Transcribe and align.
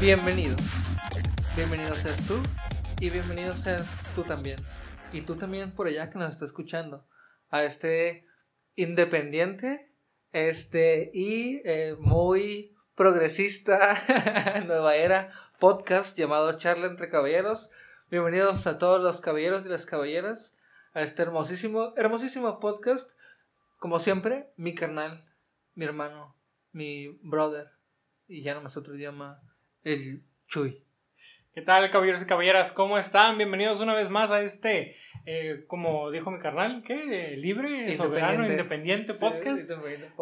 Bienvenido. 0.00 0.56
Bienvenido 1.54 1.94
seas 1.94 2.26
tú 2.26 2.40
y 3.00 3.10
bienvenido 3.10 3.52
seas 3.52 3.86
tú 4.14 4.22
también. 4.22 4.58
Y 5.12 5.20
tú 5.20 5.36
también 5.36 5.72
por 5.72 5.88
allá 5.88 6.08
que 6.08 6.18
nos 6.18 6.32
está 6.32 6.46
escuchando. 6.46 7.06
A 7.50 7.64
este 7.64 8.26
independiente 8.76 9.92
este 10.32 11.10
y 11.12 11.60
eh, 11.66 11.96
muy 12.00 12.74
progresista 12.94 14.62
nueva 14.66 14.96
era 14.96 15.32
podcast 15.58 16.16
llamado 16.16 16.56
Charla 16.56 16.86
entre 16.86 17.10
Caballeros. 17.10 17.70
Bienvenidos 18.10 18.66
a 18.66 18.78
todos 18.78 19.02
los 19.02 19.20
caballeros 19.20 19.66
y 19.66 19.68
las 19.68 19.84
caballeras 19.84 20.56
a 20.94 21.02
este 21.02 21.20
hermosísimo, 21.20 21.92
hermosísimo 21.98 22.58
podcast. 22.58 23.10
Como 23.78 23.98
siempre, 23.98 24.50
mi 24.56 24.74
carnal, 24.74 25.26
mi 25.74 25.84
hermano, 25.84 26.34
mi 26.72 27.18
brother, 27.22 27.68
y 28.26 28.42
ya 28.42 28.54
no 28.54 28.62
más 28.62 28.78
otro 28.78 28.94
llama 28.94 29.42
el 29.84 30.22
Chuy. 30.46 30.82
¿Qué 31.54 31.62
tal, 31.62 31.90
caballeros 31.90 32.22
y 32.22 32.26
caballeras? 32.26 32.70
¿Cómo 32.70 32.98
están? 32.98 33.38
Bienvenidos 33.38 33.80
una 33.80 33.94
vez 33.94 34.10
más 34.10 34.30
a 34.30 34.42
este, 34.42 34.96
eh, 35.26 35.64
como 35.66 36.10
dijo 36.10 36.30
mi 36.30 36.38
carnal, 36.38 36.82
¿qué? 36.86 37.34
Libre, 37.36 37.96
soberano, 37.96 38.46
independiente 38.46 39.14
podcast. 39.14 39.70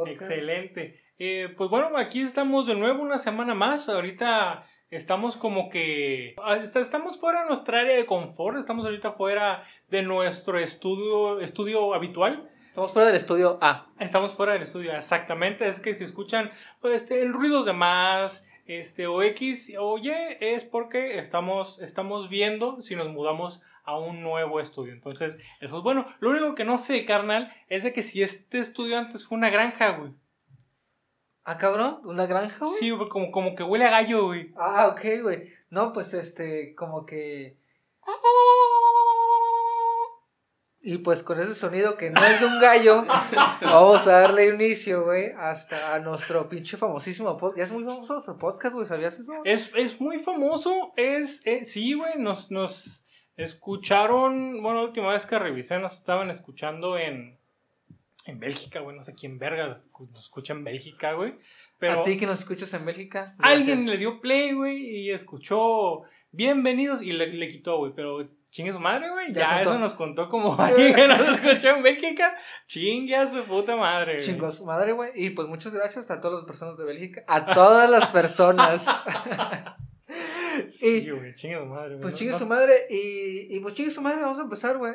Excelente. 0.06 1.00
Eh, 1.18 1.52
pues 1.56 1.68
bueno, 1.70 1.96
aquí 1.98 2.22
estamos 2.22 2.66
de 2.66 2.76
nuevo 2.76 3.02
una 3.02 3.18
semana 3.18 3.54
más. 3.54 3.88
Ahorita 3.88 4.64
estamos 4.90 5.36
como 5.36 5.68
que 5.70 6.34
ah, 6.42 6.56
estamos 6.56 7.18
fuera 7.18 7.42
de 7.42 7.48
nuestra 7.48 7.80
área 7.80 7.96
de 7.96 8.06
confort, 8.06 8.56
estamos 8.56 8.86
ahorita 8.86 9.12
fuera 9.12 9.64
de 9.88 10.02
nuestro 10.02 10.58
estudio 10.58 11.40
estudio 11.40 11.94
habitual. 11.94 12.48
Estamos 12.68 12.92
fuera 12.92 13.08
del 13.08 13.16
estudio 13.16 13.58
A. 13.60 13.90
Estamos 13.98 14.32
fuera 14.34 14.52
del 14.52 14.62
estudio, 14.62 14.92
exactamente. 14.92 15.66
Es 15.66 15.80
que 15.80 15.94
si 15.94 16.04
escuchan 16.04 16.52
pues, 16.80 16.94
este, 16.94 17.24
ruidos 17.24 17.66
de 17.66 17.72
más, 17.72 18.44
este, 18.68 19.06
o 19.06 19.22
X 19.22 19.72
o 19.78 19.98
Y 19.98 20.12
es 20.40 20.62
porque 20.62 21.18
estamos, 21.18 21.80
estamos 21.80 22.28
viendo 22.28 22.80
si 22.80 22.94
nos 22.94 23.08
mudamos 23.08 23.62
a 23.84 23.98
un 23.98 24.22
nuevo 24.22 24.60
estudio. 24.60 24.92
Entonces, 24.92 25.38
eso 25.60 25.78
es 25.78 25.82
bueno. 25.82 26.06
Lo 26.20 26.30
único 26.30 26.54
que 26.54 26.66
no 26.66 26.78
sé, 26.78 27.06
carnal, 27.06 27.52
es 27.68 27.82
de 27.82 27.94
que 27.94 28.02
si 28.02 28.22
este 28.22 28.58
estudio 28.58 28.98
antes 28.98 29.26
fue 29.26 29.38
una 29.38 29.48
granja, 29.48 29.96
güey. 29.96 30.12
Ah, 31.44 31.56
cabrón, 31.56 32.00
¿una 32.04 32.26
granja, 32.26 32.66
güey? 32.66 32.78
Sí, 32.78 32.92
como, 33.10 33.32
como 33.32 33.54
que 33.54 33.62
huele 33.62 33.86
a 33.86 33.90
gallo, 33.90 34.26
güey. 34.26 34.52
Ah, 34.58 34.88
ok, 34.88 35.22
güey. 35.22 35.50
No, 35.70 35.94
pues 35.94 36.12
este, 36.12 36.74
como 36.74 37.06
que. 37.06 37.56
Y 40.88 40.96
pues 40.96 41.22
con 41.22 41.38
ese 41.38 41.54
sonido 41.54 41.98
que 41.98 42.08
no 42.08 42.24
es 42.24 42.40
de 42.40 42.46
un 42.46 42.58
gallo, 42.58 43.04
vamos 43.60 44.06
a 44.06 44.20
darle 44.20 44.46
inicio, 44.46 45.04
güey, 45.04 45.32
hasta 45.36 45.94
a 45.94 45.98
nuestro 45.98 46.48
pinche 46.48 46.78
famosísimo 46.78 47.36
podcast. 47.36 47.58
Ya 47.58 47.64
es 47.64 47.72
muy 47.72 47.84
famoso 47.84 48.14
nuestro 48.14 48.38
podcast, 48.38 48.74
güey, 48.74 48.86
¿sabías 48.86 49.20
eso? 49.20 49.34
Es, 49.44 49.70
es 49.76 50.00
muy 50.00 50.18
famoso, 50.18 50.94
es, 50.96 51.42
sí, 51.66 51.92
güey, 51.92 52.14
nos, 52.16 52.50
nos 52.50 53.04
escucharon, 53.36 54.62
bueno, 54.62 54.80
la 54.80 54.86
última 54.86 55.12
vez 55.12 55.26
que 55.26 55.38
revisé 55.38 55.78
nos 55.78 55.92
estaban 55.92 56.30
escuchando 56.30 56.96
en, 56.96 57.36
en 58.24 58.40
Bélgica, 58.40 58.80
güey, 58.80 58.96
no 58.96 59.02
sé 59.02 59.14
quién 59.14 59.38
vergas 59.38 59.90
nos 60.10 60.24
escucha 60.24 60.54
en 60.54 60.64
Bélgica, 60.64 61.12
güey. 61.12 61.34
Pero 61.78 62.00
a 62.00 62.02
ti 62.02 62.16
que 62.16 62.24
nos 62.24 62.38
escuchas 62.38 62.72
en 62.72 62.86
Bélgica. 62.86 63.36
Alguien 63.40 63.84
le 63.84 63.98
dio 63.98 64.22
play, 64.22 64.52
güey, 64.52 64.78
y 64.78 65.10
escuchó 65.10 66.04
bienvenidos 66.32 67.02
y 67.02 67.12
le, 67.12 67.26
le 67.26 67.50
quitó, 67.50 67.76
güey, 67.76 67.92
pero 67.94 68.26
Chingue 68.50 68.72
su 68.72 68.80
madre, 68.80 69.10
güey. 69.10 69.32
Ya, 69.32 69.60
eso 69.60 69.78
nos 69.78 69.94
contó 69.94 70.28
como 70.28 70.56
alguien 70.60 70.94
que 70.94 71.06
nos 71.06 71.20
escuchó 71.28 71.68
en 71.68 71.82
Bélgica. 71.82 72.36
Chingue 72.66 73.14
a 73.14 73.28
su 73.28 73.44
puta 73.44 73.76
madre. 73.76 74.22
Chingue 74.22 74.46
a 74.46 74.50
su 74.50 74.64
madre, 74.64 74.92
güey. 74.92 75.10
Y 75.14 75.30
pues 75.30 75.48
muchas 75.48 75.74
gracias 75.74 76.10
a 76.10 76.20
todas 76.20 76.38
las 76.38 76.46
personas 76.46 76.78
de 76.78 76.84
Bélgica. 76.84 77.24
A 77.26 77.44
todas 77.46 77.90
las 77.90 78.06
personas. 78.06 78.86
sí, 80.68 81.10
güey. 81.10 81.34
Chingue 81.34 81.58
su 81.58 81.66
madre, 81.66 81.88
güey. 81.90 82.00
Pues 82.00 82.14
chingue 82.14 82.34
su 82.34 82.46
madre. 82.46 82.86
Y, 82.88 83.54
y 83.54 83.60
pues 83.60 83.74
chingue 83.74 83.90
su 83.90 84.00
madre. 84.00 84.22
Vamos 84.22 84.38
a 84.38 84.42
empezar, 84.42 84.78
güey. 84.78 84.94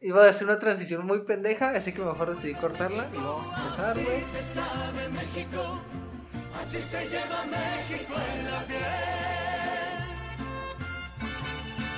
Iba 0.00 0.24
a 0.24 0.28
hacer 0.28 0.46
una 0.46 0.60
transición 0.60 1.04
muy 1.04 1.22
pendeja. 1.22 1.70
Así 1.70 1.92
que 1.92 2.02
mejor 2.02 2.30
decidí 2.30 2.54
cortarla. 2.54 3.08
Y 3.12 3.16
vamos 3.16 3.46
a 3.52 3.62
empezar, 3.62 3.94
güey. 3.94 4.22
Así 6.54 6.78
se 6.78 7.08
lleva 7.08 7.44
México 7.46 8.14
en 8.14 8.50
la 8.50 8.64
piel 8.66 9.11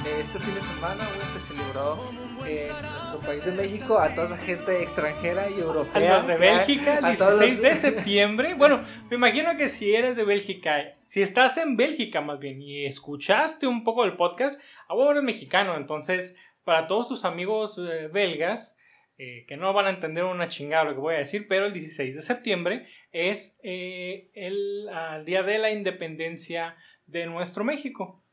este 0.07 0.39
fin 0.39 0.55
de 0.55 0.61
semana, 0.61 1.05
güey, 1.15 1.27
se 1.33 1.41
celebró 1.41 1.99
en 2.47 2.69
nuestro 2.69 3.21
país 3.21 3.45
de 3.45 3.53
México 3.53 3.99
a 3.99 4.15
toda 4.15 4.31
la 4.31 4.37
gente 4.37 4.83
extranjera 4.83 5.49
y 5.49 5.61
europea. 5.61 6.17
A 6.17 6.19
los 6.19 6.27
de 6.27 6.37
Bélgica, 6.37 6.99
el 6.99 7.17
16 7.17 7.63
de 7.63 7.75
septiembre. 7.75 8.55
Bueno, 8.55 8.83
me 9.09 9.17
imagino 9.17 9.57
que 9.57 9.71
si 9.71 9.95
eres 9.95 10.17
de 10.17 10.25
Bélgica, 10.25 10.97
si 11.05 11.23
estás 11.23 11.57
en 11.57 11.77
Bélgica 11.77 12.21
más 12.21 12.39
bien 12.39 12.61
y 12.61 12.85
escuchaste 12.85 13.67
un 13.67 13.83
poco 13.83 14.03
del 14.03 14.17
podcast, 14.17 14.61
ahora 14.89 15.13
eres 15.13 15.23
mexicano, 15.23 15.77
entonces 15.77 16.37
para 16.65 16.87
todos 16.87 17.09
tus 17.09 17.25
amigos 17.25 17.79
eh, 17.79 18.09
belgas, 18.13 18.77
eh, 19.17 19.45
que 19.47 19.57
no 19.57 19.73
van 19.73 19.87
a 19.87 19.91
entender 19.91 20.25
una 20.25 20.49
chingada 20.49 20.85
lo 20.85 20.95
que 20.95 21.01
voy 21.01 21.15
a 21.15 21.19
decir, 21.19 21.47
pero 21.49 21.67
el 21.67 21.73
16 21.73 22.15
de 22.15 22.23
septiembre 22.23 22.87
es 23.13 23.59
eh, 23.63 24.31
el 24.35 24.89
día 25.25 25.43
de 25.43 25.59
la 25.59 25.71
independencia 25.71 26.77
de 27.07 27.27
nuestro 27.27 27.65
México. 27.65 28.24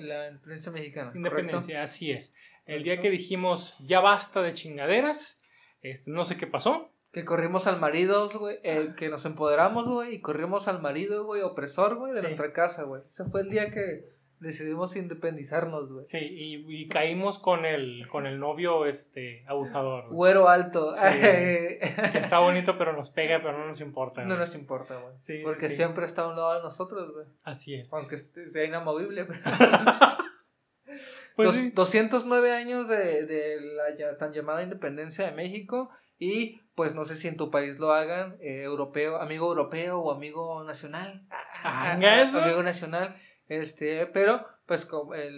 La 0.00 0.28
independencia 0.28 0.72
mexicana. 0.72 1.12
Independencia, 1.14 1.82
así 1.82 2.12
es. 2.12 2.32
El 2.66 2.82
día 2.82 3.00
que 3.00 3.10
dijimos 3.10 3.76
ya 3.80 4.00
basta 4.00 4.42
de 4.42 4.54
chingaderas, 4.54 5.40
este, 5.82 6.10
no 6.10 6.24
sé 6.24 6.36
qué 6.36 6.46
pasó. 6.46 6.92
Que 7.12 7.24
corrimos 7.24 7.66
al 7.66 7.80
marido, 7.80 8.28
güey, 8.38 8.58
eh, 8.62 8.92
que 8.96 9.08
nos 9.08 9.24
empoderamos, 9.24 9.88
güey, 9.88 10.16
y 10.16 10.20
corrimos 10.20 10.68
al 10.68 10.82
marido, 10.82 11.24
güey, 11.24 11.40
opresor, 11.40 11.96
güey, 11.96 12.12
de 12.12 12.20
nuestra 12.20 12.52
casa, 12.52 12.82
güey. 12.82 13.02
Ese 13.10 13.24
fue 13.24 13.40
el 13.40 13.48
día 13.48 13.70
que 13.70 14.15
decidimos 14.40 14.96
independizarnos, 14.96 15.92
güey. 15.92 16.04
Sí, 16.04 16.18
y, 16.20 16.88
caímos 16.88 17.38
con 17.38 17.64
el, 17.64 18.06
con 18.08 18.26
el 18.26 18.38
novio, 18.38 18.86
este, 18.86 19.44
abusador. 19.46 20.08
Güero 20.10 20.48
alto. 20.48 20.90
que 21.10 21.78
está 22.14 22.38
bonito, 22.38 22.78
pero 22.78 22.92
nos 22.92 23.10
pega, 23.10 23.40
pero 23.42 23.58
no 23.58 23.66
nos 23.66 23.80
importa. 23.80 24.24
No 24.24 24.36
nos 24.36 24.54
importa, 24.54 24.96
güey. 24.96 25.14
Sí, 25.18 25.40
Porque 25.42 25.68
siempre 25.68 26.06
está 26.06 26.22
a 26.22 26.28
un 26.28 26.36
lado 26.36 26.54
de 26.54 26.62
nosotros, 26.62 27.12
güey. 27.12 27.26
Así 27.42 27.74
es. 27.74 27.92
Aunque 27.92 28.18
sea 28.18 28.64
inamovible, 28.64 29.26
pues 31.36 31.74
209 31.74 32.52
años 32.52 32.88
de, 32.88 33.26
de, 33.26 33.60
la 33.60 34.16
tan 34.18 34.32
llamada 34.32 34.62
independencia 34.62 35.26
de 35.26 35.32
México 35.32 35.90
y 36.18 36.60
pues 36.74 36.94
no 36.94 37.04
sé 37.04 37.16
si 37.16 37.28
en 37.28 37.36
tu 37.36 37.50
país 37.50 37.78
lo 37.78 37.92
hagan, 37.92 38.36
eh, 38.40 38.62
europeo, 38.62 39.16
amigo 39.16 39.48
europeo 39.48 39.98
o 39.98 40.12
amigo 40.12 40.62
nacional. 40.64 41.26
Amigo 41.62 42.62
nacional. 42.62 43.16
Este, 43.48 44.06
pero 44.06 44.46
pues 44.66 44.88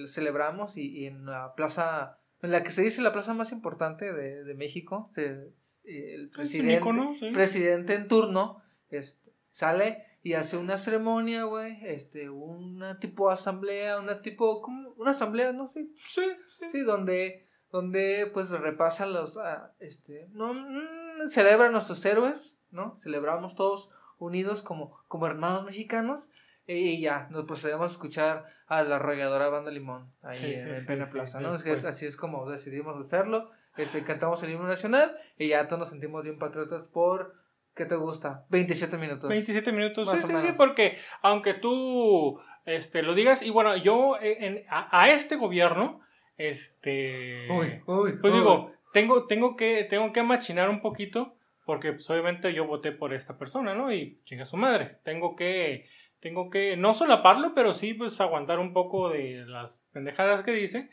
celebramos 0.06 0.76
y, 0.76 1.06
en 1.06 1.26
la 1.26 1.54
plaza, 1.54 2.18
en 2.40 2.50
la 2.50 2.62
que 2.62 2.70
se 2.70 2.82
dice 2.82 3.02
la 3.02 3.12
plaza 3.12 3.34
más 3.34 3.52
importante 3.52 4.12
de, 4.12 4.44
de 4.44 4.54
México, 4.54 5.10
se, 5.14 5.52
el 5.84 6.30
presidente, 6.30 7.32
presidente 7.32 7.94
en 7.94 8.08
turno 8.08 8.62
este, 8.90 9.32
sale 9.50 10.04
y 10.22 10.34
hace 10.34 10.56
una 10.56 10.78
ceremonia, 10.78 11.44
güey, 11.44 11.78
este, 11.82 12.28
una 12.28 12.98
tipo 12.98 13.30
asamblea, 13.30 13.98
una 13.98 14.20
tipo, 14.20 14.60
como 14.60 14.90
una 14.90 15.12
asamblea, 15.12 15.52
no 15.52 15.68
sé, 15.68 15.88
sí, 16.06 16.22
sí, 16.36 16.66
sí, 16.70 16.80
donde, 16.80 17.48
donde 17.70 18.30
pues 18.32 18.50
repasa 18.50 19.06
los, 19.06 19.36
ah, 19.36 19.74
este, 19.78 20.28
no, 20.32 20.54
mm, 20.54 21.28
celebra 21.28 21.68
a 21.68 21.70
nuestros 21.70 22.04
héroes, 22.04 22.58
¿no? 22.70 22.98
Celebramos 23.00 23.54
todos 23.54 23.90
unidos 24.18 24.62
como, 24.62 24.98
como 25.06 25.26
hermanos 25.26 25.64
mexicanos 25.64 26.28
y 26.68 27.00
ya, 27.00 27.28
nos 27.30 27.46
procedemos 27.46 27.90
a 27.90 27.92
escuchar 27.92 28.46
a 28.66 28.82
la 28.82 28.96
arrolladora 28.96 29.48
Banda 29.48 29.70
Limón, 29.70 30.12
ahí 30.22 30.54
en, 30.54 30.84
Pena 30.84 31.06
Plaza, 31.06 31.40
¿no? 31.40 31.54
Es 31.54 31.64
que 31.64 31.72
así 31.72 32.06
es 32.06 32.16
como 32.16 32.48
decidimos 32.50 33.00
hacerlo. 33.00 33.50
Este, 33.78 34.02
cantamos 34.02 34.42
el 34.42 34.50
himno 34.50 34.66
nacional 34.66 35.16
y 35.38 35.48
ya 35.48 35.66
todos 35.66 35.78
nos 35.78 35.88
sentimos 35.88 36.24
bien 36.24 36.38
patriotas 36.38 36.84
por, 36.84 37.36
¿qué 37.74 37.86
te 37.86 37.94
gusta? 37.94 38.44
27 38.50 38.98
minutos. 38.98 39.30
27 39.30 39.72
minutos, 39.72 40.10
sí, 40.10 40.26
sí, 40.26 40.34
sí, 40.38 40.52
porque 40.56 40.98
aunque 41.22 41.54
tú 41.54 42.40
este, 42.66 43.02
lo 43.02 43.14
digas, 43.14 43.42
y 43.42 43.50
bueno, 43.50 43.76
yo 43.76 44.18
en, 44.20 44.64
a, 44.68 45.08
este 45.08 45.36
gobierno, 45.36 46.00
este, 46.36 47.50
uy, 47.50 47.80
uy, 47.86 48.18
pues 48.20 48.34
digo, 48.34 48.72
tengo, 48.92 49.26
tengo, 49.26 49.56
que, 49.56 49.84
tengo 49.84 50.12
que 50.12 50.22
machinar 50.22 50.68
un 50.68 50.82
poquito, 50.82 51.34
porque 51.64 51.92
pues, 51.92 52.10
obviamente 52.10 52.52
yo 52.52 52.66
voté 52.66 52.92
por 52.92 53.14
esta 53.14 53.38
persona, 53.38 53.74
¿no? 53.74 53.90
Y 53.92 54.18
chinga 54.24 54.44
su 54.44 54.56
madre, 54.56 54.98
tengo 55.04 55.34
que 55.34 55.86
tengo 56.20 56.50
que 56.50 56.76
no 56.76 56.94
solaparlo, 56.94 57.54
pero 57.54 57.74
sí 57.74 57.94
pues 57.94 58.20
aguantar 58.20 58.58
un 58.58 58.72
poco 58.72 59.08
de 59.08 59.44
las 59.46 59.82
pendejadas 59.92 60.42
que 60.42 60.52
dice. 60.52 60.90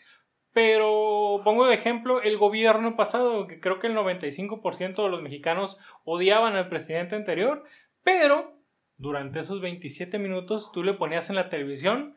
Pero 0.53 1.41
pongo 1.43 1.65
de 1.65 1.73
ejemplo 1.73 2.21
el 2.21 2.37
gobierno 2.37 2.95
pasado, 2.95 3.45
que 3.47 3.59
creo 3.59 3.79
que 3.79 3.87
el 3.87 3.95
95% 3.95 5.03
de 5.03 5.09
los 5.09 5.21
mexicanos 5.21 5.77
odiaban 6.05 6.55
al 6.55 6.69
presidente 6.69 7.15
anterior, 7.15 7.63
pero 8.03 8.57
durante 8.97 9.39
esos 9.39 9.59
27 9.59 10.17
minutos 10.17 10.71
tú 10.71 10.83
le 10.83 10.93
ponías 10.93 11.29
en 11.29 11.35
la 11.35 11.49
televisión 11.49 12.15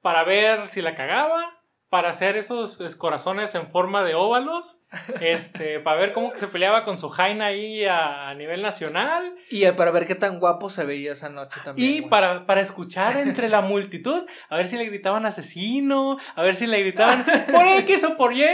para 0.00 0.24
ver 0.24 0.68
si 0.68 0.80
la 0.80 0.94
cagaba, 0.94 1.57
para 1.90 2.10
hacer 2.10 2.36
esos 2.36 2.78
corazones 2.96 3.54
en 3.54 3.70
forma 3.70 4.04
de 4.04 4.14
óvalos, 4.14 4.80
este, 5.20 5.80
para 5.80 5.98
ver 5.98 6.12
cómo 6.12 6.34
se 6.34 6.48
peleaba 6.48 6.84
con 6.84 6.98
su 6.98 7.08
Jaina 7.08 7.46
ahí 7.46 7.84
a, 7.86 8.34
nivel 8.34 8.62
nacional. 8.62 9.34
Y 9.50 9.70
para 9.72 9.90
ver 9.90 10.06
qué 10.06 10.14
tan 10.14 10.38
guapo 10.38 10.68
se 10.68 10.84
veía 10.84 11.12
esa 11.12 11.28
noche 11.28 11.58
también. 11.64 11.90
Y 11.90 12.02
para, 12.02 12.46
para 12.46 12.60
escuchar 12.60 13.16
entre 13.16 13.48
la 13.48 13.62
multitud, 13.62 14.26
a 14.48 14.56
ver 14.56 14.68
si 14.68 14.76
le 14.76 14.84
gritaban 14.84 15.24
asesino, 15.24 16.18
a 16.34 16.42
ver 16.42 16.56
si 16.56 16.66
le 16.66 16.80
gritaban 16.80 17.24
por 17.50 17.66
X 17.66 18.04
o 18.04 18.16
por 18.16 18.34
Y. 18.34 18.44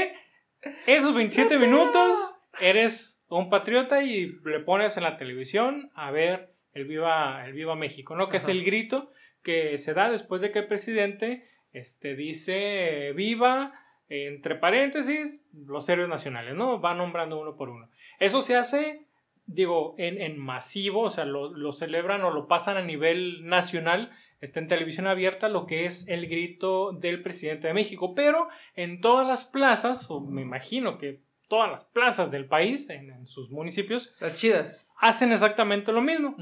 Esos 0.87 1.13
27 1.15 1.59
minutos 1.59 2.17
eres 2.61 3.23
un 3.29 3.51
patriota 3.51 4.03
y 4.03 4.39
le 4.45 4.61
pones 4.61 4.97
en 4.97 5.03
la 5.03 5.17
televisión 5.17 5.91
a 5.95 6.11
ver 6.11 6.55
el 6.73 6.87
Viva, 6.87 7.45
el 7.45 7.53
Viva 7.53 7.75
México, 7.75 8.17
¿no? 8.17 8.29
Que 8.29 8.39
es 8.39 8.49
el 8.49 8.65
grito 8.65 9.11
que 9.43 9.77
se 9.79 9.93
da 9.93 10.11
después 10.11 10.41
de 10.41 10.53
que 10.53 10.61
el 10.61 10.67
presidente 10.67 11.47
este, 11.75 12.15
dice 12.15 13.13
viva, 13.15 13.75
entre 14.09 14.55
paréntesis, 14.55 15.45
los 15.53 15.89
héroes 15.89 16.09
nacionales, 16.09 16.55
¿no? 16.55 16.81
Va 16.81 16.95
nombrando 16.95 17.39
uno 17.39 17.57
por 17.57 17.69
uno. 17.69 17.91
Eso 18.21 18.43
se 18.43 18.57
hace, 18.57 19.07
digo, 19.47 19.95
en, 19.99 20.21
en 20.23 20.39
masivo, 20.39 21.03
o 21.03 21.11
sea, 21.11 21.25
lo, 21.25 21.53
lo, 21.53 21.73
celebran 21.73 22.23
o 22.23 22.31
lo 22.31 22.47
pasan 22.47 22.77
a 22.77 22.83
nivel 22.83 23.47
nacional, 23.47 24.13
está 24.41 24.61
en 24.61 24.69
televisión 24.69 25.07
abierta 25.07 25.49
lo 25.49 25.67
que 25.67 25.85
es 25.85 26.07
el 26.09 26.29
grito 26.29 26.93
del 26.93 27.23
presidente 27.23 27.67
de 27.67 27.75
México, 27.75 28.15
pero 28.15 28.49
en 28.77 29.01
todas 29.01 29.27
las 29.27 29.45
plazas, 29.45 30.11
o 30.11 30.21
me 30.21 30.43
imagino 30.43 30.97
que 30.99 31.21
todas 31.49 31.71
las 31.71 31.85
plazas 31.87 32.31
del 32.31 32.47
país, 32.47 32.89
en, 32.89 33.27
sus 33.27 33.51
municipios, 33.51 34.15
las 34.21 34.37
chidas, 34.37 34.93
hacen 35.01 35.33
exactamente 35.33 35.93
lo 35.93 36.03
mismo 36.03 36.37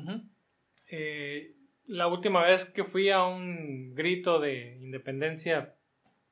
la 1.87 2.06
última 2.06 2.43
vez 2.43 2.64
que 2.64 2.84
fui 2.84 3.11
a 3.11 3.25
un 3.25 3.94
grito 3.94 4.40
de 4.40 4.76
independencia, 4.81 5.75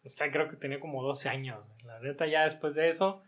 o 0.04 0.08
sea, 0.08 0.30
creo 0.30 0.48
que 0.48 0.56
tenía 0.56 0.80
como 0.80 1.02
12 1.02 1.28
años. 1.28 1.64
La 1.84 2.00
neta, 2.00 2.26
ya 2.26 2.44
después 2.44 2.74
de 2.74 2.88
eso, 2.88 3.22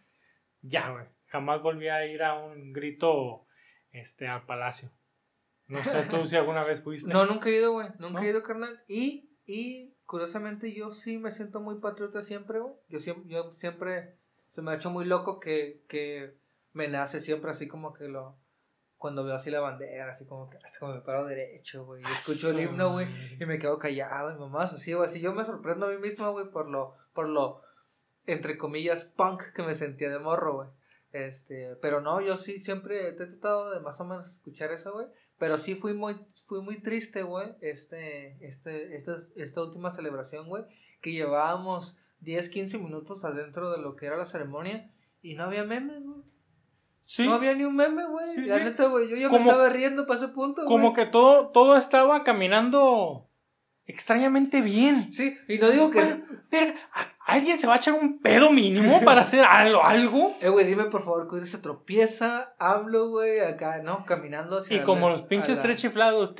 ya, 0.61 0.91
güey. 0.91 1.07
Jamás 1.27 1.63
volví 1.63 1.89
a 1.89 2.07
ir 2.07 2.23
a 2.23 2.35
un 2.35 2.73
grito 2.73 3.47
este, 3.91 4.29
al 4.29 4.45
palacio. 4.45 4.91
No 5.67 5.83
sé 5.85 6.03
tú 6.11 6.27
si 6.27 6.37
alguna 6.37 6.65
vez 6.65 6.83
fuiste. 6.83 7.13
No, 7.13 7.25
nunca 7.25 7.49
he 7.49 7.57
ido, 7.57 7.73
güey. 7.73 7.89
Nunca 7.99 8.23
he 8.23 8.29
ido, 8.29 8.43
carnal. 8.43 8.83
Y, 8.89 9.31
y 9.47 9.95
curiosamente 10.05 10.73
yo 10.73 10.91
sí 10.91 11.19
me 11.19 11.31
siento 11.31 11.61
muy 11.61 11.81
patriota 11.81 12.21
siempre, 12.21 12.61
güey. 12.61 12.75
Yo 12.89 13.01
siempre, 13.01 13.31
yo 13.31 13.55
siempre 13.57 14.17
se 14.51 14.61
me 14.61 14.71
ha 14.71 14.75
hecho 14.75 14.91
muy 14.91 15.07
loco 15.07 15.41
que, 15.41 15.83
que 15.89 16.35
me 16.73 16.89
nace 16.89 17.21
siempre 17.21 17.51
así 17.51 17.69
como 17.69 17.95
que 17.95 18.09
lo, 18.09 18.37
cuando 19.03 19.25
veo 19.25 19.35
así 19.35 19.51
la 19.51 19.59
bandera, 19.59 20.13
así 20.13 20.25
como 20.25 20.49
que 20.49 20.57
hasta 20.59 20.79
como 20.79 20.95
me 20.95 21.01
paro 21.01 21.27
derecho, 21.27 21.85
güey, 21.85 22.05
ah, 22.07 22.15
escucho 22.17 22.51
el 22.51 22.61
himno, 22.61 22.93
güey, 22.93 23.09
y 23.39 23.45
me 23.45 23.59
quedo 23.59 23.77
callado, 23.77 24.31
y 24.31 24.39
mamá, 24.39 24.63
así, 24.63 24.93
güey, 24.93 25.07
así 25.07 25.21
yo 25.21 25.35
me 25.35 25.45
sorprendo 25.45 25.87
a 25.87 25.91
mí 25.91 25.99
mismo, 25.99 26.31
güey, 26.31 26.49
por 26.51 26.71
lo, 26.71 26.95
por 27.13 27.29
lo, 27.29 27.63
entre 28.27 28.57
comillas, 28.57 29.03
punk 29.03 29.43
que 29.55 29.65
me 29.65 29.75
sentía 29.75 30.09
de 30.09 30.21
morro, 30.21 30.55
güey. 30.55 30.69
Este, 31.11 31.75
pero 31.83 32.01
no, 32.01 32.21
yo 32.21 32.37
sí 32.37 32.61
siempre 32.61 33.09
he 33.09 33.13
tratado 33.15 33.73
de 33.73 33.81
más 33.81 34.01
o 34.01 34.05
menos 34.05 34.33
escuchar 34.33 34.71
eso, 34.71 34.93
güey. 34.93 35.09
Pero 35.37 35.59
sí 35.59 35.75
fui 35.75 35.93
muy, 35.95 36.15
fui 36.47 36.63
muy 36.63 36.81
triste, 36.81 37.25
güey, 37.25 37.57
este, 37.61 38.39
este, 38.47 38.95
esta, 38.95 39.17
esta 39.35 39.63
última 39.63 39.91
celebración, 39.91 40.47
güey, 40.47 40.65
que 41.03 41.11
llevábamos 41.11 41.99
10, 42.21 42.49
15 42.51 42.79
minutos 42.79 43.25
adentro 43.25 43.73
de 43.73 43.79
lo 43.79 43.97
que 43.97 44.07
era 44.07 44.17
la 44.17 44.25
ceremonia 44.25 44.93
y 45.21 45.35
no 45.35 45.43
había 45.43 45.65
memes, 45.65 46.05
güey. 46.05 46.23
No 47.19 47.35
había 47.35 47.55
ni 47.55 47.65
un 47.65 47.77
meme, 47.77 48.07
güey. 48.07 48.47
la 48.47 48.59
neta, 48.59 48.87
güey. 48.87 49.09
Yo 49.09 49.17
ya 49.17 49.29
me 49.29 49.39
estaba 49.39 49.69
riendo 49.69 50.07
para 50.07 50.19
ese 50.19 50.29
punto, 50.29 50.65
Como 50.65 50.93
que 50.93 51.07
todo, 51.07 51.49
todo 51.49 51.77
estaba 51.77 52.25
caminando 52.25 53.29
extrañamente 53.87 54.61
bien. 54.61 55.13
Sí, 55.13 55.37
y 55.49 55.59
no 55.59 55.71
digo 55.71 55.91
que. 55.91 56.23
¿alguien 57.25 57.59
se 57.59 57.67
va 57.67 57.75
a 57.75 57.77
echar 57.77 57.95
un 57.95 58.19
pedo 58.19 58.51
mínimo 58.51 59.01
para 59.03 59.21
hacer 59.23 59.45
algo? 59.45 59.83
algo? 59.83 60.35
Eh, 60.41 60.49
güey, 60.49 60.67
dime 60.67 60.85
por 60.85 61.03
favor, 61.03 61.29
que 61.31 61.47
se 61.47 61.59
tropieza, 61.59 62.55
hablo, 62.59 63.09
güey, 63.09 63.41
acá, 63.41 63.79
¿no? 63.83 64.05
Caminando 64.05 64.59
hacia. 64.59 64.77
Y 64.77 64.81
como 64.81 65.09
los 65.09 65.23
pinches 65.23 65.61
tres 65.61 65.79
chiflados, 65.79 66.35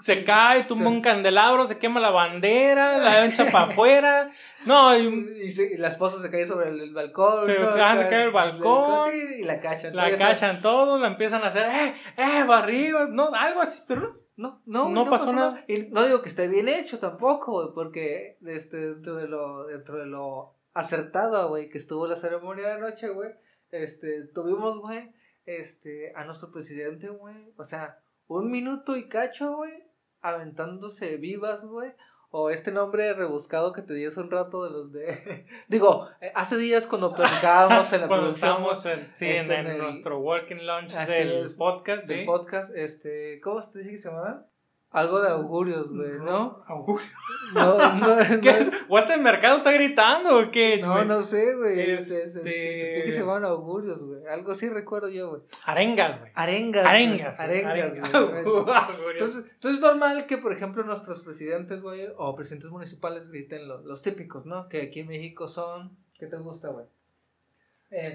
se 0.00 0.24
cae, 0.24 0.64
tumba 0.64 0.88
un 0.88 1.00
candelabro, 1.00 1.66
se 1.66 1.78
quema 1.78 2.00
la 2.00 2.10
bandera, 2.10 2.98
la 2.98 3.26
echa 3.26 3.50
para 3.50 3.66
afuera. 3.66 4.30
No, 4.66 4.96
y, 4.96 5.44
y, 5.44 5.76
la 5.78 5.88
esposa 5.88 6.20
se 6.20 6.30
cae 6.30 6.44
sobre 6.44 6.68
el, 6.70 6.92
balcón. 6.92 7.46
Se, 7.46 7.56
cae 7.56 8.24
el 8.24 8.30
balcón. 8.30 9.10
Y 9.38 9.44
la 9.44 9.60
cachan. 9.60 9.94
La 9.96 10.16
cachan 10.16 10.60
todos, 10.60 11.00
la 11.00 11.08
empiezan 11.08 11.42
a 11.42 11.48
hacer, 11.48 11.66
eh, 11.66 11.94
eh, 12.16 12.44
barridos, 12.46 13.08
no, 13.10 13.32
algo 13.34 13.62
así, 13.62 13.82
pero 13.86 14.00
no. 14.00 14.29
No, 14.40 14.62
no, 14.64 14.88
no, 14.88 15.10
pasó, 15.10 15.34
nada. 15.34 15.66
Y 15.68 15.88
no 15.88 16.02
digo 16.02 16.22
que 16.22 16.30
esté 16.30 16.48
bien 16.48 16.66
hecho 16.66 16.98
tampoco, 16.98 17.74
porque 17.74 18.38
este, 18.46 18.78
dentro 18.78 19.16
de 19.16 19.28
lo, 19.28 19.66
dentro 19.66 19.98
de 19.98 20.06
lo 20.06 20.54
acertado, 20.72 21.46
güey, 21.50 21.68
que 21.68 21.76
estuvo 21.76 22.06
la 22.06 22.16
ceremonia 22.16 22.68
de 22.68 22.80
noche, 22.80 23.10
güey, 23.10 23.32
este, 23.70 24.28
tuvimos, 24.28 24.78
güey, 24.80 25.12
este, 25.44 26.14
a 26.16 26.24
nuestro 26.24 26.50
presidente, 26.50 27.10
güey, 27.10 27.52
o 27.58 27.64
sea, 27.64 27.98
un 28.28 28.50
minuto 28.50 28.96
y 28.96 29.10
cacho, 29.10 29.56
güey, 29.56 29.74
aventándose 30.22 31.18
vivas, 31.18 31.60
güey, 31.62 31.92
o 32.30 32.50
este 32.50 32.70
nombre 32.70 33.12
rebuscado 33.12 33.72
que 33.72 33.82
te 33.82 33.94
di 33.94 34.04
hace 34.04 34.20
un 34.20 34.30
rato 34.30 34.64
de 34.64 34.70
los 34.70 34.92
de... 34.92 35.46
Digo, 35.68 36.08
eh, 36.20 36.32
hace 36.34 36.56
días 36.56 36.86
cuando 36.86 37.12
platicábamos 37.12 37.92
en 37.92 38.00
la 38.02 38.08
producción... 38.08 38.64
En, 38.84 39.10
sí, 39.14 39.26
en, 39.26 39.50
este, 39.50 39.74
nuestro 39.74 40.18
working 40.20 40.64
lunch 40.64 40.92
del 40.92 41.50
podcast. 41.56 42.06
Del 42.06 42.26
podcast, 42.26 42.74
este... 42.74 43.40
¿Cómo 43.40 43.60
se 43.60 43.78
dice 43.78 43.90
que 43.90 43.98
se 43.98 44.08
llamaba? 44.08 44.46
Algo 44.92 45.20
de 45.20 45.28
augurios, 45.28 45.88
güey, 45.88 46.18
¿no? 46.18 46.64
¿Augurios? 46.66 47.08
No, 47.54 47.78
no, 47.94 48.40
¿Qué 48.42 48.50
es? 48.50 48.70
¿Walter 48.88 49.20
Mercado 49.20 49.56
está 49.56 49.70
gritando 49.70 50.40
o 50.40 50.50
qué? 50.50 50.78
No, 50.78 51.04
no 51.04 51.22
sé, 51.22 51.54
güey. 51.54 51.78
Este... 51.78 52.32
¿Qué 53.04 53.12
se 53.12 53.20
llaman 53.20 53.44
augurios, 53.44 54.02
güey? 54.02 54.26
Algo 54.26 54.50
así 54.50 54.68
recuerdo 54.68 55.08
yo, 55.08 55.30
güey. 55.30 55.42
Arengas, 55.64 56.18
güey. 56.18 56.32
Arengas. 56.34 56.86
Arengas. 56.86 57.38
Arengas, 57.40 57.92
Entonces, 57.94 59.44
entonces 59.54 59.74
es 59.74 59.80
normal 59.80 60.26
que, 60.26 60.38
por 60.38 60.52
ejemplo, 60.52 60.82
nuestros 60.82 61.20
presidentes, 61.22 61.82
güey, 61.82 62.08
o 62.16 62.34
presidentes 62.34 62.70
municipales 62.70 63.28
griten 63.30 63.68
los, 63.68 63.84
los 63.84 64.02
típicos, 64.02 64.44
¿no? 64.44 64.68
Que 64.68 64.82
aquí 64.82 65.00
en 65.00 65.06
México 65.06 65.46
son... 65.46 65.96
¿Qué 66.18 66.26
te 66.26 66.36
gusta, 66.36 66.68
güey? 66.68 66.86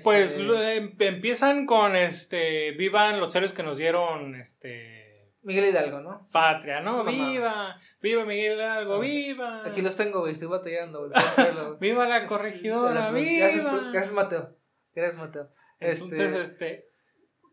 Pues 0.04 0.32
este 0.32 0.76
em, 0.78 0.96
empiezan 1.00 1.66
con 1.66 1.98
este 1.98 2.72
vivan 2.72 3.20
los 3.20 3.36
héroes 3.36 3.52
que 3.52 3.64
nos 3.64 3.78
dieron 3.78 4.36
este 4.36 5.05
Miguel 5.46 5.70
Hidalgo, 5.70 6.02
¿no? 6.02 6.28
Patria, 6.32 6.82
¿no? 6.82 7.06
¡Viva! 7.06 7.80
¡Viva 8.02 8.26
Miguel 8.26 8.56
Hidalgo! 8.56 9.00
¡Viva! 9.00 9.64
Aquí 9.64 9.82
los 9.82 9.96
tengo, 9.96 10.22
güey, 10.22 10.34
estoy 10.34 10.48
batallando, 10.48 11.08
güey. 11.08 11.12
¡Viva 11.80 12.08
la 12.08 12.26
corregidora! 12.26 13.12
¡Viva! 13.12 13.92
Gracias, 13.94 14.12
Mateo. 14.12 14.56
Gracias, 14.96 15.20
Mateo. 15.20 15.50
Entonces, 15.80 16.34
este... 16.34 16.90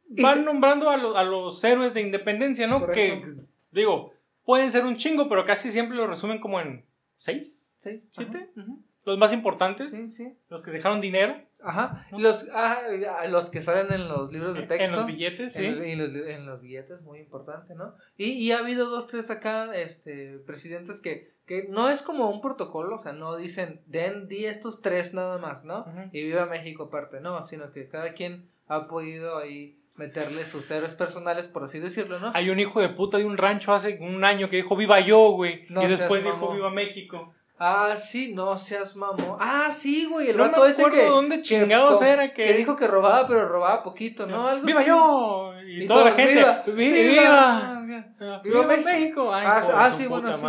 van 0.09 0.45
nombrando 0.45 0.89
a, 0.89 0.95
a, 0.95 1.25
los 1.25 1.63
héroes 1.63 1.93
de 1.93 2.01
independencia, 2.01 2.67
¿no? 2.67 2.87
Que, 2.87 3.37
digo, 3.71 4.15
pueden 4.45 4.71
ser 4.71 4.87
un 4.87 4.97
chingo, 4.97 5.29
pero 5.29 5.45
casi 5.45 5.71
siempre 5.71 5.97
lo 5.97 6.07
resumen 6.07 6.41
como 6.41 6.61
en 6.61 6.87
seis, 7.15 7.77
¿Seis? 7.79 8.03
siete. 8.13 8.49
Los 9.05 9.19
más 9.19 9.33
importantes. 9.33 9.91
Sí, 9.91 10.13
sí. 10.13 10.37
Los 10.49 10.63
que 10.63 10.71
dejaron 10.71 11.01
dinero. 11.01 11.35
Ajá. 11.65 12.07
Los, 12.13 12.49
ah, 12.53 12.83
los 13.29 13.51
que 13.51 13.61
salen 13.61 13.93
en 13.93 14.09
los 14.09 14.33
libros 14.33 14.55
de 14.55 14.63
texto. 14.63 14.85
En 14.85 14.97
los 14.97 15.07
billetes, 15.07 15.53
sí. 15.53 15.65
En, 15.65 15.99
los, 15.99 16.27
en 16.27 16.47
los, 16.47 16.61
billetes, 16.61 17.03
muy 17.03 17.21
importante, 17.21 17.75
¿no? 17.75 17.95
Y, 18.17 18.31
y, 18.33 18.53
ha 18.53 18.59
habido 18.59 18.89
dos, 18.89 19.07
tres 19.07 19.31
acá, 19.31 19.75
este, 19.77 20.39
presidentes 20.47 21.01
que, 21.01 21.33
que 21.47 21.69
no 21.69 21.89
es 21.89 22.03
como 22.03 22.31
un 22.31 22.41
protocolo, 22.41 22.97
o 22.97 22.99
sea, 22.99 23.13
no 23.13 23.37
dicen, 23.37 23.81
den, 23.87 24.29
di 24.29 24.47
estos 24.47 24.83
tres 24.83 25.15
nada 25.15 25.39
más, 25.39 25.65
¿no? 25.65 25.87
Y 26.13 26.23
viva 26.25 26.47
México 26.47 26.85
aparte, 26.85 27.21
no, 27.21 27.43
sino 27.43 27.73
que 27.73 27.89
cada 27.89 28.13
quien 28.15 28.49
ha 28.67 28.89
podido 28.89 29.39
ahí 29.39 29.79
meterle 29.95 30.45
sus 30.45 30.71
héroes 30.71 30.95
personales, 30.95 31.47
por 31.47 31.65
así 31.65 31.79
decirlo, 31.79 32.19
¿no? 32.19 32.33
Hay 32.35 32.51
un 32.51 32.59
hijo 32.59 32.81
de 32.81 32.89
puta 32.89 33.19
de 33.19 33.25
un 33.25 33.37
rancho 33.37 33.73
hace 33.73 33.99
un 34.01 34.25
año 34.25 34.49
que 34.49 34.57
dijo 34.57 34.75
viva 34.77 35.01
yo, 35.01 35.31
güey. 35.31 35.67
y 35.69 35.87
después 35.87 36.25
dijo 36.25 36.53
viva 36.53 36.71
México. 36.71 37.35
Ah, 37.65 37.97
sí, 37.97 38.35
no 38.35 38.59
seas 38.59 38.97
mamón. 38.97 39.37
Ah, 39.39 39.71
sí, 39.71 40.07
güey, 40.07 40.31
el 40.31 40.37
no 40.37 40.43
vato 40.43 40.67
ese 40.67 40.83
que. 40.91 41.07
dónde 41.07 41.43
chingados 41.43 42.03
era 42.03 42.35
que. 42.35 42.47
Que 42.47 42.55
dijo 42.55 42.75
que 42.75 42.89
robaba, 42.89 43.29
pero 43.29 43.49
robaba 43.49 43.85
poquito, 43.85 44.27
¿no? 44.27 44.49
Algo 44.49 44.67
¡Viva 44.67 44.83
yo! 44.83 45.53
Y, 45.65 45.87
toda 45.87 46.07
la 46.07 46.11
gente. 46.11 46.73
¡Viva! 46.73 47.81
¡Viva! 47.85 48.41
¡Viva, 48.43 48.67
México! 48.67 49.33
Ay, 49.33 49.47
ah, 49.47 49.61
ah 49.75 49.91
sí, 49.93 50.09
bueno, 50.09 50.37
sí, 50.37 50.45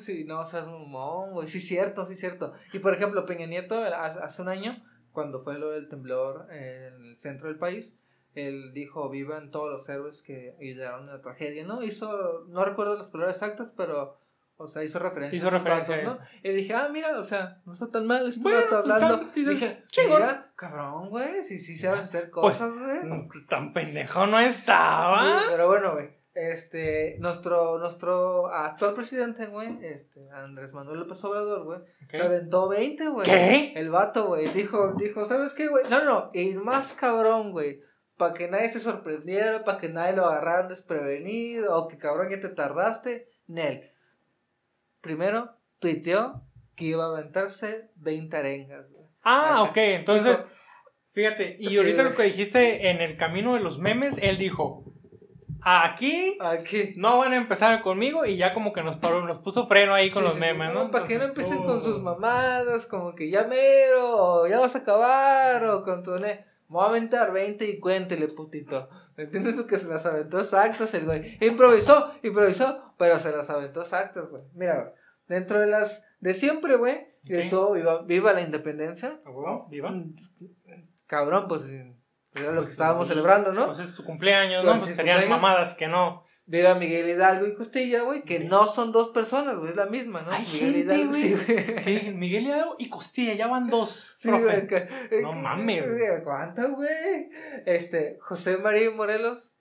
sí, 0.00 0.24
no 0.24 0.42
seas 0.42 0.66
mamón, 0.66 1.34
güey. 1.34 1.46
Sí, 1.46 1.60
cierto, 1.60 2.04
sí, 2.04 2.16
cierto. 2.16 2.52
Y 2.72 2.80
por 2.80 2.92
ejemplo, 2.92 3.24
Peña 3.26 3.46
Nieto, 3.46 3.80
hace 3.80 4.42
un 4.42 4.48
año, 4.48 4.82
cuando 5.12 5.44
fue 5.44 5.60
lo 5.60 5.70
del 5.70 5.88
temblor 5.88 6.48
en 6.50 7.10
el 7.10 7.16
centro 7.16 7.46
del 7.46 7.58
país, 7.58 7.96
él 8.34 8.72
dijo: 8.74 9.08
Vivan 9.08 9.52
todos 9.52 9.70
los 9.70 9.88
héroes 9.88 10.20
que 10.20 10.56
ayudaron 10.60 11.02
en 11.02 11.14
la 11.14 11.22
tragedia, 11.22 11.64
¿no? 11.64 11.84
Hizo, 11.84 12.44
no 12.48 12.64
recuerdo 12.64 12.96
las 12.96 13.06
palabras 13.06 13.36
exactas, 13.36 13.72
pero 13.76 14.18
o 14.58 14.66
sea, 14.66 14.82
hizo 14.82 14.98
referencia 14.98 15.36
hizo 15.36 15.48
a 15.48 15.50
referencia 15.50 16.02
¿no? 16.02 16.18
Y 16.42 16.50
dije, 16.50 16.72
ah, 16.72 16.88
mira, 16.90 17.18
o 17.18 17.24
sea, 17.24 17.60
no 17.66 17.74
está 17.74 17.90
tan 17.90 18.06
mal 18.06 18.26
esto 18.26 18.42
bueno, 18.42 18.58
está 18.58 18.78
hablando. 18.78 19.30
dije, 19.34 19.84
mira, 20.08 20.50
cabrón, 20.56 21.10
güey, 21.10 21.42
si 21.42 21.58
sí, 21.58 21.74
sí 21.74 21.78
sabes 21.78 22.04
hacer 22.04 22.30
pues, 22.30 22.58
cosas, 22.58 22.72
güey. 22.72 23.46
tan 23.48 23.74
pendejo 23.74 24.26
no 24.26 24.40
estaba. 24.40 25.40
Sí, 25.40 25.46
pero 25.50 25.68
bueno, 25.68 25.92
güey. 25.92 26.08
este, 26.34 27.16
nuestro, 27.18 27.78
nuestro 27.78 28.46
actual 28.46 28.94
presidente, 28.94 29.46
güey, 29.46 29.76
este, 29.82 30.30
Andrés 30.30 30.72
Manuel 30.72 31.00
López 31.00 31.22
Obrador, 31.24 31.64
güey, 31.64 31.80
se 32.10 32.22
aventó 32.22 32.68
20, 32.68 33.08
güey. 33.08 33.26
¿Qué? 33.26 33.72
El 33.76 33.90
vato, 33.90 34.28
güey, 34.28 34.48
dijo, 34.48 34.94
dijo, 34.96 35.26
¿sabes 35.26 35.52
qué, 35.52 35.68
güey? 35.68 35.84
No, 35.90 36.02
no, 36.02 36.30
y 36.32 36.54
más 36.54 36.94
cabrón, 36.94 37.52
güey, 37.52 37.82
para 38.16 38.32
que 38.32 38.48
nadie 38.48 38.68
se 38.68 38.80
sorprendiera, 38.80 39.64
para 39.64 39.78
que 39.78 39.90
nadie 39.90 40.16
lo 40.16 40.24
agarrara 40.24 40.66
desprevenido, 40.66 41.76
o 41.76 41.88
que 41.88 41.98
cabrón 41.98 42.30
ya 42.30 42.40
te 42.40 42.48
tardaste, 42.48 43.28
Nel. 43.46 43.92
Primero, 45.06 45.52
tuiteó 45.78 46.42
que 46.74 46.86
iba 46.86 47.04
a 47.04 47.16
aventarse 47.16 47.90
20 47.94 48.36
arengas, 48.36 48.90
güey. 48.90 49.04
Ah, 49.22 49.62
ok, 49.62 49.76
entonces, 49.76 50.44
fíjate, 51.12 51.56
y 51.60 51.76
ahorita 51.76 52.02
lo 52.02 52.16
que 52.16 52.24
dijiste 52.24 52.90
en 52.90 53.00
el 53.00 53.16
camino 53.16 53.54
de 53.54 53.60
los 53.60 53.78
memes, 53.78 54.18
él 54.20 54.36
dijo, 54.36 54.82
aquí, 55.62 56.36
aquí 56.40 56.94
no 56.96 57.18
van 57.18 57.34
a 57.34 57.36
empezar 57.36 57.82
conmigo 57.82 58.26
y 58.26 58.36
ya 58.36 58.52
como 58.52 58.72
que 58.72 58.82
nos 58.82 58.96
paró, 58.96 59.24
nos 59.24 59.38
puso 59.38 59.68
freno 59.68 59.94
ahí 59.94 60.10
con 60.10 60.24
los 60.24 60.40
memes, 60.40 60.74
¿no? 60.74 60.90
Para 60.90 61.06
que 61.06 61.18
no 61.18 61.24
empiecen 61.26 61.62
con 61.62 61.80
sus 61.80 62.02
mamadas, 62.02 62.86
como 62.86 63.14
que 63.14 63.30
ya 63.30 63.44
mero, 63.44 64.40
o 64.40 64.48
ya 64.48 64.58
vas 64.58 64.74
a 64.74 64.80
acabar, 64.80 65.64
o 65.66 65.84
con 65.84 66.02
tu... 66.02 66.18
Ne 66.18 66.44
voy 66.68 66.84
a 66.84 66.88
aventar 66.88 67.32
20 67.32 67.64
y 67.64 67.78
cuéntele, 67.78 68.28
putito. 68.28 68.88
¿Me 69.16 69.24
entiendes 69.24 69.56
tú 69.56 69.66
que 69.66 69.78
se 69.78 69.88
las 69.88 70.04
aventó 70.04 70.40
exactas 70.40 70.92
el 70.94 71.04
güey? 71.04 71.38
Improvisó, 71.40 72.12
improvisó, 72.22 72.85
pero 72.98 73.18
se 73.18 73.32
las 73.32 73.50
aventó 73.50 73.80
exactas, 73.80 74.28
güey. 74.30 74.42
Mira, 74.54 74.94
dentro 75.28 75.60
de 75.60 75.66
las 75.66 76.06
de 76.20 76.34
siempre, 76.34 76.76
güey, 76.76 77.06
de 77.22 77.48
todo, 77.50 77.72
viva, 77.72 78.02
viva 78.02 78.32
la 78.32 78.40
independencia. 78.40 79.20
viva. 79.68 79.90
Mm, 79.90 80.14
cabrón, 81.06 81.46
pues 81.48 81.68
era 82.34 82.50
lo 82.50 82.60
que 82.60 82.66
pues, 82.66 82.70
estábamos 82.70 83.08
celebrando, 83.08 83.52
¿no? 83.52 83.66
Pues 83.66 83.80
es 83.80 83.90
su 83.90 84.04
cumpleaños, 84.04 84.64
¿no? 84.64 84.72
Pues, 84.72 84.84
pues 84.84 84.96
serían 84.96 85.28
mamadas 85.28 85.74
que 85.74 85.88
no. 85.88 86.24
Viva 86.48 86.76
Miguel 86.76 87.08
Hidalgo 87.08 87.46
y 87.46 87.54
Costilla, 87.54 88.02
güey, 88.02 88.22
que 88.22 88.38
no 88.38 88.68
son 88.68 88.92
dos 88.92 89.08
personas, 89.08 89.56
güey, 89.56 89.70
es 89.70 89.76
la 89.76 89.86
misma, 89.86 90.22
¿no? 90.22 90.30
Hay 90.30 90.46
Miguel 90.52 90.76
Hidalgo, 90.76 91.08
güey. 91.08 91.36
Sí, 91.36 92.12
Miguel 92.14 92.46
Hidalgo 92.46 92.76
y 92.78 92.88
Costilla, 92.88 93.34
ya 93.34 93.48
van 93.48 93.68
dos. 93.68 94.14
Sí, 94.18 94.30
güey. 94.30 94.68
no 95.22 95.32
mames. 95.32 95.84
¿Cuántas, 96.22 96.70
güey? 96.70 97.30
Este, 97.64 98.18
José 98.20 98.58
María 98.58 98.90
Morelos. 98.92 99.55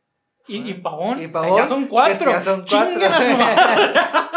Y, 0.48 0.70
y 0.70 0.74
Pavón. 0.76 1.22
Y 1.22 1.28
Pavón. 1.28 1.58
ya 1.58 1.68
son 1.68 1.88
cuatro. 1.88 2.32
Ya 2.32 2.42
son 2.42 2.66
cuatro. 2.68 3.00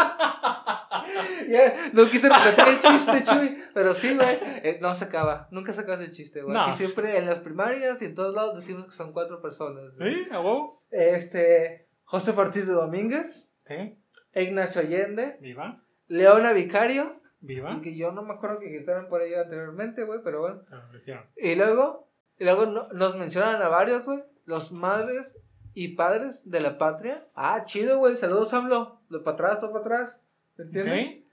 no 1.93 2.05
quise 2.05 2.29
repetir 2.29 2.67
el 2.67 2.79
chiste, 2.81 3.23
Chuy. 3.23 3.63
Pero 3.73 3.93
sí, 3.93 4.15
güey. 4.15 4.37
Eh, 4.63 4.79
no 4.81 4.93
se 4.95 5.05
acaba. 5.05 5.47
Nunca 5.51 5.71
se 5.71 5.81
acaba 5.81 6.01
ese 6.01 6.11
chiste, 6.11 6.41
güey. 6.41 6.57
Y 6.69 6.73
siempre 6.73 7.17
en 7.17 7.25
las 7.25 7.39
primarias 7.39 8.01
y 8.01 8.05
en 8.05 8.15
todos 8.15 8.33
lados 8.33 8.55
decimos 8.55 8.85
que 8.85 8.91
son 8.91 9.13
cuatro 9.13 9.41
personas. 9.41 9.93
¿Sí? 9.97 10.27
¿A 10.31 10.39
huevo? 10.39 10.83
Este. 10.91 11.87
José 12.03 12.31
Ortiz 12.31 12.67
de 12.67 12.73
Domínguez. 12.73 13.47
¿Sí? 13.67 13.97
Ignacio 14.35 14.81
Allende. 14.81 15.37
Viva. 15.41 15.81
Leona 16.07 16.53
Vicario. 16.53 17.19
Viva. 17.41 17.79
Que 17.81 17.95
yo 17.95 18.11
no 18.11 18.23
me 18.23 18.33
acuerdo 18.33 18.59
que 18.59 18.69
gritaran 18.69 19.07
por 19.07 19.21
ahí 19.21 19.33
anteriormente, 19.33 20.03
güey, 20.03 20.19
pero 20.23 20.41
bueno. 20.41 20.61
Ah, 20.71 20.89
y 21.37 21.55
luego. 21.55 22.07
Y 22.37 22.45
luego 22.45 22.65
nos 22.65 23.17
mencionan 23.17 23.61
a 23.61 23.67
varios, 23.67 24.05
güey. 24.05 24.23
Los 24.45 24.71
madres 24.71 25.37
y 25.79 25.95
padres 25.95 26.41
de 26.43 26.59
la 26.59 26.77
patria. 26.77 27.25
Ah, 27.35 27.63
chido, 27.63 27.99
güey. 27.99 28.17
Saludos, 28.17 28.53
AMLO. 28.53 28.99
Lo 29.07 29.23
para 29.23 29.35
atrás, 29.35 29.59
para 29.59 29.79
atrás. 29.79 30.21
¿Entiendes? 30.57 31.23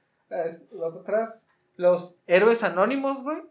atrás. 1.00 1.48
Los 1.74 2.14
héroes 2.28 2.62
anónimos, 2.62 3.24
güey. 3.24 3.42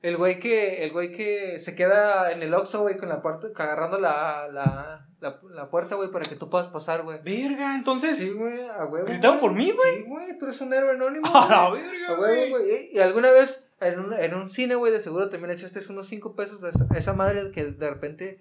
El 0.00 0.16
güey 0.16 0.40
que, 0.40 0.84
el 0.84 0.92
güey 0.92 1.12
que 1.12 1.58
se 1.58 1.76
queda 1.76 2.32
en 2.32 2.42
el 2.42 2.54
Oxxo, 2.54 2.80
güey, 2.80 2.96
con 2.96 3.10
la 3.10 3.20
puerta, 3.20 3.48
agarrando 3.54 3.98
la, 3.98 4.48
la, 4.48 5.06
la, 5.20 5.68
puerta, 5.68 5.96
güey, 5.96 6.10
para 6.10 6.26
que 6.26 6.34
tú 6.34 6.48
puedas 6.48 6.68
pasar, 6.68 7.02
güey. 7.02 7.20
Verga, 7.22 7.76
entonces. 7.76 8.16
Sí, 8.16 8.32
güey, 8.32 8.58
a 8.68 8.86
huevo. 8.86 9.06
¿Gritaron 9.06 9.38
por 9.38 9.52
mí, 9.52 9.70
güey? 9.70 9.96
Sí, 9.98 10.04
güey, 10.08 10.38
tú 10.38 10.46
eres 10.46 10.60
un 10.62 10.72
héroe 10.72 10.92
anónimo. 10.92 11.26
A 11.34 11.46
la 11.46 11.70
verga, 11.70 12.14
güey. 12.16 12.90
Y 12.90 12.98
alguna 13.00 13.32
vez, 13.32 13.70
en 13.80 14.00
un, 14.00 14.14
en 14.14 14.34
un 14.34 14.48
cine, 14.48 14.76
güey, 14.76 14.92
de 14.92 14.98
seguro 14.98 15.28
también 15.28 15.50
le 15.50 15.54
echaste 15.56 15.80
unos 15.92 16.06
5 16.08 16.34
pesos 16.34 16.64
a 16.64 16.70
esa, 16.70 16.86
esa, 16.96 17.12
madre 17.12 17.52
que 17.52 17.66
de 17.66 17.90
repente 17.90 18.40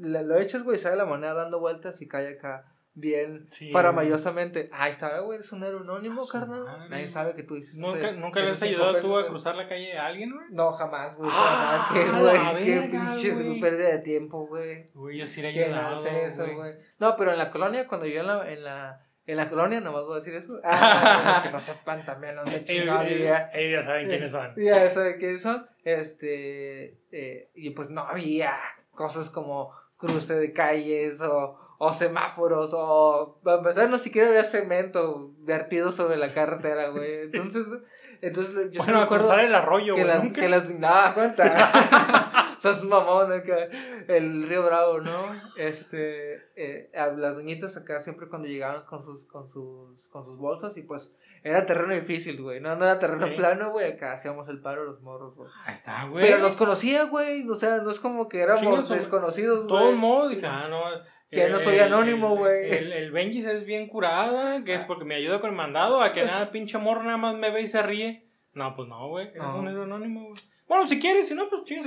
lo 0.00 0.38
echas, 0.38 0.62
güey, 0.62 0.78
sale 0.78 0.96
la 0.96 1.04
moneda 1.04 1.34
dando 1.34 1.60
vueltas 1.60 2.00
y 2.02 2.08
cae 2.08 2.36
acá 2.36 2.64
bien 2.94 3.48
sí, 3.48 3.70
faramallosamente. 3.70 4.68
Ahí 4.72 4.90
está, 4.90 5.20
güey, 5.20 5.36
eres 5.36 5.52
un 5.52 5.64
anónimo, 5.64 6.26
carnal. 6.26 6.88
Nadie 6.88 7.08
sabe 7.08 7.34
que 7.34 7.42
tú 7.42 7.54
dices. 7.54 7.78
¿Nunca, 7.78 8.12
¿nunca 8.12 8.40
le 8.40 8.50
has 8.50 8.62
ayudado 8.62 9.00
tú 9.00 9.16
a 9.16 9.26
cruzar 9.26 9.56
la 9.56 9.68
calle 9.68 9.96
a 9.96 10.06
alguien, 10.06 10.32
güey? 10.32 10.46
No, 10.50 10.72
jamás, 10.72 11.16
güey. 11.16 11.30
Ah, 11.32 11.90
qué, 11.92 12.04
güey. 12.04 12.64
Qué 12.64 12.88
pinche 12.90 13.60
pérdida 13.60 13.88
de 13.88 13.98
tiempo, 13.98 14.46
güey. 14.46 14.90
Güey, 14.94 15.18
yo 15.18 15.26
sí 15.26 15.42
le 15.42 15.50
he 15.50 15.64
ayudado. 15.64 16.02
No, 16.02 16.08
eso, 16.08 16.46
güey. 16.54 16.74
no, 16.98 17.16
pero 17.16 17.32
en 17.32 17.38
la 17.38 17.50
colonia, 17.50 17.86
cuando 17.88 18.06
yo 18.06 18.20
en 18.20 18.26
la. 18.26 18.52
En 18.52 18.64
la 18.64 19.06
en 19.26 19.36
la 19.36 19.48
colonia, 19.48 19.80
nomás 19.80 20.06
voy 20.06 20.14
a 20.14 20.16
decir 20.16 20.34
eso. 20.34 20.58
Ah, 20.64 21.42
que 21.44 21.52
no 21.52 21.60
sepan 21.60 22.04
también 22.04 22.34
los 22.34 22.50
de 22.50 22.64
chingados. 22.64 23.06
Ellos 23.06 23.52
ya 23.54 23.82
saben 23.82 24.08
quiénes 24.08 24.32
son. 24.32 24.54
Ya 24.56 24.88
saben 24.88 25.18
quiénes 25.18 25.42
son. 25.42 25.68
Este. 25.84 26.98
Eh, 27.12 27.50
y 27.54 27.70
pues 27.70 27.90
no 27.90 28.00
había 28.00 28.56
cosas 28.90 29.30
como 29.30 29.72
cruce 30.00 30.34
de 30.34 30.52
calles 30.52 31.20
o 31.20 31.60
o 31.82 31.94
semáforos, 31.94 32.74
o 32.74 33.40
a 33.42 33.54
empezar 33.54 33.88
no 33.88 33.96
siquiera 33.96 34.28
había 34.28 34.44
cemento 34.44 35.32
vertido 35.38 35.90
sobre 35.90 36.18
la 36.18 36.30
carretera, 36.30 36.90
güey. 36.90 37.22
Entonces, 37.22 37.66
entonces 38.20 38.70
yo 38.70 38.82
bueno, 38.82 38.98
me 38.98 39.04
acuerdo 39.04 39.34
el 39.38 39.54
arroyo, 39.54 39.94
que 39.94 40.04
las, 40.04 40.30
que 40.30 40.46
las, 40.50 40.70
nada, 40.72 41.14
cuenta. 41.14 42.54
Sos 42.58 42.84
mamón 42.84 43.32
acá, 43.32 43.70
el 44.08 44.46
río 44.46 44.62
Bravo, 44.66 45.00
¿no? 45.00 45.34
Este, 45.56 46.42
eh, 46.54 46.90
las 46.92 47.36
doñitas 47.36 47.78
acá 47.78 47.98
siempre 48.00 48.28
cuando 48.28 48.46
llegaban 48.46 48.84
con 48.84 49.02
sus, 49.02 49.24
con 49.24 49.48
sus, 49.48 50.06
con 50.08 50.22
sus 50.22 50.36
bolsas 50.36 50.76
y 50.76 50.82
pues 50.82 51.16
era 51.42 51.66
terreno 51.66 51.94
difícil, 51.94 52.40
güey. 52.42 52.60
No, 52.60 52.76
no 52.76 52.84
era 52.84 52.98
terreno 52.98 53.28
plano, 53.36 53.70
güey. 53.72 53.92
Acá 53.92 54.12
hacíamos 54.12 54.48
el 54.48 54.60
paro 54.60 54.84
los 54.84 55.00
morros, 55.02 55.34
güey. 55.34 55.50
Ahí 55.64 55.74
está, 55.74 56.04
güey. 56.06 56.26
Pero 56.26 56.38
los 56.38 56.56
conocía, 56.56 57.04
güey. 57.04 57.48
O 57.48 57.54
sea, 57.54 57.78
no 57.78 57.90
es 57.90 58.00
como 58.00 58.28
que 58.28 58.40
éramos 58.40 58.88
desconocidos, 58.88 59.66
güey. 59.66 59.80
Todo 59.80 59.92
modo, 59.92 60.28
dije, 60.28 60.46
ah, 60.46 60.68
no 60.68 60.82
que 61.30 61.48
no 61.48 61.58
soy 61.58 61.78
anónimo, 61.78 62.36
güey. 62.36 62.70
El, 62.70 62.92
el, 62.92 63.12
Benji 63.12 63.38
es 63.38 63.64
bien 63.64 63.88
curada, 63.88 64.64
que 64.64 64.74
es 64.74 64.84
porque 64.84 65.04
me 65.04 65.14
ayuda 65.14 65.40
con 65.40 65.50
el 65.50 65.56
mandado, 65.56 66.02
a 66.02 66.12
que 66.12 66.24
nada, 66.26 66.50
pinche 66.50 66.78
morro 66.78 67.04
nada 67.04 67.16
más 67.16 67.36
me 67.36 67.50
ve 67.50 67.62
y 67.62 67.68
se 67.68 67.82
ríe. 67.82 68.26
No, 68.52 68.74
pues 68.74 68.88
no, 68.88 69.08
güey, 69.08 69.28
es 69.28 69.40
un 69.40 69.68
anónimo, 69.68 70.24
güey. 70.24 70.40
Bueno, 70.66 70.86
si 70.86 71.00
quieres, 71.00 71.26
si 71.28 71.34
no, 71.34 71.48
pues 71.48 71.64
chingas. 71.64 71.86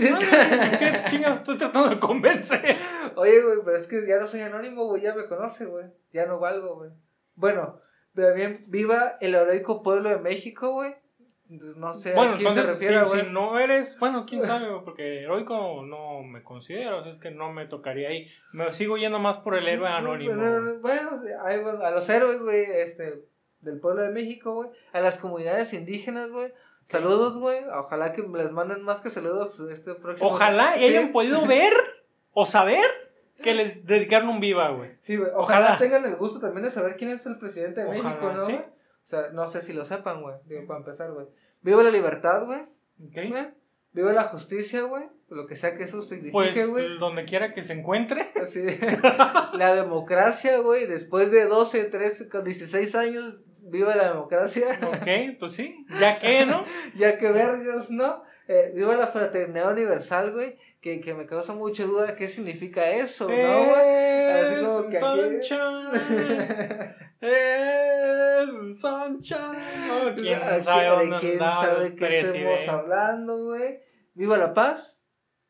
¿Qué 0.78 1.04
chingas 1.10 1.38
estoy 1.38 1.58
tratando 1.58 1.90
de 1.90 2.00
convencer? 2.00 2.76
Oye, 3.16 3.42
güey, 3.42 3.58
pero 3.64 3.78
es 3.78 3.88
que 3.88 4.06
ya 4.08 4.20
no 4.20 4.28
soy 4.28 4.42
anónimo, 4.42 4.86
güey, 4.86 5.02
ya 5.02 5.14
me 5.14 5.28
conoce, 5.28 5.66
güey. 5.66 5.86
Ya 6.12 6.26
no 6.26 6.40
valgo, 6.40 6.76
güey. 6.76 6.90
Bueno, 7.36 7.80
bien, 8.14 8.64
viva 8.68 9.18
el 9.22 9.36
heroico 9.36 9.84
pueblo 9.84 10.10
de 10.10 10.20
México, 10.20 10.74
güey. 10.74 10.96
No 11.50 11.94
sé 11.94 12.14
bueno, 12.14 12.34
a 12.34 12.38
quién 12.38 12.48
entonces, 12.48 12.66
se 12.66 12.86
refiere, 12.88 13.06
si, 13.06 13.30
no 13.30 13.60
eres, 13.60 14.00
bueno, 14.00 14.26
quién 14.28 14.42
sabe, 14.44 14.68
porque 14.84 15.22
heroico 15.22 15.84
no 15.84 16.24
me 16.24 16.42
considero, 16.44 17.06
es 17.06 17.18
que 17.18 17.32
no 17.32 17.52
me 17.52 17.68
tocaría 17.68 18.10
ahí. 18.10 18.28
Me 18.54 18.72
sigo 18.74 18.98
yendo 18.98 19.20
más 19.20 19.38
por 19.38 19.56
el 19.56 19.68
héroe 19.68 19.88
anónimo. 19.88 20.34
bueno, 20.82 21.22
a 21.84 21.92
los 21.92 22.10
héroes, 22.10 22.42
güey, 22.42 22.64
este, 22.82 23.24
del 23.60 23.80
pueblo 23.80 24.04
de 24.04 24.10
México, 24.10 24.56
güey, 24.56 24.70
a 24.94 25.00
las 25.00 25.18
comunidades 25.18 25.74
indígenas, 25.74 26.32
güey. 26.32 26.52
Saludos, 26.86 27.38
güey. 27.38 27.64
Ojalá 27.66 28.14
que 28.14 28.24
les 28.24 28.52
manden 28.52 28.84
más 28.84 29.02
que 29.02 29.10
saludos 29.10 29.60
este 29.72 29.96
próximo. 29.96 30.30
Ojalá 30.30 30.72
hayan 30.74 31.12
podido 31.12 31.46
ver 31.46 31.74
o 32.32 32.46
saber 32.46 32.84
que 33.42 33.54
les 33.54 33.86
dedicaron 33.86 34.30
un 34.30 34.40
viva, 34.40 34.70
güey. 34.70 34.92
Sí, 35.00 35.18
güey. 35.18 35.32
Ojalá. 35.36 35.78
tengan 35.78 36.06
el 36.06 36.16
gusto 36.16 36.40
también 36.40 36.64
de 36.64 36.72
saber 36.72 36.96
quién 36.96 37.12
es 37.12 37.26
el 37.26 37.38
presidente 37.38 37.82
de 37.82 37.90
México, 37.90 38.32
¿no? 38.34 38.46
¿sí? 38.46 38.54
O 38.54 39.10
sea, 39.10 39.30
no 39.34 39.50
sé 39.50 39.62
si 39.62 39.74
lo 39.74 39.86
sepan, 39.86 40.22
güey. 40.22 40.36
Digo, 40.46 40.66
para 40.66 40.80
empezar, 40.80 41.12
güey. 41.12 41.28
Viva 41.62 41.84
la 41.84 41.92
libertad, 41.92 42.46
güey. 42.46 42.62
Okay. 43.10 43.34
Viva 43.92 44.14
la 44.14 44.24
justicia, 44.24 44.82
güey. 44.84 45.04
Lo 45.30 45.46
que 45.48 45.56
sea 45.56 45.76
que 45.76 45.84
eso 45.84 46.02
signifique, 46.02 46.32
pues, 46.32 46.54
güey. 46.68 46.88
Pues 46.88 47.00
donde 47.00 47.26
quiera 47.26 47.54
que 47.54 47.64
se 47.64 47.74
encuentre. 47.74 48.32
Así. 48.42 48.66
la 49.54 49.76
democracia, 49.76 50.60
güey. 50.60 50.88
Después 50.88 51.32
de 51.32 51.46
12, 51.46 51.86
13, 51.86 52.30
16 52.44 52.96
años, 52.96 53.42
viva 53.60 53.96
la 53.96 54.10
democracia. 54.10 54.80
Ok, 54.88 55.38
pues 55.40 55.54
sí. 55.54 55.86
Ya 56.00 56.20
que, 56.20 56.46
¿no? 56.46 56.64
ya 56.96 57.18
que 57.18 57.30
vergos, 57.32 57.92
¿no? 57.92 58.24
Eh, 58.48 58.72
viva 58.76 58.96
la 58.96 59.08
fraternidad 59.08 59.72
universal, 59.72 60.32
güey 60.32 60.58
que, 60.84 61.00
que 61.00 61.14
me 61.14 61.26
causa 61.26 61.54
mucha 61.54 61.86
duda 61.86 62.14
qué 62.18 62.28
significa 62.28 62.92
eso, 62.92 63.30
¿no, 63.30 63.34
güey? 63.34 64.32
Así 64.32 64.66
como 64.66 64.90
que 64.90 65.00
sunshine. 65.00 65.88
es 67.22 68.82
sunshine. 68.82 70.16
¿Quién 70.18 70.62
sabe 70.62 70.88
dónde 70.88 71.18
¿Quién 71.22 71.40
sabe 71.40 71.96
qué 71.96 72.20
estemos 72.20 72.68
hablando, 72.68 73.46
güey? 73.46 73.80
Viva 74.14 74.38
la 74.38 74.54
paz. 74.54 75.02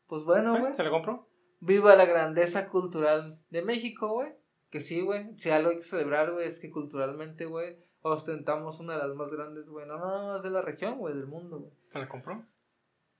Pues 0.06 0.22
bueno, 0.22 0.56
güey. 0.56 0.72
¿Se 0.72 0.84
le 0.84 0.90
compró? 0.90 1.28
Viva 1.58 1.96
la 1.96 2.04
grandeza 2.04 2.68
cultural 2.68 3.40
de 3.50 3.62
México, 3.62 4.12
güey. 4.12 4.32
Que 4.70 4.80
sí, 4.80 5.00
güey. 5.00 5.36
Si 5.36 5.50
algo 5.50 5.70
hay 5.70 5.78
que 5.78 5.82
celebrar, 5.82 6.30
güey, 6.30 6.46
es 6.46 6.60
que 6.60 6.70
culturalmente, 6.70 7.46
güey, 7.46 7.76
ostentamos 8.02 8.78
una 8.78 8.92
de 8.92 9.08
las 9.08 9.16
más 9.16 9.30
grandes, 9.30 9.66
güey. 9.66 9.84
No 9.88 9.98
nada 9.98 10.34
más 10.34 10.44
de 10.44 10.50
la 10.50 10.62
región, 10.62 10.98
güey, 10.98 11.12
del 11.12 11.26
mundo, 11.26 11.58
güey. 11.58 11.72
¿Se 11.92 11.98
le 11.98 12.06
compró? 12.06 12.46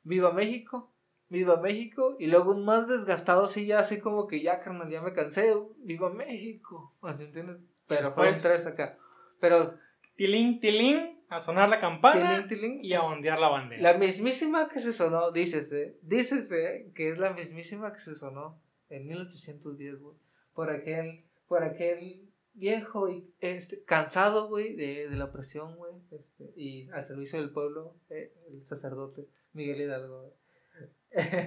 Viva 0.05 0.33
México 0.33 0.94
Viva 1.35 1.61
México. 1.61 2.17
Y 2.19 2.29
luego 2.29 2.53
un 2.53 2.65
más 2.65 2.89
desgastado, 2.89 3.47
sí, 3.47 3.67
ya 3.67 3.81
así 3.81 4.01
como 4.01 4.27
que 4.27 4.41
ya, 4.41 4.61
carnal, 4.61 4.89
ya 4.89 5.03
me 5.03 5.13
cansé. 5.13 5.55
Viva 5.79 6.11
México. 6.11 6.95
Así, 7.03 7.25
¿entiendes? 7.25 7.59
Pero 7.87 8.15
fueron 8.15 8.35
tres 8.41 8.67
acá. 8.67 8.97
Pero. 9.41 9.75
Tilín, 10.17 10.61
tilín, 10.61 11.19
a 11.29 11.41
sonar 11.41 11.69
la 11.69 11.81
campana 11.81 12.47
y 12.83 12.95
a 12.95 13.03
ondear 13.03 13.41
la 13.41 13.49
bandera. 13.49 13.83
La 13.83 13.99
mismísima 13.99 14.69
que 14.69 14.79
se 14.79 14.93
sonó, 14.93 15.33
dícese, 15.33 15.99
dícese 16.03 16.93
que 16.95 17.11
es 17.11 17.19
la 17.19 17.33
mismísima 17.33 17.93
que 17.93 17.99
se 17.99 18.15
sonó 18.15 18.61
en 18.91 19.09
1810, 19.09 20.01
güey. 20.01 20.17
Por 20.55 20.71
aquel, 20.71 21.25
por 21.49 21.65
aquel 21.65 22.29
viejo 22.55 23.09
y 23.09 23.29
este, 23.41 23.83
cansado, 23.83 24.47
güey, 24.47 24.77
de, 24.77 25.09
de 25.09 25.17
la 25.17 25.25
opresión, 25.25 25.75
güey. 25.77 25.95
Este, 26.13 26.53
y 26.57 26.89
al 26.91 27.05
servicio 27.09 27.41
del 27.41 27.51
pueblo, 27.51 27.97
eh, 28.11 28.33
el 28.49 28.65
sacerdote 28.69 29.27
Miguel 29.53 29.83
Hidalgo, 29.83 30.33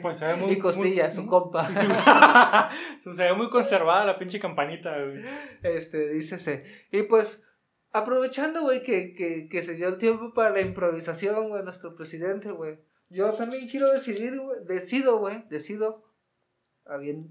Pues 0.01 0.17
se 0.17 0.27
ve 0.27 0.35
muy. 0.37 0.53
Y 0.53 0.59
Costilla, 0.59 1.09
su 1.09 1.27
compa. 1.27 1.67
se 3.03 3.23
ve 3.23 3.33
muy 3.33 3.49
conservada 3.49 4.05
la 4.05 4.17
pinche 4.17 4.39
campanita, 4.39 4.97
güey. 4.97 5.23
Este, 5.63 6.09
dícese. 6.09 6.63
Y 6.91 7.03
pues, 7.03 7.45
aprovechando, 7.91 8.61
güey, 8.61 8.83
que, 8.83 9.13
que, 9.13 9.47
que 9.49 9.61
se 9.61 9.75
dio 9.75 9.87
el 9.87 9.97
tiempo 9.97 10.33
para 10.33 10.51
la 10.51 10.61
improvisación, 10.61 11.49
güey, 11.49 11.63
nuestro 11.63 11.95
presidente, 11.95 12.51
güey. 12.51 12.79
Yo 13.09 13.31
también 13.31 13.67
quiero 13.67 13.91
decidir, 13.91 14.39
güey. 14.39 14.63
Decido, 14.65 15.19
güey. 15.19 15.43
Decido. 15.49 16.03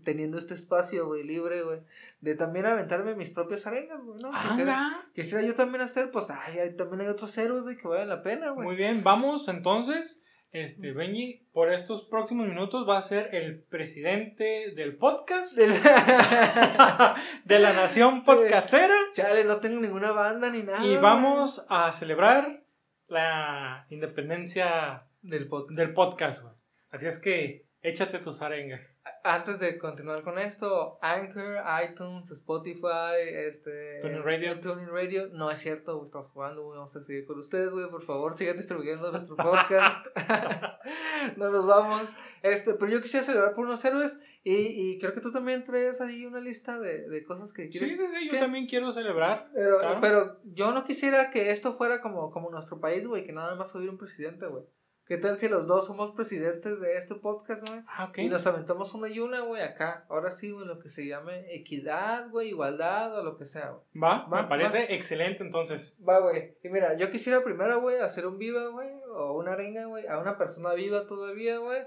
teniendo 0.04 0.38
este 0.38 0.54
espacio, 0.54 1.06
güey, 1.06 1.22
libre, 1.24 1.62
güey. 1.62 1.80
De 2.20 2.34
también 2.34 2.66
aventarme 2.66 3.14
mis 3.14 3.30
propias 3.30 3.66
arenas, 3.66 4.02
güey, 4.02 4.20
¿no? 4.22 4.30
Quisiera, 4.48 5.08
quisiera, 5.14 5.46
yo 5.46 5.54
también 5.54 5.82
hacer, 5.82 6.10
pues, 6.10 6.26
ay, 6.30 6.74
también 6.76 7.02
hay 7.02 7.08
otros 7.08 7.36
héroes, 7.38 7.62
güey, 7.62 7.76
que 7.76 7.88
valen 7.88 8.08
la 8.08 8.22
pena, 8.22 8.50
güey. 8.50 8.66
Muy 8.66 8.76
bien, 8.76 9.04
vamos 9.04 9.48
entonces 9.48 10.22
este, 10.56 10.92
Benji, 10.92 11.46
por 11.52 11.70
estos 11.70 12.02
próximos 12.06 12.48
minutos 12.48 12.88
va 12.88 12.96
a 12.96 13.02
ser 13.02 13.34
el 13.34 13.62
presidente 13.62 14.72
del 14.74 14.96
podcast. 14.96 15.56
de 17.44 17.58
la 17.58 17.74
nación 17.74 18.22
podcastera. 18.22 18.94
Chale, 19.12 19.44
no 19.44 19.60
tengo 19.60 19.80
ninguna 19.80 20.12
banda 20.12 20.48
ni 20.50 20.62
nada. 20.62 20.86
Y 20.86 20.96
vamos 20.96 21.66
a 21.68 21.92
celebrar 21.92 22.62
la 23.06 23.86
independencia 23.90 25.04
del, 25.20 25.50
del 25.70 25.92
podcast, 25.92 26.44
Así 26.90 27.06
es 27.06 27.18
que 27.18 27.66
échate 27.82 28.18
tus 28.18 28.40
arengas 28.40 28.95
antes 29.26 29.58
de 29.58 29.76
continuar 29.78 30.22
con 30.22 30.38
esto, 30.38 30.98
Anchor, 31.02 31.56
iTunes, 31.84 32.30
Spotify, 32.30 33.18
este, 33.20 33.98
Tuning 34.00 34.22
Radio. 34.22 34.60
Tuning 34.60 34.88
Radio, 34.88 35.28
no 35.32 35.50
es 35.50 35.58
cierto, 35.58 36.02
estamos 36.04 36.28
jugando, 36.28 36.68
vamos 36.68 36.94
a 36.94 37.02
seguir 37.02 37.26
con 37.26 37.38
ustedes, 37.38 37.70
güey, 37.70 37.90
por 37.90 38.02
favor, 38.02 38.36
sigan 38.36 38.56
distribuyendo 38.56 39.10
nuestro 39.10 39.36
podcast. 39.36 40.06
no 41.36 41.50
nos 41.50 41.66
vamos. 41.66 42.14
Este, 42.42 42.74
pero 42.74 42.92
yo 42.92 43.02
quisiera 43.02 43.26
celebrar 43.26 43.54
por 43.54 43.66
unos 43.66 43.84
héroes 43.84 44.16
y, 44.44 44.54
y 44.54 44.98
creo 45.00 45.12
que 45.12 45.20
tú 45.20 45.32
también 45.32 45.64
traes 45.64 46.00
ahí 46.00 46.24
una 46.24 46.38
lista 46.38 46.78
de, 46.78 47.08
de 47.08 47.24
cosas 47.24 47.52
que 47.52 47.68
quieres. 47.68 47.90
Sí, 47.90 47.96
sí, 47.96 48.30
yo 48.32 48.38
también 48.38 48.66
quiero 48.66 48.92
celebrar. 48.92 49.50
Pero, 49.52 49.80
pero 50.00 50.40
yo 50.44 50.72
no 50.72 50.84
quisiera 50.84 51.30
que 51.30 51.50
esto 51.50 51.74
fuera 51.74 52.00
como, 52.00 52.30
como 52.30 52.50
nuestro 52.50 52.80
país, 52.80 53.06
güey, 53.06 53.24
que 53.24 53.32
nada 53.32 53.56
más 53.56 53.74
hubiera 53.74 53.90
un 53.90 53.98
presidente, 53.98 54.46
güey. 54.46 54.64
¿Qué 55.06 55.18
tal 55.18 55.38
si 55.38 55.48
los 55.48 55.68
dos 55.68 55.86
somos 55.86 56.16
presidentes 56.16 56.80
de 56.80 56.96
este 56.96 57.14
podcast, 57.14 57.68
güey? 57.68 57.80
Ah, 57.86 58.10
y 58.16 58.28
nos 58.28 58.44
aventamos 58.44 58.92
una 58.92 59.08
y 59.08 59.20
una, 59.20 59.38
güey, 59.42 59.62
acá. 59.62 60.04
Ahora 60.08 60.32
sí, 60.32 60.50
güey, 60.50 60.66
lo 60.66 60.80
que 60.80 60.88
se 60.88 61.06
llame 61.06 61.54
equidad, 61.54 62.28
güey, 62.30 62.48
igualdad 62.48 63.16
o 63.16 63.22
lo 63.22 63.36
que 63.36 63.44
sea, 63.44 63.70
güey. 63.70 63.84
Va, 64.02 64.26
me 64.26 64.48
parece 64.48 64.96
excelente 64.96 65.44
entonces. 65.44 65.96
Va, 66.06 66.18
güey. 66.18 66.56
Y 66.64 66.68
mira, 66.70 66.96
yo 66.96 67.08
quisiera 67.12 67.44
primero, 67.44 67.80
güey, 67.80 68.00
hacer 68.00 68.26
un 68.26 68.36
viva, 68.36 68.66
güey, 68.70 68.88
o 69.14 69.34
una 69.34 69.52
arenga, 69.52 69.84
güey, 69.84 70.08
a 70.08 70.18
una 70.18 70.36
persona 70.36 70.74
viva 70.74 71.06
todavía, 71.06 71.58
güey. 71.58 71.82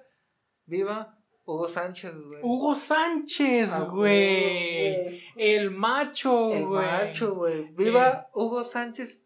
Viva 0.65 1.17
Hugo 1.43 1.67
Sánchez, 1.67 2.15
güey. 2.15 2.39
Hugo 2.41 2.73
Sánchez, 2.73 3.69
ah, 3.73 3.81
güey. 3.81 5.21
El 5.35 5.71
macho, 5.71 6.47
güey. 6.47 6.57
El 6.57 6.67
macho, 6.67 7.35
güey. 7.35 7.63
Viva 7.73 8.29
Hugo 8.33 8.63
Sánchez 8.63 9.25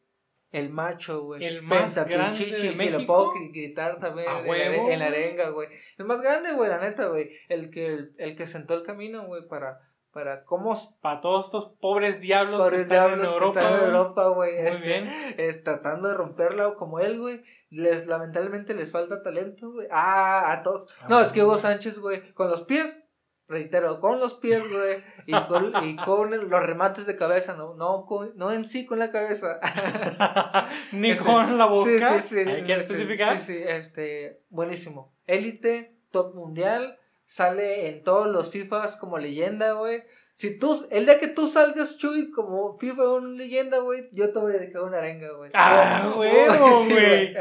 el 0.54 0.70
macho, 0.70 1.24
güey. 1.24 1.44
El 1.44 1.64
más 1.64 1.96
grande 1.96 2.46
de 2.46 2.72
México. 2.72 2.84
Si 2.84 2.90
lo 2.90 3.06
puedo 3.08 3.34
gritar 3.52 4.00
también 4.00 4.28
en, 4.46 5.00
la 5.00 5.08
arenga, 5.08 5.50
güey. 5.50 5.68
El 5.98 6.06
más 6.06 6.22
grande, 6.22 6.54
güey, 6.54 6.70
la 6.70 6.80
neta, 6.80 7.08
güey. 7.08 7.32
El 7.50 7.72
que, 7.72 8.12
el, 8.18 8.38
que 8.38 8.46
sentó 8.46 8.76
el 8.76 8.84
camino, 8.84 9.26
güey, 9.26 9.48
para, 9.48 9.82
para 10.12 10.46
cómo... 10.46 10.78
Para 11.02 11.22
todos 11.22 11.48
estos 11.48 11.74
pobres 11.82 12.22
diablos 12.22 12.70
que 12.70 12.82
están 12.82 13.14
en 13.14 13.26
Europa. 13.26 13.60
Que 13.60 13.66
están 13.66 13.80
en 13.80 13.86
Europa, 13.88 14.28
güey. 14.28 14.62
Muy 14.62 14.68
este, 14.70 14.86
bien. 14.86 15.10
Es, 15.38 15.64
tratando 15.64 16.08
de 16.08 16.14
romperla 16.14 16.76
como 16.76 17.00
él, 17.00 17.20
güey. 17.20 17.42
Les, 17.72 18.06
lamentablemente 18.06 18.76
les 18.76 18.92
falta 18.92 19.24
talento, 19.24 19.72
güey. 19.72 19.88
Ah, 19.90 20.52
a 20.52 20.62
todos. 20.62 20.96
Ah, 21.02 21.08
no, 21.10 21.20
es 21.20 21.32
que 21.32 21.44
Hugo 21.44 21.58
Sánchez, 21.58 21.98
güey, 21.98 22.32
con 22.34 22.48
los 22.48 22.62
pies 22.62 23.03
reitero, 23.48 24.00
con 24.00 24.20
los 24.20 24.36
pies, 24.36 24.64
güey, 24.72 25.04
y 25.26 25.48
con, 25.48 25.86
y 25.86 25.96
con 25.98 26.32
los 26.50 26.64
remates 26.64 27.06
de 27.06 27.16
cabeza, 27.16 27.56
no, 27.56 27.76
no, 27.76 28.06
no 28.36 28.52
en 28.52 28.66
sí 28.66 28.86
con 28.86 29.00
la 29.00 29.12
cabeza. 29.12 29.60
Ni 30.92 31.12
este, 31.12 31.24
con 31.24 31.58
la 31.58 31.66
boca. 31.66 32.22
Sí, 32.22 32.28
sí, 32.28 32.46
sí. 32.46 32.72
especificar? 32.72 33.40
Sí, 33.40 33.54
sí, 33.54 33.64
este, 33.66 34.42
buenísimo. 34.50 35.14
Élite, 35.26 35.98
top 36.12 36.36
mundial, 36.36 37.00
sale 37.26 37.90
en 37.90 38.04
todos 38.04 38.28
los 38.28 38.52
FIFAs 38.52 38.96
como 38.98 39.18
leyenda, 39.18 39.74
güey. 39.74 40.04
Si 40.36 40.58
tú, 40.58 40.88
el 40.90 41.06
día 41.06 41.20
que 41.20 41.28
tú 41.28 41.48
salgas, 41.48 41.96
Chuy, 41.98 42.32
como 42.32 42.78
FIFA 42.80 43.14
una 43.14 43.38
leyenda, 43.38 43.78
güey, 43.78 44.10
yo 44.14 44.34
te 44.34 44.40
voy 44.40 44.56
a 44.56 44.58
dedicar 44.58 44.82
una 44.82 44.98
arenga, 44.98 45.32
güey. 45.38 45.52
Ah, 45.54 46.12
huevo, 46.18 46.86
güey. 46.86 47.36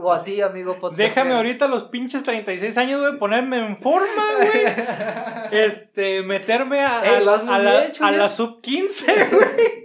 o 0.00 0.12
a 0.12 0.24
ti, 0.24 0.42
amigo 0.42 0.76
Déjame 0.96 1.34
ahorita 1.34 1.68
los 1.68 1.84
pinches 1.84 2.24
36 2.24 2.76
años, 2.76 3.00
güey, 3.00 3.18
ponerme 3.18 3.58
en 3.58 3.78
forma, 3.78 4.24
güey. 4.36 4.50
este, 5.52 6.22
meterme 6.24 6.80
a, 6.80 7.00
a, 7.00 7.20
la, 7.20 7.92
a 8.00 8.10
la 8.10 8.28
sub 8.28 8.60
15, 8.62 9.14
güey. 9.30 9.84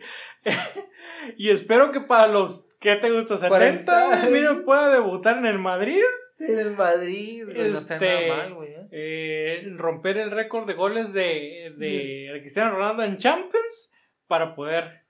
y 1.37 1.51
espero 1.51 1.91
que 1.91 2.01
para 2.01 2.27
los, 2.27 2.65
¿qué 2.79 2.95
te 2.95 3.11
gusta? 3.11 3.37
70, 3.37 4.27
mira, 4.31 4.63
pueda 4.65 4.89
debutar 4.89 5.37
en 5.37 5.45
el 5.45 5.59
Madrid. 5.59 6.01
En 6.39 6.59
el 6.59 6.71
Madrid, 6.71 7.47
este, 7.49 8.29
mal, 8.29 8.53
güey. 8.53 8.73
¿eh? 8.73 8.87
Eh, 8.91 9.73
romper 9.77 10.17
el 10.17 10.31
récord 10.31 10.67
de 10.67 10.73
goles 10.73 11.13
de, 11.13 11.73
de 11.77 12.39
Cristiano 12.41 12.71
Ronaldo 12.71 13.03
en 13.03 13.17
Champions 13.17 13.91
para 14.27 14.55
poder 14.55 15.03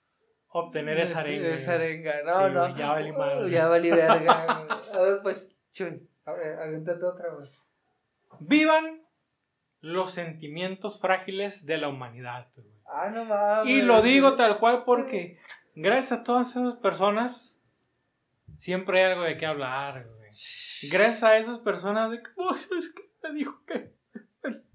obtener 0.49 0.99
esa 0.99 1.19
este, 1.19 1.19
arenga. 1.19 1.55
Esa 1.55 1.73
arenga, 1.73 2.13
no, 2.23 2.49
no. 2.49 2.77
ya 2.77 2.91
valí 2.91 3.11
mal. 3.11 3.49
ya 3.49 3.67
valí 3.67 3.89
verga. 3.89 4.67
a 4.93 4.99
ver, 4.99 5.19
pues, 5.23 5.55
chuy, 5.73 6.07
a 6.25 6.33
ver, 6.33 6.59
avéntate 6.59 7.03
otra, 7.03 7.29
güey. 7.29 7.49
Vivan 8.39 9.01
los 9.81 10.11
sentimientos 10.11 10.99
frágiles 11.01 11.65
de 11.65 11.77
la 11.77 11.89
humanidad, 11.89 12.47
güey. 12.55 12.67
Ah, 12.85 13.09
no 13.09 13.25
mames. 13.25 13.73
Y 13.73 13.81
lo 13.81 14.01
digo 14.01 14.35
tal 14.35 14.59
cual 14.59 14.83
porque 14.85 15.39
gracias 15.75 16.19
a 16.19 16.23
todas 16.23 16.51
esas 16.51 16.75
personas 16.75 17.59
siempre 18.55 19.03
hay 19.03 19.11
algo 19.11 19.23
de 19.23 19.37
qué 19.37 19.45
hablar, 19.45 20.05
güey. 20.05 20.12
Gracias 20.83 21.23
a 21.23 21.37
esas 21.37 21.59
personas 21.59 22.11
de 22.11 22.21
que, 22.21 22.29
es 22.29 22.89
que 22.89 23.03
me 23.23 23.33
dijo 23.33 23.63
que 23.65 23.93
el, 24.43 24.65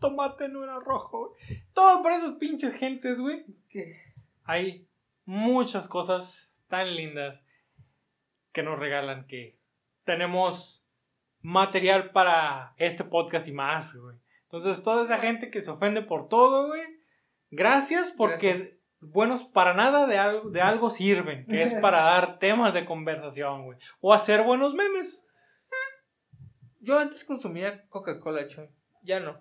tomate 0.00 0.48
no 0.48 0.64
era 0.64 0.78
rojo. 0.78 1.34
Todo 1.72 2.02
por 2.02 2.12
esas 2.12 2.36
pinches 2.36 2.74
gentes, 2.74 3.18
güey. 3.18 3.44
Que 3.68 3.96
hay 4.44 4.88
muchas 5.24 5.88
cosas 5.88 6.54
tan 6.68 6.94
lindas 6.94 7.44
que 8.52 8.62
nos 8.62 8.78
regalan 8.78 9.26
que 9.26 9.58
tenemos 10.04 10.86
material 11.40 12.10
para 12.12 12.74
este 12.76 13.04
podcast 13.04 13.46
y 13.48 13.52
más, 13.52 13.94
güey. 13.94 14.16
Entonces, 14.44 14.82
toda 14.82 15.04
esa 15.04 15.18
gente 15.18 15.50
que 15.50 15.60
se 15.60 15.70
ofende 15.70 16.02
por 16.02 16.28
todo, 16.28 16.68
güey. 16.68 16.82
Gracias 17.50 18.12
porque 18.12 18.77
buenos 19.00 19.44
para 19.44 19.74
nada 19.74 20.06
de 20.06 20.18
algo, 20.18 20.50
de 20.50 20.60
algo 20.60 20.90
sirven, 20.90 21.46
que 21.46 21.62
es 21.62 21.74
para 21.74 22.02
dar 22.02 22.38
temas 22.40 22.74
de 22.74 22.84
conversación, 22.84 23.64
güey. 23.64 23.78
O 24.00 24.12
hacer 24.12 24.42
buenos 24.42 24.74
memes. 24.74 25.26
Yo 26.80 26.98
antes 26.98 27.24
consumía 27.24 27.86
Coca-Cola, 27.88 28.46
Choy. 28.46 28.68
Ya 29.02 29.20
no. 29.20 29.40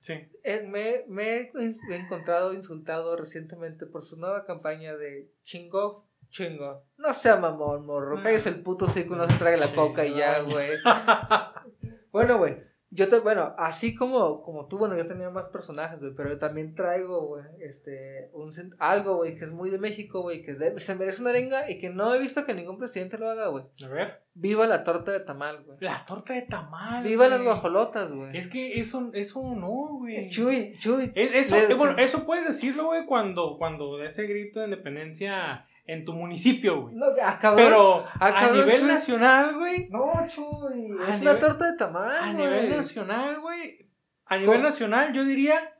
Sí. 0.00 0.14
Eh, 0.42 0.66
me, 0.68 1.04
me, 1.08 1.50
he 1.50 1.96
encontrado 1.96 2.52
insultado 2.52 3.16
recientemente 3.16 3.86
por 3.86 4.04
su 4.04 4.18
nueva 4.18 4.44
campaña 4.44 4.94
de 4.94 5.30
chingo, 5.44 6.06
chingo. 6.28 6.84
No 6.98 7.14
sea 7.14 7.36
mamón, 7.36 7.86
morro. 7.86 8.20
Ah. 8.22 8.30
es 8.30 8.46
el 8.46 8.60
puto 8.60 8.86
que 8.92 9.04
no 9.06 9.26
se 9.26 9.38
trae 9.38 9.56
la 9.56 9.74
coca 9.74 10.04
y 10.04 10.14
ya, 10.14 10.40
güey. 10.40 10.72
bueno, 12.12 12.36
güey. 12.36 12.73
Yo 12.94 13.08
te, 13.08 13.18
bueno, 13.18 13.56
así 13.58 13.92
como, 13.92 14.40
como 14.42 14.68
tú, 14.68 14.78
bueno, 14.78 14.96
yo 14.96 15.08
tenía 15.08 15.28
más 15.28 15.46
personajes, 15.46 15.98
güey, 15.98 16.14
pero 16.14 16.28
yo 16.28 16.38
también 16.38 16.76
traigo, 16.76 17.26
güey, 17.26 17.44
este, 17.60 18.30
un, 18.32 18.52
algo, 18.78 19.16
güey, 19.16 19.36
que 19.36 19.46
es 19.46 19.50
muy 19.50 19.68
de 19.70 19.78
México, 19.78 20.22
güey, 20.22 20.44
que 20.44 20.54
se 20.78 20.94
merece 20.94 21.20
una 21.20 21.30
arenga 21.30 21.68
y 21.68 21.80
que 21.80 21.90
no 21.90 22.14
he 22.14 22.20
visto 22.20 22.44
que 22.44 22.54
ningún 22.54 22.78
presidente 22.78 23.18
lo 23.18 23.28
haga, 23.28 23.48
güey. 23.48 23.64
A 23.84 23.88
ver. 23.88 24.22
Viva 24.34 24.68
la 24.68 24.84
torta 24.84 25.10
de 25.10 25.20
tamal, 25.20 25.64
güey. 25.64 25.78
La 25.80 26.04
torta 26.04 26.34
de 26.34 26.42
tamal. 26.42 27.02
Viva 27.02 27.26
las 27.26 27.42
guajolotas, 27.42 28.12
güey. 28.12 28.36
Es 28.36 28.46
que 28.46 28.78
eso, 28.78 29.10
eso 29.12 29.42
no, 29.56 29.98
güey. 29.98 30.30
Chuy, 30.30 30.76
chuy. 30.78 31.10
eso, 31.16 31.56
eh, 31.56 31.74
bueno, 31.76 31.98
eso 31.98 32.24
puedes 32.24 32.46
decirlo, 32.46 32.86
güey, 32.86 33.06
cuando, 33.06 33.58
cuando 33.58 34.00
ese 34.00 34.24
grito 34.28 34.60
de 34.60 34.66
independencia 34.66 35.66
en 35.86 36.04
tu 36.04 36.12
municipio, 36.14 36.82
güey. 36.82 36.94
No, 36.94 37.06
ah. 37.22 37.38
Pero 37.56 38.04
Ah, 38.20 38.32
a 38.48 38.50
nivel 38.50 38.78
Chuy. 38.78 38.86
nacional, 38.88 39.54
güey. 39.58 39.88
No, 39.90 40.12
Chuy. 40.28 40.86
Es 41.08 41.20
una 41.20 41.32
nivel- 41.32 41.38
torta 41.40 41.70
de 41.70 41.76
tamal. 41.76 42.10
A 42.10 42.32
güey. 42.32 42.36
nivel 42.36 42.70
nacional, 42.70 43.40
güey. 43.40 43.88
A 44.26 44.36
nivel 44.36 44.56
¿Cómo? 44.56 44.68
nacional, 44.68 45.12
yo 45.12 45.24
diría, 45.24 45.74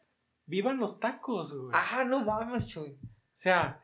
vivan 0.46 0.78
los 0.78 1.00
tacos, 1.00 1.56
güey. 1.56 1.70
Ah, 1.72 2.04
no 2.04 2.20
mames, 2.20 2.66
Chuy. 2.66 2.90
O 3.02 3.06
sea, 3.36 3.80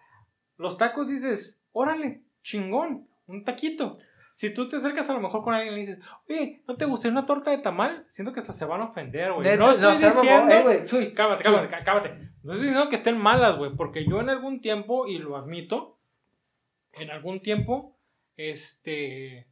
los 0.59 0.77
tacos 0.77 1.09
dices, 1.09 1.61
órale, 1.73 2.23
chingón, 2.43 3.09
un 3.27 3.45
taquito. 3.45 3.99
Si 4.33 4.53
tú 4.55 4.69
te 4.69 4.77
acercas 4.77 5.09
a 5.11 5.13
lo 5.15 5.21
mejor 5.21 5.43
con 5.43 5.55
alguien 5.55 5.73
y 5.73 5.77
le 5.77 5.81
dices, 5.87 6.01
oye, 6.29 6.63
¿no 6.69 6.77
te 6.77 6.85
gustaría 6.85 7.13
una 7.13 7.27
torta 7.27 7.51
de 7.51 7.59
tamal? 7.59 8.05
Siento 8.09 8.33
que 8.33 8.41
hasta 8.41 8.53
se 8.53 8.65
van 8.65 8.81
a 8.81 8.85
ofender, 8.87 9.33
güey. 9.33 9.57
No 9.59 9.71
estoy 9.71 9.93
diciendo... 9.93 10.23
eh, 10.55 10.63
güey, 10.63 10.85
Chuy. 10.87 11.13
Cámate, 11.15 11.43
cámate, 11.45 11.69
cá- 11.69 11.85
cámate. 11.85 12.11
No 12.43 12.53
estoy 12.53 12.69
diciendo 12.69 12.89
que 12.89 12.97
estén 12.97 13.19
malas, 13.19 13.57
güey, 13.59 13.75
porque 13.77 14.07
yo 14.07 14.21
en 14.21 14.31
algún 14.31 14.61
tiempo, 14.61 15.07
y 15.07 15.19
lo 15.19 15.37
admito, 15.37 15.99
en 16.95 17.11
algún 17.11 17.41
tiempo, 17.41 17.99
este... 18.37 19.47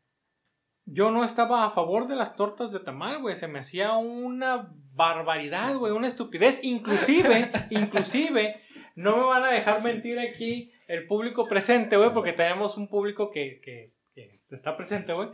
Yo 0.91 1.11
no 1.11 1.23
estaba 1.23 1.65
a 1.67 1.71
favor 1.73 2.09
de 2.09 2.17
las 2.17 2.35
tortas 2.35 2.73
de 2.73 2.81
tamal, 2.81 3.21
güey. 3.21 3.37
Se 3.37 3.47
me 3.47 3.59
hacía 3.59 3.93
una 3.93 4.73
barbaridad, 4.95 5.77
güey, 5.77 5.93
una 5.93 6.07
estupidez. 6.07 6.61
Inclusive, 6.65 7.51
inclusive, 7.71 8.63
no 8.97 9.19
me 9.19 9.25
van 9.25 9.45
a 9.45 9.51
dejar 9.51 9.83
mentir 9.83 10.19
aquí 10.19 10.73
el 10.87 11.07
público 11.07 11.47
presente, 11.47 11.99
güey, 11.99 12.15
porque 12.15 12.33
tenemos 12.33 12.79
un 12.79 12.89
público 12.89 13.31
que, 13.31 13.61
que, 13.63 13.93
que 14.15 14.41
está 14.51 14.79
presente, 14.79 15.13
güey. 15.13 15.29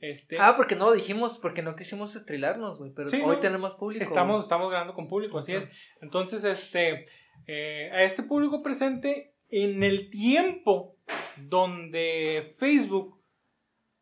Este, 0.00 0.36
Ah, 0.38 0.54
porque 0.56 0.76
no 0.76 0.86
lo 0.86 0.92
dijimos, 0.92 1.38
porque 1.38 1.62
no 1.62 1.76
quisimos 1.76 2.14
estrilarnos, 2.14 2.78
güey. 2.78 2.92
Pero 2.94 3.08
Sí, 3.08 3.22
hoy 3.22 3.36
no. 3.36 3.40
tenemos 3.40 3.74
público. 3.74 4.04
Estamos, 4.04 4.42
estamos 4.42 4.70
grabando 4.70 4.94
con 4.94 5.08
público, 5.08 5.38
así 5.38 5.54
es. 5.54 5.68
Entonces, 6.02 6.44
este, 6.44 7.06
eh, 7.46 7.90
a 7.92 8.02
este 8.02 8.22
público 8.22 8.62
presente, 8.62 9.34
en 9.48 9.82
el 9.82 10.10
tiempo 10.10 10.96
donde 11.36 12.54
Facebook 12.58 13.20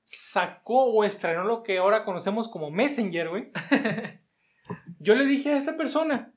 sacó 0.02 0.84
o 0.84 1.04
estrenó 1.04 1.44
lo 1.44 1.62
que 1.62 1.78
ahora 1.78 2.04
conocemos 2.04 2.48
como 2.48 2.70
Messenger, 2.70 3.28
güey, 3.28 3.50
yo 4.98 5.14
le 5.14 5.26
dije 5.26 5.52
a 5.52 5.58
esta 5.58 5.76
persona 5.76 6.32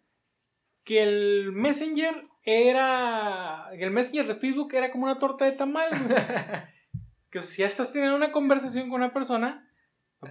que 0.83 1.03
el 1.03 1.51
Messenger 1.53 2.27
era, 2.43 3.69
el 3.71 3.91
Messenger 3.91 4.27
de 4.27 4.35
Facebook 4.35 4.73
era 4.73 4.91
como 4.91 5.05
una 5.05 5.19
torta 5.19 5.45
de 5.45 5.53
tamal, 5.53 5.89
güey. 5.89 6.21
que 7.29 7.41
si 7.41 7.61
ya 7.61 7.67
estás 7.67 7.93
teniendo 7.93 8.15
una 8.17 8.31
conversación 8.31 8.89
con 8.89 9.01
una 9.01 9.13
persona, 9.13 9.69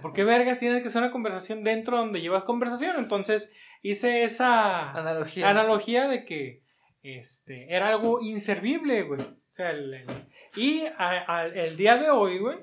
¿por 0.01 0.13
qué 0.13 0.23
vergas 0.23 0.59
tienes 0.59 0.81
que 0.81 0.89
hacer 0.89 1.01
una 1.01 1.11
conversación 1.11 1.63
dentro 1.63 1.97
donde 1.97 2.21
llevas 2.21 2.43
conversación? 2.43 2.95
Entonces 2.97 3.51
hice 3.81 4.23
esa 4.23 4.91
Analogía. 4.91 5.49
analogía 5.49 6.07
de 6.07 6.25
que 6.25 6.63
este, 7.01 7.73
era 7.73 7.89
algo 7.89 8.21
inservible, 8.21 9.03
güey. 9.03 9.40
O 9.61 9.63
sea, 9.63 9.71
el- 9.71 9.93
el- 9.93 10.27
y 10.55 10.85
a- 10.97 11.35
a- 11.37 11.45
el 11.45 11.77
día 11.77 11.97
de 11.97 12.09
hoy, 12.09 12.39
güey, 12.39 12.57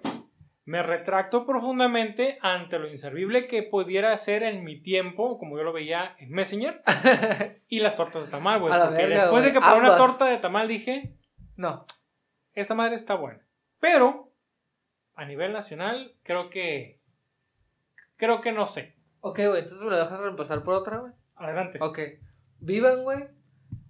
me 0.65 0.83
retracto 0.83 1.47
profundamente 1.47 2.39
ante 2.43 2.79
lo 2.81 2.89
inservible 2.89 3.47
que 3.47 3.63
pudiera 3.63 4.17
ser 4.17 4.43
en 4.43 4.65
mi 4.65 4.81
tiempo, 4.83 5.39
como 5.39 5.57
yo 5.57 5.63
lo 5.63 5.73
veía 5.73 6.17
en 6.19 6.31
Messenger, 6.31 6.83
y 7.69 7.79
las 7.79 7.95
tortas 7.95 8.25
de 8.25 8.31
tamal, 8.33 8.59
güey. 8.61 8.73
Porque 8.73 8.97
verga, 8.97 9.21
después 9.23 9.45
de 9.45 9.53
que 9.53 9.61
probé 9.61 9.79
una 9.79 9.97
torta 9.97 10.25
de 10.27 10.39
tamal 10.39 10.67
dije, 10.67 11.15
no. 11.57 11.87
esta 12.55 12.75
madre 12.75 12.97
está 12.97 13.15
buena. 13.15 13.47
Pero, 13.79 14.33
a 15.15 15.25
nivel 15.25 15.53
nacional, 15.53 16.17
creo 16.25 16.51
que. 16.51 17.01
Creo 18.17 18.41
que 18.41 18.51
no 18.51 18.67
sé. 18.67 18.97
Ok, 19.21 19.37
güey, 19.37 19.61
entonces 19.61 19.83
me 19.83 19.91
lo 19.91 19.97
dejas 19.99 20.19
reemplazar 20.19 20.65
por 20.65 20.75
otra, 20.75 20.99
güey. 20.99 21.13
Adelante. 21.37 21.79
Ok. 21.81 22.01
Vivan, 22.59 23.05
güey, 23.05 23.29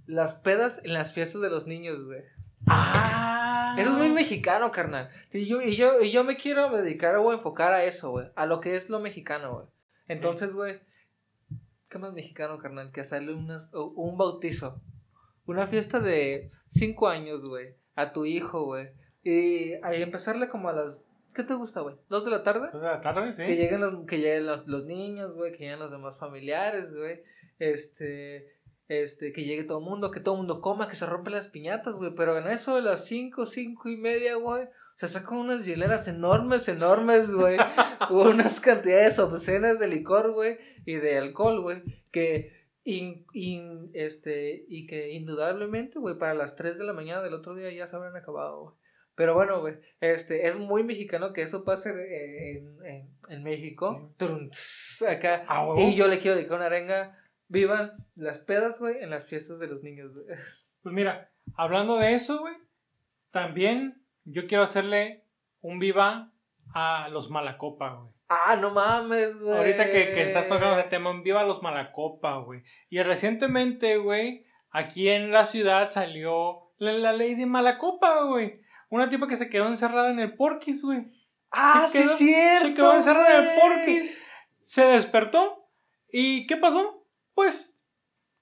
las 0.04 0.34
pedas 0.34 0.82
en 0.84 0.92
las 0.92 1.12
fiestas 1.14 1.40
de 1.40 1.48
los 1.48 1.66
niños, 1.66 2.04
güey. 2.04 2.20
Ah. 2.66 3.76
Eso 3.78 3.92
es 3.92 3.96
muy 3.96 4.10
mexicano, 4.10 4.72
carnal. 4.72 5.10
Y 5.32 5.46
yo, 5.46 5.62
y 5.62 5.76
yo, 5.76 6.00
y 6.00 6.10
yo 6.10 6.24
me 6.24 6.36
quiero 6.36 6.70
dedicar 6.70 7.16
o 7.16 7.32
enfocar 7.32 7.72
a 7.72 7.84
eso, 7.84 8.10
güey. 8.10 8.26
A 8.34 8.46
lo 8.46 8.60
que 8.60 8.74
es 8.74 8.90
lo 8.90 8.98
mexicano, 8.98 9.54
güey. 9.54 9.66
Entonces, 10.08 10.54
güey, 10.54 10.80
¿qué 11.88 11.98
más 11.98 12.12
mexicano, 12.12 12.58
carnal? 12.58 12.90
Que 12.92 13.02
hacerle 13.02 13.34
unas, 13.34 13.70
un 13.72 14.16
bautizo. 14.16 14.80
Una 15.46 15.66
fiesta 15.66 16.00
de 16.00 16.50
cinco 16.66 17.08
años, 17.08 17.42
güey. 17.44 17.74
A 17.94 18.12
tu 18.12 18.24
hijo, 18.24 18.64
güey. 18.64 18.88
Y 19.22 19.74
ahí 19.82 20.02
empezarle 20.02 20.48
como 20.48 20.68
a 20.68 20.72
las... 20.72 21.04
¿Qué 21.34 21.44
te 21.44 21.54
gusta, 21.54 21.80
güey? 21.80 21.94
¿Dos 22.08 22.24
de 22.24 22.32
la 22.32 22.42
tarde? 22.42 22.70
Dos 22.72 22.82
de 22.82 22.88
la 22.88 23.00
tarde, 23.00 23.32
sí. 23.32 23.44
Que 23.44 23.54
lleguen 23.54 23.80
los, 23.80 24.06
que 24.06 24.18
lleguen 24.18 24.46
los, 24.46 24.66
los 24.66 24.86
niños, 24.86 25.34
güey, 25.34 25.52
que 25.52 25.58
lleguen 25.58 25.78
los 25.78 25.90
demás 25.90 26.18
familiares, 26.18 26.92
güey. 26.92 27.22
Este, 27.58 28.57
este, 28.88 29.32
que 29.32 29.44
llegue 29.44 29.64
todo 29.64 29.78
el 29.78 29.84
mundo, 29.84 30.10
que 30.10 30.20
todo 30.20 30.34
el 30.34 30.38
mundo 30.40 30.60
coma, 30.60 30.88
que 30.88 30.96
se 30.96 31.06
rompen 31.06 31.34
las 31.34 31.48
piñatas, 31.48 31.94
güey. 31.94 32.14
Pero 32.16 32.38
en 32.38 32.48
eso 32.48 32.76
de 32.76 32.82
las 32.82 33.04
cinco, 33.06 33.46
cinco 33.46 33.88
y 33.88 33.96
media, 33.96 34.36
güey, 34.36 34.64
se 34.94 35.06
sacan 35.06 35.38
unas 35.38 35.64
hieleras 35.64 36.08
enormes, 36.08 36.68
enormes, 36.68 37.30
güey. 37.30 37.56
unas 38.10 38.60
cantidades 38.60 39.18
obscenas 39.18 39.78
de 39.78 39.88
licor, 39.88 40.32
güey, 40.32 40.58
y 40.86 40.94
de 40.94 41.18
alcohol, 41.18 41.60
güey. 41.60 41.82
Que, 42.10 42.52
in- 42.84 43.26
in- 43.32 43.90
este, 43.92 44.64
y 44.68 44.86
que 44.86 45.10
indudablemente, 45.12 45.98
güey, 45.98 46.16
para 46.18 46.34
las 46.34 46.56
3 46.56 46.78
de 46.78 46.84
la 46.84 46.92
mañana 46.94 47.22
del 47.22 47.34
otro 47.34 47.54
día 47.54 47.70
ya 47.70 47.86
se 47.86 47.94
habrán 47.96 48.16
acabado, 48.16 48.62
güey. 48.62 48.74
Pero 49.14 49.34
bueno, 49.34 49.60
güey, 49.60 49.74
este, 50.00 50.46
es 50.46 50.56
muy 50.56 50.84
mexicano 50.84 51.32
que 51.32 51.42
eso 51.42 51.64
pase 51.64 51.90
eh, 51.90 52.58
en, 52.58 52.84
en, 52.86 53.10
en 53.28 53.42
México. 53.42 54.14
Acá. 55.08 55.44
Ah. 55.48 55.66
Y 55.76 55.96
yo 55.96 56.06
le 56.06 56.20
quiero 56.20 56.36
dedicar 56.36 56.56
una 56.58 56.66
arenga. 56.66 57.17
Vivan 57.48 57.92
las 58.14 58.38
pedas, 58.38 58.78
güey, 58.78 59.02
en 59.02 59.10
las 59.10 59.24
fiestas 59.26 59.58
de 59.58 59.66
los 59.68 59.82
niños, 59.82 60.12
güey. 60.14 60.26
Pues 60.82 60.94
mira, 60.94 61.32
hablando 61.56 61.96
de 61.98 62.14
eso, 62.14 62.38
güey, 62.38 62.54
también 63.32 64.00
yo 64.24 64.46
quiero 64.46 64.62
hacerle 64.62 65.24
un 65.60 65.78
viva 65.80 66.32
a 66.74 67.08
los 67.10 67.30
Malacopa, 67.30 67.94
güey. 67.94 68.12
Ah, 68.28 68.56
no 68.56 68.70
mames, 68.70 69.36
güey. 69.38 69.56
Ahorita 69.56 69.86
que, 69.86 70.12
que 70.12 70.22
estás 70.22 70.48
tocando 70.48 70.78
el 70.78 70.88
tema, 70.88 71.10
un 71.10 71.22
viva 71.22 71.40
a 71.40 71.44
los 71.44 71.62
Malacopa, 71.62 72.36
güey. 72.38 72.62
Y 72.90 73.02
recientemente, 73.02 73.96
güey, 73.96 74.46
aquí 74.70 75.08
en 75.08 75.32
la 75.32 75.44
ciudad 75.46 75.90
salió 75.90 76.70
la, 76.78 76.92
la 76.92 77.12
ley 77.12 77.34
de 77.34 77.46
Malacopa, 77.46 78.22
güey. 78.24 78.60
Una 78.90 79.08
tipa 79.10 79.26
que 79.26 79.36
se 79.36 79.50
quedó 79.50 79.66
encerrada 79.66 80.10
en 80.10 80.20
el 80.20 80.34
Porquis, 80.36 80.82
güey. 80.84 81.06
Ah, 81.50 81.86
se 81.90 81.98
sí, 81.98 82.02
quedó- 82.04 82.12
es 82.12 82.18
cierto. 82.18 82.66
Se 82.68 82.74
quedó 82.74 82.94
encerrada 82.94 83.38
en 83.42 83.48
el. 83.48 83.60
Porquis. 83.60 84.18
Se 84.62 84.84
despertó. 84.84 85.68
¿Y 86.10 86.46
qué 86.46 86.56
pasó? 86.56 86.97
Pues 87.38 87.78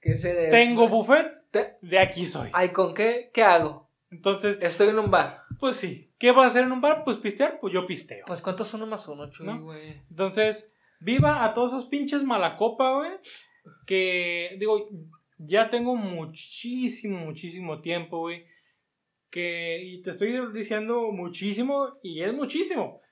se 0.00 0.48
tengo 0.50 0.88
buffet. 0.88 1.50
Te- 1.50 1.76
De 1.82 1.98
aquí 1.98 2.24
soy. 2.24 2.48
Ay, 2.54 2.70
¿con 2.70 2.94
qué? 2.94 3.30
¿Qué 3.34 3.42
hago? 3.42 3.90
Entonces, 4.10 4.58
Estoy 4.62 4.88
en 4.88 4.98
un 4.98 5.10
bar. 5.10 5.42
pues 5.60 5.76
sí. 5.76 6.10
¿Qué 6.18 6.32
vas 6.32 6.44
a 6.44 6.46
hacer 6.46 6.62
en 6.64 6.72
un 6.72 6.80
bar? 6.80 7.04
Pues 7.04 7.18
pistear. 7.18 7.58
Pues 7.60 7.74
yo 7.74 7.86
pisteo. 7.86 8.24
Pues, 8.26 8.40
¿cuántos 8.40 8.68
son 8.68 8.88
más 8.88 9.06
uno, 9.08 9.30
Chuy, 9.30 9.46
¿No? 9.46 9.60
güey? 9.60 10.00
Entonces, 10.08 10.72
viva 10.98 11.44
a 11.44 11.52
todos 11.52 11.72
esos 11.72 11.86
pinches 11.86 12.22
malacopa, 12.22 12.94
güey. 12.94 13.10
Que, 13.86 14.56
digo, 14.58 14.88
ya 15.36 15.68
tengo 15.68 15.94
muchísimo, 15.96 17.18
muchísimo 17.18 17.82
tiempo, 17.82 18.20
güey. 18.20 18.46
Que, 19.28 19.82
y 19.84 20.00
te 20.02 20.10
estoy 20.10 20.40
diciendo 20.54 21.12
muchísimo, 21.12 21.98
y 22.02 22.22
es 22.22 22.32
muchísimo. 22.32 23.02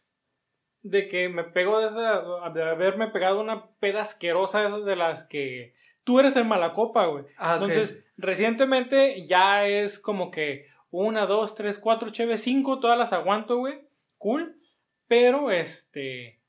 De 0.82 1.08
que 1.08 1.28
me 1.28 1.44
pego 1.44 1.78
de 1.80 1.88
esa, 1.88 2.22
de 2.54 2.62
haberme 2.62 3.08
pegado 3.08 3.40
una 3.40 3.66
peda 3.80 4.02
asquerosa 4.02 4.60
de 4.62 4.68
esas 4.68 4.84
de 4.86 4.96
las 4.96 5.24
que 5.24 5.73
tú 6.04 6.20
eres 6.20 6.36
el 6.36 6.44
malacopa, 6.44 7.06
güey. 7.06 7.24
Ah. 7.38 7.54
Entonces, 7.54 8.04
recientemente 8.16 9.26
ya 9.26 9.66
es 9.66 9.98
como 9.98 10.30
que 10.30 10.66
una, 10.90 11.26
dos, 11.26 11.54
tres, 11.54 11.78
cuatro, 11.78 12.10
chéves, 12.10 12.42
cinco, 12.42 12.78
todas 12.78 12.98
las 12.98 13.12
aguanto, 13.12 13.56
güey. 13.58 13.80
Cool. 14.18 14.56
Pero, 15.08 15.50
este, 15.50 16.40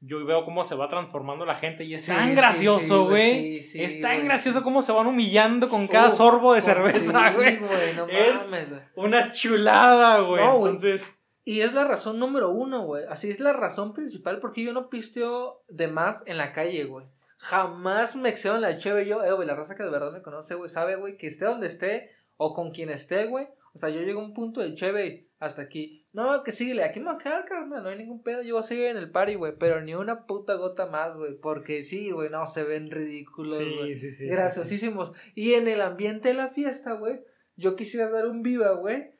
yo 0.00 0.24
veo 0.26 0.44
cómo 0.44 0.64
se 0.64 0.74
va 0.74 0.88
transformando 0.88 1.46
la 1.46 1.54
gente 1.54 1.84
y 1.84 1.94
es 1.94 2.02
Sí, 2.02 2.08
tan 2.12 2.34
gracioso, 2.34 3.06
güey. 3.08 3.62
sí, 3.62 3.68
sí, 3.68 3.82
es 3.82 4.00
tan 4.02 4.24
gracioso 4.24 4.62
cómo 4.62 4.82
se 4.82 4.92
van 4.92 5.06
humillando 5.06 5.68
con 5.68 5.86
cada 5.86 6.08
Uf, 6.08 6.14
sorbo 6.16 6.52
de 6.54 6.60
cerveza, 6.60 7.30
güey. 7.32 7.58
no 7.96 8.06
Es- 8.08 8.34
mames. 8.50 8.68
Una 8.96 9.32
chulada, 9.32 10.18
güey. 10.20 10.44
No, 10.44 10.58
güey. 10.58 10.72
Entonces, 10.74 11.10
Y 11.46 11.60
es 11.60 11.72
la 11.74 11.84
razón 11.84 12.18
número 12.18 12.50
uno, 12.50 12.84
güey. 12.84 13.04
Así 13.08 13.30
es 13.30 13.38
la 13.38 13.52
razón 13.52 13.92
principal 13.92 14.40
porque 14.40 14.64
yo 14.64 14.72
no 14.72 14.88
pisteo 14.88 15.62
de 15.68 15.88
más 15.88 16.22
en 16.26 16.38
la 16.38 16.52
calle, 16.54 16.84
güey. 16.84 17.06
Jamás 17.44 18.16
me 18.16 18.30
excedo 18.30 18.54
en 18.54 18.62
la 18.62 18.78
cheve 18.78 19.06
yo, 19.06 19.22
eh, 19.22 19.32
güey, 19.32 19.46
la 19.46 19.54
raza 19.54 19.76
que 19.76 19.82
de 19.82 19.90
verdad 19.90 20.12
me 20.12 20.22
conoce, 20.22 20.54
güey, 20.54 20.70
sabe, 20.70 20.96
güey, 20.96 21.18
que 21.18 21.26
esté 21.26 21.44
donde 21.44 21.66
esté 21.66 22.10
o 22.38 22.54
con 22.54 22.70
quien 22.70 22.88
esté, 22.88 23.26
güey. 23.26 23.48
O 23.74 23.78
sea, 23.78 23.90
yo 23.90 24.00
llego 24.00 24.20
a 24.20 24.24
un 24.24 24.32
punto 24.32 24.62
de 24.62 24.74
cheve 24.74 25.28
hasta 25.40 25.60
aquí. 25.60 26.00
No, 26.12 26.42
que 26.42 26.52
síguele, 26.52 26.84
aquí 26.84 27.00
me 27.00 27.06
voy 27.06 27.16
a 27.16 27.18
quedar, 27.18 27.44
carnal, 27.44 27.82
no 27.82 27.90
hay 27.90 27.98
ningún 27.98 28.22
pedo. 28.22 28.40
Yo 28.42 28.54
voy 28.54 28.60
a 28.60 28.66
seguir 28.66 28.86
en 28.86 28.96
el 28.96 29.10
party, 29.10 29.34
güey, 29.34 29.52
pero 29.58 29.82
ni 29.82 29.94
una 29.94 30.26
puta 30.26 30.54
gota 30.54 30.86
más, 30.86 31.16
güey. 31.16 31.36
Porque 31.36 31.82
sí, 31.82 32.10
güey, 32.10 32.30
no, 32.30 32.46
se 32.46 32.62
ven 32.62 32.90
ridículos, 32.90 33.58
güey. 33.58 33.94
sí, 33.94 34.08
sí, 34.08 34.10
sí. 34.12 34.26
Graciosísimos. 34.26 35.12
Y 35.34 35.52
en 35.52 35.68
el 35.68 35.82
ambiente 35.82 36.28
de 36.28 36.34
la 36.34 36.48
fiesta, 36.48 36.94
güey, 36.94 37.20
yo 37.56 37.76
quisiera 37.76 38.08
dar 38.08 38.26
un 38.26 38.42
viva, 38.42 38.70
güey, 38.72 39.10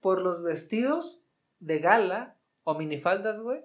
por 0.00 0.20
los 0.20 0.42
vestidos 0.42 1.20
de 1.58 1.80
gala 1.80 2.38
o 2.62 2.74
minifaldas, 2.74 3.40
güey. 3.40 3.60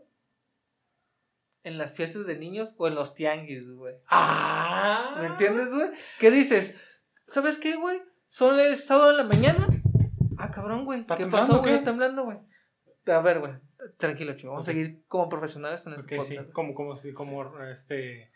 En 1.67 1.77
las 1.77 1.91
fiestas 1.91 2.25
de 2.25 2.37
niños 2.37 2.75
o 2.77 2.87
en 2.87 2.95
los 2.95 3.13
tianguis, 3.13 3.69
güey. 3.69 3.95
Ah. 4.09 5.17
¿Me 5.19 5.27
entiendes, 5.27 5.73
güey? 5.73 5.89
¿Qué 6.17 6.31
dices? 6.31 6.81
¿Sabes 7.27 7.57
qué, 7.57 7.75
güey? 7.75 8.01
Son 8.27 8.57
el 8.57 8.77
sábado 8.77 9.11
en 9.11 9.17
la 9.17 9.23
mañana. 9.23 9.67
Ah, 10.37 10.49
cabrón, 10.49 10.85
güey. 10.85 11.05
¿Qué 11.17 11.27
pasó, 11.27 11.59
güey? 11.59 11.83
Temblando, 11.83 12.23
güey. 12.23 12.37
A 13.07 13.19
ver, 13.19 13.39
güey. 13.39 13.51
Tranquilo, 13.97 14.33
chico. 14.35 14.51
Vamos 14.51 14.65
a 14.65 14.71
seguir 14.71 15.03
como 15.09 15.27
profesionales 15.27 15.85
en 15.87 15.93
el 15.93 16.01
okay, 16.01 16.17
podcast. 16.19 16.45
Sí. 16.45 16.51
Como, 16.53 16.73
como, 16.73 16.93
como 17.13 17.63
este 17.63 18.31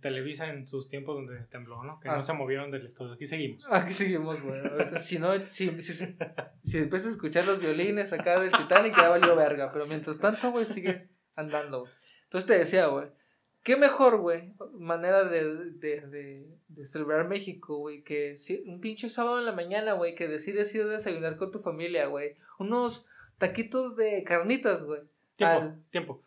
Televisa 0.00 0.48
en 0.48 0.66
sus 0.66 0.88
tiempos 0.88 1.16
donde 1.16 1.44
tembló, 1.44 1.84
¿no? 1.84 2.00
Que 2.00 2.08
no 2.08 2.14
ah. 2.14 2.22
se 2.22 2.32
movieron 2.32 2.70
del 2.70 2.86
estudio. 2.86 3.12
Aquí 3.12 3.26
seguimos. 3.26 3.66
Aquí 3.70 3.92
seguimos, 3.92 4.42
güey. 4.42 4.62
si 4.98 5.18
no, 5.18 5.34
si, 5.44 5.68
si, 5.82 5.92
si, 5.92 6.78
empiezas 6.78 7.08
a 7.08 7.12
escuchar 7.12 7.46
los 7.46 7.60
violines 7.60 8.12
acá 8.12 8.40
del 8.40 8.50
Titanic, 8.50 8.96
ya 8.96 9.10
valió 9.10 9.36
verga. 9.36 9.70
Pero 9.70 9.86
mientras 9.86 10.18
tanto, 10.18 10.50
güey, 10.50 10.64
sigue 10.64 11.10
andando, 11.36 11.80
güey. 11.80 11.92
Entonces 12.30 12.46
te 12.46 12.58
decía, 12.58 12.86
güey. 12.86 13.08
¿Qué 13.62 13.76
mejor, 13.76 14.22
güey, 14.22 14.54
manera 14.72 15.24
de, 15.24 15.44
de, 15.74 16.00
de, 16.06 16.46
de 16.68 16.84
celebrar 16.86 17.28
México, 17.28 17.76
güey? 17.76 18.02
Que 18.02 18.34
si, 18.36 18.62
un 18.66 18.80
pinche 18.80 19.10
sábado 19.10 19.38
en 19.38 19.44
la 19.44 19.52
mañana, 19.52 19.92
güey, 19.92 20.14
que 20.14 20.28
decides 20.28 20.74
ir 20.74 20.80
a 20.82 20.86
desayunar 20.86 21.36
con 21.36 21.50
tu 21.50 21.58
familia, 21.58 22.06
güey. 22.06 22.36
Unos 22.58 23.06
taquitos 23.36 23.96
de 23.96 24.24
carnitas, 24.24 24.82
güey. 24.82 25.02
Tiempo, 25.36 25.74
tiempo 25.90 26.22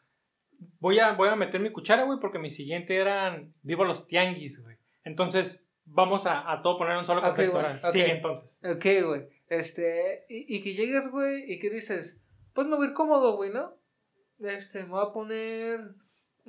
voy 0.79 0.99
a, 0.99 1.13
voy 1.13 1.29
a 1.29 1.35
meter 1.35 1.61
mi 1.61 1.71
cuchara, 1.71 2.03
güey, 2.03 2.19
porque 2.19 2.39
mi 2.39 2.49
siguiente 2.49 2.95
eran 2.95 3.53
Viva 3.63 3.85
los 3.85 4.07
tianguis, 4.07 4.61
güey. 4.61 4.77
Entonces, 5.03 5.67
vamos 5.85 6.25
a, 6.25 6.51
a 6.51 6.61
todo 6.61 6.77
poner 6.77 6.97
un 6.97 7.05
solo 7.05 7.21
contexto. 7.21 7.59
Okay, 7.89 8.11
entonces. 8.11 8.61
Ok, 8.63 8.85
güey. 9.05 9.27
Este, 9.47 10.25
y, 10.29 10.57
y 10.57 10.61
que 10.61 10.73
llegas, 10.73 11.09
güey, 11.11 11.51
y 11.51 11.59
que 11.59 11.69
dices, 11.69 12.21
pues 12.53 12.67
me 12.67 12.75
voy 12.75 12.87
a 12.87 12.89
ir 12.89 12.95
cómodo, 12.95 13.35
güey, 13.35 13.51
¿no? 13.51 13.75
Este, 14.43 14.83
me 14.83 14.89
voy 14.89 15.05
a 15.05 15.13
poner 15.13 15.95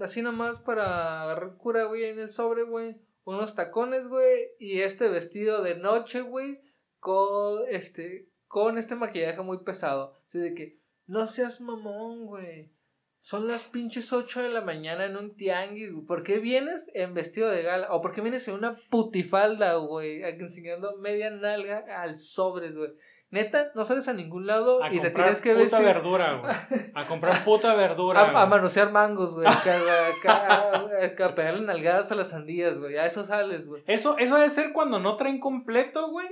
así 0.01 0.23
nomás 0.23 0.59
para 0.59 1.23
agarrar 1.23 1.57
cura, 1.57 1.85
güey, 1.85 2.05
en 2.05 2.19
el 2.19 2.31
sobre, 2.31 2.65
güey. 2.65 2.97
Unos 3.25 3.55
tacones, 3.55 4.09
güey, 4.09 4.49
y 4.59 4.81
este 4.81 5.09
vestido 5.09 5.63
de 5.63 5.77
noche, 5.77 6.21
güey, 6.21 6.61
con 6.99 7.63
este, 7.69 8.29
con 8.47 8.77
este 8.77 8.97
maquillaje 8.97 9.41
muy 9.43 9.59
pesado. 9.59 10.19
Así 10.27 10.39
de 10.39 10.55
que, 10.55 10.79
no 11.07 11.27
seas 11.27 11.61
mamón, 11.61 12.27
güey. 12.27 12.73
Son 13.21 13.47
las 13.47 13.63
pinches 13.65 14.13
8 14.13 14.43
de 14.43 14.49
la 14.51 14.61
mañana 14.61 15.07
en 15.07 15.17
un 15.17 15.35
tianguis, 15.35 15.91
güey. 15.91 16.05
¿Por 16.05 16.23
qué 16.23 16.39
vienes 16.39 16.91
en 16.93 17.15
vestido 17.15 17.49
de 17.49 17.63
gala? 17.63 17.91
¿O 17.93 18.03
por 18.03 18.13
qué 18.13 18.21
vienes 18.21 18.47
en 18.49 18.55
una 18.55 18.77
putifalda, 18.91 19.77
güey? 19.77 20.23
Enseñando 20.23 20.99
media 20.99 21.31
nalga 21.31 22.03
al 22.03 22.19
sobres, 22.19 22.75
güey. 22.75 22.91
Neta, 23.35 23.73
no 23.75 23.85
sales 23.85 24.07
a 24.07 24.13
ningún 24.13 24.47
lado 24.47 24.79
y 24.91 25.01
te 25.01 25.11
tienes 25.11 25.41
que 25.41 25.55
vestir. 25.55 25.75
A 25.75 25.83
comprar 25.83 26.03
puta 26.03 26.25
verdura, 26.33 26.33
güey. 26.69 26.91
A 26.95 27.07
comprar 27.07 27.45
puta 27.45 27.75
verdura. 27.75 28.41
a, 28.41 28.47
manosear 28.47 28.93
mangos, 28.93 29.35
güey. 29.35 29.47
A, 30.27 31.35
pegarle 31.35 31.67
nalgadas 31.67 32.13
a 32.13 32.15
las 32.15 32.31
sandías, 32.31 32.79
güey. 32.79 32.97
A 32.97 33.07
eso 33.07 33.25
sales, 33.25 33.67
güey. 33.67 33.83
Eso, 33.87 34.17
eso 34.19 34.37
debe 34.37 34.51
ser 34.51 34.73
cuando 34.73 35.01
no 35.01 35.17
traen 35.17 35.41
completo, 35.41 36.11
güey 36.11 36.29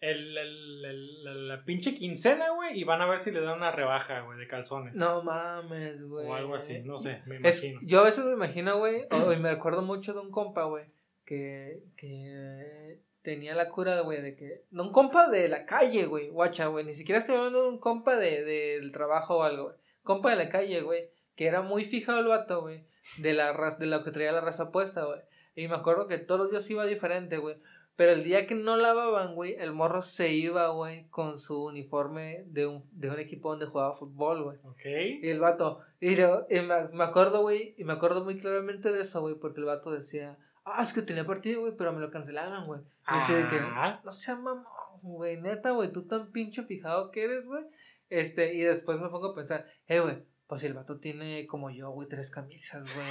el, 0.00 0.36
el, 0.36 1.48
la 1.48 1.64
pinche 1.64 1.94
quincena, 1.94 2.50
güey, 2.50 2.78
y 2.78 2.84
van 2.84 3.00
a 3.00 3.06
ver 3.06 3.18
si 3.18 3.30
le 3.30 3.40
dan 3.40 3.56
una 3.56 3.70
rebaja, 3.70 4.20
güey, 4.20 4.38
de 4.38 4.46
calzones. 4.46 4.94
No 4.94 5.22
mames, 5.22 6.06
güey. 6.06 6.26
O 6.26 6.34
algo 6.34 6.54
así, 6.54 6.80
no 6.80 6.98
sé, 6.98 7.22
me 7.26 7.36
imagino. 7.36 7.80
yo 7.82 8.00
a 8.00 8.04
veces 8.04 8.24
me 8.24 8.32
imagino, 8.32 8.78
güey, 8.78 9.06
y 9.10 9.36
me 9.38 9.50
acuerdo 9.50 9.82
mucho 9.82 10.12
de 10.12 10.20
un 10.20 10.30
compa, 10.30 10.64
güey, 10.64 10.84
que, 11.24 11.82
que 11.96 13.00
tenía 13.26 13.56
la 13.56 13.70
cura, 13.70 14.02
güey, 14.02 14.22
de 14.22 14.36
que... 14.36 14.62
No, 14.70 14.84
un 14.84 14.92
compa 14.92 15.28
de 15.28 15.48
la 15.48 15.66
calle, 15.66 16.06
güey, 16.06 16.28
guacha, 16.28 16.68
güey, 16.68 16.84
ni 16.84 16.94
siquiera 16.94 17.18
estoy 17.18 17.34
hablando 17.34 17.64
de 17.64 17.68
un 17.70 17.78
compa 17.78 18.14
de, 18.14 18.44
del 18.44 18.92
trabajo 18.92 19.38
o 19.38 19.42
algo, 19.42 19.64
güey. 19.64 19.76
Compa 20.04 20.30
de 20.30 20.36
la 20.36 20.48
calle, 20.48 20.80
güey, 20.80 21.10
que 21.34 21.48
era 21.48 21.60
muy 21.60 21.84
fijado 21.84 22.20
el 22.20 22.28
vato, 22.28 22.60
güey, 22.60 22.84
de, 23.18 23.32
la 23.32 23.52
de 23.80 23.86
lo 23.86 24.04
que 24.04 24.12
traía 24.12 24.30
la 24.30 24.42
raza 24.42 24.70
puesta, 24.70 25.04
güey. 25.04 25.18
Y 25.56 25.66
me 25.66 25.74
acuerdo 25.74 26.06
que 26.06 26.18
todos 26.18 26.42
los 26.42 26.50
días 26.52 26.70
iba 26.70 26.86
diferente, 26.86 27.38
güey. 27.38 27.56
Pero 27.96 28.12
el 28.12 28.22
día 28.22 28.46
que 28.46 28.54
no 28.54 28.76
lavaban, 28.76 29.34
güey, 29.34 29.54
el 29.54 29.72
morro 29.72 30.02
se 30.02 30.32
iba, 30.32 30.68
güey, 30.68 31.08
con 31.08 31.40
su 31.40 31.64
uniforme 31.64 32.44
de 32.46 32.68
un, 32.68 32.84
de 32.92 33.10
un 33.10 33.18
equipo 33.18 33.50
donde 33.50 33.66
jugaba 33.66 33.96
fútbol, 33.96 34.44
güey. 34.44 34.58
Ok. 34.62 34.84
Y 35.20 35.28
el 35.28 35.40
vato, 35.40 35.80
y, 35.98 36.14
me, 36.14 37.02
acuerdo, 37.02 37.40
güey, 37.40 37.74
y 37.76 37.82
me 37.82 37.94
acuerdo 37.94 38.22
muy 38.22 38.38
claramente 38.38 38.92
de 38.92 39.00
eso, 39.00 39.20
güey, 39.20 39.34
porque 39.34 39.58
el 39.58 39.66
vato 39.66 39.90
decía, 39.90 40.38
ah, 40.66 40.82
es 40.82 40.92
que 40.92 41.02
tenía 41.02 41.24
partido, 41.24 41.60
güey, 41.62 41.74
pero 41.76 41.92
me 41.92 42.00
lo 42.00 42.10
cancelaron, 42.10 42.66
güey. 42.66 42.80
Y 43.10 43.14
decía 43.14 43.36
de 43.36 43.48
que, 43.48 43.58
ah. 43.60 44.00
no 44.04 44.12
sea 44.12 44.34
mamón, 44.34 44.64
güey, 45.02 45.40
neta, 45.40 45.70
güey, 45.70 45.92
tú 45.92 46.06
tan 46.06 46.32
pincho 46.32 46.64
fijado 46.64 47.10
que 47.10 47.24
eres, 47.24 47.46
güey. 47.46 47.64
Este, 48.10 48.54
y 48.54 48.60
después 48.60 49.00
me 49.00 49.08
pongo 49.08 49.32
a 49.32 49.34
pensar, 49.34 49.66
eh, 49.86 50.00
güey, 50.00 50.24
pues 50.46 50.60
si 50.60 50.68
el 50.68 50.74
vato 50.74 50.98
tiene 51.00 51.46
como 51.46 51.70
yo, 51.70 51.90
güey, 51.90 52.08
tres 52.08 52.30
camisas, 52.30 52.82
güey. 52.82 53.06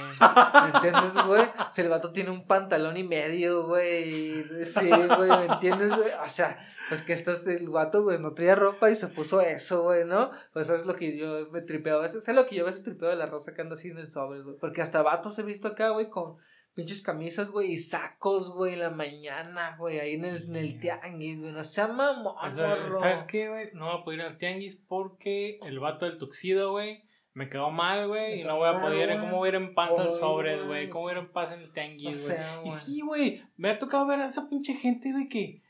¿Me 0.62 0.74
entiendes, 0.74 1.26
güey? 1.26 1.44
Si 1.70 1.82
el 1.82 1.90
vato 1.90 2.10
tiene 2.10 2.30
un 2.30 2.46
pantalón 2.46 2.96
y 2.96 3.04
medio, 3.04 3.66
güey. 3.66 4.42
Sí, 4.64 4.88
güey, 4.88 5.28
¿me 5.28 5.44
entiendes, 5.44 5.94
güey? 5.94 6.12
O 6.24 6.28
sea, 6.30 6.58
pues 6.88 7.02
que 7.02 7.12
esto 7.12 7.32
es 7.32 7.46
el 7.46 7.68
vato, 7.68 8.02
güey, 8.02 8.18
no 8.18 8.32
traía 8.32 8.54
ropa 8.54 8.90
y 8.90 8.96
se 8.96 9.08
puso 9.08 9.42
eso, 9.42 9.82
güey, 9.82 10.06
¿no? 10.06 10.30
Pues 10.54 10.66
eso 10.66 10.76
es 10.76 10.86
lo 10.86 10.96
que 10.96 11.16
yo 11.18 11.50
me 11.50 11.60
tripeo 11.60 11.98
a 11.98 12.02
veces. 12.02 12.26
Es 12.26 12.34
lo 12.34 12.46
que 12.46 12.56
yo 12.56 12.62
a 12.62 12.66
veces 12.66 12.84
tripeo 12.84 13.10
de 13.10 13.16
la 13.16 13.26
rosa 13.26 13.52
que 13.52 13.60
anda 13.60 13.74
así 13.74 13.88
en 13.88 13.98
el 13.98 14.10
sobre, 14.10 14.40
güey. 14.40 14.56
Porque 14.58 14.80
hasta 14.80 15.02
vatos 15.02 15.38
he 15.38 15.42
visto 15.42 15.68
acá, 15.68 15.90
güey, 15.90 16.08
con 16.08 16.36
pinches 16.76 17.00
camisas, 17.00 17.50
güey, 17.50 17.72
y 17.72 17.76
sacos, 17.78 18.54
güey, 18.54 18.74
en 18.74 18.80
la 18.80 18.90
mañana, 18.90 19.76
güey, 19.78 19.98
ahí 19.98 20.14
en 20.16 20.26
el, 20.26 20.42
en 20.44 20.56
el 20.56 20.78
tianguis, 20.78 21.40
güey, 21.40 21.50
no 21.50 21.64
sea 21.64 21.88
mamón, 21.88 22.36
o 22.36 22.50
¿Sabes 22.50 23.22
qué, 23.22 23.48
güey? 23.48 23.70
No 23.72 23.86
voy 23.86 23.98
a 23.98 24.04
poder 24.04 24.20
ir 24.20 24.26
al 24.26 24.36
tianguis 24.36 24.76
porque 24.86 25.58
el 25.66 25.80
vato 25.80 26.04
del 26.04 26.18
tuxido, 26.18 26.72
güey, 26.72 27.02
me 27.32 27.48
quedó 27.48 27.70
mal, 27.70 28.08
güey, 28.08 28.42
y 28.42 28.44
no 28.44 28.58
voy 28.58 28.68
a 28.68 28.78
poder, 28.78 29.18
¿cómo 29.18 29.38
voy 29.38 29.46
a 29.46 29.48
ir 29.48 29.54
en 29.54 29.74
paz 29.74 29.98
al 29.98 30.12
sobre, 30.12 30.64
güey? 30.64 30.90
¿Cómo 30.90 31.04
voy 31.04 31.14
a 31.14 31.16
ir 31.16 31.24
en 31.24 31.32
paz 31.32 31.52
en 31.52 31.60
el 31.60 31.72
tianguis, 31.72 32.28
güey? 32.28 32.38
y 32.66 32.68
sí, 32.68 33.00
güey, 33.00 33.42
me 33.56 33.70
ha 33.70 33.78
tocado 33.78 34.06
ver 34.06 34.20
a 34.20 34.26
esa 34.26 34.46
pinche 34.46 34.74
gente, 34.74 35.12
güey, 35.12 35.30
que, 35.30 35.62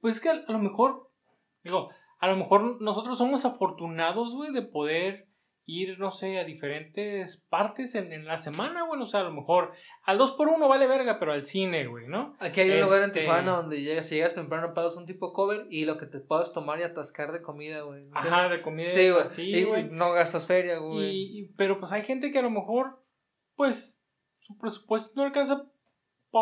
pues 0.00 0.16
es 0.16 0.20
que 0.22 0.30
a, 0.30 0.44
lo 0.48 0.58
mejor, 0.58 1.10
digo, 1.64 1.90
a 2.18 2.28
lo 2.28 2.36
mejor 2.38 2.80
nosotros 2.80 3.18
somos 3.18 3.44
afortunados, 3.44 4.34
güey, 4.34 4.52
de 4.52 4.62
poder 4.62 5.25
ir, 5.66 5.98
no 5.98 6.12
sé, 6.12 6.38
a 6.38 6.44
diferentes 6.44 7.44
partes 7.48 7.96
en, 7.96 8.12
en 8.12 8.24
la 8.24 8.36
semana, 8.36 8.84
güey. 8.84 9.02
O 9.02 9.06
sea, 9.06 9.20
a 9.20 9.24
lo 9.24 9.32
mejor 9.32 9.72
al 10.04 10.16
2 10.16 10.32
por 10.32 10.48
1 10.48 10.68
vale 10.68 10.86
verga, 10.86 11.18
pero 11.18 11.32
al 11.32 11.44
cine, 11.44 11.86
güey, 11.86 12.06
¿no? 12.06 12.36
Aquí 12.38 12.60
hay 12.60 12.70
un 12.70 12.82
lugar 12.82 13.02
en 13.02 13.08
este 13.08 13.20
Tijuana 13.20 13.56
donde 13.56 13.82
llegas, 13.82 14.06
si 14.06 14.14
llegas 14.14 14.34
temprano 14.34 14.74
pagas 14.74 14.96
un 14.96 15.06
tipo 15.06 15.32
cover 15.32 15.66
y 15.68 15.84
lo 15.84 15.98
que 15.98 16.06
te 16.06 16.20
puedas 16.20 16.52
tomar 16.52 16.78
y 16.78 16.84
atascar 16.84 17.32
de 17.32 17.42
comida, 17.42 17.82
güey. 17.82 18.08
Ajá, 18.12 18.48
de 18.48 18.62
comida. 18.62 18.90
Sí, 18.90 19.10
güey. 19.10 19.28
Sí, 19.28 19.64
güey. 19.64 19.90
No 19.90 20.12
gastas 20.12 20.46
feria, 20.46 20.78
güey. 20.78 21.10
Y, 21.10 21.52
pero 21.56 21.80
pues 21.80 21.90
hay 21.90 22.02
gente 22.02 22.30
que 22.30 22.38
a 22.38 22.42
lo 22.42 22.50
mejor, 22.50 23.02
pues, 23.56 24.00
su 24.38 24.56
presupuesto 24.56 25.12
no 25.16 25.24
alcanza 25.24 25.66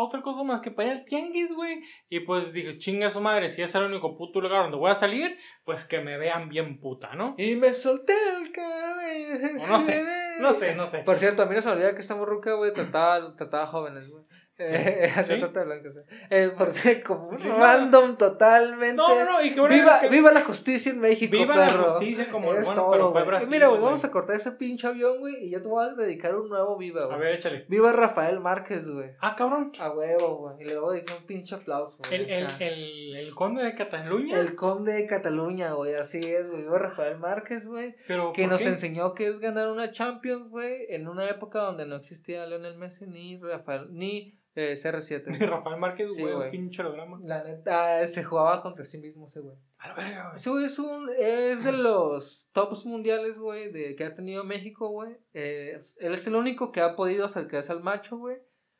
otra 0.03 0.21
cosa 0.21 0.43
más 0.43 0.61
que 0.61 0.71
para 0.71 0.89
ir 0.89 0.95
al 0.95 1.05
tianguis, 1.05 1.53
güey. 1.53 1.81
Y 2.09 2.21
pues 2.21 2.53
dije, 2.53 2.77
chinga 2.77 3.11
su 3.11 3.21
madre, 3.21 3.49
si 3.49 3.61
es 3.61 3.73
el 3.75 3.83
único 3.83 4.17
puto 4.17 4.41
lugar 4.41 4.63
donde 4.63 4.77
voy 4.77 4.91
a 4.91 4.95
salir, 4.95 5.37
pues 5.63 5.85
que 5.85 6.01
me 6.01 6.17
vean 6.17 6.49
bien 6.49 6.79
puta, 6.79 7.15
¿no? 7.15 7.35
Y 7.37 7.55
me 7.55 7.73
solté 7.73 8.13
el 8.37 8.51
cabello. 8.51 9.53
no 9.67 9.79
sé, 9.79 10.05
no 10.39 10.53
sé, 10.53 10.75
no 10.75 10.87
sé. 10.87 10.99
Por 10.99 11.17
cierto, 11.17 11.43
a 11.43 11.45
mí 11.45 11.55
no 11.55 11.61
se 11.61 11.69
me 11.69 11.75
olvida 11.75 11.93
que 11.93 12.01
esta 12.01 12.15
morruca, 12.15 12.53
güey, 12.53 12.73
trataba, 12.73 13.35
trataba 13.35 13.67
jóvenes, 13.67 14.07
güey. 14.09 14.23
Eh, 14.57 15.11
¿Sí? 15.25 15.33
eh, 16.29 16.51
porque 16.57 17.03
como 17.03 17.31
random 17.31 18.17
totalmente. 18.17 18.95
No, 18.95 19.13
no, 19.13 19.25
no. 19.25 19.43
Y 19.43 19.53
que 19.53 19.67
viva, 19.67 20.01
viva 20.09 20.31
la 20.31 20.41
justicia 20.41 20.93
en 20.93 21.01
México. 21.01 21.31
Viva 21.31 21.57
la 21.57 21.67
justicia 21.69 22.29
como 22.31 22.53
el 22.53 22.63
bueno, 22.63 22.89
pero 22.89 23.11
fue 23.11 23.23
Brasil. 23.23 23.49
Mira, 23.49 23.67
güey, 23.67 23.81
vamos 23.81 24.05
a 24.05 24.11
cortar 24.11 24.37
ese 24.37 24.53
pinche 24.53 24.87
avión, 24.87 25.19
güey. 25.19 25.47
Y 25.47 25.49
yo 25.49 25.61
te 25.61 25.67
voy 25.67 25.85
a 25.85 25.93
dedicar 25.93 26.35
un 26.35 26.47
nuevo 26.47 26.77
viva, 26.77 27.05
güey. 27.05 27.15
A 27.15 27.19
ver, 27.19 27.35
échale. 27.35 27.65
Viva 27.67 27.91
Rafael 27.91 28.39
Márquez, 28.39 28.89
güey. 28.89 29.11
Ah, 29.19 29.35
cabrón. 29.35 29.73
A 29.77 29.91
huevo, 29.91 30.37
güey. 30.37 30.61
Y 30.61 30.69
le 30.69 30.79
voy 30.79 30.91
a 30.91 30.93
dedicar 30.93 31.17
un 31.17 31.25
pinche 31.25 31.55
aplauso. 31.55 31.97
El, 32.09 32.29
el, 32.29 32.47
el, 32.59 33.15
el, 33.15 33.35
conde 33.35 33.61
de 33.61 33.75
Cataluña. 33.75 34.39
El 34.39 34.55
conde 34.55 34.93
de 34.93 35.05
Cataluña, 35.05 35.73
güey. 35.73 35.95
Así 35.95 36.19
es, 36.19 36.49
güey. 36.49 36.61
Viva 36.61 36.79
Rafael 36.79 37.19
Márquez, 37.19 37.65
güey. 37.65 37.93
Que 38.33 38.47
nos 38.47 38.65
enseñó 38.65 39.13
que 39.15 39.27
es 39.27 39.39
ganar 39.39 39.69
una 39.69 39.91
Champions, 39.91 40.49
güey. 40.49 40.85
En 40.89 41.09
una 41.09 41.29
época 41.29 41.59
donde 41.59 41.85
no 41.85 41.97
existía 41.97 42.45
Leonel 42.45 42.77
Messi 42.77 43.05
ni 43.05 43.37
Rafael. 43.37 43.87
Ni 43.91 44.39
eh, 44.55 44.73
CR7. 44.73 45.25
Rafael 45.49 45.79
Márquez, 45.79 46.17
güey, 46.17 46.33
un 46.33 46.51
pinche 46.51 46.81
holograma. 46.81 47.19
La 47.23 47.43
neta, 47.43 48.05
se 48.07 48.23
jugaba 48.23 48.61
contra 48.61 48.85
sí 48.85 48.97
mismo 48.97 49.27
ese 49.27 49.41
güey. 49.41 49.55
A 49.77 49.89
la 49.89 49.93
verga, 49.93 50.23
güey. 50.23 50.35
Ese 50.35 50.49
güey 50.49 50.65
es, 50.65 50.79
un, 50.79 51.09
es 51.19 51.63
de 51.63 51.71
los 51.71 52.49
tops 52.53 52.85
mundiales, 52.85 53.37
güey, 53.37 53.71
de, 53.71 53.95
que 53.95 54.05
ha 54.05 54.15
tenido 54.15 54.43
México, 54.43 54.89
güey. 54.89 55.17
Eh, 55.33 55.77
él 55.99 56.13
es 56.13 56.27
el 56.27 56.35
único 56.35 56.71
que 56.71 56.81
ha 56.81 56.95
podido 56.95 57.25
acercarse 57.25 57.71
al 57.71 57.83
macho, 57.83 58.17
güey. 58.17 58.37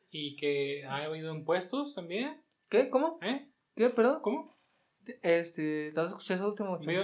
Y 0.10 0.38
que 0.38 0.86
ha 0.86 1.04
habido 1.04 1.34
impuestos 1.34 1.94
también. 1.94 2.42
¿Qué? 2.70 2.90
¿Cómo? 2.90 3.20
¿Eh? 3.22 3.52
¿Qué? 3.76 3.90
¿Perdón? 3.90 4.22
¿Cómo? 4.22 4.55
Este, 5.22 5.92
¿te 5.94 6.00
has 6.00 6.08
escuchado 6.08 6.36
ese 6.36 6.46
último? 6.46 6.80
Chuy? 6.80 6.96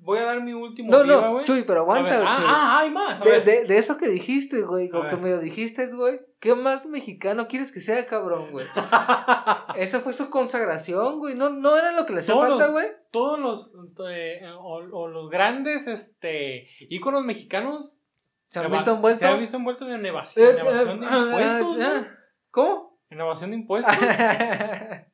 Voy 0.00 0.18
a, 0.18 0.22
dar 0.22 0.42
mi 0.42 0.52
último. 0.52 0.90
No, 0.90 1.04
no, 1.04 1.44
Chuy, 1.44 1.62
pero 1.62 1.80
aguanta, 1.80 2.22
ah, 2.24 2.36
Chuy. 2.36 2.46
Ah, 2.48 2.78
hay 2.80 2.90
más. 2.90 3.20
de, 3.20 3.40
de, 3.40 3.64
de, 3.64 3.78
eso 3.78 3.96
que 3.96 4.08
dijiste, 4.08 4.62
güey, 4.62 4.90
o 4.92 5.08
que 5.08 5.16
me 5.16 5.30
lo 5.30 5.38
dijiste, 5.38 5.86
güey. 5.86 6.20
¿Qué 6.42 6.56
más 6.56 6.86
mexicano 6.86 7.46
quieres 7.46 7.70
que 7.70 7.78
sea, 7.78 8.04
cabrón, 8.04 8.50
güey? 8.50 8.66
Esa 9.76 10.00
fue 10.00 10.12
su 10.12 10.28
consagración, 10.28 11.20
güey. 11.20 11.36
No, 11.36 11.50
no 11.50 11.76
era 11.76 11.92
lo 11.92 12.04
que 12.04 12.14
le 12.14 12.18
hacía 12.18 12.34
falta, 12.34 12.66
güey. 12.66 12.88
Todos 13.12 13.38
los, 13.38 13.74
eh, 14.10 14.40
o, 14.58 14.80
los 14.80 15.30
grandes, 15.30 15.86
este, 15.86 16.68
íconos 16.80 17.24
mexicanos. 17.24 18.00
Se 18.48 18.58
han 18.58 18.72
visto 18.72 18.92
envueltos. 18.92 19.20
Se 19.20 19.26
han 19.26 19.38
visto 19.38 19.56
envueltos 19.56 19.88
en 19.88 20.04
evasión, 20.04 20.46
eh, 20.46 20.58
evasión 20.58 21.00
de 21.00 21.06
eh, 21.06 21.18
impuestos, 21.18 22.06
¿Cómo? 22.50 22.98
En 23.08 23.20
evasión 23.20 23.50
de 23.50 23.56
impuestos. 23.56 23.94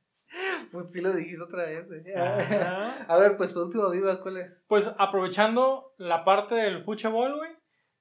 pues 0.72 0.92
sí 0.92 1.00
lo 1.00 1.12
dijiste 1.12 1.42
otra 1.42 1.64
vez. 1.64 1.86
güey. 1.86 2.02
A 2.16 3.16
ver, 3.18 3.36
pues 3.36 3.52
tu 3.54 3.62
último 3.62 3.90
viva, 3.90 4.20
¿cuál 4.20 4.38
es? 4.38 4.64
Pues 4.68 4.92
aprovechando 4.98 5.94
la 5.98 6.24
parte 6.24 6.54
del 6.54 6.84
fútbol, 6.84 7.36
güey, 7.36 7.50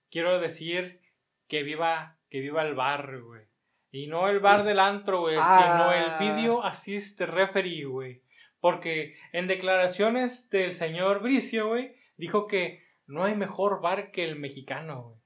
quiero 0.09 0.39
decir 0.39 1.01
que 1.47 1.63
viva, 1.63 2.17
que 2.29 2.39
viva 2.41 2.63
el 2.63 2.75
bar, 2.75 3.21
güey. 3.21 3.43
Y 3.89 4.07
no 4.07 4.27
el 4.27 4.39
bar 4.39 4.63
del 4.63 4.79
antro, 4.79 5.21
güey, 5.21 5.35
sino 5.35 5.91
el 5.93 6.05
Ah. 6.09 6.17
video 6.19 6.63
assist 6.63 7.19
referee, 7.21 7.85
güey. 7.85 8.21
Porque 8.59 9.15
en 9.31 9.47
declaraciones 9.47 10.49
del 10.49 10.75
señor 10.75 11.21
Bricio, 11.21 11.67
güey, 11.69 11.95
dijo 12.17 12.47
que 12.47 12.83
no 13.05 13.23
hay 13.23 13.35
mejor 13.35 13.81
bar 13.81 14.11
que 14.11 14.23
el 14.25 14.37
mexicano, 14.37 15.03
güey. 15.03 15.17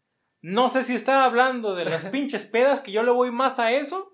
No 0.41 0.69
sé 0.69 0.83
si 0.83 0.95
estaba 0.95 1.25
hablando 1.25 1.75
de 1.75 1.85
las 1.85 2.05
pinches 2.11 2.45
pedas, 2.45 2.79
que 2.79 2.91
yo 2.91 3.03
le 3.03 3.11
voy 3.11 3.31
más 3.31 3.59
a 3.59 3.71
eso 3.71 4.11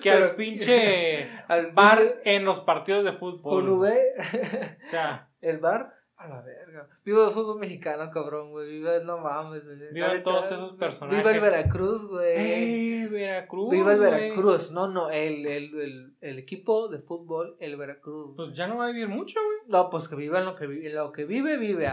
que 0.00 0.10
al 0.10 0.36
pinche 0.36 1.28
Al 1.48 1.72
bar 1.72 2.20
en 2.24 2.44
los 2.44 2.60
partidos 2.60 3.04
de 3.04 3.12
fútbol. 3.12 3.64
Con. 3.64 3.78
V, 3.80 4.14
O 4.20 4.90
sea, 4.90 5.28
el 5.40 5.58
bar, 5.58 5.94
a 6.16 6.28
la 6.28 6.40
verga. 6.42 6.88
Viva 7.04 7.26
el 7.26 7.32
fútbol 7.32 7.58
mexicano, 7.58 8.10
cabrón, 8.10 8.50
güey. 8.50 8.68
Viva, 8.68 8.98
no 9.00 9.18
mames, 9.18 9.64
güey. 9.64 9.92
Viva 9.92 10.08
neta, 10.08 10.22
todos 10.22 10.46
esos 10.46 10.72
personajes. 10.76 11.18
Viva 11.18 11.34
el 11.34 11.40
Veracruz, 11.40 12.06
güey. 12.06 12.34
¡eh, 12.36 13.08
Veracruz! 13.08 13.70
Viva 13.70 13.92
el! 13.92 14.00
Veracruz. 14.00 14.70
No, 14.70 14.88
no, 14.88 15.10
el, 15.10 15.46
el, 15.46 15.80
el, 15.80 16.16
el 16.20 16.38
equipo 16.38 16.88
de 16.88 17.00
fútbol, 17.00 17.56
el 17.60 17.76
Veracruz. 17.76 18.34
Pues 18.36 18.54
ya 18.54 18.66
no 18.66 18.78
va 18.78 18.86
a 18.86 18.92
vivir 18.92 19.08
mucho, 19.08 19.38
güey. 19.44 19.58
No, 19.68 19.90
pues 19.90 20.08
que 20.08 20.16
viva 20.16 20.40
lo 20.40 20.54
que 20.54 20.66
vive. 20.66 20.90
Lo 20.90 21.12
que 21.12 21.24
vive, 21.24 21.56
vive. 21.56 21.92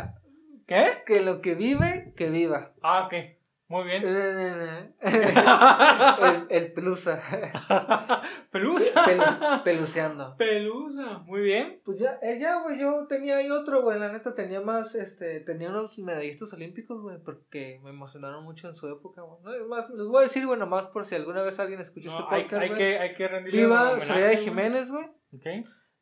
¿Qué? 0.68 1.04
Que 1.06 1.22
lo 1.22 1.42
que 1.42 1.56
vive, 1.56 2.14
que 2.16 2.30
viva. 2.30 2.74
Ah, 2.82 3.08
ok. 3.08 3.41
Muy 3.72 3.86
bien. 3.86 4.04
el, 5.02 6.46
el 6.50 6.74
pelusa. 6.74 7.22
Pelusa. 8.52 9.06
Pelu- 9.06 9.64
peluceando. 9.64 10.36
Pelusa. 10.38 11.20
Muy 11.20 11.42
bien. 11.42 11.80
Pues 11.86 11.98
ya, 12.00 12.20
eh, 12.22 12.38
ya, 12.40 12.62
güey, 12.62 12.78
yo 12.80 13.06
tenía 13.08 13.38
ahí 13.38 13.50
otro, 13.50 13.82
güey, 13.82 13.98
la 13.98 14.12
neta 14.12 14.36
tenía 14.36 14.60
más, 14.60 14.94
este, 14.96 15.40
tenía 15.40 15.70
unos 15.70 15.98
medallistas 16.00 16.52
olímpicos, 16.54 17.02
güey, 17.02 17.18
porque 17.24 17.80
me 17.84 17.92
emocionaron 17.92 18.44
mucho 18.44 18.68
en 18.68 18.76
su 18.76 18.90
época, 18.90 19.22
güey. 19.22 19.40
No, 19.60 19.68
más, 19.70 19.90
les 19.90 20.06
voy 20.08 20.20
a 20.20 20.24
decir, 20.24 20.46
bueno, 20.46 20.68
más 20.68 20.88
por 20.88 21.06
si 21.06 21.16
alguna 21.16 21.42
vez 21.42 21.58
alguien 21.60 21.80
escucha 21.80 22.10
No, 22.10 22.20
este 22.20 22.36
hay, 22.36 22.44
podcast, 22.44 22.62
hay 22.64 22.68
güey. 22.70 22.80
que, 22.80 23.00
hay 23.00 23.14
que 23.16 23.28
rendirle 23.28 23.62
Viva 23.62 23.96
güey. 23.96 24.38
Jiménez, 24.38 24.92
güey. 24.92 25.06
Ok. 25.34 25.46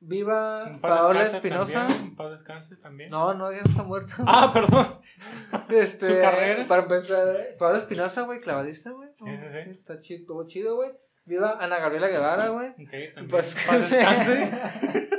Viva 0.02 0.80
Paola 0.82 1.26
Espinosa. 1.26 1.88
paz 2.16 2.32
descanse 2.32 2.78
también. 2.78 3.10
No, 3.10 3.34
no, 3.34 3.52
ya 3.52 3.62
no 3.62 3.70
está 3.70 3.84
muerta. 3.84 4.16
Ah, 4.26 4.52
perdón. 4.54 5.00
Este, 5.70 6.08
su 6.08 6.22
carrera. 6.22 6.66
Para 6.68 6.84
empezar, 6.84 7.56
Paola 7.58 7.80
Espinosa, 7.80 8.22
güey, 8.22 8.40
clavadista, 8.40 8.92
güey. 8.92 9.10
Sí, 9.12 9.26
sí, 9.26 9.46
sí. 9.52 9.70
Está 9.72 10.02
chido, 10.02 10.22
estuvo 10.22 10.48
chido, 10.48 10.76
güey. 10.78 10.92
Viva 11.26 11.58
Ana 11.60 11.78
Gabriela 11.80 12.08
Guevara, 12.08 12.48
güey. 12.48 12.70
Ok, 12.70 13.14
también. 13.14 13.28
Pues, 13.30 13.56
paz 13.68 13.90
descanse. 13.92 14.52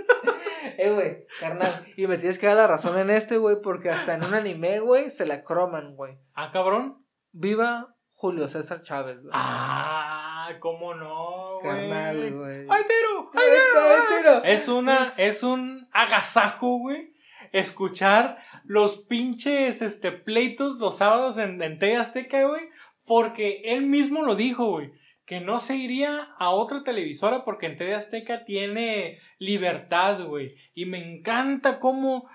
eh, 0.78 0.92
güey, 0.92 1.26
carnal. 1.38 1.70
Y 1.96 2.06
me 2.06 2.18
tienes 2.18 2.38
que 2.38 2.46
dar 2.46 2.56
la 2.56 2.66
razón 2.66 2.98
en 2.98 3.10
este, 3.10 3.36
güey, 3.36 3.60
porque 3.62 3.90
hasta 3.90 4.14
en 4.14 4.24
un 4.24 4.34
anime, 4.34 4.80
güey, 4.80 5.10
se 5.10 5.26
la 5.26 5.44
croman, 5.44 5.94
güey. 5.94 6.18
Ah, 6.34 6.50
cabrón. 6.52 7.04
Viva 7.32 7.94
Julio 8.14 8.48
César 8.48 8.82
Chávez, 8.82 9.20
güey. 9.20 9.30
Ah, 9.34 10.19
cómo 10.58 10.94
no, 10.94 11.60
güey. 11.60 11.62
carnal, 11.62 12.32
güey. 12.32 12.66
¡Ay, 12.68 12.82
tiro! 12.88 13.30
¡Ay, 13.34 13.46
tiro! 13.52 13.80
ay, 13.88 14.18
tiro. 14.18 14.44
Es 14.44 14.68
una, 14.68 15.14
es 15.16 15.42
un 15.42 15.88
agasajo, 15.92 16.78
güey. 16.78 17.12
Escuchar 17.52 18.38
los 18.64 18.98
pinches 18.98 19.82
este, 19.82 20.12
pleitos 20.12 20.76
los 20.78 20.98
sábados 20.98 21.38
en, 21.38 21.62
en 21.62 21.78
TV 21.78 21.96
Azteca, 21.96 22.44
güey. 22.46 22.68
Porque 23.04 23.62
él 23.66 23.86
mismo 23.86 24.22
lo 24.22 24.34
dijo, 24.34 24.66
güey. 24.70 24.92
Que 25.26 25.40
no 25.40 25.60
se 25.60 25.76
iría 25.76 26.34
a 26.38 26.50
otra 26.50 26.82
televisora 26.82 27.44
porque 27.44 27.66
en 27.66 27.76
TV 27.76 27.94
Azteca 27.94 28.44
tiene 28.44 29.20
libertad, 29.38 30.24
güey. 30.24 30.56
Y 30.74 30.86
me 30.86 30.98
encanta 30.98 31.78
cómo 31.78 32.28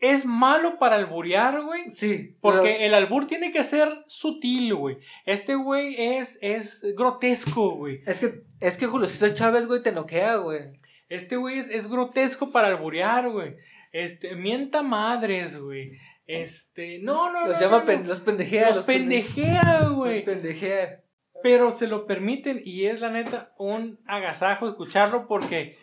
es 0.00 0.24
malo 0.26 0.78
para 0.78 0.96
alburear, 0.96 1.62
güey. 1.62 1.88
Sí, 1.90 2.36
Porque 2.40 2.84
el 2.86 2.94
albur 2.94 3.26
tiene 3.26 3.52
que 3.52 3.64
ser 3.64 4.02
sutil, 4.06 4.74
güey. 4.74 4.98
Este 5.24 5.54
güey 5.54 5.94
es, 5.98 6.38
es 6.42 6.84
grotesco, 6.96 7.76
güey. 7.76 8.02
Es 8.06 8.20
que, 8.20 8.42
es 8.60 8.76
que 8.76 8.86
Julio 8.86 9.08
César 9.08 9.34
Chávez, 9.34 9.66
güey, 9.66 9.82
te 9.82 9.92
noquea, 9.92 10.36
güey. 10.36 10.80
Este 11.08 11.36
güey 11.36 11.58
es, 11.58 11.70
es 11.70 11.88
grotesco 11.88 12.50
para 12.52 12.68
alburear, 12.68 13.30
güey. 13.30 13.56
Este, 13.92 14.34
mienta 14.36 14.82
madres, 14.82 15.58
güey. 15.58 15.92
Este, 16.26 16.98
no, 17.00 17.30
no, 17.32 17.46
Los 17.46 17.56
no, 17.56 17.60
llama, 17.60 17.78
no, 17.80 17.84
pen- 17.86 18.02
no. 18.02 18.08
los 18.08 18.20
pendejea. 18.20 18.68
Los 18.70 18.84
pendejea, 18.84 19.80
Los 19.82 19.92
güey. 19.92 20.24
pendejea. 20.24 21.02
Pero 21.42 21.72
se 21.72 21.86
lo 21.86 22.06
permiten 22.06 22.60
y 22.64 22.86
es 22.86 23.00
la 23.00 23.10
neta 23.10 23.52
un 23.58 24.00
agasajo 24.06 24.66
escucharlo 24.68 25.26
porque 25.28 25.76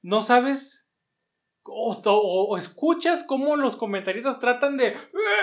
no 0.00 0.22
sabes 0.22 0.81
o, 1.64 2.00
o- 2.04 2.56
escuchas 2.58 3.22
cómo 3.24 3.56
los 3.56 3.76
comentaristas 3.76 4.40
tratan 4.40 4.76
de 4.76 4.88
eh, 4.88 4.96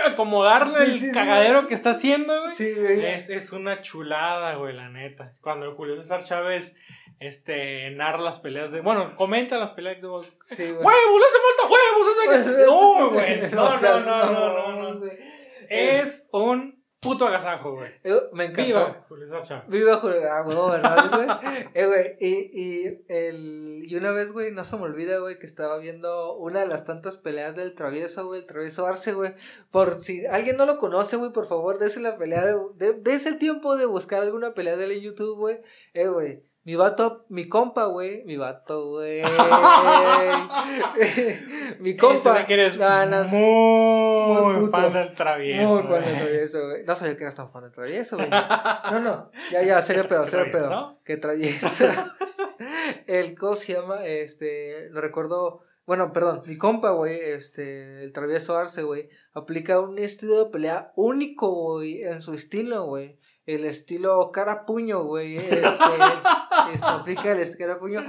acomodarle 0.08 0.78
Sí, 0.78 0.84
el 0.84 1.00
sí, 1.00 1.06
sí. 1.08 1.12
cagadero 1.12 1.68
que 1.68 1.74
está 1.76 1.92
haciendo, 1.92 2.42
güey. 2.44 2.56
Sí, 2.56 2.74
güey. 2.74 3.06
Es, 3.06 3.30
es 3.30 3.52
una 3.52 3.82
chulada, 3.82 4.56
güey, 4.56 4.76
la 4.76 4.90
neta. 4.90 5.34
Cuando 5.42 5.74
Julio 5.76 5.96
César 6.02 6.24
Chávez 6.24 6.76
este, 7.20 7.90
narra 7.92 8.20
las 8.22 8.40
peleas 8.40 8.72
de. 8.72 8.82
Bueno, 8.82 9.16
comenta 9.16 9.58
las 9.58 9.72
peleas 9.72 10.02
de. 10.02 10.08
¡Huevos! 10.08 10.28
Sí, 10.46 10.64
güey. 10.72 10.82
¡Le 10.82 11.26
hace 11.26 11.40
falta 11.48 11.74
huevos! 11.74 12.08
¡Ese 12.12 12.56
que-". 12.56 12.66
No, 12.66 13.10
güey. 13.12 13.42
No, 13.52 13.80
no, 13.80 14.00
no, 14.00 14.32
no, 14.32 14.54
no, 14.54 14.94
no. 14.94 15.00
güey. 15.00 15.12
Es 15.70 16.28
un 16.32 16.79
puto 17.00 17.28
agasajo, 17.28 17.76
güey. 17.76 17.92
Eh, 18.04 18.14
Me 18.34 18.46
encantó. 18.46 18.64
Viva 18.66 19.06
Julio 19.08 19.44
Chávez. 19.44 19.64
Viva 19.68 19.96
Julio, 19.98 20.22
ah, 20.32 20.44
huevo, 20.46 20.70
¿verdad, 20.70 21.10
güey? 21.14 21.28
eh, 21.74 21.86
güey, 21.88 22.18
y, 22.20 22.62
y, 22.62 23.06
el, 23.08 23.84
y 23.88 23.96
una 23.96 24.12
vez, 24.12 24.32
güey, 24.32 24.52
no 24.52 24.64
se 24.64 24.76
me 24.78 24.84
olvida, 24.84 25.20
güey, 25.20 25.40
que 25.40 25.46
estaba 25.46 25.78
viendo 25.78 26.36
una 26.36 26.60
de 26.62 26.68
las 26.68 26.86
tantas 26.86 27.18
peleas 27.18 27.56
del 27.56 27.76
travieso, 27.76 28.26
güey, 28.28 28.42
el 28.42 28.46
travieso 28.48 28.86
Arce, 28.86 29.14
güey. 29.14 29.34
Por 29.72 29.98
si 30.00 30.26
alguien 30.26 30.58
no 30.58 30.66
lo 30.66 30.78
conoce, 30.78 31.16
güey, 31.16 31.32
por 31.32 31.46
favor, 31.46 31.80
dése 31.80 32.00
la 32.00 32.18
pelea, 32.18 32.46
de, 32.46 32.56
de, 32.76 32.94
dése 32.94 33.30
el 33.30 33.38
tiempo 33.38 33.78
de 33.78 33.86
buscar 33.86 34.22
alguna 34.22 34.54
pelea 34.54 34.76
de 34.76 34.86
él 34.86 34.92
en 34.92 35.02
YouTube, 35.02 35.38
güey. 35.38 35.62
Eh, 35.94 36.08
güey. 36.08 36.49
Mi 36.70 36.76
vato, 36.76 37.26
mi 37.30 37.50
compa, 37.50 37.86
güey. 37.86 38.24
Mi 38.26 38.38
vato, 38.38 38.90
güey. 38.90 39.24
mi 41.80 41.90
Ese 41.90 41.98
compa. 41.98 42.38
de 42.38 42.46
que 42.46 42.54
eres 42.54 42.78
No, 42.78 43.06
no, 43.08 43.24
muy, 43.24 44.54
Muy 44.54 44.70
fan 44.70 44.94
del 44.94 45.16
travieso. 45.16 45.68
Muy 45.68 45.82
fan 45.82 45.94
del 45.94 46.04
güey. 46.04 46.20
travieso, 46.20 46.68
güey. 46.68 46.84
No 46.86 46.96
sabía 46.96 47.18
que 47.18 47.24
eras 47.24 47.34
tan 47.34 47.52
fan 47.52 47.64
del 47.64 47.72
travieso, 47.72 48.18
güey. 48.18 48.30
No, 48.30 49.00
no. 49.00 49.32
Ya, 49.52 49.64
ya, 49.64 49.82
serio 49.82 50.08
pedo, 50.08 50.28
serio 50.28 50.52
pedo. 50.52 51.00
Que 51.04 51.18
travieso. 51.18 51.86
el 53.08 53.36
co 53.36 53.56
se 53.56 53.74
llama, 53.74 54.06
este, 54.06 54.92
lo 54.92 55.02
recuerdo. 55.02 55.64
Bueno, 55.88 56.14
perdón, 56.14 56.44
mi 56.46 56.60
compa, 56.60 56.92
güey, 56.92 57.20
este, 57.20 58.04
el 58.04 58.14
travieso 58.14 58.56
Arce, 58.56 58.84
güey, 58.84 59.10
aplica 59.34 59.80
un 59.80 59.98
estilo 59.98 60.44
de 60.44 60.52
pelea 60.52 60.92
único, 60.96 61.50
güey, 61.50 62.04
en 62.04 62.22
su 62.22 62.36
estilo, 62.36 62.86
güey. 62.86 63.18
El 63.56 63.66
estilo 63.66 64.32
cara-puño, 64.32 65.04
güey. 65.04 65.38
Este, 65.38 65.64
este, 66.74 66.86
aplica 66.88 67.32
el 67.32 67.58
cara-puño, 67.58 68.04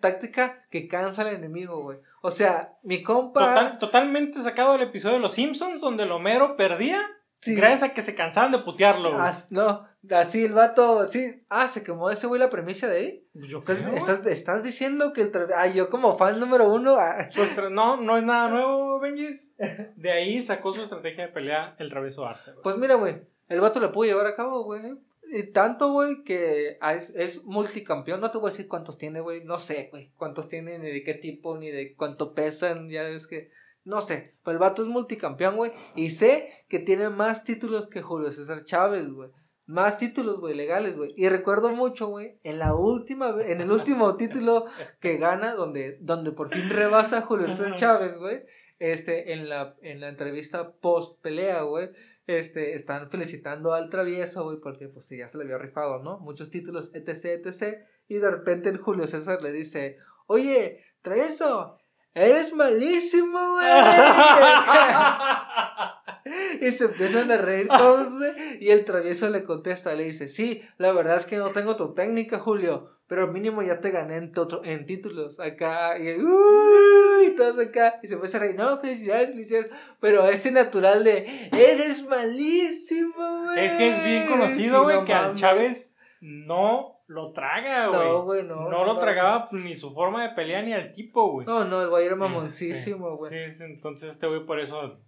táctica 0.00 0.64
que 0.70 0.88
cansa 0.88 1.22
al 1.22 1.28
enemigo, 1.28 1.82
güey. 1.82 1.98
O 2.22 2.30
sea, 2.30 2.74
mi 2.82 3.02
compa. 3.02 3.40
Total- 3.54 3.78
totalmente 3.78 4.42
sacado 4.42 4.72
del 4.72 4.82
episodio 4.82 5.14
de 5.16 5.20
Los 5.20 5.34
Simpsons 5.34 5.80
donde 5.80 6.04
el 6.04 6.12
Homero 6.12 6.56
perdía 6.56 7.00
Sí. 7.40 7.54
gracias 7.54 7.82
a 7.82 7.92
que 7.92 8.00
se 8.00 8.14
cansaban 8.14 8.52
de 8.52 8.58
putearlo. 8.60 9.12
güey. 9.12 9.22
As- 9.26 9.52
no, 9.52 9.86
así 10.12 10.44
el 10.46 10.54
vato, 10.54 11.06
sí, 11.08 11.44
ah, 11.50 11.68
se 11.68 11.82
quemó 11.84 12.10
ese 12.10 12.26
güey 12.26 12.40
la 12.40 12.48
premisa 12.48 12.86
de 12.88 12.96
ahí. 12.96 13.28
Pues 13.34 13.48
yo 13.48 13.58
Estás, 13.58 13.78
creo, 13.80 13.94
estás, 13.96 14.26
estás 14.26 14.62
diciendo 14.62 15.12
que 15.12 15.20
el 15.20 15.32
ah, 15.54 15.66
yo 15.66 15.90
como 15.90 16.16
fan 16.16 16.40
número 16.40 16.70
uno, 16.70 16.96
ah, 16.98 17.28
no, 17.70 17.98
no 17.98 18.16
es 18.16 18.24
nada 18.24 18.48
nuevo, 18.50 18.98
Benjis. 18.98 19.52
De 19.96 20.10
ahí 20.10 20.40
sacó 20.40 20.72
su 20.72 20.80
estrategia 20.82 21.26
de 21.26 21.32
pelea 21.34 21.76
el 21.78 21.90
travieso 21.90 22.24
Arce. 22.26 22.52
güey. 22.52 22.62
pues 22.62 22.76
mira, 22.78 22.94
güey, 22.94 23.20
el 23.48 23.60
vato 23.60 23.80
lo 23.80 23.92
pudo 23.92 24.06
llevar 24.06 24.26
a 24.26 24.36
cabo, 24.36 24.64
güey. 24.64 24.82
Y 25.30 25.44
tanto, 25.52 25.92
güey, 25.92 26.22
que 26.22 26.78
es, 26.94 27.10
es 27.16 27.44
multicampeón. 27.44 28.20
No 28.20 28.30
te 28.30 28.38
voy 28.38 28.48
a 28.48 28.50
decir 28.52 28.68
cuántos 28.68 28.98
tiene, 28.98 29.20
güey. 29.20 29.44
No 29.44 29.58
sé, 29.58 29.88
güey. 29.90 30.10
Cuántos 30.16 30.48
tiene, 30.48 30.78
ni 30.78 30.90
de 30.90 31.02
qué 31.02 31.14
tipo, 31.14 31.56
ni 31.58 31.70
de 31.70 31.94
cuánto 31.94 32.34
pesan. 32.34 32.88
Ya 32.88 33.08
es 33.08 33.26
que. 33.26 33.50
No 33.84 34.00
sé. 34.00 34.34
Pero 34.44 34.52
el 34.52 34.58
vato 34.58 34.82
es 34.82 34.88
multicampeón, 34.88 35.56
güey. 35.56 35.72
Y 35.96 36.10
sé 36.10 36.64
que 36.68 36.78
tiene 36.78 37.10
más 37.10 37.44
títulos 37.44 37.88
que 37.88 38.02
Julio 38.02 38.30
César 38.30 38.64
Chávez, 38.64 39.10
güey. 39.10 39.30
Más 39.66 39.96
títulos, 39.96 40.40
güey, 40.40 40.54
legales, 40.54 40.96
güey. 40.96 41.14
Y 41.16 41.28
recuerdo 41.30 41.70
mucho, 41.70 42.08
güey, 42.08 42.38
en 42.42 42.58
la 42.58 42.74
última, 42.74 43.34
en 43.46 43.62
el 43.62 43.72
último 43.72 44.14
título 44.16 44.66
que 45.00 45.16
gana, 45.16 45.54
donde, 45.54 45.96
donde 46.00 46.32
por 46.32 46.50
fin 46.50 46.68
rebasa 46.68 47.18
a 47.18 47.22
Julio 47.22 47.48
César 47.48 47.76
Chávez, 47.76 48.18
güey. 48.18 48.42
Este, 48.78 49.32
en 49.32 49.48
la, 49.48 49.76
en 49.80 50.00
la 50.00 50.08
entrevista 50.08 50.72
post 50.72 51.20
pelea, 51.22 51.62
güey. 51.62 51.88
Este, 52.26 52.74
están 52.74 53.10
felicitando 53.10 53.74
al 53.74 53.90
travieso, 53.90 54.44
güey, 54.44 54.58
porque 54.58 54.88
pues 54.88 55.08
ya 55.10 55.28
se 55.28 55.36
le 55.36 55.44
había 55.44 55.58
rifado, 55.58 56.02
¿no? 56.02 56.18
Muchos 56.20 56.48
títulos, 56.50 56.90
etc, 56.94 57.46
etc. 57.46 57.80
Y 58.08 58.16
de 58.16 58.30
repente 58.30 58.70
el 58.70 58.78
Julio 58.78 59.06
César 59.06 59.42
le 59.42 59.52
dice, 59.52 59.98
oye, 60.26 60.82
travieso, 61.02 61.78
eres 62.14 62.54
malísimo, 62.54 63.52
güey. 63.52 63.66
y 66.62 66.72
se 66.72 66.86
empiezan 66.86 67.30
a 67.30 67.36
reír 67.36 67.68
todos. 67.68 68.14
Y 68.58 68.70
el 68.70 68.84
travieso 68.84 69.28
le 69.28 69.44
contesta, 69.44 69.94
le 69.94 70.04
dice, 70.04 70.28
sí, 70.28 70.62
la 70.78 70.92
verdad 70.92 71.18
es 71.18 71.26
que 71.26 71.36
no 71.36 71.50
tengo 71.50 71.76
tu 71.76 71.92
técnica, 71.92 72.38
Julio. 72.38 72.93
Pero 73.06 73.28
mínimo 73.28 73.62
ya 73.62 73.80
te 73.80 73.90
gané 73.90 74.16
en, 74.16 74.32
en 74.64 74.86
títulos 74.86 75.38
acá. 75.38 75.98
Y, 75.98 76.16
uy, 76.20 77.34
todos 77.36 77.58
acá. 77.58 78.00
Y 78.02 78.08
se 78.08 78.14
empieza 78.14 78.38
a 78.38 78.40
reír, 78.40 78.56
no, 78.56 78.78
felicidades, 78.78 79.30
felicidades. 79.30 79.70
Pero 80.00 80.26
ese 80.28 80.50
natural 80.50 81.04
de, 81.04 81.50
eres 81.52 82.02
malísimo, 82.06 83.44
güey. 83.44 83.66
Es 83.66 83.74
que 83.74 83.90
es 83.90 84.04
bien 84.04 84.26
conocido, 84.26 84.84
güey, 84.84 85.04
que 85.04 85.12
al 85.12 85.34
Chávez 85.34 85.96
no 86.20 87.02
lo 87.06 87.32
traga, 87.32 87.88
güey. 87.88 88.00
No, 88.00 88.22
güey, 88.22 88.42
no. 88.42 88.68
No 88.70 88.84
lo 88.84 88.98
tragaba 88.98 89.48
ni 89.52 89.74
su 89.74 89.92
forma 89.92 90.26
de 90.26 90.34
pelear 90.34 90.64
ni 90.64 90.72
al 90.72 90.92
tipo, 90.94 91.30
güey. 91.30 91.46
No, 91.46 91.64
no, 91.64 91.82
el 91.82 91.90
güey 91.90 92.06
era 92.06 92.16
mamoncísimo, 92.16 93.16
güey. 93.16 93.30
Sí, 93.30 93.52
sí, 93.52 93.64
entonces 93.64 94.12
este 94.12 94.26
güey 94.26 94.46
por 94.46 94.60
eso. 94.60 94.98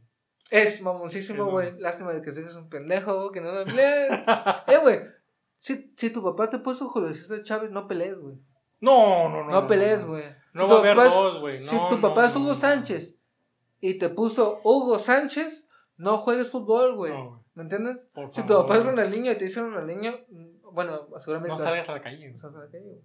Es 0.50 0.80
mamoncísimo, 0.80 1.46
güey. 1.46 1.78
Lástima 1.80 2.12
de 2.12 2.22
que 2.22 2.30
seas 2.30 2.54
un 2.54 2.68
pendejo, 2.68 3.32
que 3.32 3.40
no 3.40 3.52
lo 3.52 3.62
eh, 3.66 4.78
güey. 4.82 5.00
Si, 5.58 5.92
si 5.96 6.10
tu 6.10 6.22
papá 6.22 6.50
te 6.50 6.58
puso 6.58 6.88
Julio 6.88 7.12
César 7.12 7.42
Chávez, 7.42 7.70
no 7.70 7.86
pelees, 7.86 8.18
güey. 8.18 8.36
No, 8.80 9.28
no, 9.28 9.44
no. 9.44 9.50
No 9.50 9.66
pelees, 9.66 10.06
güey. 10.06 10.24
No, 10.52 10.68
va 10.68 10.76
a 10.76 10.78
haber 10.78 10.96
dos, 10.96 11.40
güey. 11.40 11.58
si 11.58 11.76
tu 11.88 12.00
papá 12.00 12.26
es 12.26 12.36
Hugo 12.36 12.54
Sánchez 12.54 13.18
y 13.80 13.98
te 13.98 14.08
puso 14.08 14.60
Hugo 14.64 14.98
Sánchez, 14.98 15.68
no 15.96 16.18
juegues 16.18 16.50
fútbol, 16.50 16.96
güey. 16.96 17.14
¿Me 17.54 17.62
entiendes? 17.62 17.98
si 18.32 18.42
tu 18.42 18.54
papá 18.54 18.76
es 18.76 18.84
Ronaldinho 18.84 19.32
y 19.32 19.36
te 19.36 19.44
dice 19.44 19.60
Ronaldinho, 19.60 20.14
bueno, 20.72 21.06
seguramente. 21.18 21.56
No 21.56 21.58
salgas 21.58 21.88
a 21.88 21.92
la 21.92 22.02
calle. 22.02 22.30
No 22.30 22.36
salgas 22.36 22.60
a 22.60 22.64
la 22.66 22.70
calle, 22.70 23.00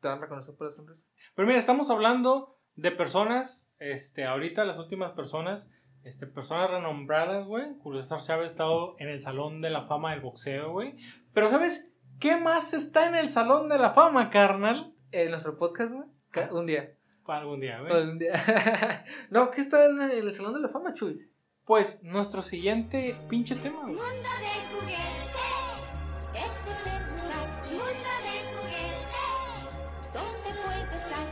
Te 0.00 0.08
van 0.08 0.18
a 0.18 0.20
reconocer 0.20 0.54
por 0.54 0.68
la 0.68 0.72
sonrisa. 0.72 1.02
Pero 1.34 1.48
mira, 1.48 1.58
estamos 1.58 1.90
hablando 1.90 2.58
de 2.76 2.92
personas, 2.92 3.74
este, 3.80 4.24
ahorita 4.24 4.64
las 4.64 4.78
últimas 4.78 5.12
personas, 5.12 5.68
este, 6.04 6.26
personas 6.26 6.70
renombradas, 6.70 7.46
güey. 7.46 7.74
Julio 7.82 8.02
César 8.02 8.20
Chávez 8.20 8.44
ha 8.44 8.52
estado 8.52 8.96
en 8.98 9.08
el 9.08 9.20
Salón 9.20 9.60
de 9.60 9.70
la 9.70 9.82
Fama 9.82 10.12
del 10.12 10.20
Boxeo, 10.20 10.70
güey. 10.70 10.96
Pero, 11.32 11.50
¿sabes 11.50 11.90
qué 12.20 12.36
más 12.36 12.74
está 12.74 13.06
en 13.06 13.14
el 13.14 13.30
Salón 13.30 13.68
de 13.68 13.78
la 13.78 13.92
Fama, 13.94 14.30
carnal? 14.30 14.94
En 15.10 15.30
nuestro 15.30 15.56
podcast, 15.56 15.92
güey. 15.92 16.08
Ah. 16.34 16.48
Un 16.52 16.66
día. 16.66 16.94
Algún 17.26 17.60
día, 17.60 17.80
güey. 17.80 17.92
Algún 17.92 18.18
día. 18.18 19.04
no, 19.30 19.50
¿qué 19.50 19.60
está 19.60 19.86
en 19.86 20.00
el 20.02 20.32
Salón 20.32 20.54
de 20.54 20.60
la 20.60 20.68
Fama, 20.68 20.92
Chuy? 20.94 21.28
Pues 21.64 22.02
nuestro 22.02 22.42
siguiente 22.42 23.14
pinche 23.28 23.54
tema, 23.54 23.82
güey. 23.82 23.96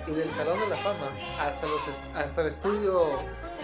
Y 0.07 0.11
del 0.13 0.29
Salón 0.31 0.59
de 0.61 0.69
la 0.69 0.77
Fama 0.77 1.09
hasta 1.39 1.67
los 1.67 1.83
hasta 2.15 2.41
el 2.43 2.49
estudio 2.49 3.19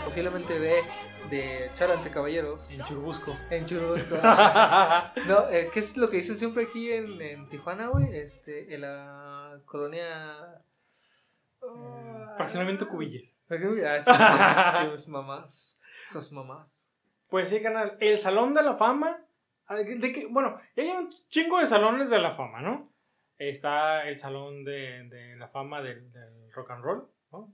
posiblemente 0.04 0.58
de 0.58 0.82
de 1.30 1.70
Charante 1.74 2.10
Caballeros. 2.10 2.70
En 2.70 2.84
Churubusco. 2.84 3.32
En 3.50 3.66
Churubusco. 3.66 4.16
No 5.26 5.48
eh, 5.50 5.70
qué 5.72 5.80
es 5.80 5.96
lo 5.96 6.08
que 6.08 6.18
dicen 6.18 6.38
siempre 6.38 6.64
aquí 6.64 6.92
en, 6.92 7.20
en 7.20 7.48
Tijuana 7.48 7.88
güey 7.88 8.16
este 8.16 8.74
en 8.74 8.82
la 8.82 9.60
colonia 9.64 10.62
uh, 11.62 12.36
fraccionamiento 12.36 12.88
Cubillas. 12.88 13.38
ah, 14.06 14.86
sus 14.90 15.08
mamás 15.08 15.78
sus 16.10 16.32
mamás. 16.32 16.68
Pues 17.28 17.48
sí 17.48 17.60
canal 17.60 17.96
el 18.00 18.18
Salón 18.18 18.54
de 18.54 18.62
la 18.62 18.76
Fama 18.76 19.26
de 19.68 20.12
que 20.12 20.26
bueno 20.26 20.60
hay 20.76 20.88
un 20.90 21.08
chingo 21.28 21.58
de 21.58 21.66
salones 21.66 22.08
de 22.08 22.18
la 22.20 22.32
fama 22.32 22.60
no 22.60 22.92
Está 23.38 24.08
el 24.08 24.18
Salón 24.18 24.64
de, 24.64 25.08
de 25.08 25.36
la 25.36 25.48
Fama 25.48 25.82
del, 25.82 26.10
del, 26.12 26.52
Rock 26.52 26.70
and 26.70 26.84
Roll, 26.84 27.08
¿no? 27.32 27.52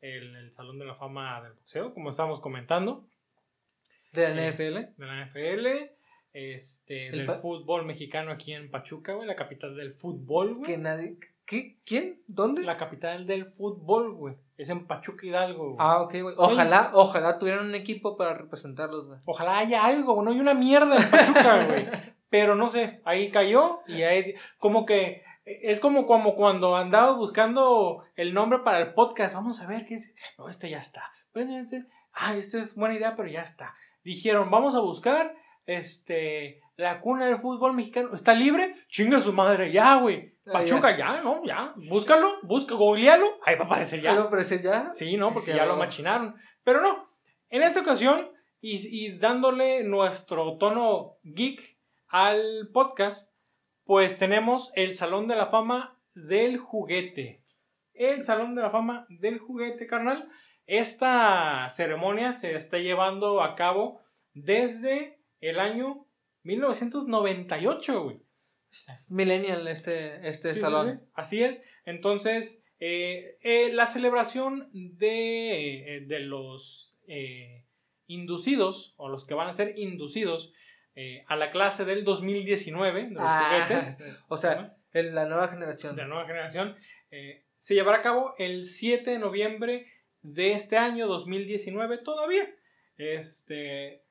el, 0.00 0.34
el, 0.36 0.52
Salón 0.52 0.78
de 0.78 0.84
la 0.86 0.96
Fama 0.96 1.42
del 1.42 1.52
Boxeo, 1.52 1.94
como 1.94 2.10
estábamos 2.10 2.40
comentando. 2.40 3.06
De 4.12 4.34
la 4.34 4.48
eh, 4.48 4.52
NFL. 4.52 5.00
De 5.00 5.06
la 5.06 5.26
NFL. 5.26 5.66
Este, 6.32 7.10
del 7.10 7.30
fútbol 7.34 7.86
mexicano 7.86 8.30
aquí 8.30 8.52
en 8.52 8.70
Pachuca, 8.70 9.14
güey, 9.14 9.26
la 9.26 9.36
capital 9.36 9.76
del 9.76 9.92
fútbol, 9.92 10.54
güey. 10.54 10.66
Que 10.66 10.78
nadie... 10.78 11.16
¿Qué? 11.44 11.78
¿Quién? 11.84 12.22
¿Dónde? 12.28 12.62
La 12.62 12.76
capital 12.76 13.26
del 13.26 13.44
fútbol, 13.44 14.12
güey. 14.12 14.36
Es 14.56 14.68
en 14.68 14.86
Pachuca 14.86 15.26
Hidalgo, 15.26 15.70
güey. 15.70 15.76
Ah, 15.80 16.02
ok, 16.02 16.12
güey. 16.22 16.34
Ojalá, 16.38 16.92
ojalá 16.94 17.40
tuvieran 17.40 17.66
un 17.66 17.74
equipo 17.74 18.16
para 18.16 18.34
representarlos, 18.34 19.08
güey. 19.08 19.18
Ojalá 19.24 19.58
haya 19.58 19.84
algo, 19.84 20.22
no 20.22 20.30
hay 20.30 20.38
una 20.38 20.54
mierda 20.54 20.96
en 20.96 21.10
Pachuca, 21.10 21.66
güey. 21.66 21.88
Pero 22.30 22.54
no 22.54 22.68
sé, 22.68 23.00
ahí 23.04 23.30
cayó 23.30 23.80
y 23.86 24.02
ahí 24.02 24.34
como 24.58 24.86
que 24.86 25.22
es 25.44 25.80
como, 25.80 26.06
como 26.06 26.36
cuando 26.36 26.76
andaba 26.76 27.12
buscando 27.12 28.04
el 28.14 28.32
nombre 28.32 28.60
para 28.60 28.78
el 28.78 28.94
podcast. 28.94 29.34
Vamos 29.34 29.60
a 29.60 29.66
ver 29.66 29.84
qué 29.86 29.96
es. 29.96 30.14
No, 30.38 30.48
este 30.48 30.70
ya 30.70 30.78
está. 30.78 31.02
Bueno, 31.34 31.58
este, 31.58 31.84
ah, 32.12 32.36
esta 32.36 32.58
es 32.58 32.74
buena 32.74 32.94
idea, 32.94 33.16
pero 33.16 33.28
ya 33.28 33.42
está. 33.42 33.74
Dijeron, 34.04 34.50
vamos 34.50 34.74
a 34.74 34.80
buscar 34.80 35.34
este 35.66 36.60
la 36.76 37.00
cuna 37.00 37.26
del 37.26 37.38
fútbol 37.38 37.74
mexicano. 37.74 38.14
¿Está 38.14 38.32
libre? 38.32 38.74
Chinga 38.88 39.20
su 39.20 39.32
madre, 39.32 39.72
ya, 39.72 39.96
güey. 39.96 40.34
Pachuca, 40.44 40.96
ya. 40.96 41.20
¿no? 41.20 41.44
Ya. 41.44 41.74
Búscalo, 41.76 42.38
busca, 42.42 42.74
googlealo. 42.74 43.26
Ahí 43.44 43.56
va 43.56 43.64
a 43.64 43.66
aparecer 43.66 44.00
ya. 44.00 44.14
¿Va 44.14 44.22
a 44.22 44.26
aparecer 44.26 44.62
ya? 44.62 44.90
Sí, 44.92 45.16
¿no? 45.16 45.32
Porque 45.32 45.52
ya 45.52 45.66
lo 45.66 45.76
machinaron. 45.76 46.36
Pero 46.64 46.80
no. 46.80 47.10
En 47.50 47.62
esta 47.62 47.80
ocasión, 47.80 48.30
y, 48.60 48.78
y 49.06 49.18
dándole 49.18 49.84
nuestro 49.84 50.56
tono 50.58 51.16
geek 51.22 51.69
al 52.10 52.68
podcast, 52.72 53.32
pues 53.84 54.18
tenemos 54.18 54.72
el 54.74 54.94
Salón 54.94 55.28
de 55.28 55.36
la 55.36 55.46
Fama 55.46 55.96
del 56.14 56.58
Juguete. 56.58 57.44
El 57.94 58.24
Salón 58.24 58.54
de 58.54 58.62
la 58.62 58.70
Fama 58.70 59.06
del 59.08 59.38
Juguete, 59.38 59.86
carnal. 59.86 60.28
Esta 60.66 61.68
ceremonia 61.68 62.32
se 62.32 62.56
está 62.56 62.78
llevando 62.78 63.42
a 63.42 63.54
cabo 63.54 64.00
desde 64.34 65.20
el 65.40 65.60
año 65.60 66.06
1998, 66.42 68.02
güey. 68.02 68.20
Millennial 69.08 69.66
este, 69.68 70.28
este 70.28 70.52
salón. 70.52 71.02
Así 71.14 71.42
es. 71.42 71.60
Entonces, 71.84 72.62
eh, 72.80 73.38
eh, 73.42 73.72
la 73.72 73.86
celebración 73.86 74.68
de, 74.72 75.96
eh, 75.96 76.00
de 76.06 76.20
los 76.20 76.88
inducidos, 78.06 78.94
o 78.96 79.08
los 79.08 79.24
que 79.24 79.34
van 79.34 79.48
a 79.48 79.52
ser 79.52 79.76
inducidos 79.76 80.52
eh, 81.02 81.24
a 81.28 81.36
la 81.36 81.50
clase 81.50 81.86
del 81.86 82.04
2019 82.04 83.04
de 83.04 83.10
los 83.12 83.22
ah, 83.24 83.64
juguetes. 83.66 83.98
O 84.28 84.36
sea, 84.36 84.76
la 84.92 85.24
nueva 85.24 85.48
generación. 85.48 85.96
La 85.96 86.06
nueva 86.06 86.26
generación. 86.26 86.76
Eh, 87.10 87.42
se 87.56 87.72
llevará 87.72 88.00
a 88.00 88.02
cabo 88.02 88.34
el 88.36 88.66
7 88.66 89.10
de 89.10 89.18
noviembre 89.18 89.86
de 90.20 90.52
este 90.52 90.76
año 90.76 91.06
2019 91.06 91.96
todavía. 92.04 92.54
Este, 92.98 94.02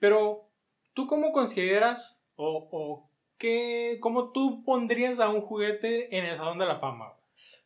pero, 0.00 0.48
¿tú 0.92 1.06
cómo 1.06 1.30
consideras 1.30 2.20
o, 2.34 2.68
o 2.72 3.08
qué, 3.38 3.98
cómo 4.00 4.32
tú 4.32 4.64
pondrías 4.64 5.20
a 5.20 5.28
un 5.28 5.42
juguete 5.42 6.18
en 6.18 6.24
el 6.24 6.36
Salón 6.36 6.58
de 6.58 6.66
la 6.66 6.78
Fama? 6.78 7.12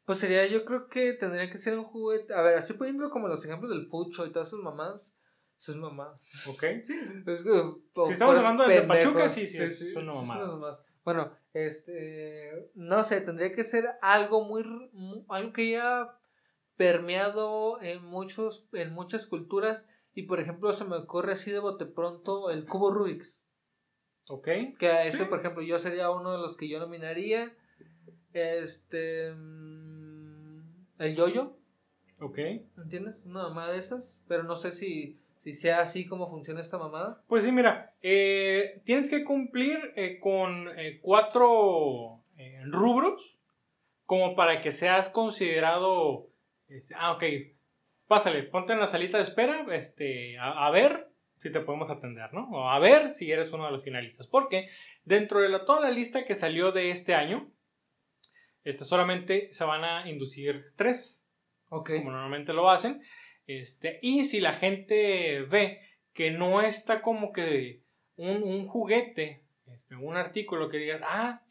Pues 0.04 0.18
sería, 0.18 0.44
yo 0.46 0.66
creo 0.66 0.88
que 0.88 1.14
tendría 1.14 1.50
que 1.50 1.56
ser 1.56 1.78
un 1.78 1.84
juguete. 1.84 2.34
A 2.34 2.42
ver, 2.42 2.58
así 2.58 2.74
poniendo 2.74 3.08
como 3.08 3.28
los 3.28 3.42
ejemplos 3.42 3.70
del 3.70 3.86
Fucho 3.86 4.26
y 4.26 4.30
todas 4.30 4.48
esas 4.48 4.60
mamadas 4.60 5.15
sus 5.58 5.76
mamás. 5.76 6.46
Ok, 6.48 6.64
sí, 6.82 7.02
sí. 7.04 7.22
si 7.24 8.12
estamos 8.12 8.36
hablando 8.36 8.66
de 8.66 8.82
Pachuca, 8.82 9.28
sí, 9.28 9.46
sí, 9.46 9.66
sí, 9.66 9.90
son 9.92 10.06
mamás. 10.06 10.78
Bueno, 11.04 11.32
este, 11.52 12.70
no 12.74 13.04
sé, 13.04 13.20
tendría 13.20 13.52
que 13.52 13.62
ser 13.62 13.90
algo 14.02 14.44
muy, 14.44 14.64
algo 15.28 15.52
que 15.52 15.70
ya 15.70 16.18
permeado 16.76 17.80
en 17.80 18.04
muchos, 18.04 18.68
en 18.72 18.92
muchas 18.92 19.26
culturas 19.26 19.88
y 20.14 20.24
por 20.24 20.40
ejemplo 20.40 20.72
se 20.72 20.84
me 20.84 20.96
ocurre 20.96 21.32
así 21.32 21.50
de 21.50 21.60
bote 21.60 21.86
pronto 21.86 22.50
el 22.50 22.66
cubo 22.66 22.90
Rubik's. 22.90 23.38
Ok. 24.28 24.48
Que 24.78 25.06
ese, 25.06 25.26
por 25.26 25.38
ejemplo, 25.38 25.62
yo 25.62 25.78
sería 25.78 26.10
uno 26.10 26.32
de 26.32 26.38
los 26.38 26.56
que 26.56 26.68
yo 26.68 26.80
nominaría. 26.80 27.54
Este, 28.32 29.32
mm, 29.32 30.62
el 30.98 31.16
yoyo. 31.16 31.56
Ok. 32.18 32.38
¿Entiendes? 32.76 33.22
Una 33.24 33.44
mamá 33.44 33.70
de 33.70 33.78
esas, 33.78 34.18
pero 34.26 34.42
no 34.42 34.56
sé 34.56 34.72
si 34.72 35.20
si 35.46 35.54
sea 35.54 35.78
así 35.78 36.08
como 36.08 36.28
funciona 36.28 36.60
esta 36.60 36.76
mamada? 36.76 37.22
Pues 37.28 37.44
sí, 37.44 37.52
mira, 37.52 37.94
eh, 38.02 38.82
tienes 38.84 39.08
que 39.08 39.22
cumplir 39.22 39.92
eh, 39.94 40.18
con 40.18 40.68
eh, 40.76 40.98
cuatro 41.00 42.20
rubros 42.64 43.38
como 44.06 44.34
para 44.34 44.60
que 44.60 44.72
seas 44.72 45.08
considerado... 45.08 46.26
Este, 46.66 46.96
ah, 46.98 47.12
ok, 47.12 47.22
pásale, 48.08 48.42
ponte 48.42 48.72
en 48.72 48.80
la 48.80 48.88
salita 48.88 49.18
de 49.18 49.22
espera 49.22 49.64
este, 49.72 50.36
a, 50.36 50.68
ver 50.70 51.12
si 51.36 51.52
te 51.52 51.60
podemos 51.60 51.90
atender, 51.90 52.34
¿no? 52.34 52.50
O 52.50 52.68
a 52.68 52.80
ver 52.80 53.10
si 53.10 53.30
eres 53.30 53.52
uno 53.52 53.66
de 53.66 53.70
los 53.70 53.84
finalistas. 53.84 54.26
Porque 54.26 54.68
dentro 55.04 55.40
de 55.40 55.48
la, 55.48 55.64
toda 55.64 55.80
la 55.80 55.92
lista 55.92 56.24
que 56.24 56.34
salió 56.34 56.72
de 56.72 56.90
este 56.90 57.14
año, 57.14 57.52
este, 58.64 58.82
solamente 58.82 59.52
se 59.52 59.64
van 59.64 59.84
a 59.84 60.10
inducir 60.10 60.72
tres. 60.74 61.24
Ok. 61.68 61.90
Como 61.98 62.10
normalmente 62.10 62.52
lo 62.52 62.68
hacen. 62.68 63.00
Este, 63.46 63.98
y 64.02 64.24
si 64.24 64.40
la 64.40 64.54
gente 64.54 65.42
ve 65.42 65.80
que 66.12 66.30
no 66.30 66.60
está 66.60 67.02
como 67.02 67.32
que 67.32 67.82
un, 68.16 68.42
un 68.42 68.66
juguete, 68.66 69.44
este, 69.66 69.96
un 69.96 70.16
artículo 70.16 70.68
que 70.68 70.78
digas, 70.78 71.00
ah, 71.04 71.42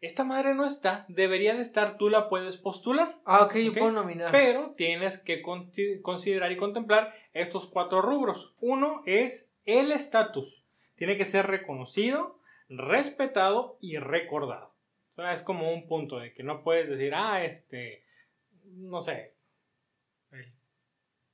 esta 0.00 0.22
madre 0.22 0.54
no 0.54 0.64
está, 0.64 1.04
debería 1.08 1.54
de 1.54 1.62
estar, 1.62 1.96
tú 1.96 2.08
la 2.08 2.28
puedes 2.28 2.56
postular. 2.56 3.20
Ah, 3.24 3.44
ok, 3.44 3.56
yo 3.56 3.72
puedo 3.72 3.90
nominar. 3.90 4.30
Pero 4.30 4.74
tienes 4.76 5.18
que 5.18 5.42
considerar 5.42 6.52
y 6.52 6.56
contemplar 6.56 7.14
estos 7.32 7.66
cuatro 7.66 8.00
rubros. 8.00 8.54
Uno 8.60 9.02
es 9.06 9.50
el 9.64 9.90
estatus 9.90 10.58
tiene 10.98 11.16
que 11.16 11.24
ser 11.24 11.46
reconocido, 11.46 12.40
respetado 12.68 13.78
y 13.80 13.96
recordado. 13.96 14.74
O 15.12 15.22
sea, 15.22 15.32
es 15.32 15.42
como 15.42 15.72
un 15.72 15.86
punto 15.86 16.18
de 16.18 16.34
que 16.34 16.42
no 16.42 16.62
puedes 16.62 16.90
decir, 16.90 17.14
ah, 17.14 17.44
este, 17.44 18.04
no 18.64 19.00
sé, 19.00 19.34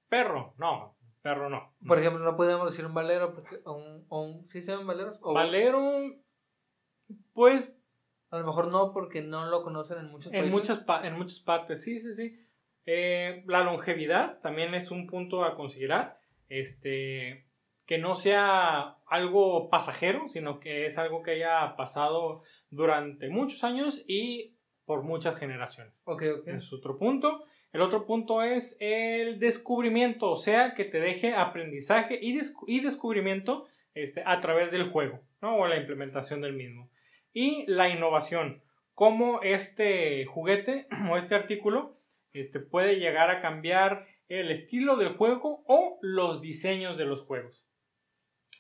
perro, 0.09 0.55
no, 0.59 0.97
perro 1.23 1.49
no. 1.51 1.75
Por 1.87 1.99
ejemplo, 1.99 2.23
no 2.25 2.37
podemos 2.37 2.71
decir 2.71 2.87
un 2.87 2.95
valero, 2.95 3.35
porque, 3.35 3.61
un, 3.67 4.05
un- 4.09 4.49
¿sí 4.49 4.61
se 4.61 4.73
llaman 4.73 4.87
valeros? 4.89 5.19
O- 5.23 5.33
Valero, 5.35 6.15
pues 7.33 7.81
A 8.31 8.39
lo 8.39 8.47
mejor 8.47 8.67
no, 8.73 8.93
porque 8.93 9.23
no 9.23 9.47
lo 9.47 9.63
conocen 9.63 9.99
en 9.99 10.11
muchos 10.11 10.27
En 10.33 10.41
países. 10.41 10.51
muchas, 10.53 10.79
pa- 10.79 11.07
en 11.07 11.15
muchas 11.15 11.39
partes, 11.39 11.85
sí, 11.85 12.01
sí, 12.01 12.13
sí. 12.15 12.37
Eh, 12.85 13.45
la 13.47 13.63
longevidad 13.63 14.41
también 14.41 14.75
es 14.75 14.91
un 14.91 15.07
punto 15.07 15.45
a 15.45 15.55
considerar. 15.55 16.19
Este, 16.49 17.47
que 17.87 17.99
no 17.99 18.17
sea 18.17 18.97
algo 19.07 19.69
pasajero, 19.71 20.29
sino 20.29 20.59
que 20.59 20.87
es 20.87 20.99
algo 20.99 21.23
que 21.23 21.33
haya 21.33 21.77
pasado 21.77 22.43
durante 22.71 23.29
muchos 23.29 23.63
años 23.63 24.03
y 24.09 24.57
por 24.85 25.03
muchas 25.05 25.39
generaciones. 25.39 25.95
Ok, 26.05 26.23
ok. 26.41 26.49
Es 26.49 26.73
otro 26.73 26.99
punto. 26.99 27.45
El 27.75 27.81
otro 27.81 28.07
punto 28.07 28.45
es 28.45 28.77
el 28.79 29.41
descubrimiento, 29.41 30.31
o 30.31 30.37
sea, 30.37 30.75
que 30.75 30.85
te 30.85 31.01
deje 31.01 31.35
aprendizaje 31.35 32.21
y, 32.23 32.39
descu- 32.39 32.65
y 32.69 32.79
descubrimiento 32.79 33.67
este, 33.95 34.23
a 34.25 34.41
través 34.41 34.71
del 34.71 34.91
juego, 34.91 35.21
¿no? 35.43 35.57
O 35.57 35.67
la 35.67 35.77
implementación 35.77 36.41
del 36.41 36.53
mismo. 36.53 36.89
Y 37.33 37.65
la 37.67 37.89
innovación, 37.89 38.63
cómo 38.95 39.43
este 39.43 40.25
juguete 40.25 40.87
o 41.11 41.17
este 41.17 41.35
artículo 41.35 41.99
este, 42.33 42.61
puede 42.61 43.01
llegar 43.01 43.29
a 43.31 43.41
cambiar 43.41 44.07
el 44.29 44.53
estilo 44.53 44.95
del 44.97 45.17
juego 45.17 45.65
o 45.67 45.99
los 46.01 46.41
diseños 46.41 46.97
de 46.97 47.07
los 47.07 47.23
juegos. 47.23 47.61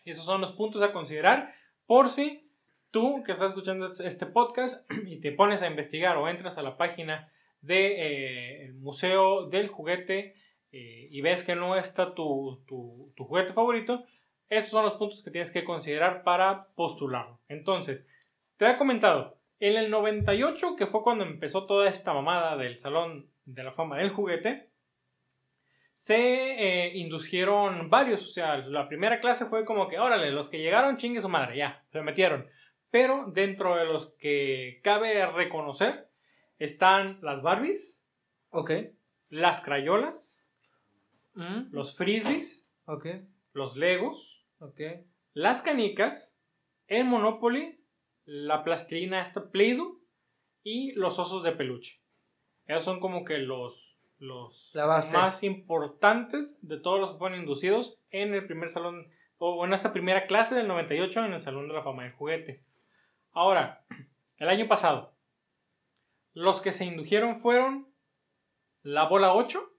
Esos 0.04 0.24
son 0.24 0.40
los 0.40 0.54
puntos 0.54 0.82
a 0.82 0.92
considerar 0.92 1.54
por 1.86 2.08
si 2.08 2.50
tú 2.90 3.22
que 3.22 3.30
estás 3.30 3.50
escuchando 3.50 3.92
este 3.92 4.26
podcast 4.26 4.90
y 5.06 5.20
te 5.20 5.30
pones 5.30 5.62
a 5.62 5.68
investigar 5.68 6.16
o 6.16 6.28
entras 6.28 6.58
a 6.58 6.62
la 6.62 6.76
página 6.76 7.30
del 7.64 8.74
Museo 8.74 9.46
del 9.48 9.68
Juguete 9.68 10.34
eh, 10.72 11.08
y 11.10 11.20
ves 11.20 11.44
que 11.44 11.54
no 11.56 11.76
está 11.76 12.14
tu, 12.14 12.62
tu- 12.66 13.12
tu 13.16 13.24
juguete 13.24 13.52
favorito, 13.52 14.04
estos 14.48 14.70
son 14.72 14.84
los 14.84 14.94
puntos 14.94 15.22
que 15.22 15.30
tienes 15.30 15.50
que 15.52 15.64
considerar 15.64 16.22
para 16.24 16.68
postularlo. 16.74 17.40
Entonces, 17.48 18.06
te 18.56 18.68
he 18.70 18.76
comentado, 18.76 19.38
en 19.60 19.76
el 19.76 19.90
98, 19.90 20.76
que 20.76 20.86
fue 20.86 21.02
cuando 21.02 21.24
empezó 21.24 21.66
toda 21.66 21.88
esta 21.88 22.12
mamada 22.12 22.56
del 22.56 22.78
Salón 22.78 23.30
de 23.44 23.62
la 23.64 23.72
Fama 23.72 23.98
del 23.98 24.10
Juguete, 24.10 24.70
se 25.92 26.16
eh, 26.86 26.96
inducieron 26.96 27.88
varios, 27.88 28.22
o 28.24 28.26
sea, 28.26 28.58
la 28.58 28.88
primera 28.88 29.20
clase 29.20 29.46
fue 29.46 29.64
como 29.64 29.88
que, 29.88 29.98
órale, 29.98 30.30
los 30.32 30.48
que 30.50 30.58
llegaron, 30.58 30.96
chingue 30.96 31.20
su 31.20 31.28
madre, 31.28 31.56
ya, 31.56 31.84
se 31.92 32.02
metieron. 32.02 32.48
Pero 32.90 33.26
dentro 33.32 33.76
de 33.76 33.84
los 33.86 34.12
que 34.18 34.80
cabe 34.82 35.24
reconocer 35.26 36.08
están 36.58 37.18
las 37.22 37.42
Barbies, 37.42 38.02
Ok. 38.50 38.70
las 39.28 39.60
Crayolas, 39.60 40.40
Mm, 41.34 41.72
los 41.72 41.96
Frisbees, 41.96 42.64
Ok. 42.86 43.06
los 43.54 43.76
Legos, 43.76 44.44
Ok. 44.60 44.80
las 45.32 45.62
canicas, 45.62 46.38
el 46.86 47.04
Monopoly, 47.06 47.80
la 48.24 48.62
plastilina 48.62 49.20
esta 49.20 49.50
Play-Doh 49.50 50.00
y 50.62 50.92
los 50.92 51.18
osos 51.18 51.42
de 51.42 51.50
peluche. 51.52 52.00
Esos 52.66 52.84
son 52.84 53.00
como 53.00 53.24
que 53.24 53.38
los, 53.38 53.96
los 54.20 54.70
La 54.74 54.86
base. 54.86 55.16
más 55.16 55.42
importantes 55.42 56.56
de 56.62 56.78
todos 56.78 57.00
los 57.00 57.10
que 57.12 57.18
fueron 57.18 57.40
inducidos 57.40 58.02
en 58.10 58.32
el 58.32 58.46
primer 58.46 58.68
salón 58.68 59.08
o 59.38 59.64
en 59.66 59.72
esta 59.72 59.92
primera 59.92 60.26
clase 60.28 60.54
del 60.54 60.68
98 60.68 61.24
en 61.24 61.32
el 61.32 61.40
Salón 61.40 61.66
de 61.66 61.74
la 61.74 61.82
Fama 61.82 62.04
del 62.04 62.12
Juguete. 62.12 62.62
Ahora, 63.32 63.84
el 64.38 64.48
año 64.48 64.68
pasado, 64.68 65.13
los 66.34 66.60
que 66.60 66.72
se 66.72 66.84
indujeron 66.84 67.36
fueron 67.36 67.88
la 68.82 69.04
bola 69.08 69.32
8. 69.34 69.70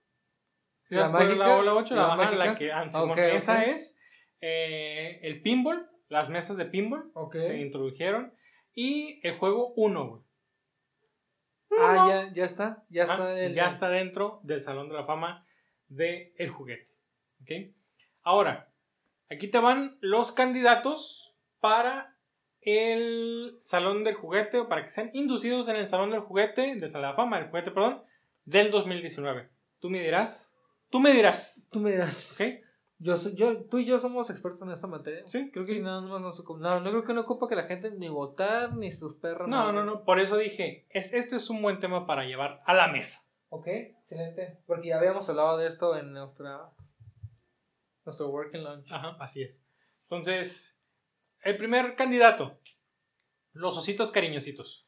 ¿Sí 0.90 0.96
La 0.96 1.10
mágica, 1.10 1.36
La 1.48 1.56
bola 1.56 1.74
8, 1.76 1.96
la, 1.96 2.02
la 2.02 2.08
ajá, 2.14 2.32
la 2.32 2.38
mágica. 2.46 2.58
que 2.58 2.72
ah, 2.72 2.90
Simón, 2.90 3.12
Ok, 3.12 3.18
esa 3.18 3.64
es. 3.66 4.00
eh, 4.42 5.20
el 5.24 5.42
pinball, 5.42 5.90
las 6.10 6.30
mesas 6.30 6.58
de 6.58 6.66
pinball 6.66 7.12
se 7.34 7.58
introdujeron. 7.60 8.34
Y 8.74 9.20
el 9.28 9.38
juego 9.38 9.74
1, 9.76 10.08
güey. 10.08 10.22
Ah, 11.78 12.06
ya, 12.08 12.34
ya 12.34 12.46
está. 12.46 12.84
Ya 12.90 13.04
está. 13.04 13.40
el- 13.40 13.54
ya 13.56 13.68
está 13.68 13.90
dentro 13.90 14.40
del 14.44 14.62
Salón 14.62 14.88
de 14.90 14.96
la 14.96 15.06
Fama 15.06 15.46
del 15.88 16.34
el 16.38 16.50
juguete. 16.50 16.90
¿ok? 17.42 17.74
Ahora, 18.22 18.72
aquí 19.30 19.48
te 19.50 19.60
van 19.60 19.98
los 20.02 20.32
candidatos 20.32 21.36
para 21.60 22.15
el 22.66 23.56
Salón 23.60 24.04
del 24.04 24.16
Juguete, 24.16 24.60
o 24.60 24.68
para 24.68 24.84
que 24.84 24.90
sean 24.90 25.12
inducidos 25.14 25.68
en 25.70 25.78
el 25.78 25.88
Salón 25.88 26.10
del 26.12 26.22
Juguete, 26.22 26.76
del 26.76 26.90
Salón 26.90 27.08
de 27.08 27.12
la 27.12 27.16
Fama 27.16 27.40
del 27.40 27.50
Juguete, 27.50 27.72
perdón, 27.72 28.04
del 28.44 28.72
2019. 28.72 29.50
Tú 29.80 29.90
me 29.90 30.02
dirás, 30.02 30.54
tú 30.90 31.00
me 31.00 31.12
dirás, 31.12 31.68
Tú 31.72 31.80
me 31.80 31.92
dirás. 31.92 32.40
¿ok? 32.40 32.66
Yo, 32.98 33.14
yo, 33.36 33.66
tú 33.66 33.80
y 33.80 33.86
yo 33.86 34.00
somos 34.00 34.30
expertos 34.30 34.62
en 34.64 34.72
esta 34.72 34.88
materia. 34.88 35.22
Sí, 35.28 35.52
creo 35.52 35.66
que 35.66 35.74
Sí, 35.74 35.80
no, 35.82 36.02
no, 36.02 36.20
no, 36.20 36.32
no, 36.32 36.80
no 36.80 36.90
creo 36.90 37.04
que 37.04 37.14
no 37.14 37.22
ocupa 37.22 37.48
que 37.50 37.56
la 37.56 37.68
gente 37.68 37.92
ni 37.92 38.08
votar 38.08 38.76
ni 38.76 38.92
sus 38.92 39.16
perros. 39.16 39.50
No, 39.50 39.58
nada. 39.58 39.72
no, 39.74 39.84
no, 39.84 40.04
por 40.06 40.20
eso 40.20 40.38
dije, 40.38 40.88
es, 40.90 41.14
este 41.14 41.36
es 41.36 41.50
un 41.50 41.62
buen 41.62 41.80
tema 41.80 42.08
para 42.08 42.24
llevar 42.24 42.62
a 42.66 42.74
la 42.74 42.88
mesa. 42.88 43.20
Ok, 43.50 43.68
excelente. 43.68 44.60
Porque 44.66 44.90
ya 44.90 44.98
habíamos 44.98 45.28
hablado 45.30 45.58
de 45.58 45.68
esto 45.68 45.96
en 45.98 46.14
nuestra. 46.14 46.72
Nuestro 48.06 48.30
working 48.30 48.64
lunch. 48.64 48.92
Ajá, 48.92 49.18
así 49.20 49.44
es. 49.44 49.64
Entonces, 50.04 50.75
el 51.46 51.58
primer 51.58 51.96
candidato, 51.96 52.60
los 53.54 53.78
ositos 53.78 54.12
cariñositos. 54.12 54.86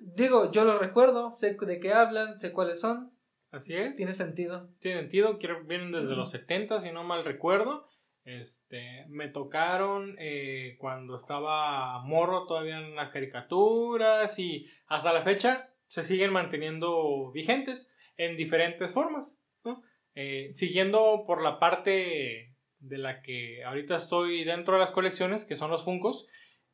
Digo, 0.00 0.50
yo 0.50 0.64
los 0.64 0.80
recuerdo, 0.80 1.34
sé 1.36 1.54
de 1.54 1.80
qué 1.80 1.92
hablan, 1.92 2.38
sé 2.38 2.52
cuáles 2.52 2.80
son. 2.80 3.16
Así 3.52 3.74
es. 3.74 3.94
Tiene 3.94 4.12
sentido. 4.12 4.70
Tiene 4.80 5.02
sentido, 5.02 5.38
quiero, 5.38 5.64
vienen 5.64 5.92
desde 5.92 6.16
los 6.16 6.30
70, 6.30 6.80
si 6.80 6.90
no 6.90 7.04
mal 7.04 7.24
recuerdo. 7.24 7.88
Este, 8.24 9.06
me 9.08 9.28
tocaron 9.28 10.16
eh, 10.18 10.76
cuando 10.78 11.14
estaba 11.16 12.02
morro 12.04 12.46
todavía 12.46 12.78
en 12.78 12.96
las 12.96 13.10
caricaturas 13.10 14.38
y 14.38 14.66
hasta 14.86 15.12
la 15.12 15.22
fecha 15.22 15.70
se 15.86 16.02
siguen 16.02 16.32
manteniendo 16.32 17.30
vigentes 17.30 17.88
en 18.16 18.36
diferentes 18.36 18.90
formas. 18.90 19.38
¿no? 19.64 19.82
Eh, 20.14 20.50
siguiendo 20.54 21.24
por 21.26 21.42
la 21.42 21.60
parte 21.60 22.51
de 22.82 22.98
la 22.98 23.22
que 23.22 23.64
ahorita 23.64 23.96
estoy 23.96 24.44
dentro 24.44 24.74
de 24.74 24.80
las 24.80 24.90
colecciones, 24.90 25.44
que 25.44 25.56
son 25.56 25.70
los 25.70 25.84
Funcos. 25.84 26.26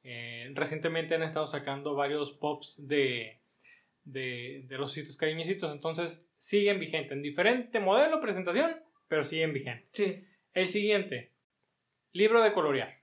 eh, 0.03 0.51
recientemente 0.55 1.15
han 1.15 1.23
estado 1.23 1.47
sacando 1.47 1.95
varios 1.95 2.33
pops 2.33 2.77
de, 2.87 3.41
de, 4.05 4.65
de 4.67 4.79
los 4.79 4.93
sitios 4.93 5.17
cariñositos, 5.17 5.71
entonces 5.73 6.27
siguen 6.39 6.79
vigentes 6.81 7.13
en 7.13 7.23
diferente 7.23 7.79
modelo, 7.81 8.21
presentación, 8.21 8.77
pero 9.09 9.25
siguen 9.25 9.53
vigentes. 9.53 9.89
Sí, 9.93 10.25
El 10.55 10.69
siguiente, 10.69 11.33
libro 12.13 12.43
de 12.43 12.53
colorear. 12.53 12.99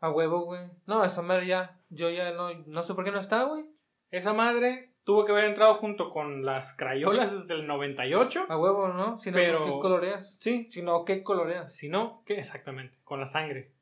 a 0.00 0.10
huevo, 0.10 0.44
güey. 0.44 0.66
No, 0.86 1.04
esa 1.04 1.22
madre 1.22 1.46
ya. 1.46 1.80
Yo 1.90 2.10
ya 2.10 2.32
no. 2.32 2.52
No 2.66 2.82
sé 2.82 2.94
por 2.94 3.04
qué 3.04 3.10
no 3.12 3.20
está, 3.20 3.44
güey. 3.44 3.64
Esa 4.10 4.32
madre 4.32 4.91
tuvo 5.04 5.24
que 5.24 5.32
haber 5.32 5.46
entrado 5.46 5.74
junto 5.76 6.10
con 6.10 6.44
las 6.44 6.76
crayolas 6.76 7.32
desde 7.32 7.54
el 7.54 7.66
98. 7.66 8.46
A 8.48 8.56
huevo, 8.58 8.88
¿no? 8.88 9.18
Si 9.18 9.30
no, 9.30 9.36
Pero- 9.36 9.58
¿por 9.58 9.66
qué 9.68 9.78
coloreas? 9.80 10.36
Sí, 10.38 10.66
Si 10.70 10.82
no, 10.82 11.04
¿qué 11.04 11.22
coloreas? 11.22 11.74
si 11.76 11.88
no, 11.88 12.22
¿qué 12.26 12.34
exactamente? 12.38 12.96
Con 13.04 13.20
la 13.20 13.26
sangre. 13.26 13.72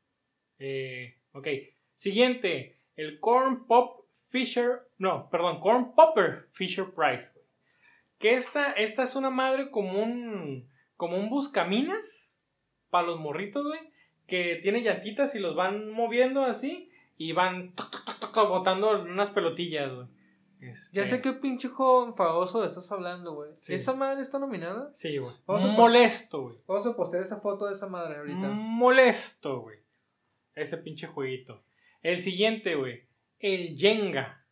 Eh, 0.58 1.16
ok. 1.32 1.46
Siguiente, 1.94 2.78
el 2.96 3.20
Corn 3.20 3.66
Pop 3.66 4.06
Fisher. 4.28 4.80
No, 4.98 5.28
perdón, 5.30 5.60
Corn 5.60 5.94
Popper 5.94 6.48
Fisher 6.52 6.86
Price. 6.94 7.32
Que 8.18 8.34
esta, 8.34 8.72
esta 8.72 9.02
es 9.02 9.16
una 9.16 9.30
madre 9.30 9.70
como 9.70 10.02
un. 10.02 10.68
como 10.96 11.16
un 11.18 11.30
buscaminas 11.30 12.30
para 12.90 13.06
los 13.06 13.18
morritos, 13.20 13.64
güey. 13.66 13.80
Que 14.26 14.56
tiene 14.62 14.82
llantitas 14.82 15.34
y 15.34 15.38
los 15.38 15.54
van 15.56 15.90
moviendo 15.90 16.42
así. 16.44 16.90
Y 17.16 17.32
van 17.32 17.74
toc, 17.74 17.90
toc, 17.90 18.04
toc, 18.20 18.32
toc, 18.32 18.48
botando 18.48 19.02
unas 19.02 19.30
pelotillas, 19.30 19.92
güey. 19.92 20.06
Ya 20.60 20.68
Este, 21.02 21.04
sé 21.04 21.22
qué 21.22 21.32
pinche 21.32 21.68
juego 21.68 22.06
enfadoso 22.06 22.64
estás 22.64 22.90
hablando, 22.92 23.34
güey. 23.34 23.50
Sí. 23.56 23.74
¿Esa 23.74 23.94
madre 23.94 24.20
está 24.20 24.38
nominada? 24.38 24.90
Sí, 24.94 25.16
güey. 25.18 25.34
Molesto, 25.46 26.42
güey. 26.42 26.56
Vamos 26.66 26.86
a 26.86 26.94
postear 26.94 27.22
esa 27.22 27.40
foto 27.40 27.66
de 27.66 27.72
esa 27.74 27.86
madre 27.86 28.18
ahorita. 28.18 28.48
Molesto, 28.48 29.60
güey. 29.60 29.78
Ese 30.54 30.76
pinche 30.76 31.06
jueguito. 31.06 31.62
El 32.02 32.20
siguiente, 32.20 32.74
güey. 32.74 33.04
El 33.38 33.76
Jenga. 33.78 34.44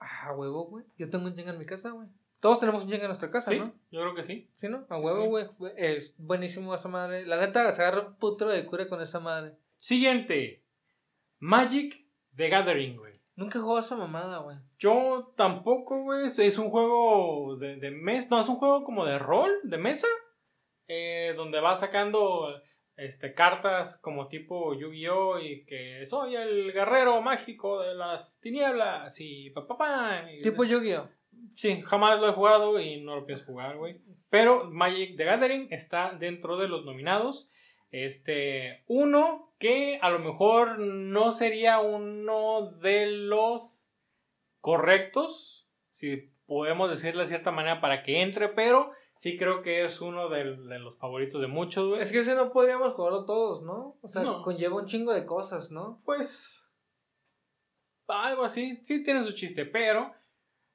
Ah, 0.00 0.32
huevo, 0.34 0.64
güey. 0.66 0.84
Yo 0.98 1.08
tengo 1.08 1.26
un 1.26 1.36
Jenga 1.36 1.52
en 1.52 1.58
mi 1.58 1.66
casa, 1.66 1.90
güey. 1.90 2.08
Todos 2.40 2.58
tenemos 2.58 2.82
un 2.82 2.88
Jenga 2.90 3.04
en 3.04 3.08
nuestra 3.08 3.30
casa, 3.30 3.50
Sí, 3.50 3.58
¿no? 3.58 3.72
yo 3.90 4.00
creo 4.00 4.14
que 4.14 4.22
sí. 4.22 4.48
Sí, 4.54 4.66
¿no? 4.68 4.86
A 4.88 4.96
Sí, 4.96 5.02
huevo, 5.02 5.26
güey. 5.26 5.46
Es 5.76 6.14
buenísimo 6.18 6.74
esa 6.74 6.88
madre. 6.88 7.26
La 7.26 7.38
neta, 7.38 7.70
se 7.70 7.82
agarra 7.82 8.08
un 8.08 8.14
putro 8.14 8.48
de 8.48 8.64
cura 8.66 8.88
con 8.88 9.00
esa 9.02 9.20
madre. 9.20 9.54
Siguiente. 9.78 10.62
Magic 11.38 12.04
the 12.36 12.48
Gathering, 12.48 12.96
güey. 12.96 13.19
Nunca 13.40 13.58
he 13.58 13.62
jugado 13.62 13.78
a 13.78 13.80
esa 13.80 13.96
mamada, 13.96 14.38
güey. 14.40 14.58
Yo 14.78 15.32
tampoco, 15.34 16.02
güey. 16.02 16.26
Es- 16.26 16.58
un 16.58 16.68
juego 16.68 17.56
de, 17.56 17.76
de 17.76 17.90
mesa. 17.90 18.28
No, 18.30 18.40
es 18.40 18.48
un 18.50 18.56
juego 18.56 18.84
como 18.84 19.06
de 19.06 19.18
rol, 19.18 19.50
de 19.64 19.78
mesa. 19.78 20.06
eh, 20.86 21.32
donde 21.36 21.58
va 21.60 21.74
sacando 21.76 22.48
este, 22.96 23.32
cartas 23.32 23.96
como 24.02 24.28
tipo 24.28 24.74
Yu-Gi-Oh! 24.74 25.38
y 25.38 25.64
que 25.64 26.04
soy 26.04 26.34
el 26.36 26.72
guerrero 26.74 27.22
mágico 27.22 27.80
de 27.80 27.94
las 27.94 28.40
tinieblas 28.42 29.16
y 29.20 29.48
papá. 29.50 30.26
tipo 30.42 30.64
Yu-Gi-Oh! 30.64 31.08
Sí, 31.54 31.80
jamás 31.82 32.20
lo 32.20 32.28
he 32.28 32.32
jugado 32.32 32.78
y 32.78 33.00
no 33.00 33.16
lo 33.16 33.24
pienso 33.24 33.46
jugar, 33.46 33.78
güey. 33.78 34.02
Pero 34.28 34.64
Magic 34.70 35.16
the 35.16 35.24
Gathering 35.24 35.68
está 35.70 36.12
dentro 36.12 36.58
de 36.58 36.68
los 36.68 36.84
nominados. 36.84 37.50
Este, 37.90 38.84
uno 38.88 39.49
que 39.60 39.98
a 40.02 40.10
lo 40.10 40.18
mejor 40.18 40.78
no 40.78 41.30
sería 41.32 41.78
uno 41.80 42.72
de 42.80 43.06
los 43.06 43.92
correctos, 44.60 45.68
si 45.90 46.32
podemos 46.46 46.90
decirlo 46.90 47.20
de 47.20 47.28
cierta 47.28 47.52
manera 47.52 47.80
para 47.80 48.02
que 48.02 48.22
entre, 48.22 48.48
pero 48.48 48.90
sí 49.14 49.36
creo 49.36 49.62
que 49.62 49.84
es 49.84 50.00
uno 50.00 50.30
de, 50.30 50.44
los 50.44 50.96
favoritos 50.96 51.42
de 51.42 51.46
muchos, 51.46 51.88
güey. 51.88 52.00
Es 52.00 52.10
que 52.10 52.20
ese 52.20 52.34
no 52.34 52.52
podríamos 52.52 52.94
jugarlo 52.94 53.26
todos, 53.26 53.62
¿no? 53.62 53.98
O 54.00 54.08
sea, 54.08 54.24
conlleva 54.42 54.76
un 54.76 54.86
chingo 54.86 55.12
de 55.12 55.26
cosas, 55.26 55.70
¿no? 55.70 56.00
Pues 56.06 56.66
algo 58.08 58.44
así, 58.44 58.80
sí 58.82 59.04
tiene 59.04 59.22
su 59.24 59.32
chiste, 59.32 59.66
pero 59.66 60.12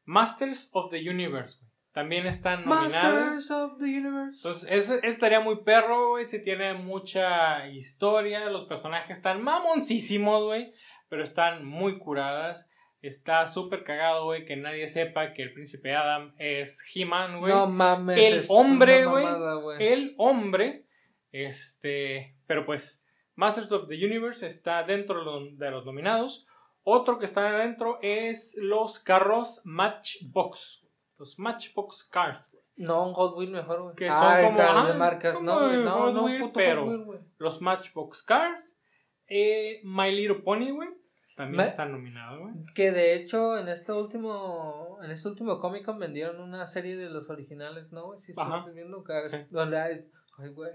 Masters 0.06 0.70
of 0.74 0.92
the 0.92 1.10
Universe, 1.10 1.58
También 1.96 2.28
están 2.28 2.66
nominados. 2.66 2.94
Masters 2.94 3.52
of 3.52 3.78
the 3.78 3.86
Universe. 3.86 4.36
Entonces, 4.36 4.70
ese, 4.70 5.00
estaría 5.08 5.40
muy 5.40 5.64
perro, 5.64 6.10
güey. 6.10 6.28
Si 6.28 6.44
tiene 6.44 6.74
mucha 6.74 7.70
historia. 7.70 8.50
Los 8.50 8.68
personajes 8.68 9.16
están 9.18 9.42
mamoncísimos, 9.42 10.44
güey. 10.44 10.74
Pero 11.08 11.24
están 11.24 11.66
muy 11.66 11.98
curadas. 11.98 12.70
Está 13.02 13.48
súper 13.48 13.86
cagado, 13.86 14.26
güey, 14.26 14.46
que 14.46 14.58
nadie 14.58 14.90
sepa 14.90 15.32
que 15.32 15.44
el 15.44 15.54
príncipe 15.54 15.96
Adam 15.96 16.34
es 16.38 16.84
He-Man, 16.94 17.40
güey. 17.40 17.54
No 17.54 17.68
mames. 17.68 18.18
El 18.20 18.44
hombre, 18.50 19.06
güey. 19.06 19.26
El 19.80 20.16
hombre. 20.18 20.84
Este. 21.32 22.36
Pero 22.46 22.66
pues, 22.66 23.06
Masters 23.36 23.72
of 23.72 23.88
the 23.88 23.96
Universe 23.96 24.46
está 24.46 24.84
dentro 24.84 25.24
de 25.50 25.72
los 25.72 25.86
nominados. 25.86 26.46
Otro 26.84 27.20
que 27.20 27.26
está 27.26 27.48
adentro 27.48 28.00
es 28.02 28.58
los 28.62 29.00
carros 29.00 29.62
Matchbox. 29.64 30.85
Los 31.18 31.40
Matchbox 31.40 32.04
Cars. 32.06 32.52
No, 32.78 33.08
un 33.08 33.14
Hot 33.14 33.38
Wheel 33.38 33.52
mejor, 33.52 33.84
güey. 33.84 33.96
Que 33.96 34.10
son 34.10 34.44
como 34.44 34.86
de 34.86 34.94
marcas, 34.96 35.42
no, 35.42 35.72
no, 35.72 36.12
no, 36.12 36.52
pero 36.54 37.22
los 37.38 37.62
Matchbox 37.62 38.22
Cars, 38.24 38.78
eh, 39.28 39.82
My 39.84 40.12
Little 40.12 40.42
Pony, 40.42 40.72
güey, 40.72 40.90
también 41.38 41.66
está 41.66 41.86
nominado, 41.86 42.42
güey. 42.42 42.54
Que 42.74 42.92
de 42.92 43.14
hecho 43.16 43.58
en 43.58 43.70
este 43.70 43.92
último 43.94 45.00
en 45.02 45.12
este 45.12 45.28
último 45.30 45.60
Comic 45.60 45.86
Con 45.86 46.00
vendieron 46.00 46.40
una 46.42 46.68
serie 46.68 46.98
de 46.98 47.10
los 47.10 47.30
originales, 47.30 47.92
¿no, 47.92 48.08
güey? 48.08 48.22
Si 48.22 48.32
estás 48.32 48.74
viendo 48.74 49.04
donde 49.52 49.80
hay 49.80 50.06
Ay, 50.38 50.50
güey. 50.50 50.72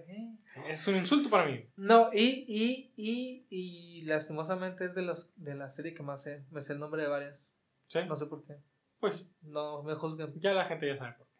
Es 0.68 0.86
un 0.88 0.96
insulto 0.96 1.28
para 1.28 1.46
mí. 1.46 1.62
No, 1.76 2.10
y, 2.12 2.44
y, 2.48 2.94
y, 2.96 3.46
y 3.50 4.02
lastimosamente 4.02 4.86
es 4.86 4.94
de, 4.94 5.02
los, 5.02 5.30
de 5.36 5.54
la 5.54 5.68
serie 5.68 5.92
que 5.92 6.02
más 6.02 6.22
sé. 6.22 6.46
Me 6.50 6.62
sé 6.62 6.72
el 6.72 6.78
nombre 6.78 7.02
de 7.02 7.08
varias. 7.08 7.52
¿Sí? 7.86 7.98
No 8.08 8.14
sé 8.14 8.26
por 8.26 8.44
qué. 8.46 8.56
Pues. 9.00 9.26
No, 9.42 9.82
me 9.82 9.94
juzguen. 9.94 10.32
Ya 10.40 10.52
la 10.52 10.66
gente 10.66 10.86
ya 10.86 10.96
sabe 10.96 11.14
por 11.18 11.26
qué. 11.26 11.34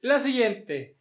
La 0.00 0.18
siguiente. 0.18 0.98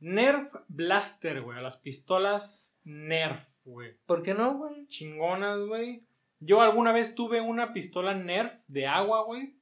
Nerf 0.00 0.52
Blaster, 0.68 1.42
güey. 1.42 1.62
Las 1.62 1.78
pistolas 1.78 2.76
Nerf, 2.84 3.48
güey. 3.64 3.96
¿Por 4.06 4.22
qué 4.22 4.34
no, 4.34 4.58
güey? 4.58 4.86
Chingonas, 4.88 5.60
güey. 5.60 6.06
Yo 6.40 6.60
alguna 6.60 6.92
vez 6.92 7.14
tuve 7.14 7.40
una 7.40 7.72
pistola 7.72 8.14
Nerf 8.14 8.52
de 8.66 8.86
agua, 8.86 9.24
güey 9.24 9.56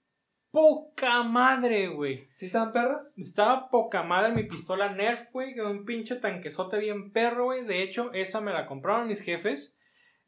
poca 0.52 1.22
madre, 1.24 1.88
güey. 1.88 2.28
¿Sí 2.36 2.46
estaban 2.46 2.72
perros? 2.72 3.02
Estaba 3.16 3.68
poca 3.70 4.04
madre 4.04 4.32
mi 4.32 4.44
pistola 4.44 4.92
Nerf, 4.94 5.32
güey, 5.32 5.58
un 5.58 5.84
pinche 5.84 6.16
tanquesote 6.16 6.78
bien 6.78 7.10
perro, 7.10 7.46
güey. 7.46 7.64
De 7.64 7.82
hecho, 7.82 8.12
esa 8.12 8.40
me 8.40 8.52
la 8.52 8.66
compraron 8.66 9.08
mis 9.08 9.22
jefes, 9.22 9.78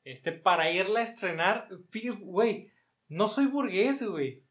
este, 0.02 0.32
para 0.32 0.70
irla 0.70 1.00
a 1.00 1.04
estrenar. 1.04 1.68
Güey, 2.20 2.72
no 3.08 3.28
soy 3.28 3.46
burgués, 3.46 4.02
güey. 4.02 4.42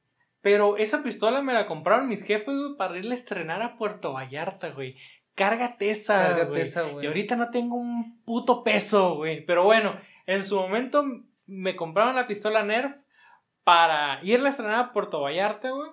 Pero 0.43 0.75
esa 0.75 1.03
pistola 1.03 1.41
me 1.41 1.53
la 1.53 1.65
compraron 1.65 2.09
mis 2.09 2.25
jefes, 2.25 2.53
güey, 2.53 2.75
para 2.75 2.97
irla 2.97 3.15
a 3.15 3.17
estrenar 3.17 3.61
a 3.61 3.77
Puerto 3.77 4.11
Vallarta, 4.11 4.71
güey. 4.71 4.97
Cárgate 5.35 5.89
esa, 5.89 6.35
Cárgate 6.35 6.61
esa, 6.61 6.81
güey. 6.83 7.05
Y 7.05 7.07
ahorita 7.07 7.37
no 7.37 7.49
tengo 7.49 7.77
un 7.77 8.21
puto 8.25 8.61
peso, 8.61 9.15
güey. 9.15 9.45
Pero 9.45 9.63
bueno, 9.63 9.97
en 10.25 10.43
su 10.43 10.57
momento 10.57 11.05
me 11.47 11.77
compraron 11.77 12.15
la 12.15 12.27
pistola 12.27 12.61
Nerf 12.61 12.93
para 13.63 14.19
irle 14.21 14.49
a 14.49 14.51
estrenar 14.51 14.75
a 14.75 14.91
Puerto 14.91 15.21
Vallarta, 15.21 15.71
güey. 15.71 15.89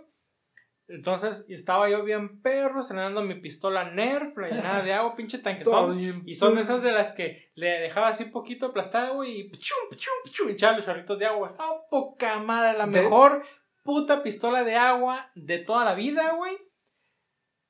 Entonces 0.88 1.46
estaba 1.48 1.88
yo 1.88 2.02
bien 2.02 2.42
perro 2.42 2.80
estrenando 2.80 3.22
mi 3.22 3.36
pistola 3.36 3.88
Nerf, 3.92 4.36
la 4.36 4.48
llenada 4.48 4.82
de 4.82 4.92
agua, 4.92 5.14
pinche 5.14 5.38
tanquezón. 5.42 6.24
Y 6.26 6.34
son 6.34 6.58
esas 6.58 6.82
de 6.82 6.90
las 6.90 7.12
que 7.12 7.52
le 7.54 7.68
dejaba 7.78 8.08
así 8.08 8.24
poquito 8.24 8.66
aplastada, 8.66 9.10
güey, 9.10 9.42
y 9.42 9.44
pichum, 9.44 9.78
pichum, 9.88 10.12
pichum, 10.24 10.48
echaba 10.48 10.76
los 10.76 10.84
chorritos 10.84 11.20
de 11.20 11.26
agua. 11.26 11.46
Estaba 11.46 11.86
poca 11.88 12.40
madre, 12.40 12.76
la 12.76 12.86
mejor 12.86 13.44
puta 13.90 14.22
pistola 14.22 14.62
de 14.62 14.76
agua 14.76 15.32
de 15.34 15.58
toda 15.58 15.84
la 15.84 15.94
vida, 15.94 16.34
güey. 16.34 16.56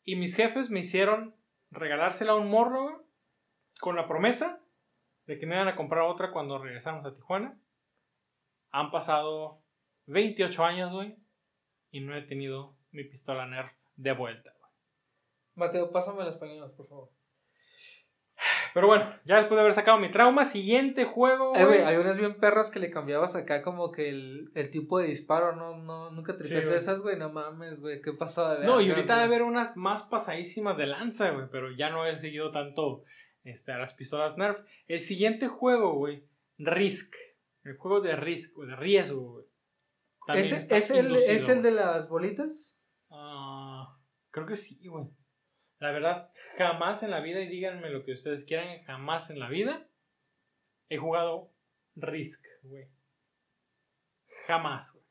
Y 0.04 0.16
mis 0.16 0.36
jefes 0.36 0.68
me 0.68 0.80
hicieron 0.80 1.34
regalársela 1.70 2.32
a 2.32 2.36
un 2.36 2.50
morro, 2.50 3.06
con 3.80 3.96
la 3.96 4.06
promesa 4.06 4.60
de 5.24 5.38
que 5.38 5.46
me 5.46 5.54
iban 5.54 5.68
a 5.68 5.76
comprar 5.76 6.02
otra 6.02 6.30
cuando 6.30 6.58
regresamos 6.58 7.06
a 7.06 7.14
Tijuana. 7.14 7.58
Han 8.70 8.90
pasado 8.90 9.62
28 10.08 10.62
años, 10.62 10.92
güey, 10.92 11.16
y 11.90 12.00
no 12.00 12.14
he 12.14 12.20
tenido 12.20 12.76
mi 12.90 13.04
pistola 13.04 13.46
Nerf 13.46 13.72
de 13.96 14.12
vuelta. 14.12 14.52
Mateo, 15.54 15.90
pásame 15.90 16.24
los 16.24 16.36
pañuelos, 16.36 16.72
por 16.72 16.86
favor. 16.86 17.10
Pero 18.74 18.86
bueno, 18.86 19.12
ya 19.24 19.36
después 19.36 19.57
de 19.57 19.61
haber 19.61 19.72
sacado 19.72 19.99
mi 19.99 20.11
trauma, 20.11 20.45
siguiente 20.45 21.05
juego. 21.05 21.55
Eh, 21.57 21.64
güey, 21.64 21.80
hay 21.82 21.97
unas 21.97 22.16
bien 22.16 22.34
perras 22.34 22.70
que 22.70 22.78
le 22.78 22.91
cambiabas 22.91 23.36
acá 23.36 23.62
como 23.62 23.93
que 23.93 24.09
el, 24.09 24.51
el 24.55 24.70
tipo 24.70 24.99
de 24.99 25.09
disparo, 25.09 25.55
no, 25.57 25.76
no, 25.76 26.11
nunca 26.11 26.36
te 26.36 26.45
sí, 26.45 26.57
esas, 26.57 27.01
güey, 27.01 27.16
no 27.16 27.30
mames, 27.30 27.80
güey, 27.80 28.01
qué 28.01 28.12
pasó 28.12 28.49
de 28.55 28.66
No, 28.66 28.80
y 28.80 28.91
ahorita 28.91 29.14
debe 29.14 29.24
haber 29.24 29.43
unas 29.43 29.76
más 29.76 30.03
pasadísimas 30.03 30.76
de 30.76 30.86
lanza, 30.86 31.30
güey, 31.30 31.47
pero 31.51 31.70
ya 31.70 31.91
no 31.91 32.07
he 32.07 32.16
seguido 32.16 32.51
tanto 32.51 33.05
este, 33.45 33.72
a 33.72 33.78
las 33.78 33.95
pistolas 33.95 34.36
Nerf. 34.36 34.61
El 34.88 35.01
siguiente 35.01 35.49
juego, 35.49 35.95
güey, 35.95 36.24
Risk. 36.59 37.14
El 37.64 37.76
juego 37.76 38.01
de 38.01 38.16
Risk, 38.16 38.57
de 38.57 38.76
riesgo, 38.76 39.32
güey. 39.32 39.45
¿Es, 40.38 40.91
el, 40.91 41.16
¿Es 41.16 41.49
el 41.49 41.62
de 41.62 41.70
las 41.72 42.09
bolitas? 42.09 42.78
Ah, 43.11 43.97
creo 44.30 44.47
que 44.47 44.57
sí, 44.57 44.78
güey. 44.86 45.07
La 45.80 45.90
verdad, 45.92 46.30
jamás 46.58 47.02
en 47.02 47.10
la 47.10 47.20
vida, 47.20 47.40
y 47.40 47.48
díganme 47.48 47.90
lo 47.90 48.04
que 48.04 48.12
ustedes 48.12 48.44
quieran, 48.44 48.82
jamás 48.84 49.30
en 49.30 49.40
la 49.40 49.48
vida 49.48 49.88
he 50.90 50.98
jugado 50.98 51.50
Risk, 51.96 52.44
güey. 52.64 52.86
Jamás, 54.46 54.92
güey. 54.92 55.04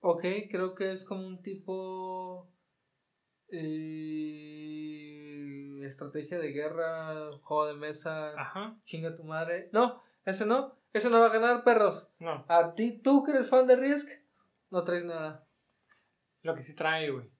Ok, 0.00 0.22
creo 0.50 0.74
que 0.74 0.90
es 0.92 1.04
como 1.04 1.24
un 1.26 1.40
tipo. 1.42 2.50
Eh, 3.48 4.32
estrategia 5.84 6.38
de 6.38 6.52
guerra, 6.52 7.30
juego 7.42 7.66
de 7.66 7.74
mesa. 7.74 8.32
Ajá. 8.40 8.76
Chinga 8.84 9.14
tu 9.14 9.22
madre. 9.24 9.68
No, 9.72 10.02
ese 10.24 10.46
no. 10.46 10.76
Eso 10.92 11.08
no 11.08 11.20
va 11.20 11.26
a 11.26 11.32
ganar, 11.32 11.62
perros. 11.64 12.12
No. 12.18 12.44
A 12.48 12.74
ti, 12.74 13.00
tú 13.00 13.22
que 13.22 13.30
eres 13.30 13.48
fan 13.48 13.66
de 13.66 13.76
Risk, 13.76 14.10
no 14.70 14.82
traes 14.84 15.04
nada. 15.04 15.46
Lo 16.42 16.54
que 16.54 16.62
sí 16.62 16.74
trae, 16.74 17.10
güey. 17.10 17.30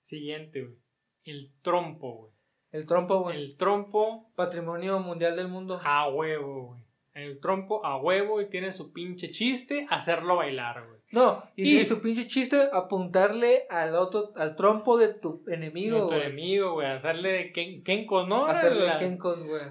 Siguiente, 0.00 0.62
güey. 0.62 0.81
El 1.24 1.52
trompo, 1.62 2.16
güey. 2.16 2.32
El 2.72 2.86
trompo, 2.86 3.20
güey. 3.20 3.36
El 3.36 3.56
trompo. 3.56 4.30
Patrimonio 4.34 4.98
mundial 5.00 5.36
del 5.36 5.48
mundo. 5.48 5.80
A 5.84 6.08
huevo, 6.08 6.68
güey. 6.68 6.82
El 7.14 7.40
trompo 7.40 7.84
a 7.84 7.98
huevo 7.98 8.40
y 8.40 8.48
tiene 8.48 8.72
su 8.72 8.92
pinche 8.92 9.30
chiste 9.30 9.86
hacerlo 9.90 10.36
bailar, 10.36 10.86
güey. 10.86 11.00
No, 11.12 11.44
y, 11.56 11.64
tiene 11.64 11.84
su 11.84 12.00
pinche 12.00 12.26
chiste 12.26 12.70
apuntarle 12.72 13.66
al 13.68 13.94
otro, 13.96 14.32
al 14.34 14.56
trompo 14.56 14.96
de 14.96 15.12
tu 15.12 15.44
enemigo, 15.46 16.06
De 16.06 16.08
tu 16.08 16.14
enemigo, 16.14 16.72
güey. 16.72 16.86
Hacerle 16.86 17.32
de 17.32 17.82
kenkos, 17.82 18.26
¿no? 18.26 18.46
Hacerle 18.46 18.90
de 18.90 18.98
kenkos, 18.98 19.44
güey. 19.44 19.62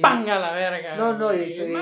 ¡Panga 0.00 0.38
la 0.38 0.52
verga! 0.52 0.96
No, 0.96 1.14
no, 1.14 1.34
y, 1.34 1.56
te... 1.56 1.72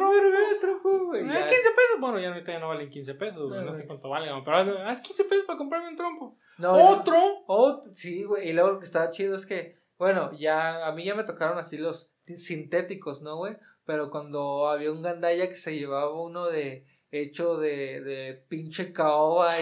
¡Ah, 0.00 1.04
güey! 1.06 1.24
¿15 1.24 1.48
pesos? 1.50 2.00
Bueno, 2.00 2.18
ya 2.18 2.28
ahorita 2.28 2.52
ya 2.52 2.58
no 2.58 2.68
valen 2.68 2.90
15 2.90 3.14
pesos, 3.14 3.48
güey. 3.48 3.64
No, 3.64 3.74
sé 3.74 3.86
cuánto 3.86 4.08
valen, 4.08 4.44
pero 4.44 4.78
haz 4.86 5.00
15 5.00 5.24
pesos 5.24 5.44
para 5.44 5.58
comprarme 5.58 5.88
un 5.88 5.96
trompo. 5.96 6.36
¿Otro? 6.58 7.44
Otro, 7.46 7.92
sí, 7.92 8.24
güey. 8.24 8.48
Y 8.48 8.52
luego 8.52 8.72
lo 8.72 8.78
que 8.78 8.84
estaba 8.84 9.10
chido 9.10 9.34
es 9.34 9.46
que, 9.46 9.78
bueno, 9.98 10.32
ya 10.32 10.86
a 10.86 10.92
mí 10.92 11.04
ya 11.04 11.14
me 11.14 11.24
tocaron 11.24 11.58
así 11.58 11.76
los 11.76 12.12
sintéticos, 12.26 13.22
¿no, 13.22 13.36
güey? 13.36 13.56
Pero 13.84 14.10
cuando 14.10 14.68
había 14.68 14.92
un 14.92 15.02
gandaya 15.02 15.48
que 15.48 15.56
se 15.56 15.76
llevaba 15.76 16.20
uno 16.20 16.46
de 16.46 16.86
hecho 17.12 17.58
de, 17.58 18.00
de 18.00 18.42
pinche 18.48 18.90
caoba 18.90 19.56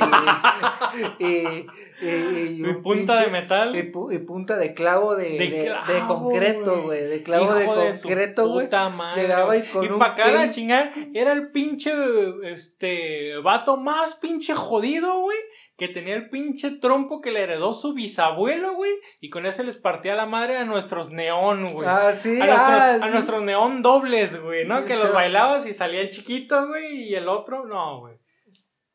y, 1.18 1.24
y, 1.24 1.66
y, 2.00 2.70
y 2.70 2.74
punta 2.74 3.20
de 3.20 3.26
metal 3.26 3.74
y, 3.76 4.18
punta 4.20 4.56
de 4.56 4.72
clavo 4.72 5.16
de, 5.16 5.30
de, 5.30 6.00
concreto, 6.06 6.82
güey, 6.82 7.08
de 7.08 7.22
clavo 7.24 7.52
de 7.52 7.66
concreto, 7.66 8.48
güey. 8.48 8.68
Llegaba 9.16 9.56
y 9.56 9.62
con 9.64 9.84
y 9.84 9.88
para 9.98 10.14
cada 10.14 10.50
chingar 10.50 10.92
era 11.12 11.32
el 11.32 11.50
pinche 11.50 11.92
este 12.44 13.36
vato 13.38 13.76
más 13.76 14.14
pinche 14.14 14.54
jodido, 14.54 15.20
güey, 15.20 15.38
que 15.80 15.88
tenía 15.88 16.14
el 16.14 16.28
pinche 16.30 16.70
trompo 16.78 17.20
que 17.20 17.32
le 17.32 17.40
heredó 17.40 17.72
su 17.72 17.92
bisabuelo, 17.94 18.74
güey, 18.74 18.92
y 19.18 19.30
con 19.30 19.46
ese 19.46 19.64
les 19.64 19.76
partía 19.76 20.14
la 20.14 20.26
madre 20.26 20.58
a 20.58 20.64
nuestros 20.64 21.10
neón, 21.10 21.70
güey. 21.70 21.88
Ah, 21.90 22.12
sí, 22.12 22.38
a, 22.40 22.46
nuestro- 22.46 22.54
ah, 22.76 22.94
a 23.00 23.06
sí. 23.06 23.12
nuestros 23.12 23.42
neón 23.42 23.80
dobles, 23.82 24.40
güey, 24.40 24.66
¿no? 24.66 24.84
Que 24.84 24.94
los 24.96 25.12
bailabas 25.12 25.66
y 25.66 25.72
salía 25.74 26.02
el 26.02 26.10
chiquito, 26.10 26.68
güey, 26.68 27.08
y 27.08 27.14
el 27.14 27.28
otro, 27.28 27.64
no, 27.66 28.00
güey. 28.00 28.14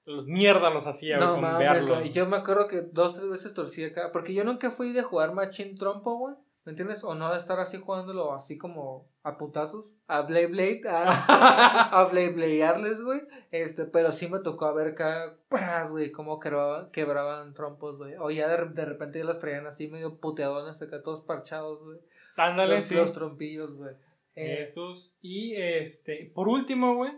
Los 0.06 0.28
mierda 0.28 0.70
los 0.70 0.86
hacía, 0.86 1.18
güey, 1.18 1.28
No 1.28 1.34
con 1.34 1.42
mames, 1.42 1.60
verlo. 1.60 1.96
güey. 1.96 2.12
Yo 2.12 2.28
me 2.28 2.38
acuerdo 2.38 2.68
que 2.68 2.82
dos, 2.92 3.16
tres 3.16 3.28
veces 3.28 3.56
torcí 3.56 3.84
acá. 3.84 4.12
Porque 4.14 4.36
yo 4.36 4.44
nunca 4.44 4.70
fui 4.70 4.92
de 4.94 5.02
jugar 5.02 5.34
machín 5.34 5.76
trompo, 5.76 6.18
güey. 6.20 6.36
¿Me 6.66 6.72
entiendes? 6.72 7.03
O 7.03 7.13
no 7.13 7.32
de 7.32 7.38
estar 7.38 7.59
así 7.59 7.78
jugándolo 7.78 8.34
así 8.34 8.57
como 8.57 9.07
a 9.22 9.38
putazos. 9.38 9.95
A 10.07 10.22
Blade 10.24 10.47
Blade. 10.47 10.82
A, 10.89 11.91
a 12.01 12.05
Blade 12.05 12.32
Bladearles, 12.32 13.01
güey. 13.01 13.22
Este, 13.51 13.86
pero 13.86 14.11
sí 14.11 14.28
me 14.28 14.39
tocó 14.39 14.74
ver 14.74 14.88
acá, 14.93 15.38
¡pras, 15.47 15.91
güey, 15.91 16.11
cómo 16.11 16.39
quebraban, 16.39 16.89
quebraban 16.91 17.53
trompos, 17.53 17.97
güey. 17.97 18.16
O 18.20 18.32
ya 18.32 18.47
de, 18.47 18.66
de 18.70 18.86
repente 18.86 19.20
ya 19.20 19.26
los 19.26 19.39
traían 19.39 19.68
así 19.68 19.88
medio 19.88 20.18
puteadones 20.20 20.82
acá, 20.82 21.03
todos 21.03 21.22
parchados, 21.22 21.84
güey. 21.84 21.99
Ándale, 22.36 22.78
Los, 22.78 22.86
sí. 22.86 22.95
los 22.95 23.13
trompillos, 23.13 23.76
güey. 23.76 23.93
Eh, 24.36 24.61
Esos. 24.61 25.13
Y 25.22 25.55
este, 25.55 26.32
por 26.34 26.47
último, 26.49 26.95
güey, 26.95 27.11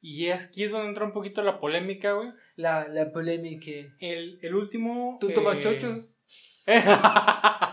y 0.00 0.30
aquí 0.30 0.64
es 0.64 0.72
donde 0.72 0.88
entra 0.88 1.04
un 1.04 1.12
poquito 1.12 1.42
la 1.42 1.60
polémica, 1.60 2.12
güey. 2.12 2.30
la, 2.56 2.88
la 2.88 3.12
polémica. 3.12 3.70
El, 3.98 4.38
el 4.40 4.54
último. 4.54 5.18
Tú 5.20 5.28
eh, 5.28 5.34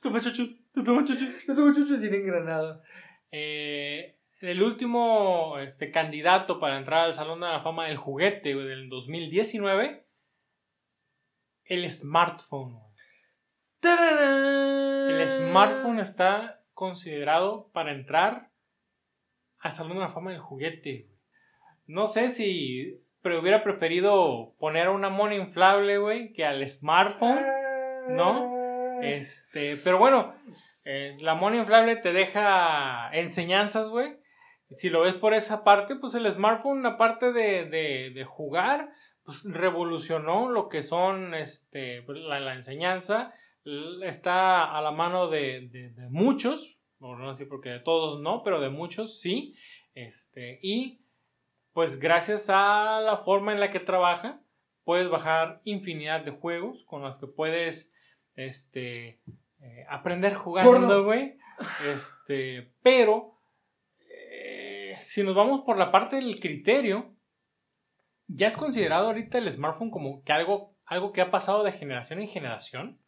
Tú 0.00 0.08
tomas 0.08 0.24
chochos. 0.24 0.48
Yo 0.74 0.84
tomo 0.84 1.72
chochos 1.72 2.00
bien 2.00 2.14
engranado. 2.14 2.82
Eh, 3.30 4.18
el 4.40 4.62
último 4.62 5.58
este, 5.58 5.90
candidato 5.90 6.60
para 6.60 6.78
entrar 6.78 7.06
al 7.06 7.14
Salón 7.14 7.40
de 7.40 7.48
la 7.48 7.62
Fama 7.62 7.86
del 7.86 7.96
Juguete 7.96 8.54
güey, 8.54 8.66
del 8.66 8.88
2019. 8.88 10.06
El 11.64 11.90
smartphone. 11.90 12.72
güey. 12.74 12.84
¡Tararán! 13.80 15.10
El 15.10 15.28
smartphone 15.28 16.00
está 16.00 16.64
considerado 16.74 17.70
para 17.72 17.92
entrar 17.92 18.50
al 19.58 19.72
Salón 19.72 19.94
de 19.94 20.04
la 20.04 20.12
Fama 20.12 20.30
del 20.30 20.40
Juguete. 20.40 21.08
No 21.86 22.06
sé 22.06 22.28
si 22.28 23.00
pero 23.22 23.40
hubiera 23.40 23.64
preferido 23.64 24.54
poner 24.58 24.88
una 24.88 25.10
mona 25.10 25.34
inflable, 25.34 25.98
güey, 25.98 26.32
que 26.32 26.44
al 26.44 26.66
smartphone. 26.68 27.44
¿no? 28.08 28.57
Este, 29.02 29.76
pero 29.82 29.98
bueno, 29.98 30.34
eh, 30.84 31.16
la 31.20 31.34
mona 31.34 31.56
inflable 31.56 31.96
te 31.96 32.12
deja 32.12 33.10
enseñanzas, 33.12 33.88
güey. 33.88 34.16
Si 34.70 34.90
lo 34.90 35.00
ves 35.00 35.14
por 35.14 35.34
esa 35.34 35.64
parte, 35.64 35.96
pues 35.96 36.14
el 36.14 36.30
smartphone, 36.30 36.84
aparte 36.84 37.32
de, 37.32 37.64
de, 37.64 38.10
de 38.14 38.24
jugar, 38.24 38.90
pues 39.24 39.44
revolucionó 39.44 40.48
lo 40.48 40.68
que 40.68 40.82
son 40.82 41.34
este, 41.34 42.02
pues, 42.02 42.18
la, 42.18 42.54
enseñanza. 42.54 43.34
Está 44.02 44.76
a 44.76 44.80
la 44.80 44.90
mano 44.90 45.28
de, 45.28 45.68
de- 45.70 46.08
muchos, 46.08 46.78
no, 47.00 47.16
no 47.16 47.34
sé 47.34 47.44
porque 47.44 47.68
de 47.68 47.80
todos 47.80 48.20
no, 48.20 48.42
pero 48.42 48.60
de 48.60 48.70
muchos 48.70 49.20
sí. 49.20 49.54
Este, 49.94 50.58
y 50.62 51.00
pues 51.72 51.98
gracias 51.98 52.48
a 52.48 53.00
la 53.00 53.18
forma 53.18 53.52
en 53.52 53.60
la 53.60 53.70
que 53.70 53.80
trabaja, 53.80 54.40
puedes 54.84 55.10
bajar 55.10 55.60
infinidad 55.64 56.22
de 56.24 56.30
juegos 56.30 56.84
con 56.86 57.02
los 57.02 57.18
que 57.18 57.26
puedes 57.26 57.92
este, 58.38 59.20
eh, 59.60 59.84
aprender 59.88 60.34
jugando, 60.34 61.04
güey. 61.04 61.36
Este, 61.92 62.72
pero 62.82 63.36
eh, 64.08 64.96
si 65.00 65.22
nos 65.24 65.34
vamos 65.34 65.62
por 65.66 65.76
la 65.76 65.90
parte 65.90 66.16
del 66.16 66.38
criterio, 66.38 67.14
ya 68.28 68.46
es 68.46 68.56
considerado 68.56 69.06
ahorita 69.08 69.38
el 69.38 69.52
smartphone 69.52 69.90
como 69.90 70.22
que 70.22 70.32
algo, 70.32 70.76
algo 70.86 71.12
que 71.12 71.20
ha 71.20 71.30
pasado 71.30 71.64
de 71.64 71.72
generación 71.72 72.20
en 72.20 72.28
generación. 72.28 73.00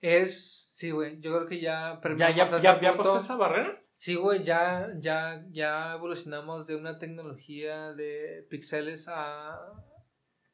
Es, 0.00 0.70
sí, 0.72 0.92
güey, 0.92 1.18
yo 1.20 1.34
creo 1.34 1.48
que 1.48 1.60
ya 1.60 1.98
Ya, 2.16 2.30
ya, 2.30 2.46
ya, 2.46 2.80
ya 2.80 2.92
punto. 2.92 2.96
pasó 2.98 3.16
esa 3.16 3.36
barrera. 3.36 3.82
Sí, 3.96 4.14
güey, 4.14 4.44
ya, 4.44 4.88
ya, 5.00 5.42
ya 5.50 5.94
evolucionamos 5.94 6.66
de 6.66 6.76
una 6.76 6.98
tecnología 6.98 7.92
de 7.94 8.46
píxeles 8.50 9.08
a, 9.08 9.58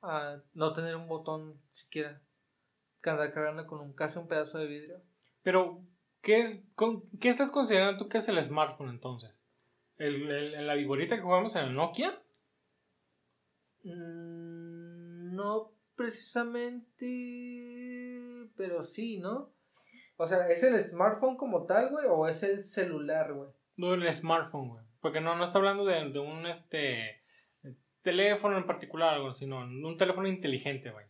a 0.01 0.37
no 0.55 0.73
tener 0.73 0.97
un 0.97 1.09
botón 1.09 1.61
siquiera. 1.73 2.23
Que 3.03 3.11
andar 3.11 3.33
cargando 3.33 3.67
con 3.67 3.81
un, 3.81 3.93
casi 3.95 4.19
un 4.19 4.29
pedazo 4.29 4.59
de 4.59 4.67
vidrio. 4.67 5.01
Pero, 5.43 5.81
¿qué, 6.23 6.63
con- 6.75 7.03
¿qué 7.21 7.29
estás 7.29 7.51
considerando 7.51 7.99
tú 7.99 8.09
que 8.09 8.19
es 8.19 8.29
el 8.29 8.43
smartphone 8.43 8.91
entonces? 8.91 9.31
¿El, 9.97 10.31
el- 10.31 10.67
la 10.67 10.75
viborita 10.75 11.17
que 11.17 11.23
jugamos 11.23 11.55
en 11.57 11.65
el 11.65 11.75
Nokia? 11.75 12.13
Mm, 13.85 15.35
no 15.35 15.73
precisamente, 15.97 18.49
pero 18.57 18.83
sí, 18.83 19.19
¿no? 19.19 19.51
O 20.17 20.27
sea, 20.27 20.49
¿es 20.49 20.63
el 20.63 20.83
smartphone 20.85 21.37
como 21.37 21.67
tal, 21.67 21.91
güey? 21.91 22.07
¿O 22.09 22.29
es 22.29 22.43
el 22.43 22.63
celular, 22.63 23.33
güey? 23.33 23.51
No, 23.77 23.95
el 23.95 24.13
smartphone, 24.13 24.69
güey. 24.69 24.85
Porque 25.01 25.21
no, 25.21 25.37
no 25.37 25.45
está 25.45 25.59
hablando 25.59 25.85
de, 25.85 26.11
de 26.11 26.19
un 26.19 26.47
este 26.47 27.23
teléfono 28.03 28.57
en 28.57 28.67
particular, 28.67 29.21
güey, 29.21 29.35
sino 29.35 29.59
un 29.59 29.97
teléfono 29.97 30.29
inteligente, 30.29 30.91
güey. 30.91 31.07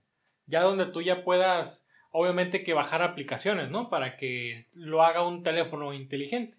Ya 0.47 0.62
donde 0.62 0.86
tú 0.86 1.03
ya 1.03 1.24
puedas, 1.24 1.81
obviamente 2.12 2.62
que 2.62 2.74
bajar 2.74 3.02
aplicaciones, 3.02 3.70
¿no? 3.70 3.88
Para 3.88 4.16
que 4.16 4.64
lo 4.74 5.02
haga 5.02 5.26
un 5.26 5.42
teléfono 5.42 5.92
inteligente. 5.92 6.56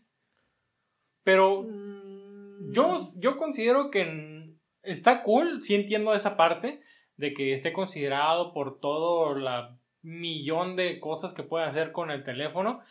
Pero 1.23 1.63
Mm, 1.63 2.73
yo, 2.73 2.97
yo 3.19 3.37
considero 3.37 3.89
que 3.89 4.51
está 4.81 5.23
cool, 5.23 5.61
sí 5.61 5.75
entiendo 5.75 6.13
esa 6.13 6.35
parte 6.35 6.81
de 7.15 7.33
que 7.33 7.53
esté 7.53 7.71
considerado 7.71 8.53
por 8.53 8.79
todo 8.79 9.35
la 9.35 9.77
millón 10.01 10.75
de 10.75 10.99
cosas 10.99 11.33
que 11.33 11.43
puede 11.43 11.65
hacer 11.65 11.91
con 11.93 12.11
el 12.11 12.23
teléfono, 12.23 12.81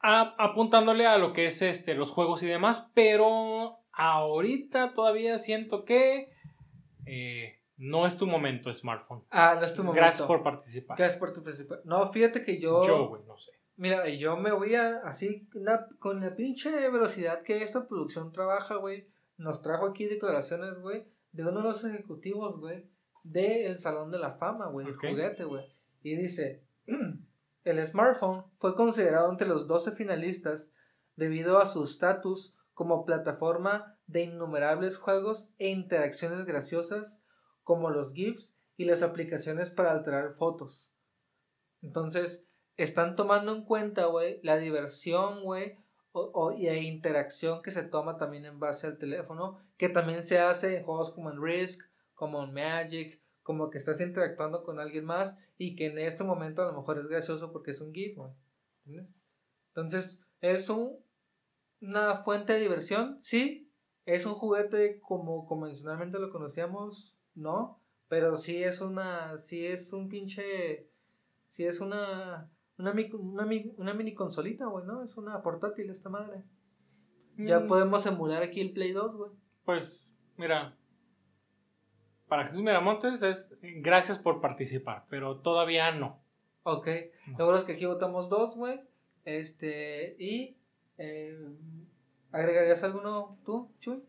a- 0.00 0.34
apuntándole 0.38 1.06
a 1.06 1.18
lo 1.18 1.32
que 1.32 1.46
es 1.46 1.60
este 1.62 1.94
los 1.94 2.10
juegos 2.10 2.42
y 2.42 2.46
demás, 2.46 2.90
pero 2.94 3.78
ahorita 3.92 4.94
todavía 4.94 5.38
siento 5.38 5.84
que 5.84 6.30
eh, 7.06 7.55
no 7.76 8.06
es 8.06 8.16
tu 8.16 8.26
momento 8.26 8.72
smartphone. 8.72 9.24
Ah, 9.30 9.56
no 9.58 9.64
es 9.64 9.74
tu 9.74 9.82
momento. 9.82 10.00
Gracias 10.02 10.26
por 10.26 10.42
participar. 10.42 10.96
Gracias 10.96 11.18
por 11.18 11.32
tu 11.32 11.42
participación. 11.42 11.86
No, 11.86 12.10
fíjate 12.12 12.44
que 12.44 12.60
yo... 12.60 12.82
Yo, 12.84 13.08
güey, 13.08 13.22
no 13.24 13.36
sé. 13.36 13.52
Mira, 13.76 14.08
yo 14.08 14.36
me 14.38 14.52
voy 14.52 14.74
a 14.74 15.00
así 15.04 15.48
con 15.98 16.20
la 16.20 16.34
pinche 16.34 16.70
velocidad 16.88 17.42
que 17.42 17.62
esta 17.62 17.86
producción 17.86 18.32
trabaja, 18.32 18.76
güey. 18.76 19.08
Nos 19.36 19.60
trajo 19.60 19.86
aquí 19.86 20.06
declaraciones, 20.06 20.78
güey, 20.78 21.04
de 21.32 21.42
uno 21.42 21.58
de 21.58 21.64
los 21.64 21.84
ejecutivos, 21.84 22.58
güey, 22.58 22.88
del 23.22 23.78
Salón 23.78 24.10
de 24.10 24.18
la 24.18 24.32
Fama, 24.32 24.68
güey, 24.68 24.86
del 24.86 24.94
Ok. 24.94 25.04
juguete, 25.10 25.44
güey. 25.44 25.66
Y 26.02 26.16
dice, 26.16 26.64
el 27.64 27.86
smartphone 27.86 28.44
fue 28.56 28.74
considerado 28.74 29.30
entre 29.30 29.46
los 29.46 29.66
12 29.66 29.92
finalistas 29.92 30.70
debido 31.16 31.58
a 31.58 31.66
su 31.66 31.84
estatus 31.84 32.56
como 32.72 33.04
plataforma 33.04 33.98
de 34.06 34.22
innumerables 34.22 34.96
juegos 34.96 35.52
e 35.58 35.68
interacciones 35.68 36.46
graciosas 36.46 37.20
como 37.66 37.90
los 37.90 38.12
GIFs 38.12 38.54
y 38.76 38.84
las 38.84 39.02
aplicaciones 39.02 39.70
para 39.70 39.90
alterar 39.90 40.34
fotos. 40.34 40.94
Entonces, 41.82 42.46
están 42.76 43.16
tomando 43.16 43.52
en 43.52 43.64
cuenta, 43.64 44.06
güey, 44.06 44.38
la 44.44 44.56
diversión, 44.56 45.42
güey, 45.42 45.76
y 46.56 46.66
la 46.66 46.76
interacción 46.76 47.62
que 47.62 47.72
se 47.72 47.82
toma 47.82 48.18
también 48.18 48.44
en 48.44 48.60
base 48.60 48.86
al 48.86 48.98
teléfono, 48.98 49.58
que 49.78 49.88
también 49.88 50.22
se 50.22 50.38
hace 50.38 50.76
en 50.76 50.84
juegos 50.84 51.12
como 51.12 51.28
en 51.28 51.42
Risk, 51.42 51.82
como 52.14 52.44
en 52.44 52.54
Magic, 52.54 53.20
como 53.42 53.68
que 53.68 53.78
estás 53.78 54.00
interactuando 54.00 54.62
con 54.62 54.78
alguien 54.78 55.04
más 55.04 55.36
y 55.58 55.74
que 55.74 55.86
en 55.86 55.98
este 55.98 56.22
momento 56.22 56.62
a 56.62 56.66
lo 56.66 56.78
mejor 56.78 56.98
es 56.98 57.08
gracioso 57.08 57.50
porque 57.50 57.72
es 57.72 57.80
un 57.80 57.92
GIF, 57.92 58.16
güey. 58.16 58.30
Entonces, 59.74 60.22
es 60.40 60.70
un, 60.70 61.04
una 61.80 62.22
fuente 62.22 62.52
de 62.52 62.60
diversión, 62.60 63.18
sí. 63.20 63.64
Es 64.04 64.24
un 64.24 64.34
juguete 64.34 65.00
como 65.00 65.46
convencionalmente 65.46 66.20
lo 66.20 66.30
conocíamos, 66.30 67.18
no. 67.36 67.80
Pero 68.08 68.36
sí 68.36 68.62
es 68.62 68.80
una, 68.80 69.36
sí 69.36 69.66
es 69.66 69.92
un 69.92 70.08
pinche, 70.08 70.88
sí 71.48 71.64
es 71.64 71.80
una, 71.80 72.50
una, 72.78 72.92
una, 72.92 73.48
una 73.76 73.94
mini 73.94 74.14
consolita, 74.14 74.66
güey, 74.66 74.84
¿no? 74.86 75.02
Es 75.02 75.16
una 75.16 75.42
portátil 75.42 75.90
esta 75.90 76.08
madre. 76.08 76.42
Ya 77.36 77.60
Mm, 77.60 77.68
podemos 77.68 78.06
emular 78.06 78.42
aquí 78.42 78.60
el 78.60 78.72
Play 78.72 78.92
2, 78.92 79.16
güey. 79.16 79.30
Pues, 79.64 80.12
mira, 80.36 80.76
para 82.28 82.46
Jesús 82.46 82.62
Miramontes 82.62 83.22
es 83.22 83.52
gracias 83.60 84.18
por 84.18 84.40
participar, 84.40 85.04
pero 85.10 85.40
todavía 85.40 85.92
no. 85.92 86.20
Ok. 86.62 86.88
No. 87.28 87.38
Lo 87.38 87.44
bueno 87.44 87.58
es 87.58 87.64
que 87.64 87.72
aquí 87.72 87.86
votamos 87.86 88.28
dos, 88.28 88.56
güey. 88.56 88.80
Este, 89.24 90.16
y, 90.18 90.56
eh, 90.98 91.38
¿agregarías 92.32 92.82
alguno 92.84 93.38
tú, 93.44 93.70
Chuy? 93.80 94.02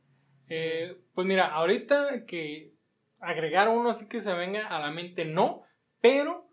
Eh, 0.49 1.01
pues 1.13 1.28
mira, 1.28 1.53
ahorita 1.53 2.25
que 2.25 2.73
agregar 3.20 3.70
uno 3.70 3.91
así 3.91 4.07
que 4.07 4.22
se 4.22 4.34
venga 4.34 4.68
a 4.68 4.80
la 4.80 4.91
mente, 4.91 5.26
no, 5.26 5.63
pero 6.01 6.49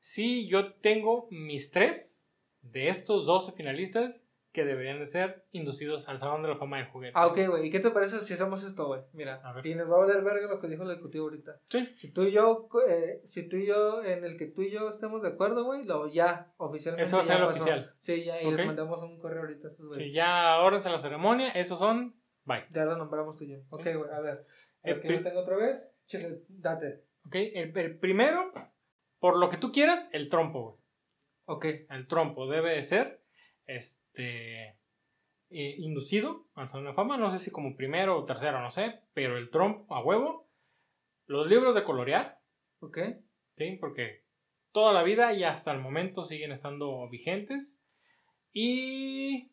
sí 0.00 0.48
yo 0.48 0.74
tengo 0.74 1.28
mis 1.30 1.70
tres 1.70 2.26
de 2.62 2.88
estos 2.88 3.26
12 3.26 3.52
finalistas 3.52 4.26
que 4.56 4.64
deberían 4.64 4.98
de 4.98 5.06
ser 5.06 5.44
inducidos 5.52 6.08
al 6.08 6.18
Salón 6.18 6.40
de 6.40 6.48
la 6.48 6.56
Fama 6.56 6.78
del 6.78 6.86
Juguete. 6.86 7.12
Ah, 7.14 7.26
ok, 7.26 7.38
güey. 7.46 7.66
¿Y 7.66 7.70
qué 7.70 7.78
te 7.78 7.90
parece 7.90 8.20
si 8.20 8.32
hacemos 8.32 8.64
esto, 8.64 8.86
güey? 8.86 9.02
Mira, 9.12 9.42
y 9.62 9.74
nos 9.74 9.90
va 9.90 9.96
a 9.96 10.06
valer 10.06 10.22
verga 10.22 10.48
lo 10.48 10.58
que 10.58 10.66
dijo 10.66 10.82
el 10.82 10.92
ejecutivo 10.92 11.24
ahorita. 11.24 11.60
Sí. 11.68 11.86
Si 11.94 12.10
tú 12.10 12.22
y 12.22 12.32
yo, 12.32 12.66
eh, 12.88 13.20
si 13.26 13.50
tú 13.50 13.56
y 13.56 13.66
yo, 13.66 14.02
en 14.02 14.24
el 14.24 14.38
que 14.38 14.46
tú 14.46 14.62
y 14.62 14.70
yo 14.70 14.88
estemos 14.88 15.20
de 15.20 15.28
acuerdo, 15.28 15.64
güey, 15.64 15.84
lo 15.84 16.08
ya, 16.08 16.54
oficialmente. 16.56 17.06
Eso 17.06 17.18
va 17.18 17.22
a 17.22 17.26
ser 17.26 17.42
oficial. 17.42 17.92
Sí, 18.00 18.24
ya, 18.24 18.40
y 18.40 18.50
les 18.50 18.66
mandamos 18.66 19.02
un 19.02 19.18
correo 19.18 19.42
ahorita 19.42 19.68
a 19.68 19.70
estos. 19.72 19.94
Sí, 19.94 20.12
ya, 20.12 20.58
órdense 20.60 20.88
la 20.88 20.96
ceremonia, 20.96 21.50
esos 21.50 21.78
son, 21.78 22.16
bye. 22.44 22.64
Ya 22.72 22.86
lo 22.86 22.96
nombramos 22.96 23.36
tú 23.36 23.44
y 23.44 23.48
yo. 23.48 23.58
Ok, 23.68 23.82
güey, 23.82 24.10
a 24.10 24.20
ver. 24.20 24.46
El 24.82 25.02
que 25.02 25.18
tengo 25.18 25.40
otra 25.40 25.56
vez, 25.56 25.82
chile, 26.06 26.42
date. 26.48 27.04
Ok, 27.26 27.34
el, 27.34 27.76
el 27.76 27.98
primero, 27.98 28.52
por 29.18 29.38
lo 29.38 29.50
que 29.50 29.56
tú 29.56 29.72
quieras, 29.72 30.10
el 30.12 30.28
trompo, 30.28 30.62
güey. 30.62 30.76
Ok. 31.46 31.64
El 31.90 32.06
trompo 32.08 32.48
debe 32.48 32.72
de 32.72 32.82
ser, 32.82 33.22
este 33.66 34.78
eh, 35.50 35.76
inducido 35.78 36.46
al 36.54 36.68
Salón 36.68 36.86
de 36.86 36.94
Fama, 36.94 37.16
no 37.16 37.30
sé 37.30 37.38
si 37.38 37.50
como 37.50 37.76
primero 37.76 38.18
o 38.18 38.24
tercero, 38.24 38.60
no 38.60 38.70
sé, 38.70 39.00
pero 39.14 39.38
el 39.38 39.50
trompo 39.50 39.94
a 39.94 40.02
huevo, 40.02 40.48
los 41.26 41.46
libros 41.46 41.74
de 41.74 41.84
colorear, 41.84 42.40
ok, 42.80 42.98
¿sí? 43.56 43.76
porque 43.80 44.24
toda 44.72 44.92
la 44.92 45.04
vida 45.04 45.32
y 45.32 45.44
hasta 45.44 45.72
el 45.72 45.80
momento 45.80 46.24
siguen 46.24 46.52
estando 46.52 47.08
vigentes 47.08 47.80
y... 48.52 49.52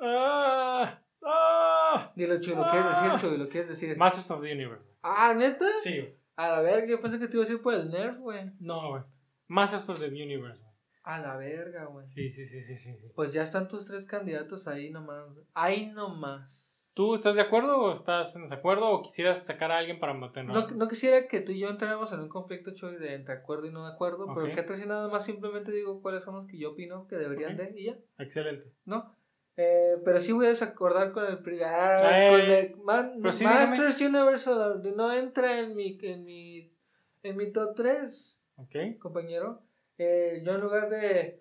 ¡Ah! 0.00 1.02
¡Ah! 1.22 2.12
Dilo, 2.16 2.38
Chuy, 2.40 2.54
lo 2.54 2.70
quieres 2.70 2.88
decir, 2.88 3.20
Chuy, 3.20 3.38
lo 3.38 3.48
quieres 3.48 3.68
decir. 3.68 3.96
Masters 3.96 4.30
of 4.30 4.42
the 4.42 4.52
Universe. 4.52 4.93
Ah, 5.06 5.34
¿neta? 5.34 5.66
Sí. 5.82 6.02
A 6.34 6.60
ver, 6.62 6.88
yo 6.88 6.98
pensé 6.98 7.18
que 7.18 7.28
te 7.28 7.34
iba 7.34 7.44
a 7.44 7.46
decir 7.46 7.60
por 7.60 7.74
el 7.74 7.90
Nerf, 7.90 8.18
güey. 8.18 8.50
No, 8.58 8.88
güey. 8.88 9.02
Masters 9.48 9.90
of 9.90 10.00
the 10.00 10.06
Universe. 10.06 10.64
A 11.02 11.18
la 11.18 11.36
verga, 11.36 11.84
güey. 11.84 12.06
Sí, 12.14 12.30
sí, 12.30 12.46
sí, 12.46 12.62
sí, 12.62 12.76
sí, 12.76 12.96
Pues 13.14 13.30
ya 13.30 13.42
están 13.42 13.68
tus 13.68 13.84
tres 13.84 14.06
candidatos 14.06 14.66
ahí 14.66 14.90
nomás. 14.90 15.26
Ahí 15.52 15.92
nomás. 15.92 16.82
¿Tú 16.94 17.16
estás 17.16 17.34
de 17.34 17.42
acuerdo 17.42 17.82
o 17.82 17.92
estás 17.92 18.34
en 18.34 18.44
desacuerdo 18.44 18.88
o 18.88 19.02
quisieras 19.02 19.44
sacar 19.44 19.70
a 19.70 19.78
alguien 19.78 20.00
para 20.00 20.14
matar? 20.14 20.46
No, 20.46 20.68
no 20.68 20.88
quisiera 20.88 21.28
que 21.28 21.40
tú 21.40 21.52
y 21.52 21.58
yo 21.58 21.68
entráramos 21.68 22.10
en 22.14 22.20
un 22.20 22.28
conflicto, 22.30 22.72
Choy, 22.72 22.96
de 22.96 23.14
entre 23.14 23.34
acuerdo 23.34 23.66
y 23.66 23.72
no 23.72 23.86
de 23.86 23.92
acuerdo, 23.92 24.32
pero 24.34 24.54
que 24.54 24.62
te 24.62 24.86
nada 24.86 25.08
más 25.08 25.26
simplemente 25.26 25.70
digo 25.70 26.00
cuáles 26.00 26.24
son 26.24 26.36
los 26.36 26.46
que 26.46 26.56
yo 26.56 26.70
opino 26.70 27.06
que 27.08 27.16
deberían 27.16 27.58
de 27.58 27.74
y 27.76 27.84
ya. 27.86 27.98
Excelente. 28.18 28.72
¿No? 28.86 29.14
Eh, 29.56 29.96
pero 30.04 30.18
sí 30.18 30.32
voy 30.32 30.46
a 30.46 30.48
desacordar 30.48 31.12
con 31.12 31.24
el, 31.24 31.38
ah, 31.64 32.28
con 32.30 32.40
el 32.40 32.76
Masters 33.22 34.00
Universal, 34.00 34.82
no 34.96 35.12
entra 35.12 35.60
en 35.60 35.76
mi, 35.76 35.96
en 36.02 36.24
mi, 36.24 36.76
en 37.22 37.36
mi 37.36 37.52
top 37.52 37.74
3, 37.76 38.42
Ok. 38.56 38.98
compañero. 38.98 39.62
Eh, 39.96 40.42
yo 40.44 40.54
en 40.54 40.60
lugar 40.60 40.88
de, 40.90 41.40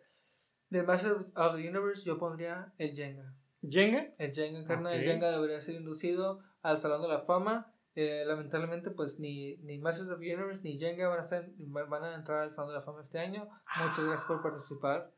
de 0.69 0.83
Master 0.83 1.13
of 1.35 1.55
the 1.55 1.67
Universe, 1.67 2.03
yo 2.05 2.19
pondría 2.19 2.71
el 2.77 2.95
Jenga. 2.95 3.33
¿Jenga? 3.67 4.13
El 4.19 4.33
Jenga, 4.33 4.63
carnal. 4.65 4.93
El 4.93 5.03
Jenga 5.05 5.31
debería 5.31 5.59
ser 5.61 5.75
inducido 5.75 6.41
al 6.61 6.77
Salón 6.77 7.01
de 7.01 7.07
la 7.07 7.21
Fama. 7.21 7.73
Eh, 7.95 8.23
lamentablemente, 8.25 8.91
pues 8.91 9.19
ni, 9.19 9.57
ni 9.57 9.79
Masters 9.79 10.09
of 10.09 10.19
the 10.19 10.35
Universe 10.35 10.61
ni 10.63 10.77
Jenga 10.77 11.07
van 11.07 11.19
a, 11.19 11.23
estar, 11.23 11.47
van 11.57 12.03
a 12.03 12.15
entrar 12.15 12.41
al 12.41 12.51
Salón 12.51 12.69
de 12.69 12.75
la 12.75 12.81
Fama 12.83 13.01
este 13.01 13.19
año. 13.19 13.49
Muchas 13.81 14.05
gracias 14.05 14.25
por 14.25 14.41
participar. 14.43 15.11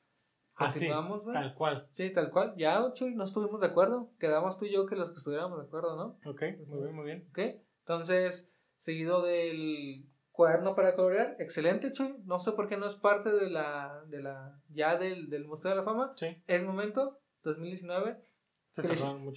Ah, 0.58 0.70
Continuamos, 0.72 1.24
Tal 1.26 1.54
cual. 1.54 1.88
Sí, 1.96 2.12
tal 2.12 2.32
cual. 2.32 2.54
Ya, 2.56 2.82
Chuy, 2.94 3.14
no 3.14 3.26
estuvimos 3.26 3.60
de 3.60 3.68
acuerdo. 3.68 4.10
Quedamos 4.20 4.58
tú 4.58 4.66
y 4.66 4.72
yo 4.72 4.86
que 4.86 4.96
los 4.96 5.10
que 5.10 5.18
estuviéramos 5.18 5.60
de 5.60 5.66
acuerdo, 5.66 5.98
¿no? 5.98 6.30
Ok, 6.30 6.44
muy 6.68 6.80
bien, 6.82 6.96
muy 6.96 7.06
bien. 7.06 7.28
Ok, 7.30 7.40
entonces, 7.80 8.50
seguido 8.78 9.22
del 9.22 10.06
cuaderno 10.32 10.74
para 10.76 10.96
colorear, 10.96 11.36
excelente, 11.40 11.92
Chuy. 11.92 12.16
No 12.26 12.40
sé 12.40 12.54
por 12.54 12.70
qué 12.70 12.78
no 12.78 12.86
es 12.86 12.96
parte 12.96 13.32
de 13.32 13.50
la, 13.50 14.02
de 14.08 14.22
la 14.22 14.60
ya 14.70 14.98
del, 14.98 15.30
del 15.30 15.46
Museo 15.46 15.72
de 15.72 15.78
la 15.78 15.84
Fama. 15.84 16.14
Sí. 16.16 16.42
Es 16.48 16.64
momento, 16.64 17.20
2019. 17.44 18.18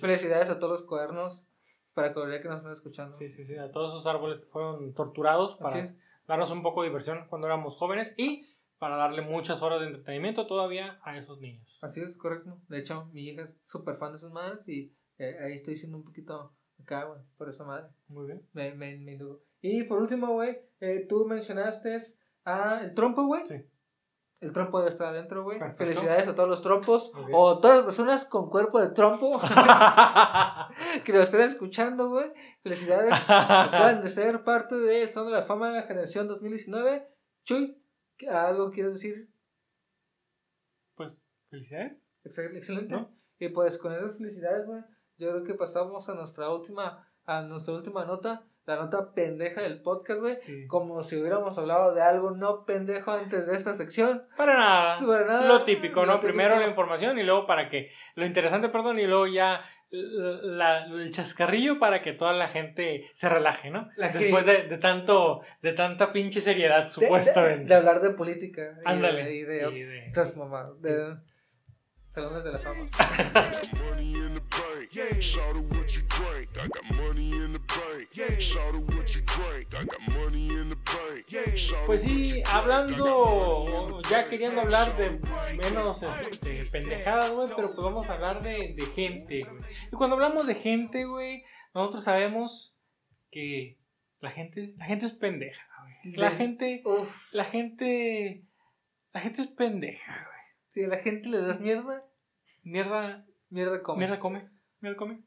Felicidades 0.00 0.50
a 0.50 0.58
todos 0.58 0.80
los 0.80 0.88
cuadernos 0.88 1.44
para 1.94 2.12
colorear 2.12 2.42
que 2.42 2.48
nos 2.48 2.58
están 2.58 2.72
escuchando. 2.72 3.16
Sí, 3.16 3.28
sí, 3.28 3.44
sí. 3.44 3.56
A 3.56 3.70
todos 3.70 3.92
esos 3.92 4.06
árboles 4.06 4.40
que 4.40 4.46
fueron 4.46 4.94
torturados 4.94 5.56
para 5.56 5.94
darnos 6.26 6.50
un 6.50 6.62
poco 6.62 6.82
de 6.82 6.88
diversión 6.88 7.26
cuando 7.28 7.46
éramos 7.46 7.76
jóvenes 7.76 8.14
y 8.16 8.46
para 8.78 8.96
darle 8.96 9.22
muchas 9.22 9.62
horas 9.62 9.80
de 9.80 9.86
entretenimiento 9.86 10.46
todavía 10.46 10.98
a 11.02 11.16
esos 11.16 11.40
niños. 11.40 11.78
Así 11.82 12.00
es, 12.00 12.16
correcto. 12.16 12.58
De 12.68 12.78
hecho, 12.78 13.06
mi 13.12 13.28
hija 13.28 13.42
es 13.42 13.50
súper 13.62 13.96
fan 13.96 14.12
de 14.12 14.16
esas 14.16 14.32
madres 14.32 14.66
y 14.68 14.92
eh, 15.18 15.36
ahí 15.42 15.54
estoy 15.54 15.76
siendo 15.76 15.98
un 15.98 16.04
poquito 16.04 16.52
acá, 16.80 17.04
güey, 17.04 17.20
por 17.36 17.48
esa 17.48 17.64
madre. 17.64 17.88
Muy 18.08 18.26
bien. 18.26 18.42
Me, 18.52 18.74
me, 18.74 18.96
me 18.96 19.18
y 19.60 19.84
por 19.84 20.00
último, 20.00 20.34
güey, 20.34 20.56
eh, 20.80 21.06
tú 21.08 21.24
mencionaste 21.24 21.98
a 22.44 22.80
el 22.82 22.94
trompo, 22.94 23.24
güey. 23.24 23.44
Sí. 23.44 23.56
El 24.40 24.52
trompo 24.52 24.78
debe 24.78 24.90
estar 24.90 25.08
adentro, 25.08 25.42
güey. 25.42 25.58
Felicidades 25.76 26.28
a 26.28 26.34
todos 26.36 26.48
los 26.48 26.62
trompos. 26.62 27.12
O 27.32 27.58
todas 27.58 27.78
las 27.78 27.86
personas 27.86 28.24
con 28.24 28.48
cuerpo 28.48 28.80
de 28.80 28.90
trompo 28.90 29.32
que 31.04 31.12
lo 31.12 31.22
estén 31.22 31.40
escuchando, 31.40 32.08
güey. 32.08 32.30
Felicidades. 32.62 33.14
Acaban 33.28 34.00
de 34.00 34.08
ser 34.08 34.44
parte 34.44 34.76
de 34.76 35.08
Son 35.08 35.26
de 35.26 35.32
la 35.32 35.42
Fama 35.42 35.70
de 35.70 35.80
la 35.80 35.86
Generación 35.88 36.28
2019. 36.28 37.04
Chuy, 37.44 37.77
¿algo 38.26 38.70
quieres 38.70 38.94
decir? 38.94 39.28
Pues, 40.94 41.12
felicidades. 41.50 41.98
Excelente. 42.24 43.06
Y 43.38 43.48
pues 43.50 43.78
con 43.78 43.92
esas 43.92 44.16
felicidades, 44.16 44.66
güey, 44.66 44.82
yo 45.16 45.30
creo 45.30 45.44
que 45.44 45.54
pasamos 45.54 46.08
a 46.08 46.14
nuestra 46.14 46.50
última, 46.50 47.08
a 47.24 47.42
nuestra 47.42 47.74
última 47.74 48.04
nota 48.04 48.48
la 48.68 48.76
nota 48.76 49.14
pendeja 49.14 49.62
del 49.62 49.80
podcast, 49.80 50.20
güey. 50.20 50.34
Como 50.66 51.00
si 51.00 51.16
hubiéramos 51.16 51.56
hablado 51.56 51.94
de 51.94 52.02
algo 52.02 52.32
no 52.32 52.66
pendejo 52.66 53.12
antes 53.12 53.46
de 53.46 53.56
esta 53.56 53.72
sección. 53.72 54.24
Para 54.36 54.58
nada. 54.58 55.48
Lo 55.48 55.64
típico, 55.64 56.04
¿no? 56.04 56.20
Primero 56.20 56.58
la 56.58 56.66
información 56.66 57.18
y 57.18 57.22
luego 57.22 57.46
para 57.46 57.70
que. 57.70 57.90
Lo 58.14 58.26
interesante, 58.26 58.68
perdón, 58.68 58.98
y 58.98 59.06
luego 59.06 59.26
ya 59.26 59.64
el 59.90 61.10
chascarrillo 61.12 61.78
para 61.78 62.02
que 62.02 62.12
toda 62.12 62.32
la 62.32 62.48
gente 62.48 63.10
se 63.14 63.28
relaje, 63.28 63.70
¿no? 63.70 63.88
Después 63.96 64.44
de, 64.46 64.78
tanto, 64.78 65.42
de 65.62 65.72
tanta 65.72 66.12
pinche 66.12 66.40
seriedad, 66.40 66.88
supuestamente. 66.88 67.64
De, 67.64 67.74
hablar 67.74 68.00
de 68.00 68.10
política. 68.10 68.78
Ándale. 68.84 69.34
Y 69.34 69.42
de, 69.42 69.68
y 69.70 69.82
de, 69.82 70.10
de, 70.80 71.16
Salones 72.18 72.42
de 72.42 72.50
la 72.50 72.58
fama. 72.58 72.88
Pues 81.86 82.02
sí, 82.02 82.42
hablando, 82.44 84.02
ya 84.10 84.28
queriendo 84.28 84.62
hablar 84.62 84.96
de 84.96 85.20
menos 85.56 86.02
este, 86.02 86.64
pendejadas, 86.72 87.30
güey, 87.30 87.48
pero 87.54 87.68
pues 87.68 87.84
vamos 87.84 88.10
a 88.10 88.14
hablar 88.14 88.42
de, 88.42 88.74
de 88.76 88.86
gente, 88.94 89.44
güey. 89.44 89.62
Y 89.92 89.96
cuando 89.96 90.16
hablamos 90.16 90.46
de 90.46 90.56
gente, 90.56 91.04
güey, 91.04 91.44
nosotros 91.72 92.04
sabemos 92.04 92.76
que 93.30 93.78
la 94.20 94.32
gente, 94.32 94.74
la 94.76 94.86
gente 94.86 95.06
es 95.06 95.12
pendeja, 95.12 95.62
güey. 95.82 96.16
La 96.16 96.30
gente, 96.32 96.82
la 97.32 97.44
gente, 97.44 98.44
la 99.12 99.20
gente 99.20 99.42
es 99.42 99.48
pendeja, 99.48 100.12
güey. 100.12 100.38
Si 100.70 100.84
a 100.84 100.88
la 100.88 100.98
gente 100.98 101.28
le 101.28 101.38
das 101.38 101.60
mierda, 101.60 102.07
mierda, 102.62 103.26
mierda 103.50 103.82
come. 103.82 103.98
Mierda 103.98 104.18
come, 104.18 104.50
mierda 104.80 104.96
come. 104.96 105.22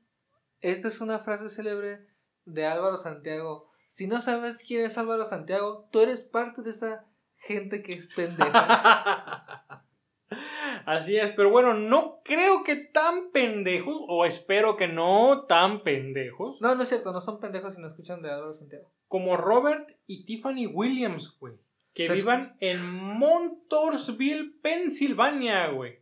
Esta 0.62 0.88
es 0.88 1.02
una 1.02 1.20
frase 1.20 1.50
célebre 1.50 2.08
de 2.46 2.66
Álvaro 2.66 2.98
Santiago. 2.98 3.72
Si 3.88 4.08
no 4.08 4.22
sabes 4.22 4.58
quién 4.58 4.86
es 4.86 4.98
Álvaro 4.98 5.26
Santiago, 5.26 5.88
tú 5.92 6.02
eres 6.02 6.22
parte 6.22 6.62
de 6.62 6.70
esa 6.70 7.06
gente 7.36 7.82
que 7.82 7.94
es 7.94 8.08
pendeja. 8.16 9.76
Así 10.86 11.18
es, 11.18 11.32
pero 11.32 11.50
bueno, 11.50 11.74
no 11.74 12.22
creo 12.24 12.64
que 12.64 12.76
tan 12.76 13.32
pendejos, 13.32 13.98
o 14.08 14.26
espero 14.26 14.78
que 14.78 14.88
no 14.88 15.46
tan 15.48 15.84
pendejos. 15.84 16.60
No, 16.62 16.76
no 16.76 16.84
es 16.84 16.90
cierto, 16.90 17.12
no 17.12 17.22
son 17.22 17.40
pendejos 17.40 17.76
si 17.76 17.82
no 17.82 17.88
escuchan 17.88 18.22
de 18.22 18.32
Álvaro 18.32 18.54
Santiago. 18.54 18.92
Como 19.08 19.38
Robert 19.38 19.90
y 20.08 20.26
Tiffany 20.26 20.68
Williams, 20.68 21.38
güey. 21.40 21.56
Que 21.94 22.08
vivan 22.08 22.56
en 22.62 22.94
Montoursville, 22.94 24.54
Pensilvania, 24.62 25.68
güey. 25.68 26.01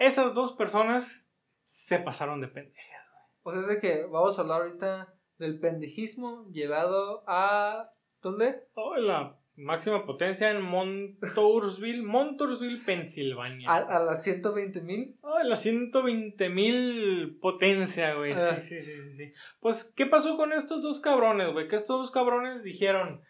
Esas 0.00 0.32
dos 0.32 0.52
personas 0.54 1.22
se 1.62 1.98
pasaron 1.98 2.40
de 2.40 2.48
pendejas, 2.48 3.04
güey. 3.42 3.58
O 3.58 3.62
sea, 3.62 3.74
es 3.74 3.80
que 3.80 4.06
vamos 4.06 4.38
a 4.38 4.42
hablar 4.42 4.62
ahorita 4.62 5.14
del 5.36 5.60
pendejismo 5.60 6.48
llevado 6.50 7.22
a. 7.26 7.92
¿Dónde? 8.22 8.64
Oh, 8.72 8.96
la 8.96 9.38
máxima 9.56 10.06
potencia 10.06 10.50
en 10.50 10.62
Montoursville, 10.62 12.02
Montoursville, 12.02 12.82
Pensilvania. 12.82 13.70
¿A, 13.70 13.98
las 13.98 14.22
120 14.22 14.80
mil? 14.80 15.18
Oh, 15.20 15.34
a 15.34 15.44
las 15.44 15.60
120 15.60 16.48
mil 16.48 17.38
potencia, 17.38 18.14
güey. 18.14 18.32
Ah. 18.32 18.58
sí, 18.58 18.82
sí, 18.82 18.94
sí, 18.94 19.12
sí. 19.12 19.32
Pues, 19.60 19.84
¿qué 19.84 20.06
pasó 20.06 20.38
con 20.38 20.54
estos 20.54 20.80
dos 20.80 21.00
cabrones, 21.00 21.52
güey? 21.52 21.68
Que 21.68 21.76
estos 21.76 22.00
dos 22.00 22.10
cabrones 22.10 22.62
dijeron: 22.62 23.20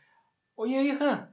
Oye, 0.54 0.82
hija, 0.82 1.32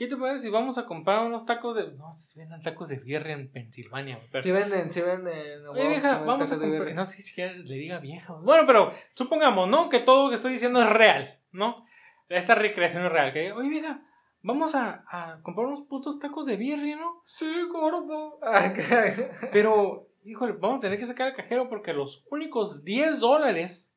¿Qué 0.00 0.06
te 0.06 0.16
parece 0.16 0.44
si 0.44 0.48
vamos 0.48 0.78
a 0.78 0.86
comprar 0.86 1.26
unos 1.26 1.44
tacos 1.44 1.76
de. 1.76 1.92
No, 1.92 2.10
si 2.14 2.38
venden 2.38 2.62
tacos 2.62 2.88
de 2.88 2.96
birria 2.96 3.34
en 3.34 3.52
Pensilvania. 3.52 4.18
Pero... 4.32 4.42
Sí 4.42 4.50
venden, 4.50 4.90
sí 4.90 5.02
venden. 5.02 5.66
Oye, 5.66 5.88
vieja, 5.88 6.20
vamos 6.20 6.50
a 6.50 6.58
comprar. 6.58 6.94
No 6.94 7.04
sé 7.04 7.20
si 7.20 7.38
le 7.38 7.74
diga 7.74 7.98
vieja. 7.98 8.32
Bueno, 8.32 8.66
pero 8.66 8.94
supongamos, 9.12 9.68
¿no? 9.68 9.90
Que 9.90 10.00
todo 10.00 10.24
lo 10.24 10.28
que 10.30 10.36
estoy 10.36 10.52
diciendo 10.52 10.80
es 10.80 10.88
real, 10.88 11.38
¿no? 11.52 11.84
Esta 12.30 12.54
recreación 12.54 13.04
es 13.04 13.12
real. 13.12 13.34
Que, 13.34 13.52
oye, 13.52 13.68
vieja, 13.68 14.02
vamos 14.40 14.74
a, 14.74 15.04
comprar 15.42 15.66
unos 15.66 15.82
putos 15.82 16.18
tacos 16.18 16.46
de 16.46 16.56
birria, 16.56 16.96
¿no? 16.96 17.20
Sí, 17.26 17.46
gordo. 17.70 18.40
pero 19.52 20.08
híjole, 20.24 20.52
vamos 20.52 20.78
a 20.78 20.80
tener 20.80 20.98
que 20.98 21.08
sacar 21.08 21.28
el 21.28 21.36
cajero 21.36 21.68
porque 21.68 21.92
los 21.92 22.24
únicos 22.30 22.84
10 22.84 23.20
dólares 23.20 23.94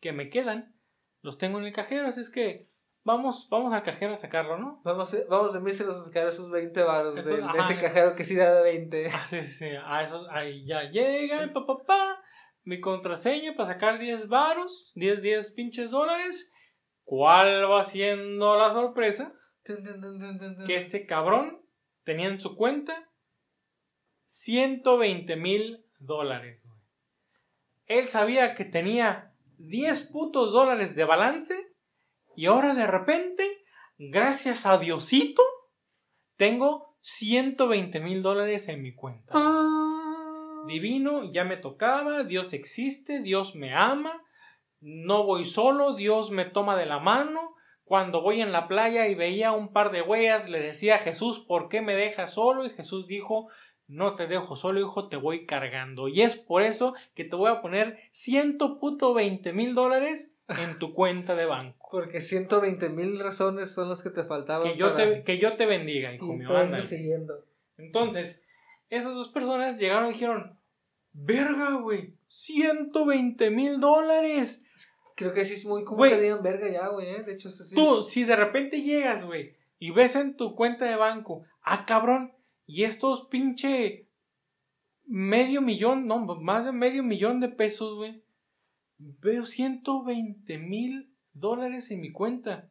que 0.00 0.12
me 0.12 0.28
quedan 0.28 0.74
los 1.22 1.38
tengo 1.38 1.60
en 1.60 1.66
el 1.66 1.72
cajero, 1.72 2.08
así 2.08 2.20
es 2.20 2.30
que 2.30 2.66
vamos, 3.06 3.48
vamos 3.50 3.72
al 3.72 3.82
cajero 3.82 4.12
a 4.12 4.16
sacarlo, 4.16 4.58
¿no? 4.58 4.80
Vamos, 4.84 5.14
a- 5.14 5.24
vamos 5.30 5.54
a 5.54 5.58
enviárselos 5.58 5.96
a 5.96 6.04
sacar 6.04 6.26
esos 6.28 6.50
20 6.50 6.82
baros 6.82 7.14
de, 7.14 7.36
de 7.52 7.58
ese 7.60 7.80
cajero 7.80 8.14
que 8.14 8.24
sí 8.24 8.36
da 8.36 8.52
de 8.54 8.62
20. 8.62 9.06
Ah, 9.08 9.26
sí, 9.30 9.42
sí, 9.42 9.66
a 9.84 10.02
esos, 10.02 10.26
ahí 10.30 10.66
ya 10.66 10.82
llega, 10.90 11.52
pa, 11.54 11.64
pa, 11.64 11.78
pa, 11.86 12.22
mi 12.64 12.80
contraseña 12.80 13.54
para 13.54 13.66
sacar 13.68 13.98
10 13.98 14.28
varos, 14.28 14.92
10, 14.96 15.22
10 15.22 15.52
pinches 15.52 15.90
dólares. 15.90 16.52
¿Cuál 17.04 17.70
va 17.70 17.84
siendo 17.84 18.56
la 18.56 18.72
sorpresa? 18.72 19.32
Que 20.66 20.76
este 20.76 21.06
cabrón 21.06 21.62
tenía 22.04 22.28
en 22.28 22.40
su 22.40 22.56
cuenta 22.56 23.08
120 24.26 25.36
mil 25.36 25.84
dólares. 25.98 26.60
Él 27.86 28.08
sabía 28.08 28.54
que 28.56 28.64
tenía 28.64 29.32
10 29.58 30.08
putos 30.12 30.52
dólares 30.52 30.96
de 30.96 31.04
balance 31.04 31.54
y 32.36 32.46
ahora 32.46 32.74
de 32.74 32.86
repente, 32.86 33.64
gracias 33.98 34.66
a 34.66 34.78
Diosito, 34.78 35.42
tengo 36.36 36.96
120 37.00 38.00
mil 38.00 38.22
dólares 38.22 38.68
en 38.68 38.82
mi 38.82 38.94
cuenta. 38.94 39.32
Ah. 39.34 40.64
Divino, 40.66 41.32
ya 41.32 41.44
me 41.44 41.56
tocaba, 41.56 42.24
Dios 42.24 42.52
existe, 42.52 43.20
Dios 43.20 43.54
me 43.54 43.72
ama, 43.72 44.22
no 44.80 45.24
voy 45.24 45.44
solo, 45.44 45.94
Dios 45.94 46.30
me 46.30 46.44
toma 46.44 46.76
de 46.76 46.86
la 46.86 46.98
mano. 46.98 47.54
Cuando 47.84 48.20
voy 48.20 48.42
en 48.42 48.50
la 48.50 48.66
playa 48.66 49.06
y 49.06 49.14
veía 49.14 49.52
un 49.52 49.72
par 49.72 49.92
de 49.92 50.02
huellas, 50.02 50.48
le 50.48 50.60
decía 50.60 50.96
a 50.96 50.98
Jesús, 50.98 51.38
¿por 51.38 51.68
qué 51.68 51.82
me 51.82 51.94
dejas 51.94 52.34
solo? 52.34 52.66
Y 52.66 52.70
Jesús 52.70 53.06
dijo, 53.06 53.48
no 53.86 54.16
te 54.16 54.26
dejo 54.26 54.56
solo, 54.56 54.80
hijo, 54.80 55.08
te 55.08 55.16
voy 55.16 55.46
cargando. 55.46 56.08
Y 56.08 56.22
es 56.22 56.34
por 56.34 56.62
eso 56.62 56.94
que 57.14 57.24
te 57.24 57.36
voy 57.36 57.50
a 57.50 57.62
poner 57.62 58.00
ciento 58.10 58.80
puto 58.80 59.14
veinte 59.14 59.52
mil 59.52 59.74
dólares 59.74 60.35
en 60.48 60.78
tu 60.78 60.94
cuenta 60.94 61.34
de 61.34 61.46
banco. 61.46 61.88
Porque 61.90 62.20
120 62.20 62.88
mil 62.90 63.18
razones 63.18 63.70
son 63.72 63.88
las 63.88 64.02
que 64.02 64.10
te 64.10 64.24
faltaban. 64.24 64.72
Que 64.72 64.78
yo, 64.78 64.92
para- 64.94 65.10
te, 65.14 65.24
que 65.24 65.38
yo 65.38 65.56
te 65.56 65.66
bendiga, 65.66 66.14
hijo 66.14 66.32
y 66.32 66.36
mío. 66.36 66.48
siguiendo. 66.84 67.44
Entonces, 67.78 68.42
esas 68.90 69.14
dos 69.14 69.28
personas 69.28 69.78
llegaron 69.78 70.10
y 70.10 70.12
dijeron, 70.14 70.56
verga, 71.12 71.74
güey, 71.80 72.14
120 72.28 73.50
mil 73.50 73.80
dólares. 73.80 74.64
Creo 75.14 75.32
que 75.32 75.44
sí 75.44 75.54
es 75.54 75.64
muy 75.64 75.82
Güey. 75.84 76.12
que 76.12 76.20
digan 76.20 76.42
verga 76.42 76.70
ya, 76.70 76.88
güey. 76.88 77.08
¿eh? 77.08 77.22
De 77.22 77.32
hecho, 77.34 77.48
eso 77.48 77.64
sí. 77.64 77.74
Tú, 77.74 78.04
si 78.06 78.24
de 78.24 78.36
repente 78.36 78.82
llegas, 78.82 79.24
güey, 79.24 79.54
y 79.78 79.90
ves 79.90 80.14
en 80.16 80.36
tu 80.36 80.54
cuenta 80.54 80.84
de 80.84 80.96
banco, 80.96 81.42
ah, 81.62 81.86
cabrón, 81.86 82.32
y 82.66 82.84
estos 82.84 83.26
pinche 83.28 84.06
medio 85.06 85.62
millón, 85.62 86.06
no, 86.06 86.18
más 86.18 86.64
de 86.64 86.72
medio 86.72 87.02
millón 87.02 87.40
de 87.40 87.48
pesos, 87.48 87.94
güey, 87.96 88.22
veo 88.98 89.46
120 89.46 90.58
mil 90.58 91.14
dólares 91.32 91.90
en 91.90 92.00
mi 92.00 92.12
cuenta. 92.12 92.70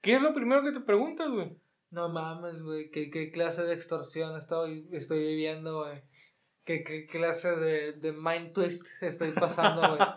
¿Qué 0.00 0.16
es 0.16 0.22
lo 0.22 0.34
primero 0.34 0.62
que 0.62 0.72
te 0.72 0.80
preguntas, 0.80 1.30
güey? 1.30 1.56
No 1.90 2.08
mames, 2.08 2.62
güey. 2.62 2.90
¿Qué, 2.90 3.10
qué 3.10 3.30
clase 3.30 3.62
de 3.62 3.74
extorsión 3.74 4.36
estoy, 4.36 4.88
estoy 4.92 5.20
viviendo, 5.20 5.84
güey? 5.84 6.02
¿Qué, 6.64 6.82
qué 6.82 7.06
clase 7.06 7.54
de, 7.56 7.92
de 7.92 8.12
mind 8.12 8.52
twist 8.52 8.86
estoy 9.02 9.30
pasando, 9.32 9.80
güey? 9.80 10.08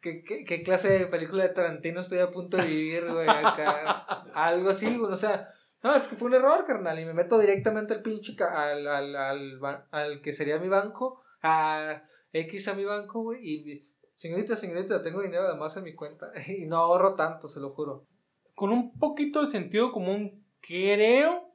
¿Qué, 0.00 0.24
qué, 0.24 0.44
qué 0.44 0.62
clase 0.64 0.98
de 0.98 1.06
película 1.06 1.44
de 1.44 1.50
Tarantino 1.50 2.00
estoy 2.00 2.18
a 2.18 2.32
punto 2.32 2.56
de 2.56 2.64
vivir, 2.64 3.08
güey? 3.08 3.28
Acá. 3.28 4.24
Algo 4.34 4.70
así, 4.70 4.96
güey. 4.96 5.12
O 5.12 5.16
sea, 5.16 5.48
no, 5.82 5.94
es 5.94 6.08
que 6.08 6.16
fue 6.16 6.28
un 6.28 6.34
error, 6.34 6.64
carnal. 6.66 6.98
Y 6.98 7.04
me 7.04 7.14
meto 7.14 7.38
directamente 7.38 7.94
al 7.94 8.02
pinche. 8.02 8.34
al, 8.42 8.86
al, 8.88 9.14
al, 9.14 9.84
al 9.90 10.20
que 10.20 10.32
sería 10.32 10.58
mi 10.58 10.68
banco. 10.68 11.22
A 11.42 12.02
X 12.32 12.68
a 12.68 12.74
mi 12.74 12.84
banco, 12.84 13.22
güey. 13.22 13.40
Y. 13.48 13.91
Señorita, 14.22 14.56
señorita, 14.56 15.02
tengo 15.02 15.20
dinero 15.20 15.48
además 15.48 15.76
en 15.76 15.82
mi 15.82 15.96
cuenta. 15.96 16.30
Y 16.46 16.66
no 16.66 16.76
ahorro 16.76 17.16
tanto, 17.16 17.48
se 17.48 17.58
lo 17.58 17.70
juro. 17.70 18.06
Con 18.54 18.70
un 18.70 18.96
poquito 18.96 19.40
de 19.40 19.50
sentido 19.50 19.90
común, 19.90 20.46
creo 20.60 21.52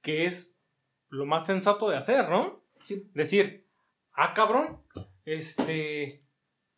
que 0.00 0.24
es 0.24 0.56
lo 1.10 1.26
más 1.26 1.44
sensato 1.44 1.90
de 1.90 1.98
hacer, 1.98 2.30
¿no? 2.30 2.64
Sí. 2.86 3.10
Decir, 3.12 3.68
ah, 4.14 4.32
cabrón, 4.32 4.80
este, 5.26 6.24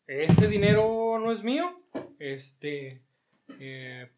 este 0.05 0.49
dinero 0.49 1.17
no 1.17 1.31
es 1.31 1.43
mío, 1.43 1.81
este, 2.19 3.01
eh, 3.57 4.11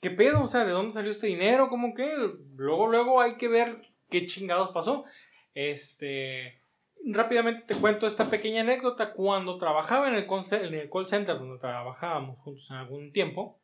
¿qué 0.00 0.10
pedo? 0.10 0.44
O 0.44 0.46
sea, 0.46 0.64
¿de 0.64 0.72
dónde 0.72 0.94
salió 0.94 1.10
este 1.10 1.26
dinero? 1.26 1.68
¿Cómo 1.68 1.92
que? 1.92 2.16
Luego, 2.56 2.86
luego 2.86 3.20
hay 3.20 3.36
que 3.36 3.48
ver 3.48 3.82
qué 4.08 4.24
chingados 4.24 4.70
pasó. 4.70 5.04
Este, 5.52 6.63
rápidamente 7.06 7.62
te 7.66 7.80
cuento 7.80 8.06
esta 8.06 8.30
pequeña 8.30 8.62
anécdota. 8.62 9.12
Cuando 9.12 9.58
trabajaba 9.58 10.08
en 10.08 10.14
el 10.14 10.26
call, 10.26 10.46
ce- 10.46 10.64
en 10.66 10.74
el 10.74 10.90
call 10.90 11.08
center 11.08 11.38
donde 11.38 11.58
trabajábamos 11.58 12.38
juntos 12.40 12.66
en 12.70 12.76
algún 12.76 13.12
tiempo, 13.12 13.60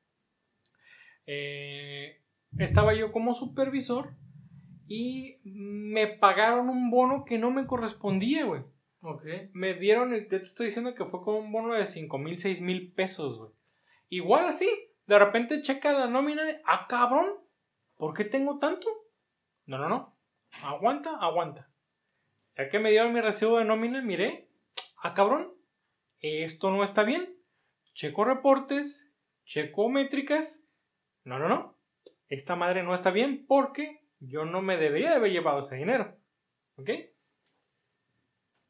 eh, 1.27 2.21
estaba 2.59 2.95
yo 2.95 3.13
como 3.13 3.35
supervisor 3.35 4.15
y 4.87 5.41
me 5.45 6.07
pagaron 6.09 6.69
un 6.69 6.91
bono 6.91 7.25
que 7.25 7.39
no 7.39 7.51
me 7.51 7.67
correspondía, 7.67 8.45
güey. 8.45 8.63
Me 9.53 9.75
dieron, 9.75 10.13
el- 10.13 10.29
te 10.29 10.37
estoy 10.37 10.67
diciendo 10.67 10.95
que 10.95 11.05
fue 11.07 11.21
como 11.23 11.39
un 11.39 11.53
bono 11.53 11.75
de 11.75 11.87
5 11.87 12.19
mil, 12.19 12.39
6 12.39 12.61
mil 12.61 12.93
pesos, 12.93 13.39
güey. 13.39 13.51
Igual 14.09 14.47
así, 14.47 14.69
de 15.07 15.19
repente 15.19 15.63
checa 15.63 15.93
la 15.93 16.09
nómina 16.09 16.45
de, 16.45 16.61
ah, 16.67 16.87
cabrón, 16.89 17.29
¿por 17.97 18.15
qué 18.15 18.25
tengo 18.25 18.59
tanto? 18.59 18.89
No, 19.67 19.79
no, 19.79 19.89
no. 19.89 20.17
Aguanta, 20.63 21.17
aguanta. 21.21 21.70
Ya 22.61 22.69
que 22.69 22.79
me 22.79 22.91
dieron 22.91 23.15
mi 23.15 23.23
recibo 23.23 23.57
de 23.57 23.65
nómina, 23.65 24.03
miré, 24.03 24.47
ah, 25.03 25.15
cabrón, 25.15 25.55
esto 26.19 26.71
no 26.71 26.85
está 26.85 27.05
bien. 27.05 27.35
Checo 27.95 28.23
reportes, 28.27 29.11
checo 29.47 29.89
métricas. 29.89 30.63
No, 31.25 31.39
no, 31.39 31.49
no. 31.49 31.79
Esta 32.29 32.57
madre 32.57 32.83
no 32.83 32.95
está 32.95 33.13
bien 33.13 33.47
porque 33.47 34.05
yo 34.19 34.45
no 34.45 34.61
me 34.61 34.77
debería 34.77 35.09
de 35.09 35.17
haber 35.17 35.33
llevado 35.33 35.61
ese 35.61 35.77
dinero. 35.77 36.19
¿Ok? 36.77 36.91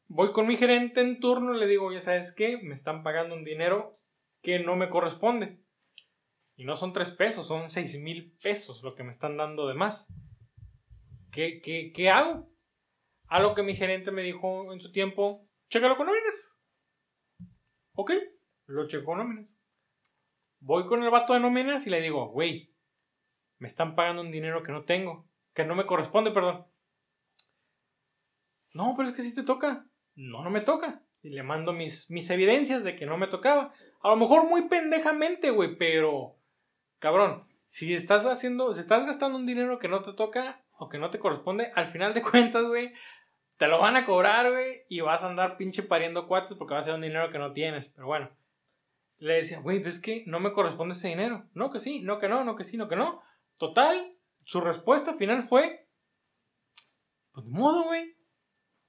Voy 0.07 0.31
con 0.31 0.47
mi 0.47 0.55
gerente 0.55 1.01
en 1.01 1.19
turno 1.19 1.51
le 1.51 1.67
digo, 1.67 1.91
ya 1.91 1.99
sabes 1.99 2.33
qué, 2.33 2.59
me 2.63 2.75
están 2.75 3.03
pagando 3.03 3.35
un 3.35 3.43
dinero 3.43 3.91
que 4.41 4.59
no 4.59 4.77
me 4.77 4.89
corresponde. 4.89 5.59
Y 6.55 6.63
no 6.63 6.77
son 6.77 6.93
tres 6.93 7.11
pesos, 7.11 7.45
son 7.45 7.67
seis 7.67 7.99
mil 7.99 8.37
pesos 8.41 8.83
lo 8.83 8.95
que 8.95 9.03
me 9.03 9.11
están 9.11 9.35
dando 9.35 9.67
de 9.67 9.73
más. 9.73 10.07
¿Qué, 11.33 11.59
qué, 11.61 11.91
qué 11.93 12.09
hago? 12.09 12.50
A 13.31 13.39
lo 13.39 13.55
que 13.55 13.63
mi 13.63 13.77
gerente 13.77 14.11
me 14.11 14.23
dijo 14.23 14.73
en 14.73 14.81
su 14.81 14.91
tiempo, 14.91 15.47
chécalo 15.69 15.95
con 15.95 16.05
nóminas. 16.05 16.59
Ok, 17.93 18.11
lo 18.65 18.89
checo 18.89 19.05
con 19.05 19.19
nóminas. 19.19 19.57
Voy 20.59 20.85
con 20.85 21.01
el 21.01 21.09
vato 21.09 21.33
de 21.33 21.39
nóminas 21.39 21.87
y 21.87 21.91
le 21.91 22.01
digo, 22.01 22.27
güey, 22.27 22.75
me 23.57 23.67
están 23.67 23.95
pagando 23.95 24.21
un 24.21 24.31
dinero 24.31 24.63
que 24.63 24.73
no 24.73 24.83
tengo, 24.83 25.29
que 25.53 25.63
no 25.63 25.75
me 25.75 25.85
corresponde, 25.85 26.31
perdón. 26.31 26.65
No, 28.73 28.95
pero 28.97 29.07
es 29.07 29.15
que 29.15 29.21
sí 29.21 29.33
te 29.33 29.43
toca. 29.43 29.87
No, 30.13 30.43
no 30.43 30.49
me 30.49 30.59
toca. 30.59 31.01
Y 31.21 31.29
le 31.29 31.43
mando 31.43 31.71
mis, 31.71 32.11
mis 32.11 32.29
evidencias 32.31 32.83
de 32.83 32.97
que 32.97 33.05
no 33.05 33.17
me 33.17 33.27
tocaba. 33.27 33.73
A 34.01 34.09
lo 34.09 34.17
mejor 34.17 34.49
muy 34.49 34.63
pendejamente, 34.67 35.51
güey, 35.51 35.77
pero... 35.77 36.35
Cabrón, 36.99 37.47
si 37.65 37.93
estás 37.93 38.25
haciendo, 38.25 38.73
si 38.73 38.81
estás 38.81 39.05
gastando 39.05 39.37
un 39.37 39.45
dinero 39.45 39.79
que 39.79 39.87
no 39.87 40.01
te 40.01 40.11
toca 40.11 40.65
o 40.77 40.89
que 40.89 40.97
no 40.97 41.11
te 41.11 41.19
corresponde, 41.19 41.71
al 41.75 41.87
final 41.87 42.13
de 42.13 42.21
cuentas, 42.21 42.65
güey, 42.65 42.93
te 43.61 43.67
lo 43.67 43.77
van 43.77 43.95
a 43.95 44.07
cobrar, 44.07 44.49
güey, 44.49 44.77
y 44.89 45.01
vas 45.01 45.21
a 45.21 45.27
andar 45.27 45.55
pinche 45.55 45.83
pariendo 45.83 46.27
cuates 46.27 46.57
porque 46.57 46.73
va 46.73 46.79
a 46.79 46.81
ser 46.81 46.95
un 46.95 47.01
dinero 47.01 47.29
que 47.29 47.37
no 47.37 47.53
tienes. 47.53 47.89
Pero 47.89 48.07
bueno, 48.07 48.31
le 49.19 49.35
decía, 49.35 49.59
güey, 49.59 49.77
ves 49.77 49.99
que 49.99 50.23
no 50.25 50.39
me 50.39 50.51
corresponde 50.51 50.95
ese 50.95 51.09
dinero. 51.09 51.47
No 51.53 51.69
que 51.69 51.79
sí, 51.79 52.01
no 52.01 52.17
que 52.17 52.27
no, 52.27 52.43
no 52.43 52.55
que 52.55 52.63
sí, 52.63 52.75
no 52.75 52.89
que 52.89 52.95
no. 52.95 53.21
Total, 53.59 54.15
su 54.45 54.61
respuesta 54.61 55.13
final 55.13 55.43
fue, 55.43 55.85
pues 57.33 57.45
de 57.45 57.51
modo, 57.51 57.83
güey, 57.83 58.15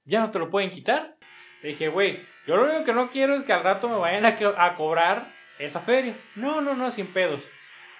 ya 0.05 0.21
no 0.21 0.31
te 0.31 0.39
lo 0.39 0.49
pueden 0.49 0.71
quitar. 0.71 1.19
Le 1.61 1.69
dije, 1.69 1.89
güey, 1.89 2.25
yo 2.47 2.57
lo 2.57 2.63
único 2.63 2.83
que 2.83 2.93
no 2.93 3.11
quiero 3.11 3.35
es 3.35 3.43
que 3.43 3.53
al 3.53 3.63
rato 3.63 3.87
me 3.87 3.97
vayan 3.97 4.25
a, 4.25 4.35
a 4.57 4.75
cobrar 4.75 5.35
esa 5.59 5.81
feria. 5.81 6.19
No, 6.35 6.61
no, 6.61 6.73
no, 6.73 6.89
sin 6.89 7.13
pedos. 7.13 7.43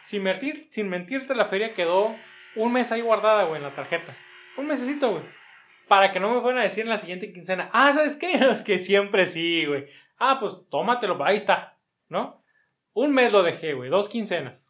Sin, 0.02 0.24
mentir, 0.24 0.70
sin 0.72 0.90
mentirte, 0.90 1.36
la 1.36 1.46
feria 1.46 1.76
quedó 1.76 2.16
un 2.56 2.74
mes 2.74 2.92
ahí 2.92 3.02
guardada, 3.02 3.44
güey, 3.44 3.58
en 3.58 3.64
la 3.64 3.76
tarjeta. 3.76 4.18
Un 4.58 4.66
mesecito, 4.66 5.12
güey. 5.12 5.43
Para 5.88 6.12
que 6.12 6.20
no 6.20 6.34
me 6.34 6.42
fueran 6.42 6.62
a 6.62 6.64
decir 6.66 6.84
en 6.84 6.90
la 6.90 6.98
siguiente 6.98 7.32
quincena, 7.34 7.70
ah, 7.74 7.92
¿sabes 7.94 8.16
qué? 8.16 8.32
Es 8.52 8.62
que 8.62 8.80
siempre 8.80 9.26
sí, 9.26 9.66
güey. 9.66 9.86
Ah, 10.18 10.38
pues 10.40 10.54
tómatelo, 10.70 11.22
ahí 11.24 11.38
está, 11.38 11.78
¿no? 12.10 12.42
Un 12.94 13.12
mes 13.14 13.32
lo 13.32 13.44
dejé, 13.44 13.74
güey, 13.74 13.90
dos 13.90 14.08
quincenas. 14.10 14.70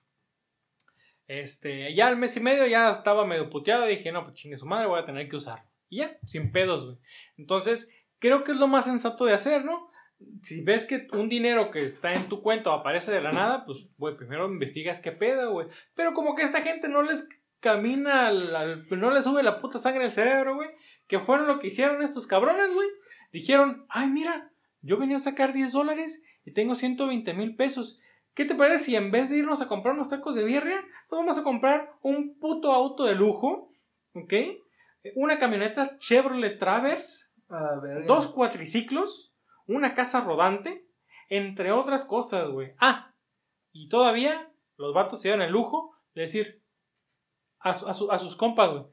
Este, 1.27 1.93
ya 1.93 2.07
al 2.07 2.17
mes 2.17 2.35
y 2.37 2.39
medio 2.41 2.65
ya 2.67 2.89
estaba 2.91 3.25
medio 3.25 3.49
puteado. 3.49 3.85
Dije, 3.85 4.11
no, 4.11 4.23
pues 4.23 4.35
chingue 4.35 4.57
su 4.57 4.65
madre, 4.65 4.87
voy 4.87 4.99
a 4.99 5.05
tener 5.05 5.29
que 5.29 5.35
usarlo. 5.37 5.65
Y 5.89 5.97
ya, 5.99 6.17
sin 6.25 6.51
pedos, 6.51 6.85
güey. 6.85 6.97
Entonces, 7.37 7.89
creo 8.19 8.43
que 8.43 8.51
es 8.51 8.57
lo 8.57 8.67
más 8.67 8.85
sensato 8.85 9.25
de 9.25 9.33
hacer, 9.33 9.63
¿no? 9.65 9.89
Si 10.41 10.61
ves 10.61 10.85
que 10.85 11.07
un 11.11 11.27
dinero 11.29 11.69
que 11.71 11.85
está 11.85 12.13
en 12.13 12.29
tu 12.29 12.41
cuenta 12.41 12.73
aparece 12.73 13.11
de 13.11 13.21
la 13.21 13.31
nada, 13.31 13.65
pues, 13.65 13.79
güey, 13.97 14.15
primero 14.15 14.47
investigas 14.47 14.99
qué 15.01 15.11
pedo, 15.11 15.51
güey. 15.51 15.67
Pero 15.95 16.13
como 16.13 16.35
que 16.35 16.43
esta 16.43 16.61
gente 16.61 16.87
no 16.87 17.03
les 17.03 17.27
camina, 17.59 18.27
al- 18.27 18.87
no 18.89 19.11
les 19.11 19.23
sube 19.23 19.43
la 19.43 19.59
puta 19.59 19.79
sangre 19.79 20.05
al 20.05 20.11
cerebro, 20.11 20.55
güey. 20.55 20.69
Que 21.07 21.19
fueron 21.19 21.47
lo 21.47 21.59
que 21.59 21.67
hicieron 21.67 22.01
estos 22.01 22.27
cabrones, 22.27 22.73
güey. 22.73 22.87
dijeron, 23.31 23.85
ay, 23.89 24.09
mira, 24.09 24.51
yo 24.81 24.97
venía 24.97 25.17
a 25.17 25.19
sacar 25.19 25.53
10 25.53 25.71
dólares 25.71 26.21
y 26.45 26.53
tengo 26.53 26.75
120 26.75 27.33
mil 27.33 27.55
pesos. 27.55 27.99
¿Qué 28.33 28.45
te 28.45 28.55
parece 28.55 28.85
si 28.85 28.95
en 28.95 29.11
vez 29.11 29.29
de 29.29 29.37
irnos 29.37 29.61
a 29.61 29.67
comprar 29.67 29.93
unos 29.93 30.09
tacos 30.09 30.35
de 30.35 30.43
birria, 30.43 30.81
nos 31.11 31.19
vamos 31.19 31.37
a 31.37 31.43
comprar 31.43 31.93
un 32.01 32.37
puto 32.39 32.71
auto 32.73 33.05
de 33.05 33.15
lujo? 33.15 33.71
¿Ok? 34.13 34.33
Una 35.15 35.37
camioneta 35.37 35.97
Chevrolet 35.99 36.57
Traverse, 36.57 37.27
dos 38.07 38.27
cuatriciclos, 38.27 39.33
una 39.67 39.93
casa 39.93 40.21
rodante, 40.21 40.87
entre 41.29 41.71
otras 41.71 42.05
cosas, 42.05 42.49
güey. 42.49 42.73
Ah, 42.79 43.13
y 43.71 43.89
todavía 43.89 44.51
los 44.77 44.93
vatos 44.93 45.21
se 45.21 45.27
dieron 45.27 45.43
el 45.43 45.51
lujo 45.51 45.95
de 46.15 46.23
decir 46.23 46.61
a, 47.59 47.71
a 47.71 48.17
sus 48.17 48.35
compas, 48.35 48.71
güey, 48.71 48.83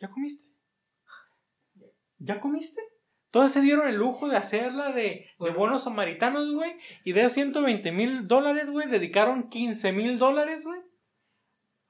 ¿ya 0.00 0.08
comiste? 0.08 0.45
¿Ya 2.18 2.40
comiste? 2.40 2.80
Todos 3.30 3.52
se 3.52 3.60
dieron 3.60 3.88
el 3.88 3.96
lujo 3.96 4.28
de 4.28 4.36
hacerla 4.36 4.92
de, 4.92 5.28
de 5.38 5.50
bonos 5.50 5.84
samaritanos, 5.84 6.54
güey. 6.54 6.76
Y 7.04 7.12
de 7.12 7.20
esos 7.20 7.34
120 7.34 7.92
mil 7.92 8.26
dólares, 8.26 8.70
güey, 8.70 8.88
dedicaron 8.88 9.48
15 9.48 9.92
mil 9.92 10.18
dólares, 10.18 10.64
güey, 10.64 10.80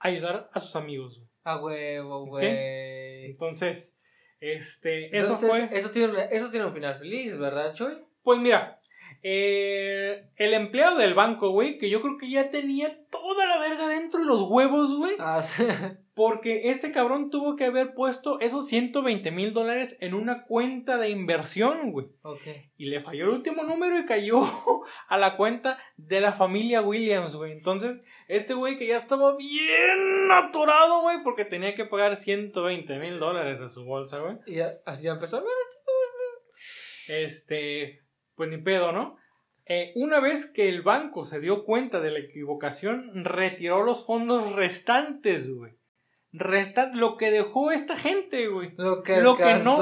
a 0.00 0.08
ayudar 0.08 0.50
a 0.52 0.60
sus 0.60 0.74
amigos, 0.76 1.18
güey. 1.18 1.30
A 1.44 1.62
huevo, 1.62 2.26
güey. 2.26 3.26
Entonces, 3.26 3.96
este, 4.40 5.16
eso 5.16 5.36
fue. 5.36 5.68
Eso 5.72 5.90
tiene, 5.90 6.28
eso 6.32 6.50
tiene 6.50 6.66
un 6.66 6.74
final 6.74 6.98
feliz, 6.98 7.38
¿verdad, 7.38 7.74
Choy? 7.74 7.94
Pues 8.22 8.40
mira, 8.40 8.80
eh, 9.22 10.28
el 10.36 10.54
empleado 10.54 10.98
del 10.98 11.14
banco, 11.14 11.50
güey, 11.50 11.78
que 11.78 11.90
yo 11.90 12.02
creo 12.02 12.18
que 12.18 12.30
ya 12.30 12.50
tenía 12.50 13.04
toda 13.10 13.46
la 13.46 13.58
verga 13.58 13.88
dentro 13.88 14.20
de 14.20 14.26
los 14.26 14.42
huevos, 14.48 14.94
güey. 14.96 15.14
Ah, 15.18 15.42
sí. 15.42 15.64
Porque 16.14 16.70
este 16.70 16.92
cabrón 16.92 17.28
tuvo 17.28 17.56
que 17.56 17.66
haber 17.66 17.92
puesto 17.92 18.40
esos 18.40 18.66
120 18.68 19.30
mil 19.32 19.52
dólares 19.52 19.98
en 20.00 20.14
una 20.14 20.44
cuenta 20.44 20.96
de 20.96 21.10
inversión, 21.10 21.92
güey. 21.92 22.06
Ok. 22.22 22.40
Y 22.78 22.86
le 22.86 23.02
falló 23.02 23.24
el 23.24 23.30
último 23.32 23.64
número 23.64 23.98
y 23.98 24.06
cayó 24.06 24.40
a 25.08 25.18
la 25.18 25.36
cuenta 25.36 25.78
de 25.98 26.22
la 26.22 26.32
familia 26.32 26.80
Williams, 26.80 27.36
güey. 27.36 27.52
Entonces, 27.52 28.00
este 28.28 28.54
güey 28.54 28.78
que 28.78 28.86
ya 28.86 28.96
estaba 28.96 29.36
bien 29.36 30.30
atorado, 30.32 31.02
güey, 31.02 31.22
porque 31.22 31.44
tenía 31.44 31.74
que 31.74 31.84
pagar 31.84 32.16
120 32.16 32.98
mil 32.98 33.18
dólares 33.18 33.60
de 33.60 33.68
su 33.68 33.84
bolsa, 33.84 34.18
güey. 34.18 34.38
Y 34.46 34.60
así 34.86 35.02
ya 35.02 35.12
empezó. 35.12 35.44
Este, 37.08 38.00
pues 38.36 38.48
ni 38.50 38.58
pedo, 38.58 38.92
¿no? 38.92 39.16
Eh, 39.64 39.92
una 39.96 40.20
vez 40.20 40.46
que 40.46 40.68
el 40.68 40.82
banco 40.82 41.24
se 41.24 41.40
dio 41.40 41.64
cuenta 41.64 42.00
de 42.00 42.12
la 42.12 42.20
equivocación, 42.20 43.24
retiró 43.24 43.82
los 43.82 44.06
fondos 44.06 44.52
restantes, 44.52 45.50
güey 45.52 45.76
resta 46.38 46.90
lo 46.92 47.16
que 47.16 47.30
dejó 47.30 47.70
esta 47.70 47.96
gente, 47.96 48.48
güey. 48.48 48.72
Lo 48.76 49.02
que, 49.02 49.20
lo 49.20 49.36
que 49.36 49.54
no, 49.54 49.78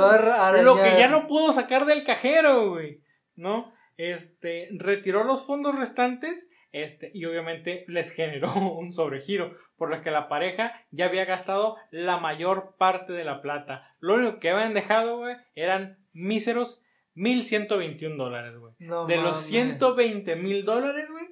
lo 0.63 0.77
que 0.77 0.97
ya 0.99 1.09
no 1.09 1.27
pudo 1.27 1.53
sacar 1.53 1.85
del 1.87 2.05
cajero, 2.05 2.71
güey. 2.71 3.03
¿No? 3.37 3.73
Este, 3.97 4.69
retiró 4.73 5.25
los 5.25 5.47
fondos 5.47 5.77
restantes, 5.77 6.51
este, 6.73 7.11
y 7.15 7.25
obviamente 7.25 7.85
les 7.89 8.13
generó 8.13 8.53
un 8.79 8.93
sobregiro, 8.93 9.57
por 9.77 9.91
lo 9.91 10.03
que 10.03 10.11
la 10.11 10.29
pareja 10.29 10.73
ya 10.91 11.07
había 11.07 11.25
gastado 11.25 11.77
la 11.91 12.19
mayor 12.19 12.77
parte 12.79 13.13
de 13.13 13.25
la 13.25 13.43
plata. 13.43 13.95
Lo 13.99 14.15
único 14.15 14.39
que 14.39 14.51
habían 14.51 14.75
dejado, 14.75 15.19
güey, 15.19 15.37
eran 15.55 15.99
míseros 16.13 16.84
1121 17.15 18.17
dólares, 18.17 18.59
güey. 18.59 18.75
de 18.79 19.17
los 19.17 19.39
120 19.39 20.37
mil 20.37 20.65
dólares, 20.65 21.11
güey, 21.11 21.27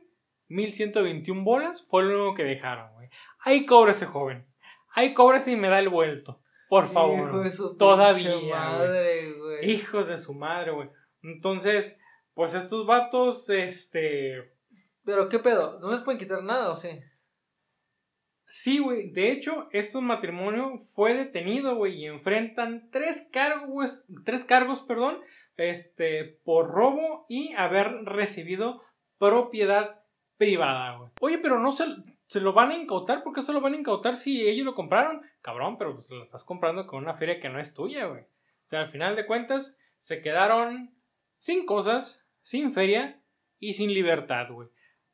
1121 0.48 1.44
bolas 1.44 1.84
fue 1.88 2.04
lo 2.04 2.14
único 2.14 2.36
que 2.36 2.44
dejaron, 2.44 2.92
güey. 2.94 3.08
Ahí 3.40 3.66
cobra 3.66 3.92
ese 3.92 4.06
joven. 4.06 4.46
Ay, 4.94 5.14
cobres 5.14 5.48
y 5.48 5.56
me 5.56 5.68
da 5.68 5.78
el 5.78 5.88
vuelto. 5.88 6.40
Por 6.68 6.88
favor. 6.88 7.28
Hijo 7.28 7.40
de 7.40 7.50
su 7.50 7.76
Todavía. 7.76 8.36
Madre, 8.54 9.32
güey. 9.32 9.70
Hijos 9.70 10.08
de 10.08 10.18
su 10.18 10.34
madre, 10.34 10.72
güey. 10.72 10.90
Entonces, 11.22 11.98
pues 12.34 12.54
estos 12.54 12.86
vatos, 12.86 13.48
este. 13.50 14.52
Pero 15.04 15.28
qué 15.28 15.38
pedo, 15.38 15.80
no 15.80 15.92
les 15.92 16.02
pueden 16.02 16.18
quitar 16.18 16.42
nada, 16.42 16.70
¿o 16.70 16.74
sí? 16.74 16.88
Sí, 18.46 18.78
güey. 18.78 19.10
De 19.10 19.32
hecho, 19.32 19.68
este 19.72 20.00
matrimonio 20.00 20.76
fue 20.94 21.14
detenido, 21.14 21.74
güey, 21.76 21.94
y 21.94 22.06
enfrentan 22.06 22.90
tres 22.90 23.28
cargos, 23.32 24.04
tres 24.24 24.44
cargos, 24.44 24.82
perdón, 24.82 25.18
este, 25.56 26.40
por 26.44 26.68
robo 26.70 27.26
y 27.28 27.52
haber 27.54 28.04
recibido 28.04 28.82
propiedad 29.18 30.02
privada, 30.36 30.96
güey. 30.96 31.10
Oye, 31.20 31.38
pero 31.38 31.58
no 31.58 31.72
se, 31.72 31.84
se 32.26 32.40
lo 32.40 32.52
van 32.52 32.70
a 32.70 32.76
incautar. 32.76 33.22
¿Por 33.22 33.32
qué 33.32 33.42
se 33.42 33.52
lo 33.52 33.60
van 33.60 33.74
a 33.74 33.78
incautar 33.78 34.16
si 34.16 34.48
ellos 34.48 34.64
lo 34.64 34.74
compraron? 34.74 35.22
Cabrón, 35.40 35.78
pero 35.78 35.96
pues 35.96 36.10
lo 36.10 36.22
estás 36.22 36.44
comprando 36.44 36.86
con 36.86 37.02
una 37.02 37.14
feria 37.14 37.40
que 37.40 37.48
no 37.48 37.60
es 37.60 37.74
tuya, 37.74 38.06
güey. 38.06 38.22
O 38.22 38.68
sea, 38.72 38.80
al 38.80 38.90
final 38.90 39.16
de 39.16 39.26
cuentas, 39.26 39.78
se 39.98 40.22
quedaron 40.22 40.94
sin 41.36 41.66
cosas, 41.66 42.26
sin 42.42 42.72
feria 42.72 43.22
y 43.58 43.74
sin 43.74 43.92
libertad, 43.92 44.50
güey. 44.50 44.68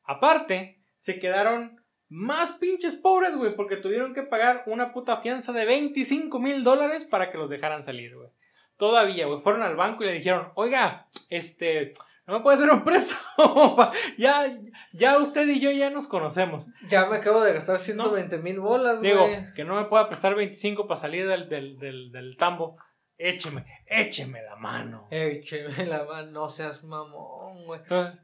Aparte, 0.05 0.82
se 0.97 1.18
quedaron 1.18 1.82
más 2.09 2.53
pinches 2.53 2.95
pobres, 2.95 3.36
güey, 3.36 3.55
porque 3.55 3.76
tuvieron 3.76 4.14
que 4.14 4.22
pagar 4.22 4.62
una 4.66 4.93
puta 4.93 5.18
fianza 5.18 5.53
de 5.53 5.66
25 5.66 6.39
mil 6.39 6.64
dólares 6.64 7.05
para 7.05 7.30
que 7.30 7.39
los 7.39 7.51
dejaran 7.51 7.82
salir, 7.82 8.16
güey. 8.16 8.30
Todavía, 8.79 9.26
güey, 9.26 9.41
fueron 9.43 9.62
al 9.62 9.76
banco 9.76 10.05
y 10.05 10.07
le 10.07 10.12
dijeron, 10.14 10.53
oiga, 10.55 11.09
este, 11.31 11.95
no 12.29 12.35
me 12.35 12.41
puede 12.41 12.59
hacer 12.59 12.70
un 12.70 12.85
préstamo. 12.85 13.76
ya, 14.18 14.47
ya 14.93 15.18
usted 15.18 15.49
y 15.49 15.61
yo 15.61 15.70
ya 15.72 15.91
nos 15.91 16.07
conocemos. 16.07 16.68
Ya 16.87 17.07
me 17.07 17.16
acabo 17.16 17.43
de 17.43 17.55
gastar 17.55 17.79
120 17.79 18.39
mil 18.39 18.61
bolas, 18.61 19.01
güey. 19.01 19.11
Digo, 19.11 19.26
que 19.57 19.64
no 19.64 19.74
me 19.74 19.87
pueda 19.87 20.09
prestar 20.09 20.37
25 20.37 20.87
para 20.87 21.01
salir 21.01 21.26
del, 21.26 21.49
del, 21.49 21.79
del, 21.79 22.12
del, 22.12 22.37
tambo. 22.37 22.76
Écheme, 23.16 23.66
écheme 23.87 24.43
la 24.43 24.55
mano. 24.55 25.09
Écheme 25.11 25.87
la 25.87 26.05
mano, 26.05 26.31
no 26.31 26.49
seas 26.49 26.85
mamón, 26.85 27.64
güey. 27.64 27.81
Entonces, 27.81 28.22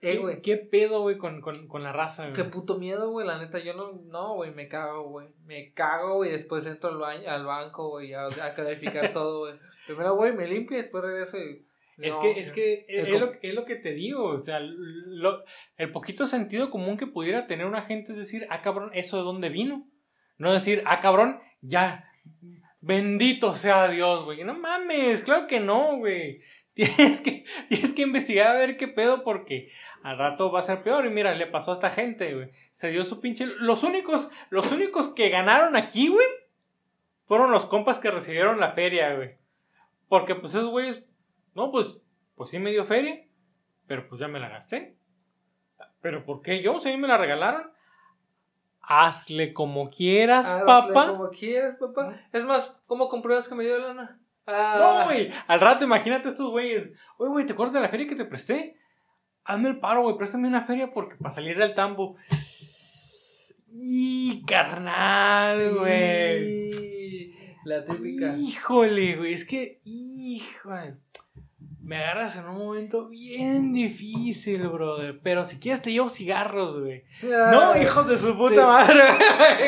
eh, 0.00 0.18
güey. 0.18 0.42
¿Qué, 0.42 0.58
pedo, 0.58 1.00
güey, 1.00 1.18
con, 1.18 1.40
con, 1.40 1.66
con, 1.66 1.82
la 1.82 1.92
raza, 1.92 2.24
güey? 2.24 2.34
Qué 2.34 2.44
puto 2.44 2.78
miedo, 2.78 3.10
güey. 3.10 3.26
La 3.26 3.38
neta, 3.38 3.58
yo 3.58 3.74
no, 3.74 3.92
no, 4.04 4.34
güey, 4.34 4.52
me 4.52 4.68
cago, 4.68 5.08
güey. 5.08 5.28
Me 5.44 5.72
cago, 5.72 6.24
y 6.24 6.28
después 6.28 6.66
entro 6.66 7.04
al, 7.04 7.26
al 7.26 7.46
banco, 7.46 7.88
güey, 7.88 8.12
a, 8.14 8.26
a 8.26 8.54
calificar 8.54 9.12
todo, 9.12 9.40
güey. 9.40 9.58
Primero, 9.88 10.16
güey, 10.16 10.34
me 10.34 10.46
limpio 10.46 10.78
y 10.78 10.82
después 10.82 11.02
regreso 11.02 11.38
y 11.38 11.66
es 11.98 12.14
que, 12.14 12.30
es 12.38 12.52
que 12.52 12.86
es, 12.88 13.08
lo, 13.08 13.32
es, 13.42 13.54
lo, 13.54 13.64
que 13.64 13.74
te 13.74 13.92
digo, 13.92 14.24
o 14.24 14.40
sea, 14.40 14.60
lo, 14.60 15.42
el 15.78 15.90
poquito 15.90 16.26
sentido 16.26 16.70
común 16.70 16.96
que 16.96 17.08
pudiera 17.08 17.48
tener 17.48 17.66
una 17.66 17.82
gente 17.82 18.12
es 18.12 18.18
decir, 18.18 18.46
ah, 18.50 18.62
cabrón, 18.62 18.90
¿eso 18.94 19.16
de 19.16 19.24
dónde 19.24 19.48
vino? 19.48 19.84
No 20.36 20.52
decir, 20.52 20.82
ah, 20.86 21.00
cabrón, 21.00 21.40
ya, 21.60 22.08
bendito 22.80 23.54
sea 23.54 23.88
Dios, 23.88 24.24
güey. 24.24 24.44
No 24.44 24.54
mames, 24.54 25.22
claro 25.22 25.46
que 25.48 25.58
no, 25.58 25.96
güey. 25.96 26.40
Tienes 26.78 27.20
que, 27.20 27.44
tienes 27.68 27.92
que 27.92 28.02
investigar 28.02 28.46
a 28.46 28.58
ver 28.60 28.76
qué 28.76 28.86
pedo 28.86 29.24
porque 29.24 29.72
al 30.04 30.16
rato 30.16 30.52
va 30.52 30.60
a 30.60 30.62
ser 30.62 30.84
peor. 30.84 31.06
Y 31.06 31.10
mira, 31.10 31.34
le 31.34 31.48
pasó 31.48 31.72
a 31.72 31.74
esta 31.74 31.90
gente, 31.90 32.32
güey. 32.32 32.50
Se 32.72 32.92
dio 32.92 33.02
su 33.02 33.20
pinche... 33.20 33.46
Los 33.46 33.82
únicos, 33.82 34.30
los 34.50 34.70
únicos 34.70 35.08
que 35.08 35.28
ganaron 35.28 35.74
aquí, 35.74 36.06
güey, 36.06 36.26
fueron 37.26 37.50
los 37.50 37.66
compas 37.66 37.98
que 37.98 38.12
recibieron 38.12 38.60
la 38.60 38.74
feria, 38.74 39.12
güey. 39.16 39.37
Porque 40.08 40.34
pues 40.34 40.54
esos 40.54 40.70
güeyes 40.70 41.04
no, 41.54 41.70
pues, 41.70 42.00
pues 42.34 42.50
sí 42.50 42.58
me 42.58 42.70
dio 42.70 42.84
feria, 42.86 43.26
pero 43.86 44.08
pues 44.08 44.20
ya 44.20 44.28
me 44.28 44.40
la 44.40 44.48
gasté. 44.48 44.96
¿Pero 46.00 46.24
por 46.24 46.42
qué 46.42 46.62
yo? 46.62 46.78
Si 46.80 46.96
me 46.96 47.08
la 47.08 47.18
regalaron. 47.18 47.70
Hazle 48.80 49.52
como 49.52 49.90
quieras, 49.90 50.46
Hazle 50.46 50.64
papá. 50.66 51.08
como 51.08 51.28
quieras, 51.30 51.76
papá. 51.78 52.20
Es 52.32 52.44
más, 52.44 52.80
¿cómo 52.86 53.08
compruebas 53.08 53.48
que 53.48 53.54
me 53.54 53.64
dio 53.64 53.78
lana? 53.78 54.18
Ah. 54.46 54.76
No, 54.78 55.04
güey. 55.04 55.30
Al 55.46 55.60
rato, 55.60 55.84
imagínate 55.84 56.30
estos 56.30 56.50
güeyes. 56.50 56.90
Oye, 57.18 57.30
güey, 57.30 57.44
¿te 57.44 57.52
acuerdas 57.52 57.74
de 57.74 57.80
la 57.80 57.90
feria 57.90 58.06
que 58.08 58.16
te 58.16 58.24
presté? 58.24 58.78
Hazme 59.44 59.68
el 59.68 59.78
paro, 59.78 60.02
güey. 60.02 60.16
Préstame 60.16 60.48
una 60.48 60.62
feria 60.62 60.92
porque 60.92 61.16
para 61.16 61.34
salir 61.34 61.58
del 61.58 61.74
tambo. 61.74 62.16
Y 63.66 64.42
carnal, 64.46 65.76
güey. 65.76 66.97
La 67.68 67.84
típica. 67.84 68.36
Híjole, 68.36 69.16
güey. 69.16 69.32
Es 69.34 69.44
que, 69.44 69.80
híjole 69.84 70.96
me 71.88 71.96
agarras 71.96 72.36
en 72.36 72.44
un 72.44 72.58
momento 72.58 73.08
bien 73.08 73.72
difícil, 73.72 74.68
brother. 74.68 75.20
Pero 75.22 75.46
si 75.46 75.58
quieres 75.58 75.80
te 75.80 75.90
llevo 75.90 76.10
cigarros, 76.10 76.78
güey. 76.78 77.04
no, 77.22 77.80
hijos 77.80 78.06
de 78.06 78.18
su 78.18 78.36
puta 78.36 78.66
madre. 78.66 79.04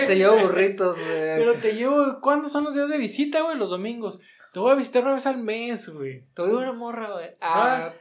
Te 0.06 0.16
llevo 0.16 0.36
burritos, 0.38 0.96
güey. 0.96 1.38
Pero 1.38 1.54
te 1.54 1.72
llevo, 1.74 2.20
¿cuándo 2.20 2.50
son 2.50 2.64
los 2.64 2.74
días 2.74 2.90
de 2.90 2.98
visita, 2.98 3.40
güey? 3.40 3.56
Los 3.56 3.70
domingos. 3.70 4.20
Te 4.52 4.60
voy 4.60 4.72
a 4.72 4.74
visitar 4.74 5.02
una 5.02 5.14
vez 5.14 5.24
al 5.24 5.38
mes, 5.38 5.88
güey. 5.88 6.26
Te 6.34 6.42
voy 6.42 6.50
a 6.50 6.68
una 6.68 6.72
morra, 6.74 7.10
güey. 7.10 7.30
Ah. 7.40 7.94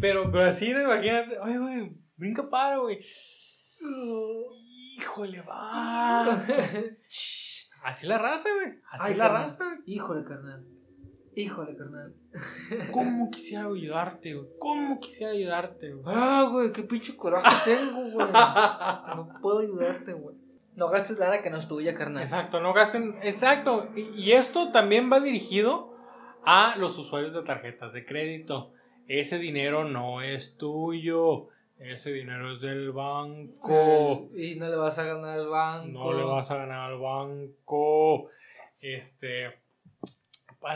pero, 0.00 0.30
pero 0.30 0.44
así, 0.44 0.70
imagínate. 0.70 1.34
Ay, 1.42 1.56
güey, 1.56 1.92
brinca 2.16 2.48
para, 2.48 2.76
güey. 2.78 3.00
Híjole, 4.96 5.40
va. 5.40 6.46
así 7.86 8.06
la 8.06 8.18
raza, 8.18 8.48
güey. 8.54 8.78
Así 8.90 9.14
la 9.14 9.28
raza, 9.28 9.64
güey. 9.64 9.78
Híjole, 9.86 10.24
carnal. 10.24 10.64
Híjole, 11.34 11.76
carnal. 11.76 12.14
¿Cómo 12.92 13.30
quisiera 13.30 13.66
ayudarte, 13.66 14.34
güey? 14.34 14.48
¿Cómo 14.58 14.98
quisiera 15.00 15.32
ayudarte, 15.32 15.92
güey? 15.92 16.04
Ah, 16.16 16.48
güey, 16.50 16.72
qué 16.72 16.82
pinche 16.82 17.16
coraje 17.16 17.48
tengo, 17.64 18.10
güey. 18.10 18.26
No 18.28 19.28
puedo 19.42 19.58
ayudarte, 19.58 20.14
güey. 20.14 20.36
No 20.76 20.88
gastes 20.88 21.18
lana 21.18 21.42
que 21.42 21.50
no 21.50 21.58
es 21.58 21.68
tuya, 21.68 21.94
carnal. 21.94 22.22
Exacto, 22.22 22.60
no 22.60 22.72
gasten. 22.72 23.16
Exacto. 23.22 23.88
Y, 23.94 24.32
esto 24.32 24.72
también 24.72 25.10
va 25.10 25.20
dirigido 25.20 25.94
a 26.44 26.76
los 26.76 26.98
usuarios 26.98 27.34
de 27.34 27.42
tarjetas 27.42 27.92
de 27.92 28.04
crédito. 28.04 28.72
Ese 29.06 29.38
dinero 29.38 29.84
no 29.84 30.20
es 30.20 30.56
tuyo. 30.56 31.48
Ese 31.78 32.10
dinero 32.12 32.54
es 32.54 32.62
del 32.62 32.90
banco. 32.92 34.30
Y 34.34 34.54
no 34.56 34.68
le 34.68 34.76
vas 34.76 34.98
a 34.98 35.04
ganar 35.04 35.38
al 35.38 35.48
banco. 35.48 35.88
No 35.88 36.12
le 36.12 36.24
vas 36.24 36.50
a 36.50 36.56
ganar 36.56 36.90
al 36.92 36.98
banco. 36.98 38.30
Este. 38.80 39.52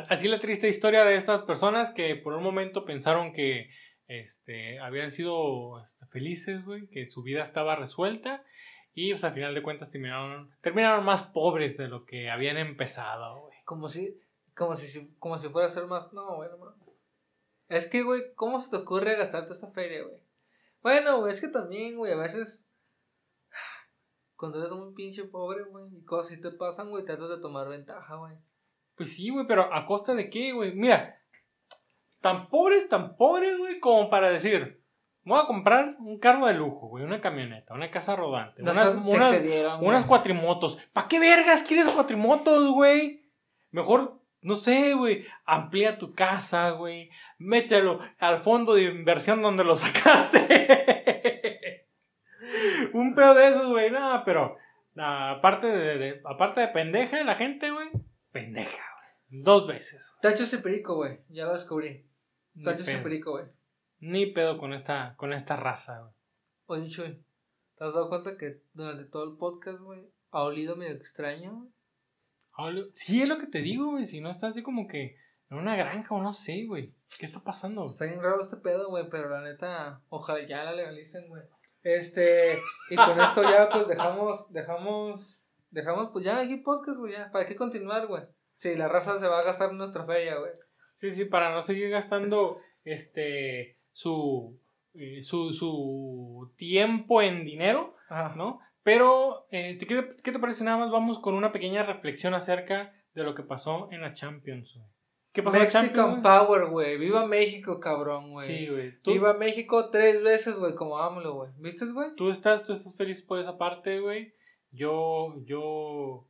Así 0.09 0.29
la 0.29 0.41
triste 0.41 0.69
historia 0.69 1.05
de 1.05 1.17
estas 1.17 1.43
personas 1.43 1.91
que 1.91 2.15
por 2.17 2.35
un 2.35 2.43
momento 2.43 2.85
pensaron 2.85 3.33
que 3.33 3.71
este, 4.09 4.79
habían 4.79 5.11
sido 5.11 5.83
este, 5.83 6.07
felices, 6.07 6.65
güey, 6.65 6.87
que 6.89 7.09
su 7.11 7.23
vida 7.23 7.43
estaba 7.43 7.77
resuelta. 7.77 8.45
Y 8.93 9.13
pues 9.13 9.25
al 9.25 9.33
final 9.33 9.55
de 9.55 9.63
cuentas 9.63 9.91
terminaron, 9.91 10.51
terminaron 10.61 11.05
más 11.05 11.23
pobres 11.23 11.79
de 11.79 11.89
lo 11.89 12.05
que 12.05 12.29
habían 12.29 12.59
empezado, 12.59 13.41
güey. 13.41 13.57
Como 13.65 13.89
si, 13.89 14.21
como 14.55 14.75
si, 14.75 15.15
como 15.19 15.39
si 15.39 15.49
fuera 15.49 15.69
a 15.69 15.71
ser 15.71 15.87
más. 15.87 16.13
No, 16.13 16.37
güey, 16.37 16.51
no. 16.51 16.75
Es 17.69 17.87
que, 17.87 18.03
güey, 18.03 18.35
¿cómo 18.35 18.61
se 18.61 18.71
te 18.71 18.77
ocurre 18.77 19.17
gastarte 19.17 19.55
esa 19.55 19.71
feria, 19.71 20.03
güey? 20.03 20.21
Bueno, 20.83 21.21
güey, 21.21 21.33
es 21.33 21.41
que 21.41 21.49
también, 21.49 21.97
güey, 21.97 22.13
a 22.13 22.17
veces. 22.17 22.65
Cuando 24.37 24.61
eres 24.61 24.73
un 24.73 24.95
pinche 24.95 25.25
pobre, 25.25 25.65
güey, 25.65 25.85
y 25.97 26.05
cosas 26.05 26.33
así 26.33 26.41
te 26.41 26.51
pasan, 26.51 26.91
güey, 26.91 27.05
tratas 27.05 27.29
de 27.29 27.41
tomar 27.41 27.69
ventaja, 27.69 28.17
güey. 28.17 28.35
Pues 28.97 29.15
sí, 29.15 29.31
güey, 29.31 29.47
pero 29.47 29.73
¿a 29.73 29.87
costa 29.87 30.15
de 30.15 30.31
qué, 30.31 30.53
güey? 30.53 30.75
Mira, 30.75 31.19
tan 32.21 32.49
pobres, 32.49 32.89
tan 32.89 33.17
pobres, 33.17 33.59
güey, 33.59 33.81
como 33.81 34.11
para 34.11 34.31
decir, 34.31 34.83
voy 35.25 35.41
a 35.41 35.47
comprar 35.47 35.97
un 36.01 36.19
carro 36.19 36.47
de 36.47 36.55
lujo, 36.55 36.89
güey, 36.89 37.05
una 37.05 37.21
camioneta, 37.21 37.75
una 37.75 37.91
casa 37.91 38.17
rodante, 38.17 38.63
unas, 38.63 38.95
unas 39.81 40.05
cuatrimotos. 40.05 40.77
¿Para 40.93 41.09
qué 41.09 41.19
vergas 41.19 41.63
quieres 41.63 41.89
cuatrimotos, 41.89 42.73
güey? 42.73 43.31
Mejor 43.71 44.20
no 44.43 44.57
sé, 44.57 44.95
güey, 44.95 45.25
amplía 45.45 45.99
tu 45.99 46.15
casa, 46.15 46.71
güey, 46.71 47.11
mételo 47.39 48.01
al 48.19 48.43
fondo 48.43 48.75
de 48.75 48.85
inversión 48.85 49.43
donde 49.43 49.65
lo 49.65 49.77
sacaste. 49.77 51.87
Un 52.93 53.15
pedo 53.15 53.35
de 53.35 53.49
esos, 53.49 53.69
güey, 53.69 53.91
nada, 53.91 54.25
pero 54.25 54.57
aparte 54.97 55.67
de, 55.67 56.21
aparte 56.25 56.63
de 56.63 56.69
pendeja 56.69 57.23
la 57.23 57.35
gente, 57.35 57.71
güey, 57.71 57.89
pendeja, 58.33 58.83
güey. 59.29 59.43
Dos 59.43 59.67
veces. 59.67 60.15
Tacho 60.23 60.45
ese 60.45 60.59
perico, 60.59 60.97
güey, 60.97 61.21
ya 61.29 61.45
lo 61.45 61.53
descubrí. 61.53 62.07
Tacho 62.65 62.83
ese 62.83 62.99
perico, 62.99 63.33
güey. 63.33 63.45
Ni 64.01 64.27
pedo 64.27 64.59
con 64.59 64.73
esta, 64.73 65.15
con 65.17 65.33
esta 65.33 65.57
raza, 65.57 66.01
güey. 66.01 66.13
Oye, 66.67 66.89
Chuy, 66.89 67.23
¿te 67.77 67.85
has 67.85 67.95
dado 67.95 68.09
cuenta 68.09 68.37
que 68.39 68.63
durante 68.73 69.05
todo 69.05 69.31
el 69.31 69.37
podcast, 69.37 69.81
güey, 69.81 70.01
ha 70.31 70.43
olido 70.43 70.77
medio 70.77 70.95
extraño, 70.95 71.57
güey? 71.57 71.71
Sí, 72.93 73.23
es 73.23 73.29
lo 73.29 73.39
que 73.39 73.47
te 73.47 73.61
digo, 73.61 73.91
güey. 73.91 74.05
Si 74.05 74.21
no 74.21 74.31
está 74.31 74.49
así 74.49 74.63
como 74.63 74.87
que 74.87 75.17
en 75.51 75.59
una 75.59 75.77
granja 75.77 76.15
o 76.15 76.23
no 76.23 76.33
sé, 76.33 76.65
güey. 76.67 76.95
¿Qué 77.19 77.27
está 77.27 77.43
pasando? 77.43 77.89
Está 77.89 78.05
bien 78.05 78.23
raro 78.23 78.41
este 78.41 78.57
pedo, 78.57 78.89
güey, 78.89 79.09
pero 79.11 79.29
la 79.29 79.43
neta, 79.43 80.01
ojalá 80.09 80.47
ya 80.47 80.65
la 80.65 80.73
legalicen, 80.73 81.29
güey. 81.29 81.43
Este, 81.83 82.59
y 82.91 82.97
con 82.97 83.21
esto 83.21 83.43
ya, 83.43 83.69
pues 83.69 83.89
dejamos, 83.89 84.53
dejamos, 84.53 85.41
dejamos, 85.71 86.11
pues 86.13 86.25
ya 86.25 86.39
aquí 86.39 86.57
podcast, 86.59 86.99
güey, 86.99 87.15
ya. 87.15 87.31
¿Para 87.33 87.47
qué 87.47 87.57
continuar, 87.57 88.07
güey? 88.07 88.23
Si 88.55 88.75
la 88.75 88.89
raza 88.89 89.19
se 89.19 89.27
va 89.27 89.41
a 89.41 89.45
gastar 89.45 89.73
nuestra 89.73 90.05
feria, 90.05 90.39
güey. 90.39 90.53
Sí, 90.93 91.11
sí, 91.11 91.25
para 91.25 91.53
no 91.53 91.63
seguir 91.63 91.91
gastando, 91.91 92.59
este, 92.85 93.79
su, 93.93 94.59
eh, 94.95 95.23
su, 95.23 95.53
su 95.53 96.53
tiempo 96.57 97.23
en 97.23 97.45
dinero, 97.45 97.97
¿no? 98.37 98.61
Pero, 98.83 99.47
eh, 99.51 99.79
¿qué, 99.79 100.33
te 100.33 100.39
parece? 100.39 100.65
Nada 100.65 100.79
más 100.79 100.91
vamos 100.91 101.19
con 101.21 101.35
una 101.35 101.53
pequeña 101.53 101.83
reflexión 101.83 102.35
acerca 102.35 102.95
de 103.15 103.25
lo 103.25 103.35
que 103.35 103.43
pasó 103.43 103.89
en 103.91 104.01
la 104.01 104.13
Champions, 104.13 104.79
¿Qué 105.33 105.45
pasó 105.45 105.59
Mexican 105.59 105.85
en 105.85 105.91
la 105.91 105.95
Champions, 105.97 106.23
Power, 106.23 106.67
güey. 106.71 106.99
Viva 106.99 107.25
México, 107.25 107.79
cabrón, 107.79 108.31
güey. 108.31 108.49
Sí, 108.49 108.69
güey. 108.69 108.99
Viva 109.05 109.35
México 109.35 109.89
tres 109.91 110.25
veces, 110.25 110.59
güey, 110.59 110.75
como 110.75 110.99
AMLO, 110.99 111.35
güey. 111.35 111.51
¿Viste, 111.59 111.87
güey? 111.87 112.17
Tú 112.17 112.31
estás, 112.31 112.65
tú 112.65 112.73
estás 112.73 112.97
feliz 112.97 113.23
por 113.23 113.39
esa 113.39 113.57
parte, 113.57 114.01
güey. 114.01 114.35
Yo, 114.73 115.37
yo, 115.45 116.27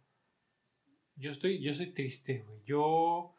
yo 1.16 1.30
estoy, 1.30 1.62
yo 1.62 1.72
soy 1.72 1.94
triste, 1.94 2.42
güey. 2.46 2.60
Yo, 2.66 3.32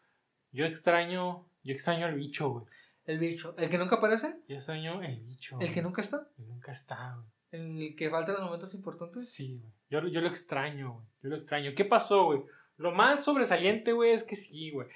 yo 0.51 0.65
extraño, 0.65 1.47
yo 1.63 1.73
extraño 1.73 2.07
al 2.07 2.15
bicho, 2.15 2.49
güey. 2.49 2.65
El 3.05 3.19
bicho. 3.19 3.53
¿El 3.57 3.69
que 3.69 3.77
nunca 3.77 3.97
aparece? 3.97 4.39
Yo 4.47 4.55
extraño 4.55 5.03
el 5.03 5.19
bicho. 5.21 5.59
¿El 5.59 5.71
que 5.71 5.83
nunca 5.83 6.01
está? 6.01 6.27
El 6.39 6.47
nunca 6.47 6.71
está, 6.71 7.17
güey 7.17 7.40
en 7.51 7.77
el 7.77 7.95
que 7.95 8.09
faltan 8.09 8.35
los 8.35 8.43
momentos 8.43 8.73
importantes. 8.73 9.33
Sí, 9.33 9.59
güey. 9.59 9.73
Yo, 9.89 10.07
yo 10.07 10.21
lo 10.21 10.27
extraño, 10.27 10.93
güey. 10.93 11.05
Yo 11.23 11.29
lo 11.29 11.35
extraño. 11.37 11.71
¿Qué 11.75 11.85
pasó, 11.85 12.25
güey? 12.25 12.41
Lo 12.77 12.91
más 12.91 13.23
sobresaliente, 13.23 13.93
güey, 13.93 14.11
es 14.11 14.23
que 14.23 14.35
sí, 14.35 14.71
güey. 14.71 14.87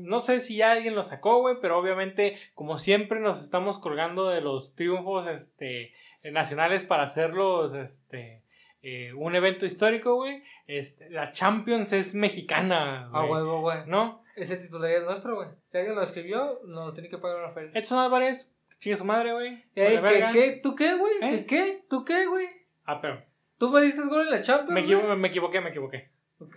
No 0.00 0.20
sé 0.20 0.40
si 0.40 0.62
alguien 0.62 0.96
lo 0.96 1.04
sacó, 1.04 1.40
güey, 1.40 1.56
pero 1.60 1.78
obviamente, 1.78 2.38
como 2.54 2.76
siempre, 2.76 3.20
nos 3.20 3.40
estamos 3.40 3.78
colgando 3.78 4.28
de 4.28 4.40
los 4.40 4.74
triunfos 4.74 5.28
este, 5.28 5.92
nacionales 6.24 6.82
para 6.82 7.04
hacerlos 7.04 7.72
este, 7.74 8.42
eh, 8.82 9.12
un 9.12 9.36
evento 9.36 9.64
histórico, 9.64 10.16
güey. 10.16 10.42
Este, 10.66 11.08
la 11.10 11.30
Champions 11.30 11.92
es 11.92 12.14
mexicana, 12.14 13.08
güey. 13.12 13.22
Ah, 13.22 13.30
huevo, 13.30 13.60
güey. 13.60 13.78
¿No? 13.86 14.24
Ese 14.34 14.56
titular 14.56 14.90
es 14.90 15.04
nuestro, 15.04 15.36
güey. 15.36 15.48
Si 15.70 15.78
alguien 15.78 15.94
lo 15.94 16.02
escribió, 16.02 16.60
nos 16.66 16.94
tiene 16.94 17.08
que 17.08 17.18
pagar 17.18 17.44
una 17.44 17.52
feria. 17.52 17.70
Edson 17.74 17.98
Álvarez, 17.98 18.52
Chingue 18.78 18.96
su 18.96 19.04
madre, 19.04 19.32
güey. 19.32 19.64
¿Qué, 19.74 20.00
¿qué, 20.32 20.60
¿Tú 20.62 20.74
qué, 20.74 20.94
güey? 20.94 21.14
¿Eh? 21.20 21.46
¿Qué? 21.46 21.84
¿Tú 21.88 22.04
qué, 22.04 22.26
güey? 22.26 22.46
Ah, 22.84 23.00
pero. 23.00 23.22
¿Tú 23.58 23.70
me 23.70 23.82
diste 23.82 24.02
gol 24.02 24.22
en 24.22 24.30
la 24.30 24.42
Champions? 24.42 24.70
Me, 24.70 24.80
equivo 24.80 25.02
me 25.16 25.28
equivoqué, 25.28 25.60
me 25.60 25.70
equivoqué. 25.70 26.10
Ok. 26.38 26.56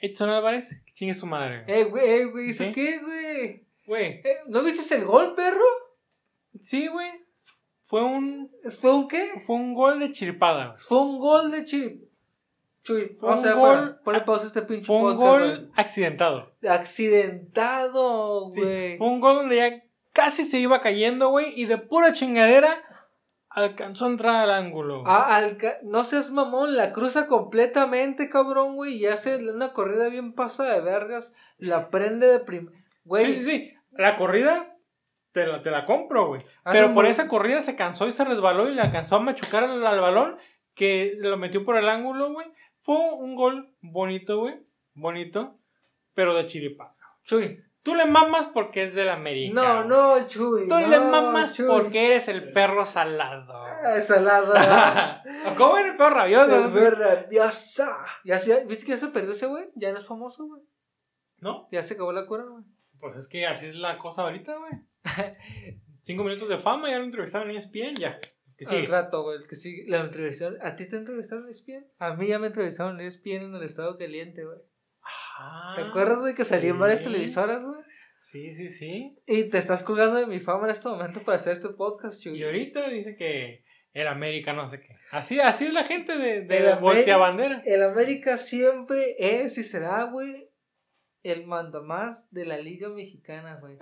Edson 0.00 0.28
Álvarez, 0.28 0.82
chingue 0.92 1.14
su 1.14 1.26
madre. 1.26 1.64
Eh, 1.66 1.84
güey, 1.84 2.04
eh, 2.06 2.24
güey, 2.26 2.50
¿eso 2.50 2.64
qué, 2.74 2.98
güey? 2.98 3.66
Güey. 3.86 4.04
Eh, 4.22 4.38
¿No 4.48 4.62
viste 4.62 4.94
el 4.94 5.06
gol, 5.06 5.34
perro? 5.34 5.64
Sí, 6.60 6.88
güey. 6.88 7.10
Fue 7.84 8.02
un. 8.02 8.50
¿Fue 8.78 8.94
un 8.94 9.08
qué? 9.08 9.32
Fue 9.46 9.56
un 9.56 9.72
gol 9.72 10.00
de 10.00 10.12
chiripada. 10.12 10.76
Fue 10.76 11.00
un 11.00 11.18
gol 11.18 11.50
de 11.50 11.64
chiripada. 11.64 12.04
Chuy, 12.82 13.16
fue 13.18 13.32
un 13.32 13.58
gol. 13.58 14.00
Ponle 14.04 14.20
pausa 14.20 14.46
este 14.46 14.60
pinche 14.60 14.84
Fue 14.84 14.96
un 14.96 15.16
gol 15.16 15.70
accidentado. 15.74 16.52
Accidentado, 16.68 18.44
güey. 18.44 18.92
Sí, 18.92 18.98
fue 18.98 19.06
un 19.06 19.20
gol 19.20 19.36
donde 19.36 19.56
ya 19.56 19.84
casi 20.14 20.44
se 20.44 20.58
iba 20.58 20.80
cayendo, 20.80 21.28
güey, 21.28 21.52
y 21.54 21.66
de 21.66 21.76
pura 21.76 22.12
chingadera 22.12 22.82
alcanzó 23.50 24.06
a 24.06 24.10
entrar 24.10 24.36
al 24.36 24.50
ángulo. 24.50 25.04
Ah, 25.06 25.42
no 25.82 26.04
seas 26.04 26.30
mamón, 26.30 26.76
la 26.76 26.92
cruza 26.92 27.26
completamente, 27.26 28.30
cabrón, 28.30 28.76
güey, 28.76 28.94
y 28.94 29.06
hace 29.06 29.36
una 29.36 29.72
corrida 29.74 30.08
bien 30.08 30.32
pasada 30.32 30.74
de 30.74 30.80
vergas, 30.80 31.34
la 31.58 31.90
prende 31.90 32.26
de 32.26 32.38
prim... 32.38 32.70
Güey. 33.04 33.26
Sí, 33.26 33.34
sí, 33.34 33.44
sí, 33.44 33.74
la 33.90 34.16
corrida 34.16 34.74
te 35.32 35.46
la, 35.46 35.62
te 35.62 35.70
la 35.70 35.84
compro, 35.84 36.28
güey. 36.28 36.40
Pero 36.64 36.94
por 36.94 37.06
esa 37.06 37.28
corrida 37.28 37.60
se 37.60 37.76
cansó 37.76 38.06
y 38.06 38.12
se 38.12 38.24
resbaló 38.24 38.70
y 38.70 38.74
le 38.74 38.80
alcanzó 38.80 39.16
a 39.16 39.20
machucar 39.20 39.64
al, 39.64 40.00
balón 40.00 40.38
que 40.74 41.14
lo 41.18 41.36
metió 41.36 41.64
por 41.64 41.76
el 41.76 41.88
ángulo, 41.88 42.32
güey. 42.32 42.46
Fue 42.78 42.96
un 42.96 43.34
gol 43.34 43.74
bonito, 43.80 44.38
güey, 44.38 44.54
bonito, 44.94 45.58
pero 46.14 46.34
de 46.34 46.46
chiripa. 46.46 46.94
Chuy, 47.24 47.62
Tú 47.84 47.94
le 47.94 48.06
mamas 48.06 48.46
porque 48.46 48.84
es 48.84 48.94
del 48.94 49.10
América. 49.10 49.52
No, 49.54 49.84
no, 49.84 50.26
Chuy. 50.26 50.66
Tú 50.68 50.74
le 50.74 50.98
mamas 50.98 51.54
porque 51.68 52.06
eres 52.06 52.28
el 52.28 52.50
perro 52.50 52.86
salado. 52.86 53.52
Ah, 53.52 54.00
salado. 54.00 54.54
¿Cómo 55.58 55.76
eres 55.76 55.92
el 55.92 55.98
perro 55.98 56.14
rabioso? 56.14 56.64
El 56.64 56.72
perro 56.72 56.96
rabioso. 56.96 57.86
¿Ya, 58.24 58.40
¿Viste 58.66 58.86
que 58.86 58.92
ya 58.92 58.96
se 58.96 59.08
perdió 59.08 59.32
ese 59.32 59.46
güey? 59.46 59.66
Ya 59.74 59.92
no 59.92 59.98
es 59.98 60.06
famoso, 60.06 60.46
güey. 60.46 60.62
¿No? 61.40 61.68
Ya 61.70 61.82
se 61.82 61.92
acabó 61.92 62.10
la 62.12 62.26
cura, 62.26 62.44
güey. 62.44 62.64
Pues 62.98 63.16
es 63.16 63.28
que 63.28 63.46
así 63.46 63.66
es 63.66 63.74
la 63.74 63.98
cosa 63.98 64.22
ahorita, 64.22 64.56
güey. 64.56 64.72
Cinco 66.04 66.24
minutos 66.24 66.48
de 66.48 66.56
fama, 66.56 66.88
ya 66.88 66.98
lo 66.98 67.04
entrevistaron 67.04 67.50
en 67.50 67.58
ESPN, 67.58 67.96
ya. 67.96 68.18
Que 68.56 68.64
sigue. 68.64 68.86
Al 68.86 68.92
rato, 68.92 69.24
güey, 69.24 69.46
que 69.46 69.56
sí, 69.56 69.84
la 69.88 70.00
entrevistaron. 70.00 70.56
¿A 70.62 70.74
ti 70.74 70.88
te 70.88 70.96
entrevistaron 70.96 71.44
en 71.44 71.50
ESPN? 71.50 71.86
A 71.98 72.14
mí 72.14 72.28
ya 72.28 72.38
me 72.38 72.46
entrevistaron 72.46 72.98
en 72.98 73.06
ESPN 73.06 73.42
en 73.42 73.54
el 73.54 73.62
estado 73.62 73.98
caliente, 73.98 74.42
güey. 74.42 74.58
¿Te 75.76 75.82
acuerdas, 75.82 76.20
güey, 76.20 76.34
que 76.34 76.44
salí 76.44 76.68
en 76.68 76.78
varias 76.78 77.02
televisoras, 77.02 77.62
güey? 77.62 77.80
Sí, 78.20 78.50
sí, 78.52 78.68
sí. 78.68 79.18
Y 79.26 79.50
te 79.50 79.58
estás 79.58 79.82
colgando 79.82 80.16
de 80.16 80.26
mi 80.26 80.40
fama 80.40 80.64
en 80.64 80.70
este 80.70 80.88
momento 80.88 81.22
para 81.22 81.36
hacer 81.36 81.52
este 81.52 81.68
podcast, 81.70 82.22
chuy. 82.22 82.38
Y 82.38 82.44
ahorita 82.44 82.88
dice 82.88 83.16
que 83.16 83.64
el 83.92 84.08
América 84.08 84.52
no 84.52 84.66
sé 84.66 84.80
qué. 84.80 84.96
Así, 85.10 85.40
así 85.40 85.66
es 85.66 85.72
la 85.72 85.84
gente 85.84 86.16
de, 86.16 86.42
de 86.42 86.60
la 86.60 86.76
voltea 86.76 87.16
bandera. 87.16 87.62
El 87.66 87.82
América 87.82 88.38
siempre 88.38 89.16
es 89.18 89.58
y 89.58 89.62
será, 89.62 90.04
güey, 90.04 90.48
el 91.24 91.46
mandamás 91.46 92.30
de 92.30 92.44
la 92.44 92.58
Liga 92.58 92.90
Mexicana, 92.90 93.58
güey. 93.58 93.78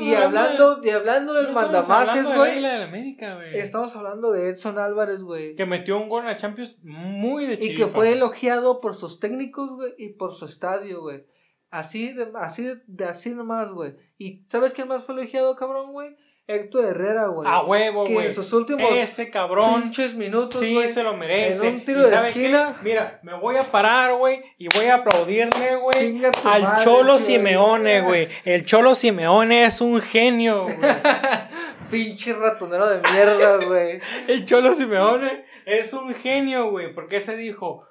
y 0.00 0.14
hablando, 0.14 0.76
de, 0.76 0.88
y 0.88 0.90
hablando 0.90 1.34
del 1.34 1.52
mandamás, 1.52 2.08
güey. 2.34 2.62
De 2.62 3.60
estamos 3.60 3.94
hablando 3.94 4.32
de 4.32 4.48
Edson 4.48 4.78
Álvarez, 4.78 5.22
güey. 5.22 5.54
Que 5.54 5.66
metió 5.66 5.98
un 5.98 6.08
gol 6.08 6.22
en 6.22 6.28
la 6.28 6.36
Champions 6.36 6.74
muy 6.82 7.44
de 7.44 7.58
chido. 7.58 7.72
Y 7.72 7.76
que 7.76 7.86
fue 7.86 8.12
elogiado 8.12 8.80
por 8.80 8.94
sus 8.94 9.20
técnicos, 9.20 9.76
güey, 9.76 9.94
y 9.98 10.08
por 10.14 10.32
su 10.32 10.46
estadio, 10.46 11.02
güey. 11.02 11.26
Así 11.70 12.14
de, 12.14 12.32
así 12.36 12.66
de, 12.86 13.04
así 13.04 13.34
nomás, 13.34 13.70
güey. 13.72 13.94
¿Y 14.16 14.46
sabes 14.48 14.72
quién 14.72 14.88
más 14.88 15.04
fue 15.04 15.16
elogiado, 15.16 15.54
cabrón, 15.54 15.92
güey? 15.92 16.16
Héctor 16.48 16.84
Herrera, 16.84 17.26
güey. 17.26 17.48
A 17.50 17.62
huevo, 17.64 18.04
Que 18.04 18.12
güey. 18.14 18.26
en 18.28 18.34
sus 18.34 18.52
últimos 18.52 18.92
Ese 18.92 19.30
cabrón. 19.30 19.82
pinches 19.82 20.14
minutos, 20.14 20.60
Sí, 20.60 20.80
se 20.88 21.02
lo 21.02 21.16
merece. 21.16 21.66
En 21.66 21.74
un 21.74 21.84
tiro 21.84 22.02
¿Y 22.02 22.04
de 22.04 22.10
qué? 22.10 22.26
esquina. 22.28 22.76
Mira, 22.82 23.18
me 23.24 23.34
voy 23.34 23.56
a 23.56 23.70
parar, 23.72 24.14
güey, 24.14 24.40
y 24.56 24.68
voy 24.74 24.86
a 24.86 24.96
aplaudirle, 24.96 25.76
güey, 25.76 26.24
al 26.44 26.62
madre, 26.62 26.84
Cholo. 26.84 27.18
Simeone, 27.18 28.00
güey. 28.02 28.28
El 28.44 28.64
Cholo 28.64 28.94
Simeone 28.94 29.64
es 29.64 29.80
un 29.80 30.00
genio, 30.00 30.64
güey. 30.64 30.76
Pinche 31.90 32.32
ratonero 32.32 32.88
de 32.88 33.00
mierda, 33.12 33.56
güey. 33.64 33.98
El 34.28 34.44
Cholo 34.46 34.72
Simeone 34.74 35.44
es 35.66 35.92
un 35.92 36.14
genio, 36.14 36.70
güey, 36.70 36.94
porque 36.94 37.20
se 37.20 37.36
dijo, 37.36 37.84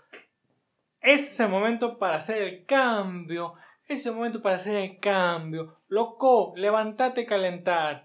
"Ese 1.02 1.23
es 1.23 1.40
el 1.40 1.49
momento 1.49 1.98
para 1.98 2.15
hacer 2.15 2.41
el 2.41 2.65
cambio, 2.65 3.53
ese 3.84 3.94
es 3.94 4.06
el 4.07 4.14
momento 4.14 4.41
para 4.41 4.56
hacer 4.56 4.76
el 4.76 4.99
cambio. 4.99 5.77
Loco, 5.88 6.53
levántate, 6.56 7.26
calentar. 7.26 8.05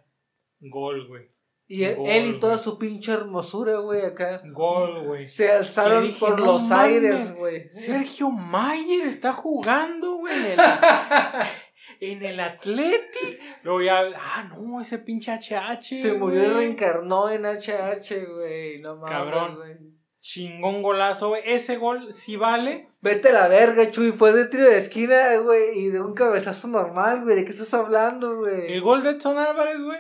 Gol, 0.61 1.07
güey. 1.09 1.28
Y 1.66 1.85
él, 1.85 1.97
Gol, 1.97 2.11
él 2.11 2.27
y 2.27 2.39
toda 2.41 2.59
su 2.59 2.78
pinche 2.78 3.12
hermosura, 3.12 3.78
güey, 3.78 4.05
acá. 4.05 4.43
Gol, 4.53 5.07
güey. 5.07 5.27
Se 5.28 5.53
alzaron 5.53 6.03
dije, 6.05 6.19
por 6.19 6.39
"No 6.39 6.45
los 6.47 6.62
mames". 6.65 6.73
aires, 6.85 7.35
güey. 7.37 7.70
Sergio 7.70 8.31
Mayer 8.31 9.07
está 9.07 9.32
jugando, 9.32 10.16
güey, 10.16 10.35
en 10.35 10.47
el, 10.53 10.59
en 12.01 12.24
el 12.24 12.41
Atleti. 12.41 13.39
Luego 13.62 13.82
ya, 13.82 14.01
ah, 14.16 14.51
no, 14.57 14.81
ese 14.81 14.99
pinche 14.99 15.31
HH. 15.32 16.03
Se 16.03 16.12
murió 16.15 16.43
y 16.43 16.55
reencarnó 16.55 17.31
en 17.31 17.45
HH, 17.47 18.27
güey. 18.35 18.81
No 18.81 18.97
mames, 18.97 19.11
Cabrón. 19.11 19.57
güey. 19.57 19.77
Chingón 20.23 20.82
golazo, 20.82 21.28
güey. 21.31 21.43
Ese 21.47 21.77
gol 21.78 22.12
sí 22.12 22.37
vale. 22.37 22.89
Vete 23.01 23.31
a 23.31 23.32
la 23.32 23.49
verga, 23.49 23.91
Chuy. 23.91 24.12
Fue 24.12 24.32
de 24.32 24.45
tiro 24.47 24.65
de 24.65 24.77
esquina, 24.77 25.37
güey. 25.39 25.78
Y 25.78 25.89
de 25.89 26.01
un 26.03 26.12
cabezazo 26.15 26.69
normal, 26.69 27.23
güey. 27.24 27.37
¿De 27.37 27.45
qué 27.45 27.51
estás 27.51 27.73
hablando, 27.73 28.37
güey? 28.37 28.70
El 28.73 28.82
gol 28.82 29.03
de 29.03 29.11
Edson 29.12 29.39
Álvarez, 29.39 29.81
güey, 29.81 29.99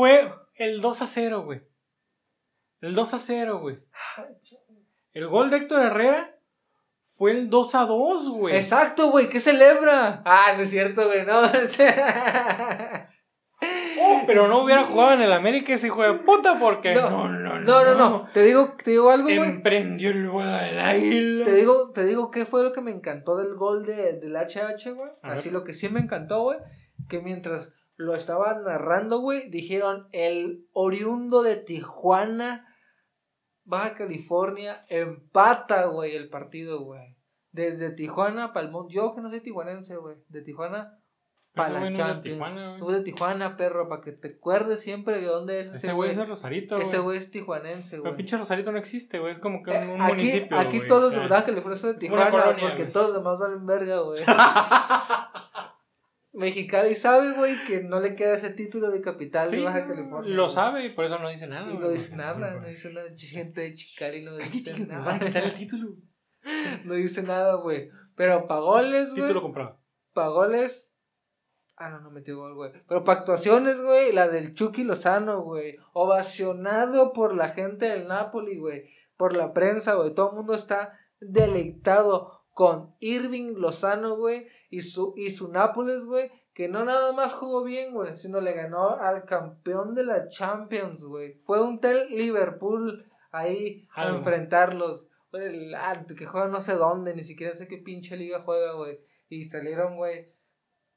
fue 0.00 0.32
el 0.54 0.80
2 0.80 1.02
a 1.02 1.06
0, 1.06 1.42
güey. 1.42 1.60
El 2.80 2.94
2 2.94 3.12
a 3.12 3.18
0, 3.18 3.58
güey. 3.60 3.78
El 5.12 5.28
gol 5.28 5.50
de 5.50 5.58
Héctor 5.58 5.82
Herrera 5.82 6.38
fue 7.02 7.32
el 7.32 7.50
2 7.50 7.74
a 7.74 7.84
2, 7.84 8.30
güey. 8.30 8.56
Exacto, 8.56 9.10
güey. 9.10 9.28
¿Qué 9.28 9.40
celebra? 9.40 10.22
Ah, 10.24 10.54
no 10.56 10.62
es 10.62 10.70
cierto, 10.70 11.06
güey. 11.06 11.26
No. 11.26 11.42
Oh, 14.02 14.22
pero 14.26 14.48
no 14.48 14.64
hubiera 14.64 14.84
jugado 14.84 15.12
en 15.12 15.20
el 15.20 15.34
América 15.34 15.74
ese 15.74 15.88
hijo 15.88 16.02
de 16.02 16.14
puta 16.20 16.58
porque. 16.58 16.94
No, 16.94 17.28
no, 17.28 17.58
no, 17.58 17.94
no. 17.94 18.30
Te 18.32 18.42
digo, 18.42 18.74
te 18.82 18.92
digo 18.92 19.10
algo, 19.10 19.24
güey. 19.24 19.36
Emprendió 19.38 20.12
el 20.12 20.30
vuelo 20.30 20.50
del 20.50 20.80
águila. 20.80 21.44
Te 21.44 21.52
digo, 21.52 21.90
te 21.92 22.06
digo 22.06 22.30
qué 22.30 22.46
fue 22.46 22.62
lo 22.62 22.72
que 22.72 22.80
me 22.80 22.90
encantó 22.90 23.36
del 23.36 23.54
gol 23.56 23.84
de, 23.84 24.14
del 24.14 24.34
HH, 24.34 24.94
güey. 24.94 25.10
Así 25.20 25.50
lo 25.50 25.62
que 25.62 25.74
sí 25.74 25.90
me 25.90 26.00
encantó, 26.00 26.44
güey. 26.44 26.58
Que 27.10 27.20
mientras 27.20 27.74
lo 28.00 28.14
estaban 28.14 28.64
narrando, 28.64 29.20
güey, 29.20 29.50
dijeron 29.50 30.08
el 30.12 30.66
oriundo 30.72 31.42
de 31.42 31.56
Tijuana, 31.56 32.66
Baja 33.64 33.94
California, 33.94 34.84
empata, 34.88 35.84
güey, 35.86 36.16
el 36.16 36.28
partido, 36.30 36.80
güey. 36.82 37.16
Desde 37.52 37.90
Tijuana 37.90 38.52
para 38.52 38.66
el 38.66 38.72
mundo. 38.72 38.88
Yo 38.90 39.14
que 39.14 39.20
no 39.20 39.28
soy 39.28 39.40
tijuanense, 39.40 39.96
güey. 39.96 40.16
De 40.28 40.40
Tijuana 40.42 40.96
para 41.52 41.70
la 41.74 41.80
güey 41.80 41.94
Champions. 41.94 42.22
Tijuana, 42.38 42.68
güey. 42.68 42.78
Soy 42.78 42.94
de 42.94 43.02
Tijuana, 43.02 43.56
perro, 43.56 43.88
para 43.88 44.02
que 44.02 44.12
te 44.12 44.28
acuerdes 44.36 44.80
siempre 44.80 45.20
de 45.20 45.26
dónde 45.26 45.60
es 45.60 45.66
ese 45.68 45.76
Ese 45.78 45.92
güey 45.92 46.10
es 46.10 46.28
Rosarito, 46.28 46.76
güey. 46.76 46.86
Ese 46.88 46.98
güey 47.00 47.18
es 47.18 47.30
tijuanense, 47.30 47.90
Pero 47.90 48.02
güey. 48.04 48.16
pinche 48.16 48.36
Rosarito 48.38 48.72
no 48.72 48.78
existe, 48.78 49.18
güey. 49.18 49.32
Es 49.32 49.38
como 49.40 49.62
que 49.62 49.72
Eh, 49.72 49.86
un, 49.88 50.00
aquí, 50.00 50.14
municipio. 50.14 50.58
aquí 50.58 50.76
güey. 50.78 50.88
todos 50.88 51.02
los 51.02 51.10
de 51.12 51.18
verdad 51.18 51.44
que 51.44 51.52
le 51.52 51.60
fueron 51.60 51.82
de 51.82 51.94
Tijuana, 51.94 52.30
porque 52.30 52.76
güey. 52.76 52.92
todos 52.92 53.08
los 53.08 53.16
demás 53.16 53.38
valen 53.38 53.66
verga, 53.66 53.98
güey. 54.00 54.22
Mexicali 56.32 56.94
sabe, 56.94 57.32
güey, 57.32 57.56
que 57.66 57.82
no 57.82 57.98
le 58.00 58.14
queda 58.14 58.34
ese 58.34 58.50
título 58.50 58.90
de 58.90 59.00
capital 59.00 59.48
Sí, 59.48 59.56
de 59.56 59.62
Baja 59.64 59.86
California. 59.86 60.32
lo 60.34 60.48
sabe 60.48 60.86
y 60.86 60.90
por 60.90 61.04
eso 61.04 61.18
no 61.18 61.28
dice 61.28 61.48
nada. 61.48 61.66
Y 61.66 61.70
güey. 61.72 61.80
no 61.80 61.88
dice 61.88 62.16
nada, 62.16 62.54
no 62.54 62.66
dice 62.68 62.92
nada. 62.92 63.08
Gente 63.18 63.60
de 63.62 63.74
Chicali 63.74 64.24
no 64.24 64.36
dice 64.36 64.62
Cállate, 64.64 64.86
nada. 64.86 65.18
quitar 65.18 65.44
el 65.44 65.54
título. 65.54 65.96
No 66.84 66.94
dice 66.94 67.22
nada, 67.22 67.56
güey. 67.56 67.90
Pero 68.14 68.46
para 68.46 68.60
goles, 68.60 69.10
güey. 69.10 69.22
Título 69.22 69.42
comprado. 69.42 69.78
Para 70.14 70.28
goles. 70.28 70.90
Ah, 71.76 71.90
no, 71.90 72.00
no 72.00 72.10
metió 72.10 72.36
gol, 72.38 72.54
güey. 72.54 72.72
Pero 72.88 73.04
para 73.04 73.20
actuaciones, 73.20 73.82
güey, 73.82 74.12
la 74.12 74.28
del 74.28 74.54
Chucky 74.54 74.84
Lozano, 74.84 75.42
güey. 75.42 75.76
Ovacionado 75.92 77.12
por 77.12 77.34
la 77.34 77.48
gente 77.50 77.86
del 77.90 78.06
Napoli, 78.08 78.58
güey. 78.58 78.88
Por 79.16 79.36
la 79.36 79.52
prensa, 79.52 79.94
güey. 79.94 80.14
Todo 80.14 80.30
el 80.30 80.36
mundo 80.36 80.54
está 80.54 80.98
deleitado 81.20 82.39
con 82.60 82.94
Irving 83.00 83.54
Lozano, 83.56 84.16
güey. 84.16 84.46
Y 84.68 84.82
su, 84.82 85.14
y 85.16 85.30
su 85.30 85.50
Nápoles, 85.50 86.04
güey. 86.04 86.30
Que 86.52 86.68
no 86.68 86.84
nada 86.84 87.14
más 87.14 87.32
jugó 87.32 87.64
bien, 87.64 87.94
güey. 87.94 88.18
Sino 88.18 88.38
le 88.42 88.52
ganó 88.52 88.90
al 88.98 89.24
campeón 89.24 89.94
de 89.94 90.04
la 90.04 90.28
Champions, 90.28 91.02
güey. 91.02 91.38
Fue 91.46 91.62
un 91.62 91.80
tel 91.80 92.06
Liverpool 92.10 93.06
ahí 93.32 93.88
a 93.94 94.08
enfrentarlos. 94.18 95.08
Güey, 95.32 95.46
el- 95.46 95.74
ah, 95.74 96.04
que 96.14 96.26
juega 96.26 96.48
no 96.48 96.60
sé 96.60 96.74
dónde. 96.74 97.14
Ni 97.14 97.22
siquiera 97.22 97.56
sé 97.56 97.66
qué 97.66 97.78
pinche 97.78 98.14
liga 98.18 98.42
juega, 98.44 98.74
güey. 98.74 98.98
Y 99.30 99.44
salieron, 99.44 99.96
güey, 99.96 100.28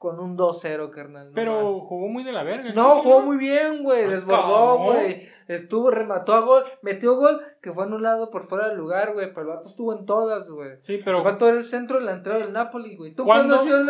con 0.04 0.20
un 0.20 0.38
2-0, 0.38 0.90
carnal. 0.90 1.30
no 1.30 1.34
Pero 1.34 1.64
más. 1.64 1.72
jugó 1.88 2.10
muy 2.10 2.26
de 2.26 2.34
la 2.34 2.44
verga. 2.44 2.74
No, 2.74 2.98
jugó 2.98 3.22
muy 3.22 3.38
bien, 3.38 3.84
güey. 3.84 4.04
Ah, 4.04 4.10
Desbordó, 4.10 4.78
güey. 4.80 5.30
Estuvo, 5.48 5.92
remató 5.92 6.34
a 6.34 6.42
gol. 6.42 6.66
Metió 6.82 7.16
gol 7.16 7.42
que 7.62 7.72
fue 7.72 7.86
anulado 7.86 8.30
por 8.30 8.44
fuera 8.44 8.68
del 8.68 8.78
lugar, 8.78 9.14
güey. 9.14 9.30
Pero 9.30 9.42
el 9.44 9.48
vato 9.56 9.70
estuvo 9.70 9.98
en 9.98 10.06
todas, 10.06 10.50
güey. 10.50 10.72
Sí, 10.82 10.96
El 10.96 11.06
pero 11.06 11.24
vato 11.24 11.48
era 11.48 11.56
el 11.56 11.64
centro 11.64 12.00
delantero 12.00 12.40
del 12.40 12.52
Napoli, 12.52 12.98
güey. 12.98 13.16
¿Tú 13.16 13.24
¿Cuándo? 13.24 13.56
el... 13.64 13.88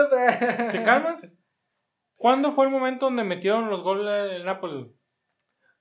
¿te 0.71 0.83
calmas? 0.85 1.35
¿Cuándo 2.19 2.51
fue 2.51 2.65
el 2.65 2.71
momento 2.71 3.07
donde 3.07 3.23
metieron 3.23 3.71
los 3.71 3.81
goles 3.81 4.29
del 4.29 4.45
Nápoles? 4.45 4.91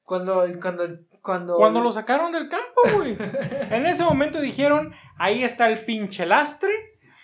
Cuando, 0.01 0.47
cuando, 0.63 0.85
cuando... 1.21 1.57
Cuando 1.57 1.81
lo 1.81 1.93
sacaron 1.93 2.33
del 2.33 2.49
campo, 2.49 2.81
güey. 2.97 3.19
En 3.71 3.85
ese 3.85 4.03
momento 4.03 4.41
dijeron, 4.41 4.95
ahí 5.19 5.45
está 5.45 5.69
el 5.69 5.85
pinche 5.85 6.25
lastre, 6.25 6.73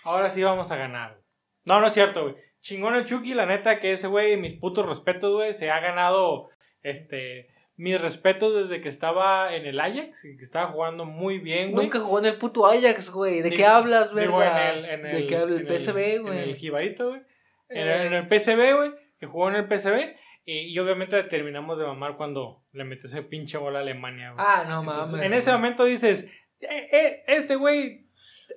ahora 0.03 0.29
sí 0.29 0.43
vamos 0.43 0.69
a 0.69 0.75
ganar. 0.75 1.19
No, 1.65 1.79
no 1.79 1.87
es 1.87 1.93
cierto, 1.93 2.21
güey. 2.21 2.35
Chingón 2.61 2.95
el 2.95 3.05
Chucky, 3.05 3.33
la 3.33 3.45
neta 3.45 3.79
que 3.79 3.91
ese 3.93 4.07
güey, 4.07 4.37
mis 4.37 4.59
putos 4.59 4.85
respetos, 4.85 5.31
güey, 5.33 5.53
se 5.53 5.69
ha 5.69 5.79
ganado, 5.79 6.49
este, 6.83 7.47
mis 7.77 7.99
respetos 7.99 8.53
desde 8.55 8.81
que 8.81 8.89
estaba 8.89 9.55
en 9.55 9.65
el 9.65 9.79
Ajax, 9.79 10.25
y 10.25 10.35
que 10.37 10.43
estaba 10.43 10.67
jugando 10.71 11.05
muy 11.05 11.39
bien, 11.39 11.71
güey. 11.71 11.85
Nunca 11.85 11.99
jugó 11.99 12.19
en 12.19 12.25
el 12.25 12.37
puto 12.37 12.65
Ajax, 12.67 13.09
güey. 13.11 13.41
¿De 13.41 13.49
qué 13.51 13.65
hablas, 13.65 14.11
en 14.11 14.17
en 14.19 15.01
¿De 15.03 15.27
qué 15.27 15.35
habla 15.37 15.55
en 15.59 15.67
el 15.67 15.79
PSV, 15.79 15.97
En 16.15 16.21
güey? 16.23 16.39
el 16.49 16.55
Jibarito, 16.57 17.09
güey. 17.09 17.21
En, 17.69 17.77
Eh. 17.87 17.95
el, 17.95 18.01
en 18.07 18.13
el 18.13 18.27
PSV, 18.27 18.75
güey, 18.75 18.91
que 19.19 19.25
jugó 19.27 19.49
en 19.49 19.55
el 19.55 19.67
PSV. 19.67 20.15
Y, 20.45 20.59
y 20.73 20.79
obviamente 20.79 21.21
terminamos 21.23 21.77
de 21.77 21.85
mamar 21.85 22.17
cuando 22.17 22.63
le 22.73 22.83
metió 22.83 23.07
ese 23.07 23.21
pinche 23.21 23.57
gol 23.59 23.75
a 23.75 23.79
Alemania, 23.79 24.31
güey. 24.31 24.43
Ah, 24.45 24.65
no 24.67 24.81
mames. 24.83 25.13
en 25.21 25.33
ese 25.33 25.51
momento 25.51 25.85
dices, 25.85 26.23
"Eh, 26.61 26.89
eh, 26.91 27.23
este 27.27 27.55
güey 27.55 28.07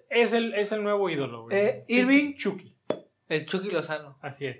es 0.08 0.32
el, 0.32 0.54
es 0.54 0.72
el 0.72 0.82
nuevo 0.82 1.10
ídolo, 1.10 1.42
güey. 1.44 1.56
Eh, 1.56 1.84
Irving. 1.88 2.34
Chucky, 2.34 2.71
El 3.32 3.46
Chucky 3.46 3.70
Lozano. 3.70 4.18
así 4.20 4.46
es. 4.46 4.58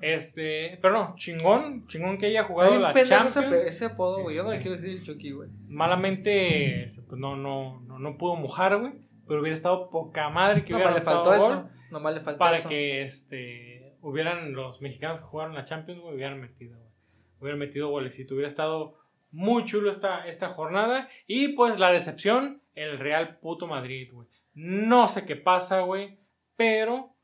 Este, 0.00 0.78
pero 0.80 0.94
no, 0.94 1.14
chingón, 1.16 1.86
chingón 1.88 2.18
que 2.18 2.26
haya 2.26 2.44
jugado 2.44 2.78
la 2.78 2.92
pendejo 2.92 3.26
ese, 3.26 3.40
Champions. 3.40 3.64
ese 3.64 3.84
apodo, 3.86 4.22
güey. 4.22 4.36
Yo 4.36 4.44
no 4.44 4.52
le 4.52 4.60
quiero 4.60 4.76
decir 4.76 4.90
el 4.90 5.02
Chucky, 5.02 5.32
güey. 5.32 5.50
Malamente, 5.66 6.84
este, 6.84 7.02
pues 7.02 7.20
no, 7.20 7.36
no, 7.36 7.80
no, 7.80 7.98
no 7.98 8.16
pudo 8.16 8.36
mojar, 8.36 8.78
güey. 8.78 8.92
Pero 9.26 9.40
hubiera 9.40 9.56
estado 9.56 9.90
poca 9.90 10.28
madre 10.30 10.64
que 10.64 10.72
hubiera 10.72 10.90
Nomás 10.90 11.04
le 11.04 11.10
anotado 11.10 11.30
faltó 11.32 11.44
gol. 11.44 11.58
eso. 11.58 11.70
Nomás 11.90 12.14
le 12.14 12.20
faltó 12.20 12.38
para 12.38 12.58
eso. 12.58 12.68
que 12.68 13.02
este 13.02 13.96
hubieran 14.00 14.52
los 14.52 14.80
mexicanos 14.80 15.20
que 15.20 15.26
jugaron 15.26 15.54
la 15.54 15.64
Champions, 15.64 16.00
güey, 16.00 16.14
hubieran 16.14 16.40
metido, 16.40 16.78
güey. 16.78 16.92
Hubieran 17.40 17.58
metido 17.58 17.88
golecito. 17.88 18.34
Hubiera 18.34 18.48
estado 18.48 18.96
muy 19.30 19.64
chulo 19.64 19.90
esta, 19.90 20.26
esta 20.28 20.50
jornada. 20.50 21.08
Y 21.26 21.48
pues 21.48 21.78
la 21.78 21.90
decepción, 21.90 22.62
el 22.74 22.98
Real 22.98 23.38
puto 23.38 23.66
Madrid, 23.66 24.10
güey. 24.12 24.28
No 24.54 25.08
sé 25.08 25.24
qué 25.26 25.36
pasa, 25.36 25.80
güey. 25.80 26.18
Pero 26.56 27.14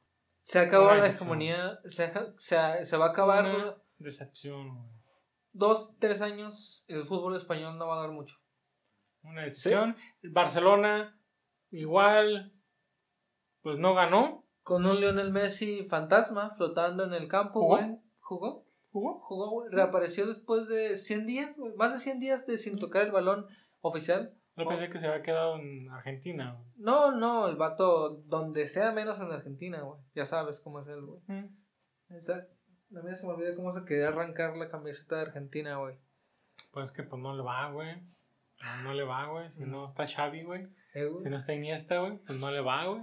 Se 0.44 0.58
acabó 0.58 0.94
la 0.94 1.06
hegemonía. 1.06 1.80
Se, 1.84 2.12
se, 2.36 2.84
se 2.84 2.96
va 2.98 3.06
a 3.06 3.10
acabar. 3.10 3.46
Una 3.46 3.76
decepción, 3.98 4.74
güey. 4.76 4.90
Dos, 5.52 5.96
tres 5.98 6.20
años. 6.20 6.84
El 6.86 7.04
fútbol 7.04 7.34
español 7.34 7.78
no 7.78 7.86
va 7.88 7.96
a 7.96 8.02
dar 8.02 8.10
mucho. 8.10 8.36
Una 9.22 9.42
decepción. 9.42 9.96
El 10.22 10.30
Barcelona, 10.30 11.18
igual, 11.70 12.52
pues 13.62 13.78
no 13.78 13.94
ganó. 13.94 14.44
Con 14.62 14.84
un 14.86 15.00
Lionel 15.00 15.32
Messi 15.32 15.84
fantasma 15.84 16.54
flotando 16.56 17.04
en 17.04 17.14
el 17.14 17.26
campo, 17.26 17.60
¿Jugó? 17.60 17.76
güey. 17.76 17.98
¿Jugó? 18.20 18.66
¿Jugó? 18.92 19.20
Jugó, 19.20 19.50
güey. 19.50 19.70
Reapareció 19.70 20.26
después 20.26 20.68
de 20.68 20.96
100 20.96 21.26
días, 21.26 21.56
güey. 21.56 21.74
Más 21.74 21.92
de 21.94 22.00
100 22.00 22.20
días 22.20 22.46
de 22.46 22.58
sin 22.58 22.78
tocar 22.78 23.06
el 23.06 23.12
balón 23.12 23.46
oficial. 23.80 24.34
Yo 24.56 24.68
pensé 24.68 24.88
que 24.88 24.98
se 24.98 25.06
había 25.08 25.22
quedado 25.22 25.58
en 25.58 25.90
Argentina, 25.90 26.52
güey. 26.52 26.72
No, 26.76 27.10
no, 27.10 27.48
el 27.48 27.56
vato, 27.56 28.22
donde 28.26 28.68
sea 28.68 28.92
menos 28.92 29.20
en 29.20 29.32
Argentina, 29.32 29.82
güey. 29.82 30.00
Ya 30.14 30.24
sabes 30.24 30.60
cómo 30.60 30.80
es 30.80 30.86
él, 30.86 31.02
güey. 31.04 31.20
Mm. 31.26 31.48
A 32.08 33.02
mí 33.02 33.16
se 33.16 33.26
me 33.26 33.32
olvidó 33.32 33.56
cómo 33.56 33.72
se 33.72 33.84
quería 33.84 34.08
arrancar 34.08 34.56
la 34.56 34.70
camiseta 34.70 35.16
de 35.16 35.22
Argentina, 35.22 35.76
güey. 35.78 35.96
Pues 36.72 36.92
que 36.92 37.02
pues 37.02 37.20
no 37.20 37.34
le 37.34 37.42
va, 37.42 37.70
güey. 37.72 37.96
No, 38.62 38.82
no 38.84 38.94
le 38.94 39.02
va, 39.02 39.26
güey. 39.26 39.50
Si 39.50 39.64
no 39.64 39.86
está 39.86 40.06
Xavi, 40.06 40.44
güey. 40.44 40.68
Eh, 40.94 41.06
güey. 41.06 41.24
Si 41.24 41.30
no 41.30 41.36
está 41.36 41.52
Iniesta, 41.52 41.98
güey, 41.98 42.18
pues 42.18 42.38
no 42.38 42.50
le 42.52 42.60
va, 42.60 42.86
güey. 42.86 43.02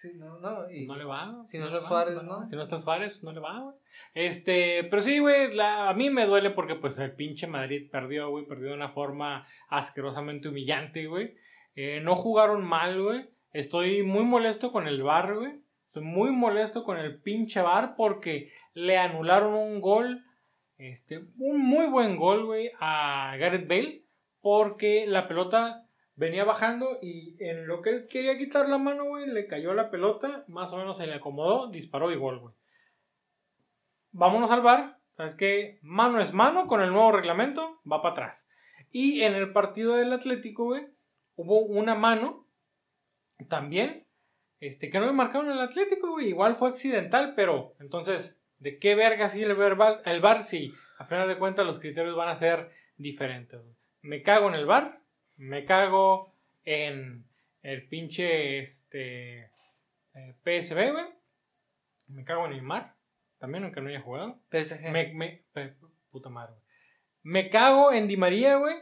Sí, 0.00 0.12
no, 0.14 0.38
no. 0.38 0.70
Y 0.70 0.86
no 0.86 0.94
le 0.94 1.04
va. 1.04 1.44
Si 1.48 1.58
no, 1.58 1.66
está 1.66 1.80
Suárez, 1.80 2.14
¿no? 2.14 2.22
¿no? 2.22 2.46
Si 2.46 2.54
no 2.54 2.62
está 2.62 2.80
Suárez, 2.80 3.20
no 3.24 3.32
le 3.32 3.40
va, 3.40 3.58
güey. 3.58 3.74
Este, 4.14 4.84
pero 4.84 5.02
sí, 5.02 5.18
güey, 5.18 5.58
a 5.60 5.92
mí 5.92 6.08
me 6.08 6.24
duele 6.24 6.50
porque 6.50 6.76
pues 6.76 7.00
el 7.00 7.16
pinche 7.16 7.48
Madrid 7.48 7.90
perdió, 7.90 8.30
güey, 8.30 8.46
perdió 8.46 8.68
de 8.68 8.74
una 8.74 8.90
forma 8.90 9.48
asquerosamente 9.68 10.50
humillante, 10.50 11.08
güey. 11.08 11.34
Eh, 11.74 12.00
no 12.00 12.14
jugaron 12.14 12.64
mal, 12.64 13.02
güey. 13.02 13.28
Estoy 13.52 14.04
muy 14.04 14.22
molesto 14.22 14.70
con 14.70 14.86
el 14.86 15.02
bar, 15.02 15.34
güey. 15.34 15.60
Estoy 15.86 16.04
muy 16.04 16.30
molesto 16.30 16.84
con 16.84 16.96
el 16.96 17.20
pinche 17.20 17.60
bar 17.60 17.96
porque 17.96 18.52
le 18.74 18.98
anularon 18.98 19.52
un 19.54 19.80
gol, 19.80 20.24
este, 20.76 21.24
un 21.38 21.60
muy 21.60 21.86
buen 21.86 22.16
gol, 22.16 22.46
güey, 22.46 22.70
a 22.78 23.34
Gareth 23.36 23.66
Bale 23.66 24.04
porque 24.40 25.06
la 25.08 25.26
pelota 25.26 25.87
venía 26.18 26.44
bajando 26.44 26.98
y 27.00 27.36
en 27.38 27.68
lo 27.68 27.80
que 27.80 27.90
él 27.90 28.08
quería 28.08 28.36
quitar 28.36 28.68
la 28.68 28.76
mano, 28.76 29.04
güey, 29.04 29.28
le 29.28 29.46
cayó 29.46 29.72
la 29.72 29.88
pelota, 29.88 30.44
más 30.48 30.72
o 30.72 30.76
menos 30.76 30.96
se 30.96 31.06
le 31.06 31.14
acomodó, 31.14 31.68
disparó 31.68 32.10
y 32.10 32.16
gol, 32.16 32.40
güey. 32.40 32.54
Vámonos 34.10 34.50
al 34.50 34.62
bar, 34.62 34.98
¿sabes 35.16 35.36
qué? 35.36 35.78
Mano 35.80 36.20
es 36.20 36.32
mano 36.32 36.66
con 36.66 36.80
el 36.80 36.90
nuevo 36.90 37.12
reglamento, 37.12 37.80
va 37.90 38.02
para 38.02 38.14
atrás. 38.14 38.48
Y 38.90 39.22
en 39.22 39.36
el 39.36 39.52
partido 39.52 39.94
del 39.94 40.12
Atlético, 40.12 40.64
güey, 40.64 40.88
hubo 41.36 41.60
una 41.60 41.94
mano 41.94 42.48
también, 43.48 44.04
este, 44.58 44.90
que 44.90 44.98
no 44.98 45.06
me 45.06 45.12
marcaron 45.12 45.52
el 45.52 45.60
Atlético, 45.60 46.10
güey, 46.10 46.30
igual 46.30 46.56
fue 46.56 46.68
accidental, 46.68 47.34
pero 47.36 47.76
entonces, 47.78 48.40
¿de 48.58 48.80
qué 48.80 48.96
verga 48.96 49.28
sigue 49.28 49.44
el, 49.44 49.54
verbal, 49.54 50.02
el 50.04 50.20
bar 50.20 50.42
si 50.42 50.74
a 50.98 51.04
final 51.04 51.28
de 51.28 51.38
cuentas 51.38 51.64
los 51.64 51.78
criterios 51.78 52.16
van 52.16 52.28
a 52.28 52.34
ser 52.34 52.72
diferentes? 52.96 53.60
Me 54.02 54.22
cago 54.22 54.48
en 54.48 54.56
el 54.56 54.66
bar, 54.66 54.98
me 55.38 55.64
cago 55.64 56.34
en 56.64 57.24
el 57.62 57.88
pinche 57.88 58.58
este, 58.58 59.50
eh, 60.14 60.34
PSB, 60.44 60.92
güey. 60.92 61.06
Me 62.08 62.24
cago 62.24 62.46
en 62.46 62.52
Neymar, 62.52 62.96
también 63.38 63.64
aunque 63.64 63.80
no 63.80 63.88
haya 63.88 64.00
jugado. 64.00 64.40
PSG. 64.50 64.90
Me, 64.90 65.12
me, 65.14 65.44
puta 66.10 66.28
madre, 66.28 66.52
güey. 66.52 66.64
Me 67.22 67.50
cago 67.50 67.92
en 67.92 68.08
Di 68.08 68.16
María, 68.16 68.56
güey. 68.56 68.76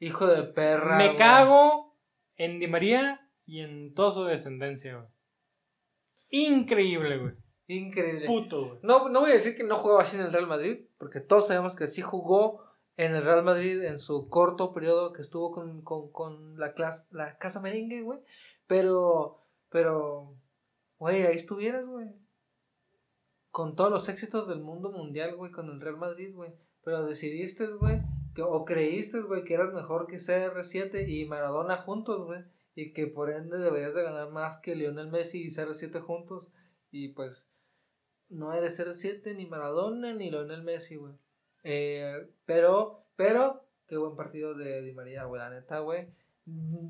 Hijo 0.00 0.26
de 0.26 0.42
perra. 0.44 0.96
Me 0.96 1.16
cago 1.16 1.96
en 2.36 2.58
Di 2.58 2.66
María 2.66 3.28
y 3.46 3.60
en 3.60 3.94
toda 3.94 4.10
su 4.10 4.24
descendencia, 4.24 4.96
güey. 4.96 5.08
Increíble, 6.30 7.18
güey. 7.18 7.34
Increíble. 7.68 8.26
Puto, 8.26 8.66
güey. 8.66 8.78
No, 8.82 9.08
no 9.08 9.20
voy 9.20 9.30
a 9.30 9.34
decir 9.34 9.56
que 9.56 9.64
no 9.64 9.76
jugaba 9.76 10.02
así 10.02 10.16
en 10.16 10.22
el 10.22 10.32
Real 10.32 10.46
Madrid, 10.46 10.86
porque 10.98 11.20
todos 11.20 11.46
sabemos 11.46 11.76
que 11.76 11.86
sí 11.86 12.02
jugó 12.02 12.64
en 12.96 13.14
el 13.14 13.24
Real 13.24 13.42
Madrid 13.42 13.82
en 13.82 13.98
su 13.98 14.28
corto 14.28 14.72
periodo 14.72 15.12
que 15.12 15.22
estuvo 15.22 15.50
con, 15.50 15.82
con, 15.82 16.10
con 16.12 16.58
la, 16.58 16.74
clase, 16.74 17.06
la 17.10 17.38
Casa 17.38 17.60
Merengue, 17.60 18.02
güey. 18.02 18.20
Pero, 18.66 19.42
pero, 19.70 20.36
güey, 20.98 21.22
ahí 21.22 21.36
estuvieras, 21.36 21.86
güey. 21.86 22.08
Con 23.50 23.76
todos 23.76 23.90
los 23.90 24.08
éxitos 24.08 24.48
del 24.48 24.60
mundo 24.60 24.90
mundial, 24.90 25.36
güey, 25.36 25.50
con 25.50 25.70
el 25.70 25.80
Real 25.80 25.96
Madrid, 25.96 26.34
güey. 26.34 26.52
Pero 26.84 27.06
decidiste, 27.06 27.66
güey, 27.66 28.00
o 28.42 28.64
creíste, 28.64 29.20
güey, 29.22 29.44
que 29.44 29.54
eras 29.54 29.72
mejor 29.72 30.06
que 30.06 30.16
CR7 30.16 31.08
y 31.08 31.24
Maradona 31.24 31.76
juntos, 31.76 32.24
güey. 32.24 32.44
Y 32.76 32.92
que 32.92 33.06
por 33.06 33.30
ende 33.30 33.58
deberías 33.58 33.94
de 33.94 34.02
ganar 34.02 34.30
más 34.30 34.58
que 34.58 34.74
Lionel 34.74 35.08
Messi 35.08 35.42
y 35.44 35.50
CR7 35.50 36.00
juntos. 36.00 36.48
Y 36.90 37.08
pues, 37.08 37.50
no 38.28 38.52
eres 38.52 38.78
CR7, 38.78 39.34
ni 39.36 39.46
Maradona, 39.46 40.12
ni 40.12 40.30
Lionel 40.30 40.62
Messi, 40.62 40.96
güey. 40.96 41.14
Eh, 41.64 42.30
pero, 42.44 43.06
pero, 43.16 43.64
qué 43.86 43.96
buen 43.96 44.14
partido 44.16 44.54
de 44.54 44.82
Di 44.82 44.92
María, 44.92 45.24
güey, 45.24 45.40
la 45.40 45.50
neta, 45.50 45.80
güey. 45.80 46.08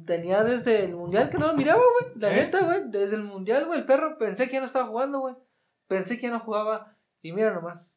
Tenía 0.05 0.43
desde 0.43 0.85
el 0.85 0.97
mundial 0.97 1.31
que 1.31 1.39
no 1.39 1.47
lo 1.47 1.55
miraba, 1.55 1.81
güey. 2.01 2.13
La 2.17 2.33
¿Eh? 2.33 2.45
neta, 2.45 2.65
güey. 2.65 2.91
Desde 2.91 3.17
el 3.17 3.23
mundial, 3.23 3.67
güey, 3.67 3.79
el 3.81 3.87
perro 3.87 4.19
pensé 4.19 4.47
que 4.47 4.55
ya 4.55 4.61
no 4.61 4.67
estaba 4.67 4.89
jugando, 4.89 5.21
güey. 5.21 5.37
Pensé 5.87 6.17
que 6.17 6.27
ya 6.27 6.33
no 6.33 6.41
jugaba. 6.41 6.97
Y 7.23 7.33
mira 7.33 7.55
nomás. 7.55 7.95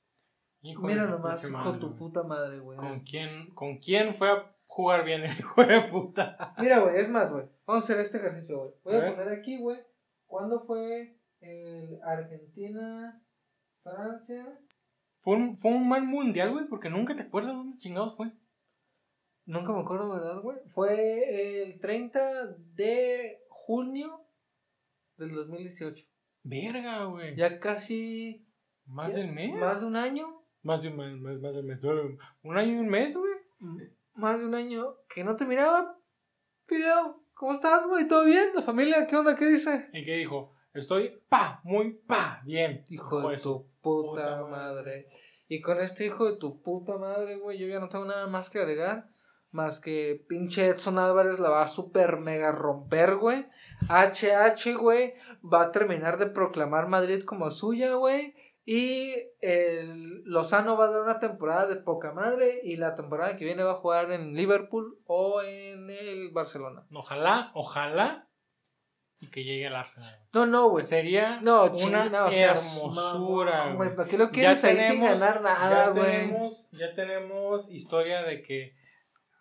Mira 0.61 1.05
nomás, 1.05 1.43
hijo 1.43 1.51
madre, 1.51 1.79
tu 1.79 1.95
puta 1.95 2.23
madre, 2.23 2.59
güey. 2.59 2.77
¿Con 2.77 2.99
quién, 3.01 3.51
¿Con 3.51 3.77
quién 3.77 4.15
fue 4.15 4.29
a 4.29 4.55
jugar 4.65 5.03
bien 5.05 5.23
el 5.23 5.31
hijo 5.39 5.63
de 5.63 5.81
puta? 5.81 6.53
Mira, 6.57 6.79
güey, 6.79 6.99
es 6.99 7.09
más, 7.09 7.31
güey. 7.31 7.45
Vamos 7.65 7.83
a 7.83 7.85
hacer 7.85 7.99
este 7.99 8.17
ejercicio, 8.17 8.57
güey. 8.59 8.73
Voy 8.83 8.95
A 8.95 9.15
poner 9.15 9.29
aquí, 9.39 9.57
güey. 9.57 9.79
¿Cuándo 10.25 10.59
fue 10.61 11.15
el 11.41 11.99
Argentina, 12.03 13.21
Francia? 13.83 14.59
Fue 15.27 15.35
un, 15.35 15.57
fue 15.57 15.71
un 15.71 15.89
mal 15.89 16.03
mundial, 16.05 16.53
güey, 16.53 16.67
porque 16.69 16.89
nunca 16.89 17.13
te 17.13 17.23
acuerdas 17.23 17.51
dónde 17.53 17.77
chingados 17.79 18.15
fue. 18.15 18.31
Nunca 19.45 19.73
me 19.73 19.81
acuerdo, 19.81 20.09
¿verdad, 20.09 20.39
güey? 20.41 20.57
Fue 20.73 21.63
el 21.63 21.81
30 21.81 22.55
de 22.75 23.37
junio 23.49 24.21
del 25.17 25.33
2018. 25.33 26.05
Verga, 26.43 27.03
güey. 27.03 27.35
Ya 27.35 27.59
casi. 27.59 28.47
¿Más 28.85 29.11
ya- 29.11 29.19
del 29.19 29.33
mes? 29.33 29.53
Más 29.59 29.81
de 29.81 29.87
un 29.87 29.97
año. 29.97 30.45
Más 30.61 30.81
de 30.81 30.87
un 30.87 30.95
mes, 30.95 31.19
más, 31.19 31.41
más 31.41 31.53
del 31.53 31.65
mes. 31.65 31.79
Un 32.43 32.57
año 32.57 32.71
y 32.71 32.77
un 32.77 32.87
mes, 32.87 33.17
güey. 33.17 33.83
Más 34.13 34.39
de 34.39 34.45
un 34.45 34.55
año 34.55 34.95
que 35.13 35.25
no 35.25 35.35
te 35.35 35.45
miraba. 35.45 35.99
Video, 36.69 37.21
¿cómo 37.33 37.51
estás, 37.51 37.85
güey? 37.85 38.07
¿Todo 38.07 38.23
bien? 38.23 38.51
¿La 38.55 38.61
familia? 38.61 39.05
¿Qué 39.07 39.17
onda? 39.17 39.35
¿Qué 39.35 39.47
dice? 39.47 39.89
¿Y 39.91 40.05
qué 40.05 40.15
dijo? 40.19 40.53
Estoy 40.79 41.19
pa, 41.29 41.61
muy 41.63 41.93
pa, 41.93 42.41
bien. 42.45 42.83
Hijo 42.89 43.29
de 43.29 43.37
tu 43.37 43.67
puta 43.81 44.45
madre. 44.45 45.07
Y 45.47 45.61
con 45.61 45.79
este 45.79 46.05
hijo 46.05 46.25
de 46.25 46.37
tu 46.37 46.61
puta 46.61 46.97
madre, 46.97 47.37
güey, 47.37 47.57
yo 47.57 47.67
ya 47.67 47.79
no 47.79 47.87
tengo 47.87 48.05
nada 48.05 48.27
más 48.27 48.49
que 48.49 48.59
agregar. 48.59 49.09
Más 49.51 49.79
que 49.79 50.25
pinche 50.27 50.67
Edson 50.67 50.99
Álvarez 50.99 51.39
la 51.39 51.49
va 51.49 51.63
a 51.63 51.67
super 51.67 52.17
mega 52.17 52.51
romper, 52.51 53.15
güey. 53.15 53.45
HH, 53.89 54.75
güey, 54.77 55.13
va 55.41 55.63
a 55.63 55.71
terminar 55.71 56.17
de 56.17 56.27
proclamar 56.27 56.87
Madrid 56.87 57.23
como 57.23 57.49
suya, 57.49 57.93
güey. 57.95 58.35
Y 58.65 59.13
el 59.39 60.23
Lozano 60.25 60.75
va 60.75 60.85
a 60.85 60.91
dar 60.91 61.01
una 61.01 61.19
temporada 61.19 61.67
de 61.67 61.77
poca 61.77 62.11
madre. 62.11 62.59
Y 62.63 62.75
la 62.75 62.93
temporada 62.95 63.37
que 63.37 63.45
viene 63.45 63.63
va 63.63 63.71
a 63.71 63.75
jugar 63.75 64.11
en 64.11 64.35
Liverpool 64.35 64.99
o 65.05 65.41
en 65.41 65.89
el 65.89 66.29
Barcelona. 66.29 66.85
Ojalá, 66.91 67.51
ojalá. 67.53 68.26
Y 69.19 69.27
que 69.27 69.43
llegue 69.43 69.65
al 69.67 69.75
Arsenal. 69.75 70.15
No, 70.33 70.45
no, 70.45 70.69
güey. 70.69 70.85
Sería 70.85 71.39
No, 71.41 71.65
una 71.71 72.05
no, 72.07 72.27
hermosura, 72.29 73.73
güey. 73.73 73.95
¿Para 73.95 74.07
qué 74.07 74.17
lo 74.17 74.29
quieres 74.29 74.63
ahí 74.63 74.77
sin 74.79 75.01
ganar 75.01 75.41
nada, 75.41 75.85
ya 75.85 75.89
güey? 75.91 76.05
tenemos, 76.05 76.69
ya 76.71 76.93
tenemos 76.93 77.71
historia 77.71 78.21
de 78.21 78.43
que 78.43 78.75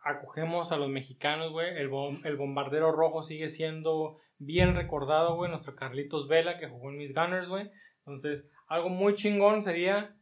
acogemos 0.02 0.72
a 0.72 0.76
los 0.76 0.88
mexicanos, 0.88 1.52
güey. 1.52 1.76
El, 1.76 1.90
bom- 1.90 2.24
el 2.24 2.36
bombardero 2.36 2.92
rojo 2.92 3.22
sigue 3.22 3.48
siendo 3.48 4.18
bien 4.38 4.74
recordado, 4.74 5.36
güey. 5.36 5.50
Nuestro 5.50 5.74
Carlitos 5.76 6.28
Vela, 6.28 6.58
que 6.58 6.68
jugó 6.68 6.90
en 6.90 6.96
mis 6.96 7.14
Gunners, 7.14 7.48
güey. 7.48 7.70
Entonces, 8.06 8.44
algo 8.68 8.88
muy 8.88 9.14
chingón 9.14 9.62
sería 9.62 10.14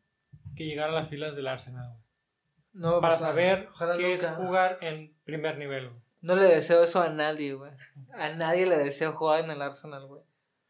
que 0.57 0.65
llegara 0.65 0.91
a 0.91 0.95
las 0.97 1.09
filas 1.09 1.37
del 1.37 1.47
Arsenal, 1.49 1.89
güey. 1.91 2.05
No, 2.73 3.01
Para 3.01 3.15
pues, 3.15 3.21
saber 3.21 3.69
ojalá 3.73 3.97
qué 3.97 4.15
es 4.15 4.27
jugar 4.31 4.79
en 4.81 5.15
primer 5.25 5.59
nivel, 5.59 5.91
güey. 5.91 6.03
No 6.25 6.37
le 6.37 6.45
deseo 6.45 6.83
eso 6.83 7.03
a 7.03 7.09
nadie, 7.11 7.53
güey. 7.55 7.71
A 8.15 8.31
nadie 8.31 8.67
le 8.67 8.79
deseo 8.79 9.13
jugar 9.13 9.45
en 9.45 9.51
el 9.51 9.61
Arsenal, 9.63 10.07
güey. 10.07 10.23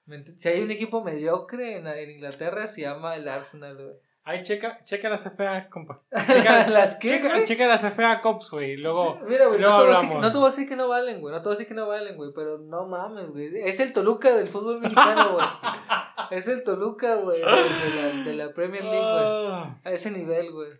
¿Me 0.06 0.16
ent- 0.18 0.36
Si 0.36 0.48
hay 0.48 0.60
un 0.62 0.70
equipo 0.70 1.02
mediocre 1.02 1.76
en, 1.76 1.86
en 1.86 2.10
Inglaterra, 2.10 2.66
se 2.66 2.82
llama 2.82 3.14
el 3.16 3.28
Arsenal, 3.28 3.76
güey. 3.76 3.97
Ahí 4.26 4.43
checa, 4.43 4.82
checa 4.85 5.10
la 5.10 5.18
CFA, 5.18 5.68
compa. 5.68 6.02
Checa, 6.26 6.66
¿Las 6.68 6.94
qué, 6.97 7.10
checa, 7.10 7.28
güey? 7.28 7.44
checa 7.44 7.66
la 7.66 7.78
CFA 7.78 8.22
Cops, 8.22 8.51
güey. 8.51 8.76
Luego, 8.78 9.18
Mira, 9.26 9.47
güey, 9.48 9.60
luego 9.60 9.85
no, 9.86 10.01
te 10.01 10.09
que- 10.09 10.14
no 10.14 10.32
te 10.32 10.39
voy 10.39 10.47
a 10.47 10.51
decir 10.51 10.68
que 10.68 10.76
no 10.76 10.89
valen, 10.89 11.20
güey. 11.20 11.32
No 11.35 11.40
te 11.40 11.44
voy 11.44 11.52
a 11.55 11.56
decir 11.59 11.68
que 11.68 11.74
no 11.74 11.86
valen, 11.86 12.16
güey. 12.16 12.31
Pero 12.35 12.59
no 12.59 12.86
mames, 12.86 13.28
güey. 13.28 13.51
Es 13.68 13.81
el 13.81 13.93
Toluca 13.93 14.35
del 14.35 14.48
fútbol 14.48 14.81
mexicano, 14.81 15.35
güey. 15.35 15.47
Es 16.31 16.48
el 16.48 16.64
Toluca, 16.64 17.16
güey. 17.16 17.40
De, 17.43 17.44
de 17.47 17.94
la, 18.14 18.24
de 18.24 18.32
la 18.35 18.55
Premier 18.55 18.82
League, 18.82 18.98
güey. 18.98 19.24
Ah. 19.24 19.78
A 19.85 19.90
ese 19.93 20.10
nivel, 20.10 20.51
güey. 20.52 20.70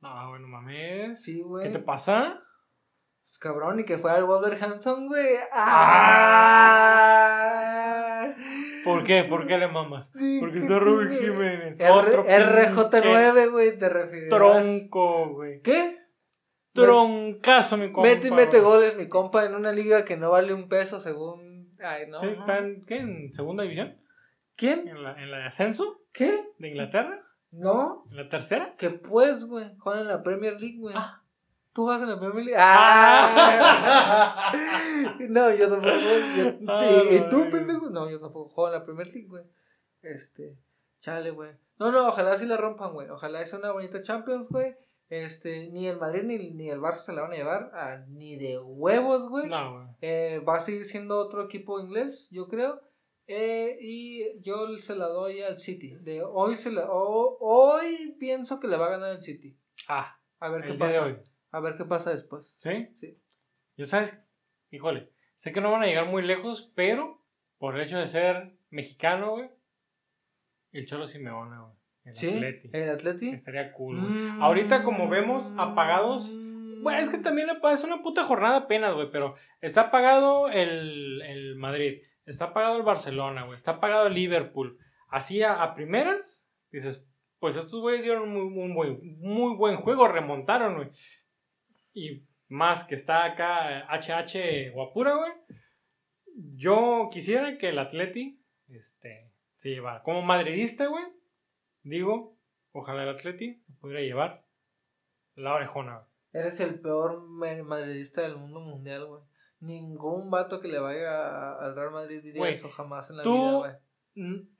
No, 0.00 0.28
bueno, 0.30 0.46
mames. 0.46 1.22
Sí, 1.24 1.40
güey. 1.42 1.64
¿Qué 1.66 1.70
te 1.70 1.78
pasa? 1.80 2.40
Es 3.24 3.38
cabrón, 3.38 3.80
y 3.80 3.84
que 3.84 3.96
fue 3.98 4.12
al 4.12 4.24
Wolverhampton, 4.24 5.08
güey. 5.08 5.36
¡Ah! 7.04 8.34
¿Por 8.84 9.02
qué? 9.04 9.24
¿Por 9.24 9.46
qué 9.46 9.56
le 9.58 9.68
mamas? 9.68 10.10
Sí, 10.14 10.36
Porque 10.40 10.56
¿qué 10.56 10.60
está 10.66 10.78
Raúl? 10.78 11.10
Jiménez. 11.10 11.80
R- 11.80 11.90
Otro 11.90 12.26
RJ9, 12.26 13.50
güey, 13.50 13.78
te 13.78 13.88
refieres. 13.88 14.28
Tronco, 14.28 15.30
güey. 15.30 15.60
¿Qué? 15.62 15.98
Troncazo, 16.74 17.76
mi 17.78 17.92
compa. 17.92 18.08
Mete 18.10 18.28
y 18.28 18.30
mete 18.30 18.60
goles, 18.60 18.96
mi 18.96 19.08
compa, 19.08 19.44
en 19.46 19.54
una 19.54 19.72
liga 19.72 20.04
que 20.04 20.16
no 20.16 20.30
vale 20.30 20.52
un 20.52 20.68
peso 20.68 21.00
según. 21.00 21.74
Ay, 21.82 22.06
no. 22.08 22.20
Sí, 22.20 22.26
¿Está 22.26 22.58
en, 22.58 22.84
¿qué? 22.84 22.96
¿En 22.98 23.32
segunda 23.32 23.62
división? 23.62 23.96
¿Quién? 24.56 24.86
¿En 24.86 25.02
la, 25.02 25.14
¿En 25.20 25.30
la 25.30 25.38
de 25.38 25.44
ascenso 25.46 26.02
¿Qué? 26.12 26.44
de 26.58 26.68
Inglaterra? 26.68 27.22
No. 27.52 28.04
¿En 28.10 28.16
la 28.16 28.28
tercera? 28.28 28.74
Que 28.76 28.90
pues, 28.90 29.46
güey. 29.46 29.72
Juega 29.78 30.00
en 30.00 30.08
la 30.08 30.22
Premier 30.22 30.60
League, 30.60 30.78
güey. 30.78 30.94
Ah. 30.98 31.22
¿Tú 31.74 31.82
juegas 31.84 32.02
en 32.02 32.08
la 32.10 32.18
Premier 32.20 32.44
League? 32.46 32.56
¡Ah! 32.58 34.52
no, 35.28 35.50
yo 35.54 35.68
tampoco. 35.68 35.94
yo- 36.36 36.44
¿Y, 37.12 37.16
y 37.16 37.28
tú, 37.28 37.42
Ay. 37.44 37.50
pendejo? 37.50 37.90
No, 37.90 38.08
yo 38.08 38.20
tampoco 38.20 38.48
juego 38.50 38.68
en 38.68 38.74
la 38.78 38.84
Premier 38.84 39.08
League, 39.08 39.26
güey. 39.28 39.42
Este. 40.02 40.56
Chale, 41.00 41.30
güey. 41.32 41.50
No, 41.78 41.90
no, 41.90 42.06
ojalá 42.08 42.36
sí 42.36 42.46
la 42.46 42.56
rompan, 42.56 42.92
güey. 42.92 43.08
Ojalá 43.10 43.44
sea 43.44 43.58
una 43.58 43.72
bonita 43.72 44.02
Champions, 44.02 44.48
güey. 44.48 44.74
Este, 45.08 45.68
ni 45.68 45.86
el 45.88 45.98
Madrid 45.98 46.22
ni, 46.22 46.52
ni 46.54 46.70
el 46.70 46.80
Barça 46.80 47.02
se 47.06 47.12
la 47.12 47.22
van 47.22 47.32
a 47.32 47.36
llevar 47.36 47.70
a, 47.74 48.04
ni 48.08 48.36
de 48.36 48.58
huevos, 48.58 49.28
güey. 49.28 49.48
No, 49.48 49.72
güey. 49.74 49.86
Eh, 50.00 50.38
va 50.48 50.56
a 50.56 50.60
seguir 50.60 50.84
siendo 50.84 51.18
otro 51.18 51.42
equipo 51.44 51.80
inglés, 51.80 52.28
yo 52.30 52.48
creo. 52.48 52.80
Eh, 53.26 53.76
y 53.80 54.40
yo 54.42 54.68
se 54.78 54.94
la 54.96 55.08
doy 55.08 55.42
al 55.42 55.58
City. 55.58 55.96
De 56.00 56.22
hoy, 56.22 56.56
se 56.56 56.70
la, 56.70 56.86
hoy 56.90 58.16
pienso 58.18 58.60
que 58.60 58.68
le 58.68 58.76
va 58.76 58.86
a 58.86 58.90
ganar 58.90 59.10
el 59.10 59.22
City. 59.22 59.58
Ah, 59.88 60.16
a 60.40 60.48
ver 60.48 60.62
qué 60.62 60.74
pasa. 60.74 61.04
hoy. 61.04 61.18
A 61.54 61.60
ver 61.60 61.76
qué 61.76 61.84
pasa 61.84 62.10
después. 62.10 62.52
¿Sí? 62.56 62.88
Sí. 62.94 63.16
Ya 63.76 63.86
sabes, 63.86 64.20
híjole, 64.72 65.12
sé 65.36 65.52
que 65.52 65.60
no 65.60 65.70
van 65.70 65.82
a 65.82 65.86
llegar 65.86 66.06
muy 66.06 66.22
lejos, 66.22 66.72
pero 66.74 67.24
por 67.58 67.76
el 67.76 67.82
hecho 67.82 67.96
de 67.96 68.08
ser 68.08 68.56
mexicano, 68.70 69.30
güey, 69.30 69.50
el 70.72 70.84
Cholo 70.84 71.06
Simeone, 71.06 71.56
güey. 71.56 71.72
El 72.06 72.14
¿Sí? 72.14 72.28
Atleti. 72.28 72.70
El 72.72 72.90
Atleti. 72.90 73.28
Estaría 73.30 73.72
cool, 73.72 74.00
güey. 74.00 74.12
Mm. 74.12 74.42
Ahorita, 74.42 74.82
como 74.82 75.08
vemos, 75.08 75.54
apagados. 75.56 76.36
Bueno, 76.82 76.98
es 76.98 77.08
que 77.08 77.18
también 77.18 77.48
es 77.72 77.84
una 77.84 78.02
puta 78.02 78.24
jornada 78.24 78.56
apenas, 78.56 78.92
güey, 78.92 79.12
pero 79.12 79.36
está 79.60 79.82
apagado 79.82 80.50
el, 80.50 81.22
el 81.22 81.54
Madrid, 81.54 82.02
está 82.26 82.46
apagado 82.46 82.78
el 82.78 82.82
Barcelona, 82.82 83.44
güey, 83.44 83.56
está 83.56 83.72
apagado 83.72 84.08
el 84.08 84.14
Liverpool. 84.14 84.76
Así 85.08 85.40
a, 85.44 85.72
primeras, 85.76 86.44
dices, 86.72 87.06
pues 87.38 87.54
estos 87.56 87.80
güeyes 87.80 88.02
dieron 88.02 88.28
muy, 88.28 88.50
muy, 88.50 88.98
muy 89.20 89.54
buen 89.54 89.76
juego, 89.76 90.08
remontaron, 90.08 90.74
güey. 90.74 90.90
Y 91.94 92.26
más 92.48 92.84
que 92.84 92.96
está 92.96 93.24
acá 93.24 93.86
HH 93.88 94.72
Guapura, 94.72 95.16
güey. 95.16 95.32
Yo 96.56 97.08
quisiera 97.10 97.56
que 97.56 97.68
el 97.68 97.78
Atleti 97.78 98.42
este, 98.68 99.30
se 99.56 99.70
llevara. 99.70 100.02
Como 100.02 100.22
madridista, 100.22 100.88
güey, 100.88 101.04
digo, 101.82 102.36
ojalá 102.72 103.04
el 103.04 103.10
Atleti 103.10 103.62
se 103.64 103.72
pudiera 103.74 104.02
llevar 104.02 104.44
la 105.36 105.54
orejona, 105.54 105.98
güey. 105.98 106.08
Eres 106.32 106.58
el 106.58 106.80
peor 106.80 107.22
madridista 107.28 108.22
del 108.22 108.36
mundo 108.36 108.58
mundial, 108.58 109.06
güey. 109.06 109.22
Ningún 109.60 110.30
vato 110.30 110.60
que 110.60 110.68
le 110.68 110.80
vaya 110.80 111.54
al 111.54 111.76
Real 111.76 111.92
Madrid 111.92 112.20
diría 112.20 112.48
eso 112.48 112.68
jamás 112.70 113.08
en 113.10 113.18
la 113.18 113.22
vida, 113.22 113.52
güey. 113.52 113.72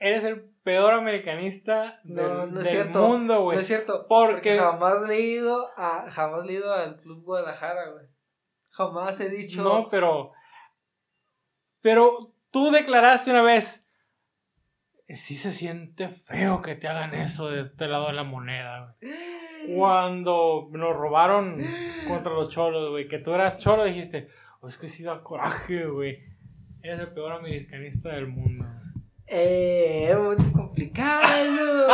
Eres 0.00 0.24
el 0.24 0.42
peor 0.64 0.94
americanista 0.94 2.00
del, 2.02 2.48
mundo, 2.92 3.42
güey. 3.42 3.56
No 3.56 3.60
es 3.60 3.66
cierto. 3.66 4.06
Porque, 4.08 4.58
jamás 4.58 5.08
he 5.08 5.20
ido 5.20 5.68
a, 5.76 6.10
jamás 6.10 6.48
he 6.48 6.54
ido 6.54 6.72
al 6.72 7.00
Club 7.00 7.22
Guadalajara, 7.22 7.90
güey. 7.90 8.06
Jamás 8.70 9.20
he 9.20 9.28
dicho. 9.28 9.62
No, 9.62 9.88
pero. 9.88 10.32
Pero 11.80 12.34
tú 12.50 12.72
declaraste 12.72 13.30
una 13.30 13.42
vez. 13.42 13.86
Sí 15.08 15.36
se 15.36 15.52
siente 15.52 16.08
feo 16.08 16.62
que 16.62 16.74
te 16.74 16.88
hagan 16.88 17.14
eso 17.14 17.50
de 17.50 17.60
este 17.60 17.86
lado 17.86 18.06
de 18.06 18.14
la 18.14 18.24
moneda, 18.24 18.96
güey. 19.00 19.14
Cuando 19.76 20.68
nos 20.72 20.94
robaron 20.96 21.58
contra 22.08 22.32
los 22.32 22.52
cholos, 22.52 22.90
güey. 22.90 23.06
Que 23.06 23.18
tú 23.18 23.32
eras 23.32 23.58
cholo, 23.58 23.84
dijiste. 23.84 24.28
Oh, 24.60 24.68
es 24.68 24.78
que 24.78 24.88
sí 24.88 25.04
da 25.04 25.22
coraje, 25.22 25.86
güey. 25.86 26.18
Eres 26.82 27.00
el 27.00 27.12
peor 27.12 27.32
americanista 27.32 28.10
del 28.10 28.26
mundo. 28.26 28.66
Eh, 29.36 30.10
es 30.10 30.16
muy 30.16 30.52
complicado. 30.52 31.88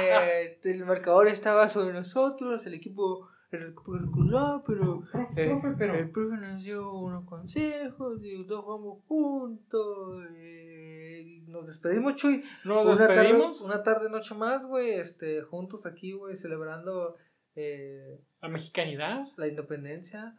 Eh, 0.00 0.60
el 0.62 0.84
marcador 0.84 1.26
estaba 1.26 1.68
sobre 1.68 1.92
nosotros, 1.92 2.64
el 2.68 2.74
equipo 2.74 3.28
reculó, 3.50 4.62
pero, 4.64 5.02
eh, 5.36 5.60
pero 5.76 5.94
el 5.94 6.10
profe 6.10 6.36
nos 6.36 6.62
dio 6.62 6.92
unos 6.92 7.24
consejos 7.24 8.20
y 8.22 8.46
todos 8.46 8.64
jugamos 8.64 9.04
juntos. 9.06 10.24
Eh, 10.36 11.42
nos 11.48 11.66
despedimos, 11.66 12.14
Chuy. 12.14 12.44
Nos 12.64 12.86
una 12.86 13.08
despedimos. 13.08 13.58
Tarde, 13.58 13.74
una 13.74 13.82
tarde, 13.82 14.10
noche 14.10 14.34
más, 14.36 14.64
güey, 14.64 14.90
este, 14.90 15.42
juntos 15.42 15.84
aquí, 15.84 16.12
güey, 16.12 16.36
celebrando. 16.36 17.16
Eh, 17.56 18.20
la 18.40 18.50
mexicanidad, 18.50 19.24
la 19.36 19.48
independencia, 19.48 20.36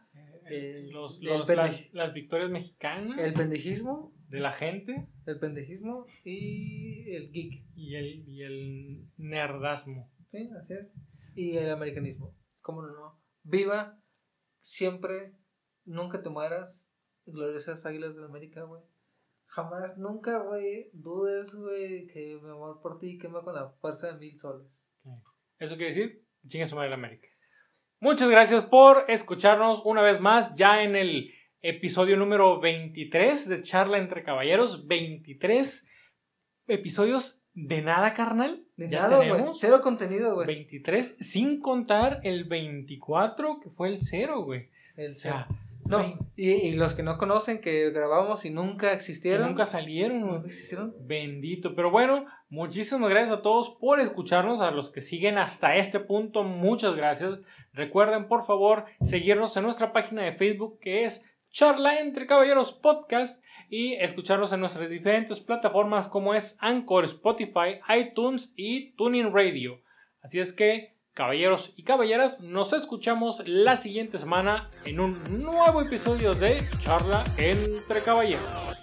los, 0.90 1.22
las, 1.22 1.92
las 1.92 2.14
victorias 2.14 2.50
mexicanas, 2.50 3.18
el 3.18 3.34
pendejismo 3.34 4.14
de 4.30 4.40
la 4.40 4.52
gente. 4.54 5.06
El 5.30 5.38
pendejismo 5.38 6.06
y 6.24 7.14
el 7.14 7.30
geek. 7.30 7.64
Y 7.74 7.94
el, 7.94 8.28
y 8.28 8.42
el 8.42 9.08
nerdasmo. 9.16 10.10
Sí, 10.30 10.50
así 10.60 10.74
es. 10.74 10.88
Y 11.36 11.56
el 11.56 11.70
americanismo. 11.70 12.34
¿Cómo 12.60 12.82
no? 12.82 13.20
Viva 13.42 14.00
siempre, 14.60 15.34
nunca 15.84 16.22
te 16.22 16.30
mueras. 16.30 16.86
Gloriosas 17.26 17.86
águilas 17.86 18.16
de 18.16 18.24
América, 18.24 18.64
güey. 18.64 18.82
Jamás, 19.46 19.96
nunca, 19.98 20.38
güey, 20.38 20.90
dudes, 20.92 21.54
güey, 21.54 22.06
que 22.06 22.38
mi 22.42 22.50
amor 22.50 22.80
por 22.80 22.98
ti 22.98 23.18
quema 23.18 23.42
con 23.42 23.54
la 23.54 23.70
fuerza 23.80 24.12
de 24.12 24.18
mil 24.18 24.38
soles. 24.38 24.68
Eso 25.58 25.76
quiere 25.76 25.92
decir, 25.92 26.24
chinga 26.46 26.66
su 26.66 26.76
madre 26.76 26.94
América. 26.94 27.28
Muchas 28.00 28.30
gracias 28.30 28.64
por 28.64 29.04
escucharnos 29.08 29.82
una 29.84 30.02
vez 30.02 30.20
más, 30.20 30.54
ya 30.56 30.82
en 30.82 30.96
el 30.96 31.30
episodio 31.62 32.16
número 32.16 32.60
23 32.60 33.48
de 33.48 33.62
Charla 33.62 33.98
entre 33.98 34.22
Caballeros. 34.22 34.86
23 34.86 35.86
episodios 36.66 37.40
de 37.54 37.82
nada, 37.82 38.14
carnal. 38.14 38.64
De 38.76 38.88
nada, 38.88 39.16
güey. 39.16 39.42
Cero 39.54 39.80
contenido, 39.82 40.34
güey. 40.34 40.46
23, 40.46 41.16
sin 41.18 41.60
contar 41.60 42.20
el 42.22 42.44
24, 42.44 43.60
que 43.60 43.70
fue 43.70 43.88
el 43.88 44.00
cero, 44.00 44.42
güey. 44.42 44.68
El 44.96 45.14
cero. 45.14 45.46
no, 45.84 46.30
y, 46.36 46.70
los 46.72 46.94
que 46.94 47.02
no 47.02 47.18
conocen, 47.18 47.60
que 47.60 47.90
grabamos 47.90 48.44
y 48.44 48.50
nunca 48.50 48.92
existieron. 48.92 49.48
nunca 49.48 49.66
salieron, 49.66 50.20
Nunca 50.20 50.46
existieron. 50.46 50.94
Bendito. 51.00 51.74
Pero 51.74 51.90
bueno, 51.90 52.26
muchísimas 52.48 53.10
gracias 53.10 53.38
a 53.38 53.42
todos 53.42 53.70
por 53.80 54.00
escucharnos. 54.00 54.60
A 54.60 54.70
los 54.70 54.90
que 54.90 55.00
siguen 55.00 55.36
hasta 55.36 55.74
este 55.76 56.00
punto, 56.00 56.44
muchas 56.44 56.94
gracias. 56.94 57.40
Recuerden, 57.72 58.28
por 58.28 58.46
favor, 58.46 58.84
seguirnos 59.02 59.56
en 59.56 59.64
nuestra 59.64 59.92
página 59.92 60.22
de 60.22 60.32
Facebook, 60.32 60.78
que 60.80 61.04
es 61.04 61.24
Charla 61.52 61.98
entre 61.98 62.26
Caballeros 62.26 62.72
Podcast 62.72 63.44
y 63.68 63.94
escucharlos 63.94 64.52
en 64.52 64.60
nuestras 64.60 64.88
diferentes 64.88 65.40
plataformas 65.40 66.06
como 66.06 66.32
es 66.34 66.56
Anchor, 66.60 67.04
Spotify, 67.04 67.80
iTunes 67.88 68.52
y 68.56 68.92
Tuning 68.92 69.32
Radio. 69.34 69.80
Así 70.22 70.38
es 70.38 70.52
que, 70.52 70.94
caballeros 71.12 71.72
y 71.76 71.82
caballeras, 71.82 72.40
nos 72.40 72.72
escuchamos 72.72 73.42
la 73.46 73.76
siguiente 73.76 74.18
semana 74.18 74.70
en 74.84 75.00
un 75.00 75.42
nuevo 75.42 75.82
episodio 75.82 76.34
de 76.34 76.62
Charla 76.82 77.24
entre 77.36 78.02
Caballeros. 78.02 78.76